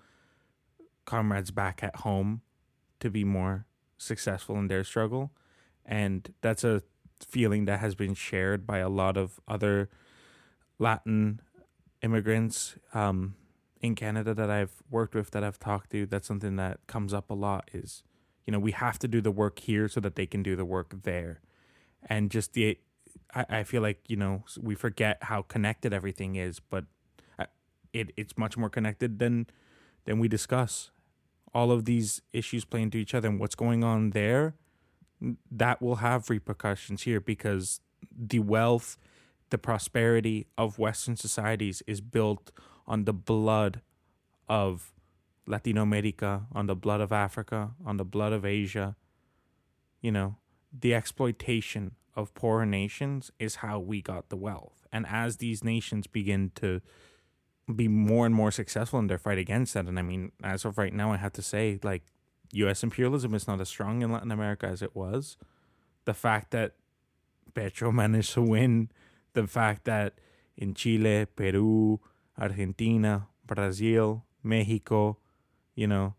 comrades 1.05 1.49
back 1.49 1.81
at 1.81 1.95
home 2.07 2.41
to 2.99 3.09
be 3.09 3.23
more 3.23 3.67
successful 3.97 4.57
in 4.57 4.67
their 4.67 4.83
struggle. 4.83 5.31
And 5.85 6.33
that's 6.41 6.65
a 6.65 6.83
feeling 7.25 7.63
that 7.65 7.79
has 7.79 7.95
been 7.95 8.15
shared 8.15 8.67
by 8.67 8.79
a 8.79 8.89
lot 8.89 9.15
of 9.15 9.39
other 9.47 9.89
Latin 10.77 11.39
immigrants 12.01 12.75
um, 12.93 13.35
in 13.79 13.95
Canada 13.95 14.33
that 14.33 14.49
I've 14.49 14.83
worked 14.89 15.15
with, 15.15 15.31
that 15.31 15.41
I've 15.41 15.57
talked 15.57 15.91
to. 15.91 16.05
That's 16.05 16.27
something 16.27 16.57
that 16.57 16.85
comes 16.85 17.13
up 17.13 17.29
a 17.29 17.33
lot 17.33 17.71
is, 17.71 18.03
you 18.45 18.51
know, 18.51 18.59
we 18.59 18.71
have 18.71 18.97
to 18.99 19.07
do 19.07 19.21
the 19.21 19.31
work 19.31 19.59
here 19.59 19.87
so 19.87 19.99
that 19.99 20.15
they 20.15 20.25
can 20.25 20.43
do 20.43 20.55
the 20.55 20.65
work 20.65 21.03
there. 21.03 21.41
And 22.07 22.31
just 22.31 22.53
the 22.53 22.77
I, 23.33 23.45
I 23.49 23.63
feel 23.63 23.81
like 23.81 23.99
you 24.07 24.15
know 24.15 24.43
we 24.59 24.75
forget 24.75 25.17
how 25.23 25.41
connected 25.43 25.93
everything 25.93 26.35
is, 26.35 26.59
but 26.59 26.85
uh, 27.39 27.45
it 27.93 28.11
it's 28.17 28.37
much 28.37 28.57
more 28.57 28.69
connected 28.69 29.19
than 29.19 29.47
than 30.05 30.19
we 30.19 30.27
discuss. 30.27 30.91
All 31.53 31.71
of 31.71 31.85
these 31.85 32.21
issues 32.33 32.65
play 32.65 32.81
into 32.81 32.97
each 32.97 33.13
other, 33.13 33.27
and 33.27 33.39
what's 33.39 33.55
going 33.55 33.83
on 33.83 34.11
there, 34.11 34.55
that 35.51 35.81
will 35.81 35.97
have 35.97 36.29
repercussions 36.29 37.03
here 37.03 37.19
because 37.19 37.81
the 38.17 38.39
wealth, 38.39 38.97
the 39.49 39.57
prosperity 39.57 40.47
of 40.57 40.79
Western 40.79 41.15
societies 41.15 41.83
is 41.85 42.01
built 42.01 42.51
on 42.87 43.03
the 43.05 43.13
blood 43.13 43.81
of 44.47 44.93
Latino 45.45 45.81
America, 45.83 46.47
on 46.53 46.67
the 46.67 46.75
blood 46.75 47.01
of 47.01 47.11
Africa, 47.11 47.71
on 47.85 47.97
the 47.97 48.05
blood 48.05 48.33
of 48.33 48.45
Asia. 48.45 48.95
You 50.01 50.11
know, 50.11 50.37
the 50.71 50.93
exploitation 50.93 51.95
of 52.15 52.33
poorer 52.33 52.65
nations 52.65 53.31
is 53.39 53.55
how 53.55 53.79
we 53.79 54.01
got 54.01 54.29
the 54.29 54.35
wealth. 54.35 54.85
And 54.91 55.05
as 55.07 55.37
these 55.37 55.63
nations 55.63 56.07
begin 56.07 56.51
to 56.55 56.81
be 57.73 57.87
more 57.87 58.25
and 58.25 58.35
more 58.35 58.51
successful 58.51 58.99
in 58.99 59.07
their 59.07 59.17
fight 59.17 59.37
against 59.37 59.73
that, 59.73 59.85
and 59.85 59.97
I 59.97 60.01
mean, 60.01 60.31
as 60.43 60.65
of 60.65 60.77
right 60.77 60.93
now, 60.93 61.11
I 61.11 61.17
have 61.17 61.33
to 61.33 61.41
say, 61.41 61.79
like, 61.83 62.03
U.S. 62.53 62.83
imperialism 62.83 63.33
is 63.33 63.47
not 63.47 63.61
as 63.61 63.69
strong 63.69 64.01
in 64.01 64.11
Latin 64.11 64.31
America 64.31 64.67
as 64.67 64.81
it 64.81 64.95
was. 64.95 65.37
The 66.03 66.13
fact 66.13 66.51
that 66.51 66.73
Petro 67.53 67.91
managed 67.91 68.33
to 68.33 68.41
win, 68.41 68.89
the 69.33 69.47
fact 69.47 69.85
that 69.85 70.15
in 70.57 70.73
Chile, 70.73 71.27
Peru, 71.33 72.01
Argentina, 72.37 73.27
Brazil, 73.45 74.25
Mexico, 74.43 75.17
you 75.75 75.87
know, 75.87 76.15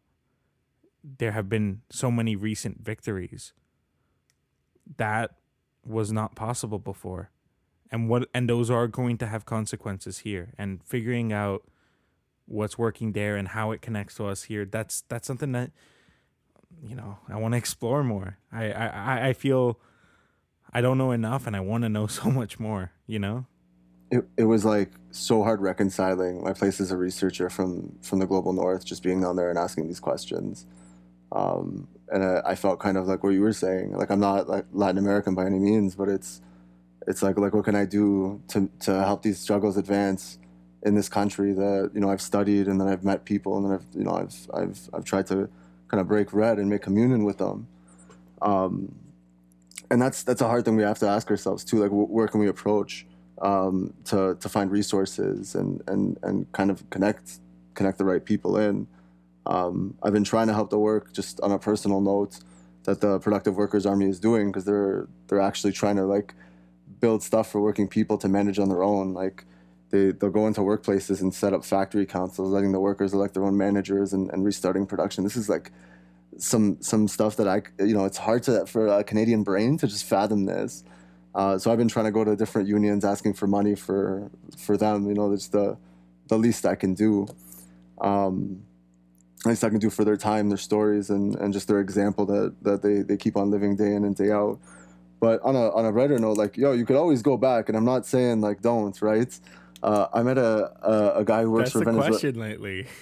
there 1.02 1.32
have 1.32 1.48
been 1.48 1.82
so 1.90 2.10
many 2.10 2.36
recent 2.36 2.84
victories 2.84 3.52
that 4.96 5.32
was 5.84 6.12
not 6.12 6.34
possible 6.34 6.78
before. 6.78 7.30
And 7.90 8.08
what 8.08 8.28
and 8.32 8.48
those 8.48 8.70
are 8.70 8.86
going 8.86 9.18
to 9.18 9.26
have 9.26 9.44
consequences 9.44 10.20
here. 10.20 10.54
And 10.56 10.82
figuring 10.82 11.32
out 11.32 11.64
what's 12.46 12.78
working 12.78 13.12
there 13.12 13.36
and 13.36 13.48
how 13.48 13.70
it 13.70 13.82
connects 13.82 14.16
to 14.16 14.26
us 14.26 14.44
here 14.44 14.64
that's 14.64 15.02
that's 15.08 15.26
something 15.26 15.52
that 15.52 15.70
you 16.82 16.94
know 16.94 17.18
i 17.28 17.36
want 17.36 17.52
to 17.52 17.58
explore 17.64 18.02
more. 18.02 18.38
I, 18.52 18.72
I 18.72 19.28
i 19.28 19.32
feel 19.32 19.78
i 20.72 20.80
don't 20.80 20.98
know 20.98 21.12
enough 21.12 21.46
and 21.46 21.56
i 21.56 21.60
want 21.60 21.82
to 21.82 21.88
know 21.88 22.06
so 22.20 22.30
much 22.30 22.58
more 22.58 22.92
you 23.06 23.18
know 23.18 23.46
it, 24.12 24.24
it 24.36 24.44
was 24.44 24.64
like 24.64 24.92
so 25.10 25.42
hard 25.42 25.60
reconciling 25.60 26.44
my 26.44 26.52
place 26.52 26.80
as 26.80 26.92
a 26.92 26.96
researcher 26.96 27.50
from 27.50 27.98
from 28.02 28.20
the 28.20 28.26
global 28.26 28.52
north 28.52 28.84
just 28.84 29.02
being 29.02 29.20
down 29.20 29.36
there 29.36 29.50
and 29.50 29.58
asking 29.58 29.88
these 29.88 30.00
questions 30.00 30.66
um, 31.32 31.88
and 32.10 32.22
I, 32.22 32.42
I, 32.44 32.54
felt 32.54 32.78
kind 32.78 32.98
of 32.98 33.06
like 33.06 33.24
what 33.24 33.30
you 33.30 33.40
were 33.40 33.54
saying. 33.54 33.96
Like 33.96 34.10
I'm 34.10 34.20
not 34.20 34.48
like 34.48 34.66
Latin 34.72 34.98
American 34.98 35.34
by 35.34 35.46
any 35.46 35.58
means, 35.58 35.94
but 35.94 36.08
it's 36.08 36.42
it's 37.08 37.22
like 37.22 37.38
like 37.38 37.54
what 37.54 37.64
can 37.64 37.74
I 37.74 37.86
do 37.86 38.40
to 38.48 38.70
to 38.80 39.02
help 39.02 39.22
these 39.22 39.40
struggles 39.40 39.76
advance 39.76 40.38
in 40.82 40.94
this 40.94 41.08
country 41.08 41.52
that 41.54 41.90
you 41.94 42.00
know 42.00 42.10
I've 42.10 42.20
studied 42.20 42.68
and 42.68 42.80
then 42.80 42.86
I've 42.86 43.02
met 43.02 43.24
people 43.24 43.56
and 43.56 43.64
then 43.64 43.72
I've 43.72 43.86
you 43.94 44.04
know 44.04 44.12
I've 44.12 44.34
I've 44.52 44.90
I've 44.92 45.04
tried 45.04 45.26
to 45.28 45.48
kind 45.88 46.00
of 46.00 46.06
break 46.06 46.30
bread 46.30 46.58
and 46.58 46.68
make 46.68 46.82
communion 46.82 47.24
with 47.24 47.38
them. 47.38 47.66
Um, 48.42 48.94
and 49.90 50.00
that's 50.00 50.22
that's 50.22 50.42
a 50.42 50.48
hard 50.48 50.66
thing 50.66 50.76
we 50.76 50.82
have 50.82 50.98
to 50.98 51.08
ask 51.08 51.30
ourselves 51.30 51.64
too. 51.64 51.78
Like 51.78 51.90
where 51.90 52.28
can 52.28 52.40
we 52.40 52.48
approach 52.48 53.06
um, 53.42 53.92
to 54.06 54.36
to 54.40 54.48
find 54.48 54.70
resources 54.70 55.54
and 55.54 55.82
and 55.86 56.18
and 56.22 56.50
kind 56.52 56.70
of 56.70 56.88
connect 56.90 57.38
connect 57.74 57.98
the 57.98 58.04
right 58.04 58.24
people 58.24 58.56
in. 58.56 58.86
Um, 59.44 59.96
I've 60.02 60.12
been 60.12 60.24
trying 60.24 60.46
to 60.46 60.54
help 60.54 60.70
the 60.70 60.78
work 60.78 61.12
just 61.12 61.40
on 61.40 61.50
a 61.50 61.58
personal 61.58 62.00
note, 62.00 62.38
that 62.84 63.00
the 63.00 63.18
Productive 63.18 63.56
Workers 63.56 63.86
Army 63.86 64.08
is 64.08 64.18
doing 64.18 64.50
because 64.50 64.64
they're 64.64 65.08
they're 65.28 65.40
actually 65.40 65.72
trying 65.72 65.96
to 65.96 66.04
like 66.04 66.34
build 67.00 67.22
stuff 67.22 67.50
for 67.50 67.60
working 67.60 67.88
people 67.88 68.18
to 68.18 68.28
manage 68.28 68.58
on 68.58 68.68
their 68.68 68.82
own. 68.82 69.12
Like 69.12 69.44
they 69.90 70.12
they'll 70.12 70.30
go 70.30 70.46
into 70.46 70.60
workplaces 70.60 71.20
and 71.20 71.34
set 71.34 71.52
up 71.52 71.64
factory 71.64 72.06
councils, 72.06 72.52
letting 72.52 72.72
the 72.72 72.80
workers 72.80 73.12
elect 73.12 73.34
their 73.34 73.44
own 73.44 73.56
managers 73.56 74.12
and, 74.12 74.30
and 74.32 74.44
restarting 74.44 74.86
production. 74.86 75.24
This 75.24 75.36
is 75.36 75.48
like 75.48 75.72
some 76.38 76.80
some 76.80 77.08
stuff 77.08 77.36
that 77.36 77.48
I 77.48 77.62
you 77.82 77.94
know 77.94 78.04
it's 78.04 78.18
hard 78.18 78.42
to 78.44 78.66
for 78.66 78.86
a 78.86 79.04
Canadian 79.04 79.42
brain 79.42 79.78
to 79.78 79.86
just 79.86 80.04
fathom 80.04 80.46
this. 80.46 80.84
Uh, 81.34 81.58
so 81.58 81.70
I've 81.72 81.78
been 81.78 81.88
trying 81.88 82.04
to 82.06 82.10
go 82.10 82.24
to 82.24 82.36
different 82.36 82.68
unions 82.68 83.04
asking 83.04 83.34
for 83.34 83.46
money 83.46 83.74
for 83.74 84.30
for 84.56 84.76
them. 84.76 85.06
You 85.06 85.14
know, 85.14 85.32
it's 85.32 85.48
the 85.48 85.78
the 86.28 86.38
least 86.38 86.66
I 86.66 86.74
can 86.74 86.94
do. 86.94 87.26
Um, 88.00 88.64
at 89.44 89.48
least 89.48 89.64
I 89.64 89.70
can 89.70 89.78
do 89.78 89.90
for 89.90 90.04
their 90.04 90.16
time, 90.16 90.48
their 90.50 90.58
stories, 90.58 91.10
and, 91.10 91.34
and 91.36 91.52
just 91.52 91.66
their 91.66 91.80
example 91.80 92.24
that, 92.26 92.54
that 92.62 92.82
they, 92.82 93.00
they 93.00 93.16
keep 93.16 93.36
on 93.36 93.50
living 93.50 93.74
day 93.74 93.92
in 93.92 94.04
and 94.04 94.14
day 94.14 94.30
out. 94.30 94.60
But 95.20 95.40
on 95.42 95.56
a 95.56 95.70
on 95.70 95.84
a 95.84 95.92
brighter 95.92 96.18
note, 96.18 96.36
like 96.36 96.56
yo, 96.56 96.72
you 96.72 96.84
could 96.84 96.96
always 96.96 97.22
go 97.22 97.36
back, 97.36 97.68
and 97.68 97.76
I'm 97.76 97.84
not 97.84 98.06
saying 98.06 98.40
like 98.40 98.60
don't, 98.60 99.00
right? 99.00 99.38
Uh, 99.82 100.06
I 100.12 100.22
met 100.22 100.38
a, 100.38 100.72
a, 100.82 101.20
a 101.20 101.24
guy 101.24 101.42
who 101.42 101.50
works 101.52 101.72
That's 101.72 101.84
for 101.84 101.92
the 101.92 101.98
question 101.98 102.38
lately. 102.38 102.86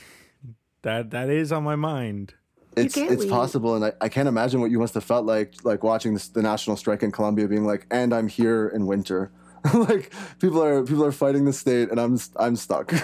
That 0.82 1.10
that 1.10 1.28
is 1.28 1.52
on 1.52 1.62
my 1.62 1.76
mind. 1.76 2.32
It's 2.76 2.94
can't 2.94 3.10
it's 3.10 3.22
leave. 3.22 3.30
possible, 3.30 3.74
and 3.74 3.84
I, 3.84 3.92
I 4.00 4.08
can't 4.08 4.28
imagine 4.28 4.60
what 4.60 4.70
you 4.70 4.78
must 4.78 4.94
have 4.94 5.04
felt 5.04 5.26
like 5.26 5.54
like 5.64 5.82
watching 5.82 6.14
this, 6.14 6.28
the 6.28 6.42
national 6.42 6.76
strike 6.76 7.02
in 7.02 7.12
Colombia, 7.12 7.48
being 7.48 7.66
like, 7.66 7.86
and 7.90 8.14
I'm 8.14 8.28
here 8.28 8.68
in 8.68 8.86
winter, 8.86 9.32
like 9.74 10.12
people 10.38 10.62
are 10.62 10.82
people 10.84 11.04
are 11.04 11.12
fighting 11.12 11.44
the 11.44 11.52
state, 11.52 11.90
and 11.90 12.00
I'm 12.00 12.18
I'm 12.36 12.56
stuck. 12.56 12.92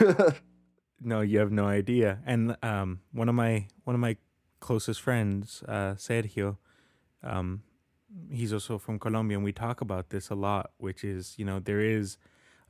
No, 1.01 1.21
you 1.21 1.39
have 1.39 1.53
no 1.53 1.67
idea. 1.67 2.21
And 2.25 2.57
um, 2.63 3.01
one 3.13 3.29
of 3.29 3.35
my 3.35 3.67
one 3.85 3.95
of 3.95 4.01
my 4.01 4.17
closest 4.61 5.01
friends, 5.03 5.63
uh, 5.69 5.95
Sergio, 5.95 6.57
um, 7.23 7.63
he's 8.31 8.53
also 8.53 8.79
from 8.79 8.99
Colombia, 8.99 9.37
and 9.37 9.45
we 9.45 9.53
talk 9.53 9.81
about 9.81 10.11
this 10.11 10.31
a 10.31 10.35
lot. 10.35 10.71
Which 10.79 11.05
is, 11.05 11.35
you 11.37 11.45
know, 11.45 11.61
there 11.61 11.81
is 11.81 12.17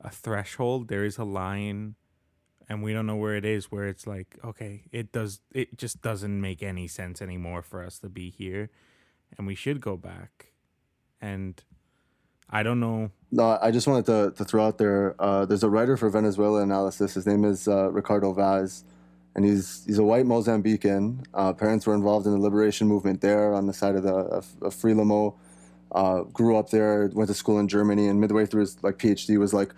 a 0.01 0.09
threshold, 0.09 0.89
there 0.89 1.05
is 1.05 1.17
a 1.17 1.23
line, 1.23 1.95
and 2.69 2.83
we 2.83 2.93
don't 2.93 3.05
know 3.05 3.15
where 3.15 3.35
it 3.35 3.45
is. 3.45 3.71
Where 3.71 3.87
it's 3.87 4.05
like, 4.05 4.37
okay, 4.43 4.83
it 4.91 5.11
does, 5.11 5.41
it 5.53 5.77
just 5.77 6.01
doesn't 6.01 6.41
make 6.41 6.61
any 6.61 6.87
sense 6.87 7.21
anymore 7.21 7.61
for 7.61 7.83
us 7.83 7.99
to 7.99 8.09
be 8.09 8.29
here, 8.29 8.69
and 9.37 9.47
we 9.47 9.55
should 9.55 9.81
go 9.81 9.97
back. 9.97 10.47
And 11.21 11.61
I 12.49 12.63
don't 12.63 12.79
know. 12.79 13.11
No, 13.31 13.57
I 13.61 13.71
just 13.71 13.87
wanted 13.87 14.05
to, 14.05 14.31
to 14.37 14.45
throw 14.45 14.65
out 14.65 14.77
there. 14.77 15.15
Uh, 15.19 15.45
there's 15.45 15.63
a 15.63 15.69
writer 15.69 15.97
for 15.97 16.09
Venezuelanalysis. 16.09 17.13
His 17.13 17.25
name 17.25 17.43
is 17.43 17.67
uh, 17.67 17.91
Ricardo 17.91 18.33
Vaz, 18.33 18.83
and 19.35 19.43
he's 19.43 19.83
he's 19.85 19.97
a 19.97 20.03
white 20.03 20.25
Mozambican. 20.25 21.25
Uh, 21.33 21.53
parents 21.53 21.85
were 21.85 21.93
involved 21.93 22.25
in 22.25 22.31
the 22.31 22.39
liberation 22.39 22.87
movement 22.87 23.21
there 23.21 23.53
on 23.53 23.67
the 23.67 23.73
side 23.73 23.95
of 23.95 24.03
the 24.03 24.13
of, 24.13 24.47
of 24.61 24.73
Frelimo. 24.73 25.35
Uh, 25.91 26.23
grew 26.23 26.57
up 26.57 26.69
there, 26.69 27.09
went 27.13 27.29
to 27.29 27.33
school 27.33 27.59
in 27.59 27.67
Germany, 27.67 28.07
and 28.07 28.19
midway 28.19 28.45
through 28.45 28.61
his 28.61 28.81
like 28.83 28.97
PhD 28.97 29.37
was 29.37 29.53
like, 29.53 29.73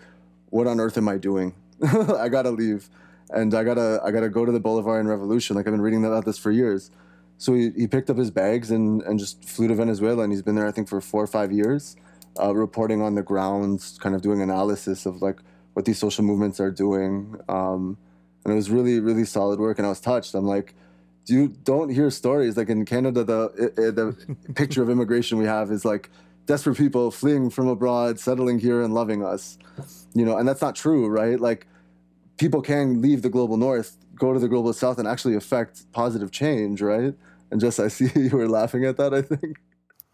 "What 0.50 0.68
on 0.68 0.80
earth 0.80 0.98
am 0.98 1.08
I 1.08 1.18
doing? 1.18 1.54
I 2.18 2.30
gotta 2.30 2.52
leave, 2.52 2.90
and 3.30 3.54
I 3.54 3.64
gotta 3.64 4.02
I 4.04 4.12
gotta 4.12 4.30
go 4.30 4.46
to 4.46 4.52
the 4.52 4.62
Bolivarian 4.62 5.08
Revolution. 5.08 5.56
Like 5.56 5.68
I've 5.68 5.74
been 5.74 5.82
reading 5.82 6.06
about 6.06 6.26
this 6.26 6.38
for 6.38 6.52
years." 6.52 6.92
So 7.38 7.54
he, 7.54 7.72
he 7.72 7.88
picked 7.88 8.10
up 8.10 8.18
his 8.18 8.32
bags 8.32 8.70
and, 8.70 9.02
and 9.04 9.18
just 9.18 9.46
flew 9.46 9.70
to 9.70 9.76
Venezuela, 9.76 10.24
and 10.24 10.32
he's 10.32 10.42
been 10.42 10.56
there 10.56 10.68
I 10.68 10.72
think 10.72 10.90
for 10.90 11.00
four 11.00 11.24
or 11.24 11.28
five 11.28 11.52
years 11.54 11.96
uh, 12.40 12.54
reporting 12.54 13.02
on 13.02 13.16
the 13.16 13.24
ground, 13.24 13.84
kind 14.00 14.16
of 14.16 14.22
doing 14.22 14.42
analysis 14.42 15.06
of 15.06 15.22
like 15.22 15.40
what 15.74 15.86
these 15.86 15.98
social 15.98 16.24
movements 16.24 16.60
are 16.60 16.72
doing. 16.72 17.38
Um, 17.48 17.98
and 18.44 18.54
it 18.54 18.56
was 18.56 18.70
really, 18.70 19.00
really 19.00 19.26
solid 19.26 19.60
work. 19.60 19.78
And 19.78 19.86
I 19.86 19.90
was 19.90 20.00
touched. 20.00 20.34
I'm 20.34 20.46
like, 20.46 20.74
you 21.26 21.50
don't 21.64 21.90
hear 21.90 22.10
stories 22.10 22.58
like 22.58 22.70
in 22.70 22.86
Canada? 22.86 23.24
The 23.24 23.72
the 23.76 24.54
picture 24.54 24.82
of 24.82 24.90
immigration 24.90 25.38
we 25.38 25.46
have 25.46 25.72
is 25.72 25.86
like 25.86 26.10
desperate 26.50 26.78
people 26.78 27.12
fleeing 27.12 27.52
from 27.52 27.68
abroad, 27.68 28.20
settling 28.20 28.58
here, 28.58 28.82
and 28.82 28.92
loving 28.92 29.24
us. 29.24 29.60
You 30.16 30.26
know, 30.26 30.36
and 30.36 30.48
that's 30.48 30.64
not 30.64 30.76
true, 30.76 31.08
right? 31.08 31.40
Like 31.40 31.68
people 32.38 32.64
can 32.64 33.04
leave 33.04 33.22
the 33.22 33.30
global 33.30 33.56
north, 33.56 33.98
go 34.16 34.34
to 34.34 34.40
the 34.40 34.48
global 34.48 34.74
south, 34.74 34.98
and 34.98 35.08
actually 35.08 35.36
affect 35.36 35.90
positive 35.92 36.32
change, 36.32 36.82
right? 36.82 37.14
And 37.52 37.62
just 37.62 37.80
I 37.80 37.88
see 37.88 38.10
you 38.20 38.36
were 38.36 38.50
laughing 38.50 38.84
at 38.84 38.98
that. 38.98 39.14
I 39.14 39.22
think. 39.22 39.60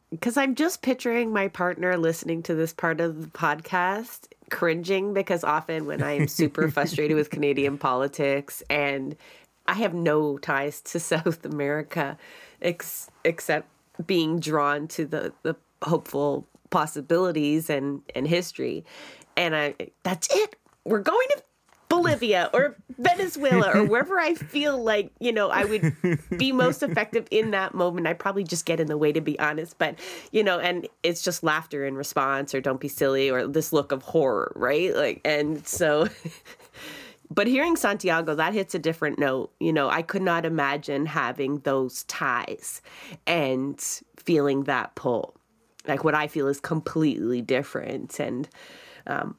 Because 0.10 0.36
I'm 0.36 0.56
just 0.56 0.82
picturing 0.82 1.32
my 1.32 1.48
partner 1.48 1.98
listening 1.98 2.44
to 2.44 2.54
this 2.54 2.74
part 2.74 3.00
of 3.00 3.22
the 3.22 3.28
podcast, 3.30 4.28
cringing 4.52 5.14
because 5.14 5.46
often 5.46 5.86
when 5.86 6.04
I 6.04 6.18
am 6.18 6.28
super 6.28 6.70
frustrated 6.76 7.16
with 7.16 7.30
Canadian 7.30 7.78
politics 7.78 8.62
and 8.70 9.16
I 9.68 9.76
have 9.76 9.94
no 9.94 10.38
ties 10.38 10.82
to 10.82 11.00
South 11.12 11.46
America 11.46 12.18
ex- 12.62 13.10
except 13.24 13.70
being 14.06 14.42
drawn 14.42 14.90
to 14.90 15.06
the, 15.06 15.32
the 15.44 15.56
hopeful 15.86 16.48
possibilities 16.70 17.70
and, 17.70 18.02
and 18.16 18.28
history. 18.28 18.86
And 19.38 19.56
I, 19.56 19.76
that's 20.04 20.28
it. 20.34 20.56
We're 20.84 21.00
going 21.00 21.28
to 21.36 21.44
Bolivia 21.88 22.50
or 22.54 22.76
Venezuela 22.98 23.72
or 23.74 23.84
wherever 23.86 24.20
I 24.20 24.34
feel 24.34 24.82
like, 24.82 25.12
you 25.20 25.32
know, 25.32 25.50
I 25.50 25.66
would 25.66 25.96
be 26.38 26.52
most 26.52 26.84
effective 26.84 27.28
in 27.32 27.52
that 27.52 27.74
moment. 27.74 28.08
I 28.08 28.14
probably 28.14 28.44
just 28.44 28.66
get 28.66 28.80
in 28.80 28.88
the 28.88 28.98
way 28.98 29.12
to 29.12 29.22
be 29.22 29.38
honest, 29.40 29.78
but 29.78 29.96
you 30.32 30.44
know, 30.44 30.60
and 30.60 30.88
it's 31.04 31.22
just 31.22 31.44
laughter 31.44 31.86
in 31.86 31.96
response 31.96 32.54
or 32.54 32.62
don't 32.62 32.80
be 32.80 32.88
silly 32.88 33.30
or 33.30 33.48
this 33.48 33.72
look 33.72 33.92
of 33.92 34.04
horror, 34.04 34.52
right? 34.56 34.96
Like 34.96 35.22
and 35.24 35.66
so 35.68 36.08
but 37.32 37.48
hearing 37.48 37.76
Santiago, 37.76 38.36
that 38.36 38.54
hits 38.54 38.76
a 38.76 38.80
different 38.80 39.20
note. 39.20 39.52
You 39.60 39.74
know, 39.74 39.90
I 39.90 40.02
could 40.02 40.22
not 40.22 40.46
imagine 40.46 41.06
having 41.06 41.60
those 41.60 42.04
ties 42.04 42.82
and 43.28 43.80
feeling 44.18 44.64
that 44.64 44.96
pull. 44.96 45.36
Like 45.88 46.04
what 46.04 46.16
I 46.16 46.28
feel 46.28 46.48
is 46.48 46.60
completely 46.60 47.42
different 47.42 48.20
and 48.20 48.48
um, 49.08 49.36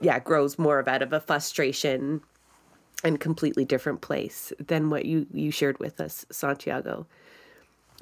yeah, 0.00 0.18
grows 0.18 0.58
more 0.58 0.78
of 0.78 0.88
out 0.88 1.02
of 1.02 1.12
a 1.12 1.20
frustration 1.20 2.22
and 3.04 3.20
completely 3.20 3.64
different 3.64 4.00
place 4.00 4.52
than 4.58 4.90
what 4.90 5.04
you 5.04 5.26
you 5.32 5.50
shared 5.50 5.78
with 5.78 6.00
us, 6.00 6.26
Santiago. 6.30 7.06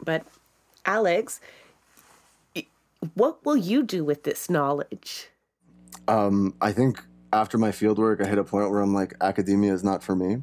But 0.04 0.24
Alex, 0.84 1.40
what 3.14 3.44
will 3.44 3.56
you 3.56 3.82
do 3.82 4.04
with 4.04 4.24
this 4.24 4.48
knowledge? 4.48 5.28
Um, 6.06 6.54
I 6.60 6.72
think 6.72 7.02
after 7.32 7.58
my 7.58 7.70
fieldwork, 7.70 8.24
I 8.24 8.28
hit 8.28 8.38
a 8.38 8.44
point 8.44 8.70
where 8.70 8.80
I'm 8.80 8.94
like, 8.94 9.14
academia 9.20 9.72
is 9.72 9.84
not 9.84 10.02
for 10.02 10.16
me. 10.16 10.42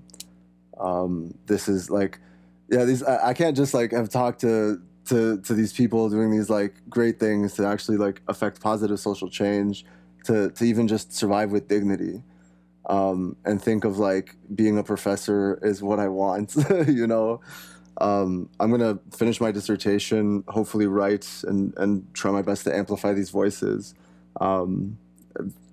Um, 0.79 1.33
this 1.45 1.67
is 1.67 1.89
like, 1.89 2.19
yeah, 2.69 2.85
these 2.85 3.03
I, 3.03 3.29
I 3.29 3.33
can't 3.33 3.55
just 3.55 3.73
like 3.73 3.91
have 3.91 4.09
talked 4.09 4.41
to 4.41 4.81
to 5.07 5.39
to 5.41 5.53
these 5.53 5.73
people 5.73 6.09
doing 6.09 6.31
these 6.31 6.49
like 6.49 6.75
great 6.89 7.19
things 7.19 7.53
to 7.55 7.65
actually 7.65 7.97
like 7.97 8.21
affect 8.27 8.61
positive 8.61 8.99
social 8.99 9.29
change, 9.29 9.85
to 10.25 10.51
to 10.51 10.65
even 10.65 10.87
just 10.87 11.13
survive 11.13 11.51
with 11.51 11.67
dignity, 11.67 12.23
um, 12.87 13.35
and 13.45 13.61
think 13.61 13.83
of 13.85 13.97
like 13.97 14.35
being 14.53 14.77
a 14.77 14.83
professor 14.83 15.59
is 15.61 15.81
what 15.81 15.99
I 15.99 16.07
want, 16.07 16.55
you 16.87 17.07
know. 17.07 17.41
Um, 18.01 18.49
I'm 18.59 18.71
gonna 18.71 18.99
finish 19.15 19.39
my 19.39 19.51
dissertation, 19.51 20.43
hopefully 20.47 20.87
write 20.87 21.27
and 21.47 21.73
and 21.77 22.05
try 22.13 22.31
my 22.31 22.41
best 22.41 22.63
to 22.65 22.75
amplify 22.75 23.13
these 23.13 23.29
voices. 23.29 23.93
Um, 24.41 24.97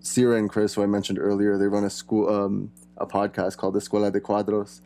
Cira 0.02 0.38
and 0.38 0.50
Chris, 0.50 0.74
who 0.74 0.82
I 0.82 0.86
mentioned 0.86 1.18
earlier, 1.18 1.56
they 1.56 1.66
run 1.66 1.84
a 1.84 1.90
school, 1.90 2.28
um, 2.28 2.72
a 2.96 3.06
podcast 3.06 3.56
called 3.56 3.74
Escuela 3.76 4.12
de 4.12 4.20
Cuadros, 4.20 4.80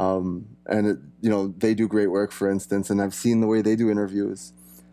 um, 0.00 0.46
and 0.66 0.86
it, 0.86 0.98
you 1.20 1.30
know 1.30 1.54
they 1.58 1.74
do 1.74 1.86
great 1.86 2.10
work. 2.10 2.32
For 2.32 2.50
instance, 2.50 2.90
and 2.90 3.00
I've 3.02 3.14
seen 3.14 3.40
the 3.40 3.46
way 3.46 3.62
they 3.62 3.76
do 3.76 3.90
interviews. 3.90 4.52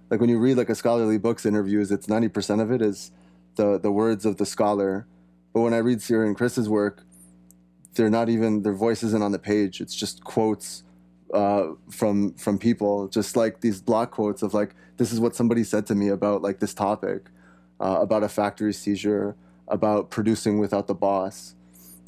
Like 0.10 0.20
when 0.22 0.30
you 0.30 0.40
read 0.40 0.58
like 0.58 0.70
a 0.70 0.76
scholarly 0.76 1.18
book's 1.18 1.46
interviews, 1.46 1.92
it's 1.92 2.08
ninety 2.08 2.30
percent 2.30 2.62
of 2.62 2.72
it 2.72 2.82
is 2.82 3.12
the 3.56 3.80
the 3.80 3.92
words 3.92 4.26
of 4.26 4.38
the 4.38 4.46
scholar, 4.46 5.08
but 5.54 5.62
when 5.62 5.74
I 5.74 5.78
read 5.78 6.00
Cira 6.00 6.26
and 6.26 6.36
Chris's 6.36 6.70
work, 6.70 7.04
they're 7.96 8.10
not 8.10 8.30
even 8.30 8.64
their 8.64 8.74
voice 8.74 9.02
isn't 9.04 9.24
on 9.24 9.32
the 9.32 9.40
page. 9.40 9.82
It's 9.82 9.96
just 9.96 10.24
quotes 10.24 10.84
uh, 11.34 11.68
from 11.90 12.34
from 12.34 12.58
people, 12.58 13.08
just 13.08 13.36
like 13.36 13.62
these 13.62 13.82
block 13.82 14.12
quotes 14.12 14.42
of 14.44 14.54
like 14.54 14.76
this 14.98 15.12
is 15.12 15.20
what 15.20 15.36
somebody 15.36 15.64
said 15.64 15.86
to 15.88 15.96
me 15.96 16.10
about 16.10 16.42
like 16.42 16.60
this 16.60 16.74
topic 16.74 17.30
uh, 17.80 18.00
about 18.02 18.24
a 18.24 18.30
factory 18.30 18.74
seizure, 18.74 19.36
about 19.68 20.10
producing 20.10 20.60
without 20.60 20.88
the 20.88 20.96
boss, 20.96 21.56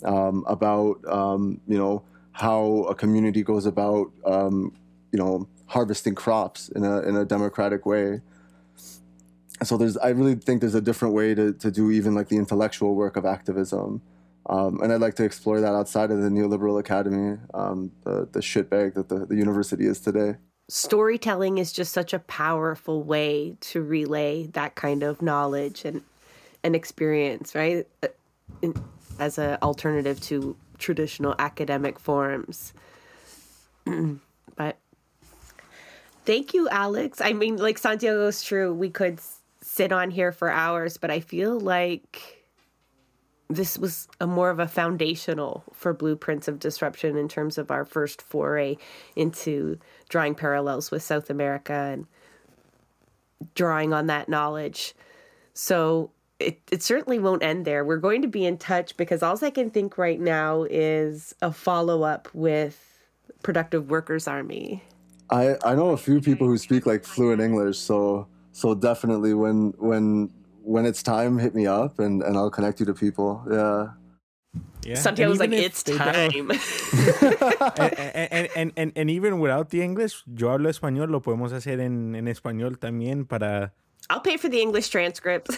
um, 0.04 0.44
about 0.48 0.98
um, 1.08 1.62
you 1.68 1.78
know 1.78 2.04
how 2.40 2.86
a 2.90 2.96
community 2.96 3.44
goes 3.44 3.66
about 3.66 4.12
um, 4.26 4.74
you 5.12 5.20
know 5.20 5.48
harvesting 5.68 6.16
crops 6.16 6.70
in 6.70 6.84
a 6.84 7.02
in 7.02 7.16
a 7.16 7.26
democratic 7.26 7.86
way. 7.86 8.22
So 9.64 9.78
there's 9.78 9.98
I 9.98 10.10
really 10.10 10.36
think 10.36 10.62
there's 10.62 10.76
a 10.76 10.82
different 10.82 11.14
way 11.14 11.36
to, 11.36 11.54
to 11.54 11.70
do 11.70 11.92
even 11.92 12.16
like 12.16 12.30
the 12.30 12.38
intellectual 12.38 12.96
work 12.96 13.18
of 13.18 13.26
activism. 13.26 14.02
Um, 14.46 14.82
and 14.82 14.92
I'd 14.92 15.02
like 15.02 15.16
to 15.16 15.24
explore 15.24 15.62
that 15.62 15.76
outside 15.76 16.10
of 16.10 16.22
the 16.22 16.30
neoliberal 16.30 16.80
academy, 16.80 17.38
um, 17.54 17.92
the, 18.04 18.28
the 18.32 18.40
shitbag 18.40 18.96
that 18.96 19.08
the, 19.08 19.26
the 19.28 19.36
university 19.36 19.86
is 19.86 20.00
today 20.00 20.38
storytelling 20.70 21.58
is 21.58 21.74
just 21.74 21.92
such 21.92 22.14
a 22.14 22.20
powerful 22.20 23.04
way 23.04 23.58
to 23.60 23.82
relay 23.82 24.46
that 24.54 24.76
kind 24.76 25.04
of 25.04 25.22
knowledge 25.22 25.84
and 25.84 26.04
and 26.64 26.76
experience 26.76 27.56
right 27.56 27.88
as 29.20 29.38
an 29.38 29.58
alternative 29.62 30.22
to 30.22 30.56
traditional 30.80 31.36
academic 31.38 32.00
forms 32.00 32.74
but 34.56 34.78
Thank 36.26 36.54
you, 36.54 36.70
Alex. 36.70 37.22
I 37.22 37.34
mean, 37.34 37.58
like 37.58 37.80
Santiago's 37.80 38.44
true. 38.44 38.72
We 38.72 38.92
could 38.92 39.20
sit 39.62 39.92
on 39.92 40.12
here 40.12 40.32
for 40.32 40.50
hours, 40.50 40.98
but 40.98 41.10
I 41.10 41.22
feel 41.22 41.60
like 41.60 42.46
this 43.50 43.80
was 43.80 44.08
a 44.22 44.28
more 44.28 44.52
of 44.52 44.60
a 44.60 44.68
foundational 44.68 45.64
for 45.74 45.92
blueprints 45.92 46.48
of 46.48 46.60
disruption 46.60 47.18
in 47.18 47.28
terms 47.28 47.58
of 47.58 47.72
our 47.72 47.84
first 47.84 48.22
foray 48.22 48.78
into 49.16 49.80
drawing 50.08 50.36
parallels 50.36 50.92
with 50.92 51.02
South 51.02 51.32
America 51.32 51.74
and 51.74 52.06
drawing 53.56 53.92
on 53.92 54.06
that 54.06 54.30
knowledge. 54.30 54.94
So 55.56 56.12
it, 56.40 56.62
it 56.72 56.84
certainly 56.84 57.20
won't 57.20 57.44
end 57.44 57.66
there. 57.66 57.84
We're 57.84 57.98
going 57.98 58.22
to 58.22 58.28
be 58.28 58.46
in 58.46 58.58
touch 58.58 58.96
because 58.98 59.22
all 59.22 59.38
I 59.44 59.50
can 59.50 59.70
think 59.70 59.98
right 59.98 60.20
now 60.20 60.64
is 60.64 61.36
a 61.42 61.52
follow 61.52 62.04
up 62.04 62.30
with 62.34 63.00
Productive 63.44 63.90
Workers 63.90 64.28
Army. 64.28 64.84
I, 65.30 65.56
I 65.64 65.76
know 65.76 65.90
a 65.90 65.98
few 65.98 66.22
people 66.22 66.48
who 66.48 66.58
speak 66.58 66.86
like 66.86 67.04
fluent 67.04 67.42
English, 67.42 67.78
so 67.78 68.28
so 68.52 68.74
definitely 68.74 69.34
when 69.34 69.74
when 69.78 70.32
when 70.64 70.86
it's 70.86 71.02
time, 71.02 71.38
hit 71.38 71.56
me 71.56 71.66
up 71.66 72.00
and, 72.00 72.22
and 72.22 72.38
I'll 72.38 72.52
connect 72.52 72.80
you 72.80 72.86
to 72.86 72.94
people. 72.94 73.44
Yeah. 73.50 73.90
Yeah. 74.84 74.96
Santiago 74.96 75.30
was 75.32 75.40
like, 75.40 75.52
it's 75.52 75.84
time. 75.84 76.52
and, 77.78 78.00
and, 78.00 78.50
and, 78.56 78.72
and, 78.78 78.92
and 78.96 79.10
even 79.10 79.40
without 79.40 79.70
the 79.70 79.82
English, 79.82 80.24
yo 80.26 80.50
hablo 80.50 80.70
español, 80.70 81.10
lo 81.10 81.22
podemos 81.22 81.54
hacer 81.54 81.80
en, 81.80 82.16
en 82.16 82.28
español 82.28 82.78
también 82.78 83.28
para 83.28 83.74
I'll 84.10 84.20
pay 84.20 84.38
for 84.38 84.50
the 84.50 84.60
English 84.60 84.90
transcript. 84.90 85.50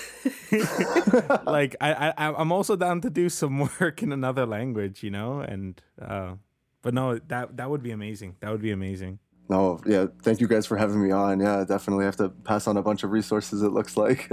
like 1.46 1.76
I, 1.80 2.14
I 2.18 2.34
I'm 2.34 2.52
also 2.52 2.76
down 2.76 3.02
to 3.02 3.10
do 3.10 3.30
some 3.30 3.60
work 3.80 4.04
in 4.04 4.12
another 4.12 4.46
language, 4.46 5.04
you 5.04 5.12
know, 5.12 5.40
and 5.40 5.82
uh, 6.02 6.34
but 6.82 6.94
no, 6.94 7.18
that 7.18 7.58
that 7.58 7.70
would 7.70 7.84
be 7.84 7.92
amazing. 7.92 8.36
That 8.42 8.52
would 8.52 8.62
be 8.62 8.72
amazing. 8.72 9.20
No, 9.52 9.82
yeah, 9.86 10.06
thank 10.22 10.40
you 10.40 10.48
guys 10.48 10.66
for 10.66 10.78
having 10.78 11.04
me 11.04 11.12
on. 11.12 11.42
Yeah, 11.42 11.66
definitely 11.66 12.06
have 12.06 12.16
to 12.18 12.30
pass 12.30 12.68
on 12.68 12.78
a 12.78 12.82
bunch 12.82 13.04
of 13.04 13.12
resources. 13.12 13.62
It 13.62 13.74
looks 13.74 13.98
like. 13.98 14.32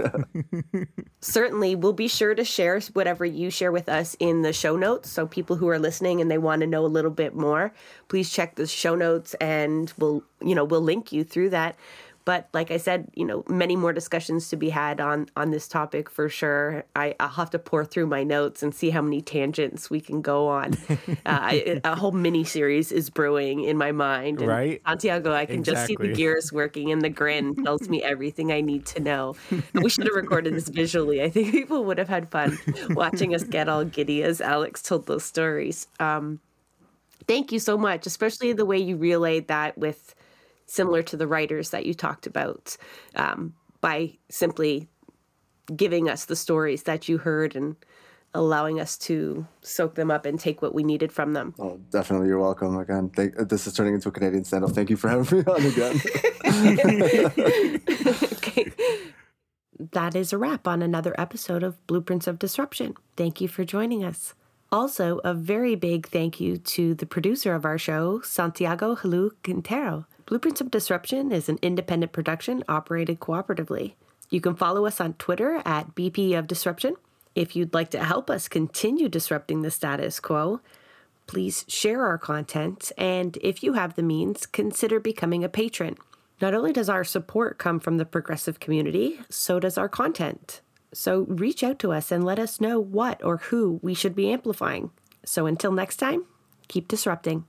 Certainly, 1.21 1.75
we'll 1.75 1.93
be 1.93 2.07
sure 2.07 2.37
to 2.37 2.45
share 2.45 2.79
whatever 2.93 3.25
you 3.25 3.51
share 3.51 3.73
with 3.73 3.89
us 3.89 4.17
in 4.21 4.43
the 4.43 4.53
show 4.53 4.77
notes. 4.77 5.11
So 5.11 5.27
people 5.27 5.57
who 5.57 5.69
are 5.71 5.79
listening 5.81 6.21
and 6.21 6.31
they 6.31 6.39
want 6.39 6.61
to 6.61 6.69
know 6.69 6.85
a 6.85 6.87
little 6.87 7.11
bit 7.11 7.35
more, 7.35 7.75
please 8.07 8.31
check 8.31 8.55
the 8.55 8.69
show 8.69 8.95
notes, 8.95 9.35
and 9.41 9.93
we'll 9.99 10.23
you 10.41 10.55
know 10.55 10.63
we'll 10.65 10.83
link 10.83 11.11
you 11.11 11.25
through 11.25 11.51
that. 11.51 11.75
But 12.29 12.47
like 12.53 12.71
I 12.71 12.77
said, 12.77 13.09
you 13.15 13.25
know, 13.25 13.43
many 13.49 13.75
more 13.75 13.95
discussions 13.95 14.51
to 14.51 14.57
be 14.57 14.69
had 14.69 15.01
on 15.01 15.29
on 15.35 15.51
this 15.51 15.67
topic 15.67 16.11
for 16.11 16.29
sure. 16.29 16.85
I, 16.95 17.15
will 17.19 17.29
have 17.29 17.49
to 17.53 17.59
pour 17.59 17.87
through 17.87 18.07
my 18.07 18.23
notes 18.23 18.63
and 18.63 18.75
see 18.75 18.91
how 18.91 19.01
many 19.01 19.23
tangents 19.23 19.89
we 19.89 20.03
can 20.03 20.21
go 20.21 20.47
on. 20.49 20.75
uh, 21.25 21.59
a 21.85 21.97
whole 21.97 22.13
mini 22.13 22.45
series 22.45 22.93
is 22.93 23.09
brewing 23.09 23.65
in 23.65 23.79
my 23.79 23.93
mind. 23.93 24.41
And 24.41 24.49
right, 24.51 24.83
Santiago, 24.87 25.33
I 25.33 25.47
can 25.47 25.61
exactly. 25.61 25.73
just 25.73 25.87
see 25.87 25.97
the 25.97 26.13
gears 26.15 26.53
working, 26.53 26.93
and 26.93 27.01
the 27.01 27.09
grin 27.09 27.65
tells 27.65 27.89
me 27.89 28.03
everything 28.03 28.53
I 28.53 28.61
need 28.61 28.85
to 28.89 29.01
know. 29.01 29.35
We 29.73 29.89
should 29.89 30.05
have 30.05 30.15
recorded 30.15 30.53
this 30.53 30.69
visually. 30.69 31.23
I 31.23 31.31
think 31.31 31.51
people 31.51 31.87
would 31.87 31.97
have 31.97 32.11
had 32.11 32.31
fun 32.31 32.59
watching 32.91 33.35
us 33.35 33.43
get 33.45 33.71
all 33.71 33.85
giddy 33.85 34.23
as 34.23 34.43
Alex 34.43 34.83
told 34.83 35.07
those 35.07 35.25
stories. 35.25 35.87
Um, 35.99 36.41
thank 37.27 37.53
you 37.53 37.59
so 37.59 37.79
much, 37.79 38.05
especially 38.05 38.53
the 38.53 38.67
way 38.67 38.77
you 38.77 38.99
relayed 38.99 39.49
that 39.49 39.79
with 39.79 40.15
similar 40.69 41.03
to 41.03 41.17
the 41.17 41.27
writers 41.27 41.71
that 41.71 41.87
you 41.87 41.95
talked 41.95 42.27
about 42.27 42.77
um, 43.17 43.55
by 43.81 44.17
simply 44.29 44.89
giving 45.75 46.09
us 46.09 46.27
the 46.27 46.37
stories 46.37 46.85
that 46.85 47.09
you 47.09 47.19
heard 47.19 47.57
and 47.57 47.77
allowing 48.35 48.79
us 48.79 48.97
to 48.97 49.47
soak 49.63 49.95
them 49.95 50.11
up 50.11 50.27
and 50.27 50.39
take 50.39 50.61
what 50.61 50.75
we 50.75 50.85
needed 50.85 51.11
from 51.11 51.33
them. 51.33 51.55
Oh, 51.59 51.81
definitely. 51.91 52.29
You're 52.29 52.39
welcome. 52.39 52.77
Again, 52.77 53.09
thank, 53.11 53.35
this 53.49 53.67
is 53.67 53.73
turning 53.73 53.95
into 53.95 54.09
a 54.11 54.13
Canadian 54.13 54.45
stand-up. 54.45 54.71
Thank 54.73 54.91
you 54.91 54.97
for 54.97 55.09
having 55.09 55.39
me 55.39 55.45
on 55.45 55.65
again. 55.65 56.01
okay. 58.35 58.71
That 59.93 60.15
is 60.15 60.33
a 60.33 60.39
wrap 60.39 60.69
on 60.69 60.83
another 60.83 61.15
episode 61.19 61.63
of 61.63 61.85
Blueprints 61.87 62.27
of 62.27 62.39
Disruption. 62.39 62.95
Thank 63.17 63.41
you 63.41 63.49
for 63.49 63.65
joining 63.65 64.05
us. 64.05 64.35
Also, 64.71 65.21
a 65.25 65.33
very 65.33 65.75
big 65.75 66.07
thank 66.09 66.41
you 66.41 66.59
to 66.59 66.95
the 66.95 67.07
producer 67.07 67.55
of 67.55 67.65
our 67.65 67.79
show, 67.79 68.21
Santiago 68.21 68.95
Helou 68.97 69.31
Quintero. 69.43 70.05
Blueprints 70.29 70.61
of 70.61 70.71
Disruption 70.71 71.33
is 71.33 71.49
an 71.49 71.59
independent 71.63 72.13
production 72.13 72.63
operated 72.69 73.19
cooperatively. 73.19 73.95
You 74.29 74.43
can 74.43 74.57
follow 74.57 74.85
us 74.85 75.01
on 75.01 75.15
Twitter 75.15 75.63
at 75.65 75.95
BP 75.95 76.39
of 76.39 76.47
Disruption. 76.47 76.97
If 77.35 77.57
you'd 77.57 77.73
like 77.73 77.91
to 77.93 78.05
help 78.05 78.29
us 78.29 78.47
continue 78.47 79.09
disrupting 79.09 79.63
the 79.63 79.71
status 79.71 80.21
quo, 80.21 80.61
please 81.27 81.65
share 81.67 82.05
our 82.05 82.19
content, 82.19 82.93
and 82.99 83.39
if 83.41 83.63
you 83.63 83.73
have 83.73 83.95
the 83.95 84.03
means, 84.03 84.45
consider 84.45 85.01
becoming 85.01 85.45
a 85.45 85.49
patron. 85.49 85.97
Not 86.43 86.53
only 86.53 86.75
does 86.75 86.91
our 86.91 87.05
support 87.05 87.57
come 87.57 87.81
from 87.81 87.97
the 87.97 88.05
progressive 88.05 88.61
community, 88.61 89.21
so 89.31 89.59
does 89.59 89.79
our 89.79 89.89
content. 89.89 90.61
So 90.93 91.21
reach 91.21 91.65
out 91.65 91.79
to 91.79 91.93
us 91.93 92.13
and 92.13 92.23
let 92.23 92.39
us 92.39 92.61
know 92.61 92.79
what 92.79 93.25
or 93.25 93.39
who 93.39 93.81
we 93.83 93.95
should 93.95 94.15
be 94.15 94.31
amplifying. 94.31 94.91
So 95.25 95.47
until 95.47 95.73
next 95.73 95.97
time, 95.97 96.27
keep 96.69 96.87
disrupting. 96.87 97.47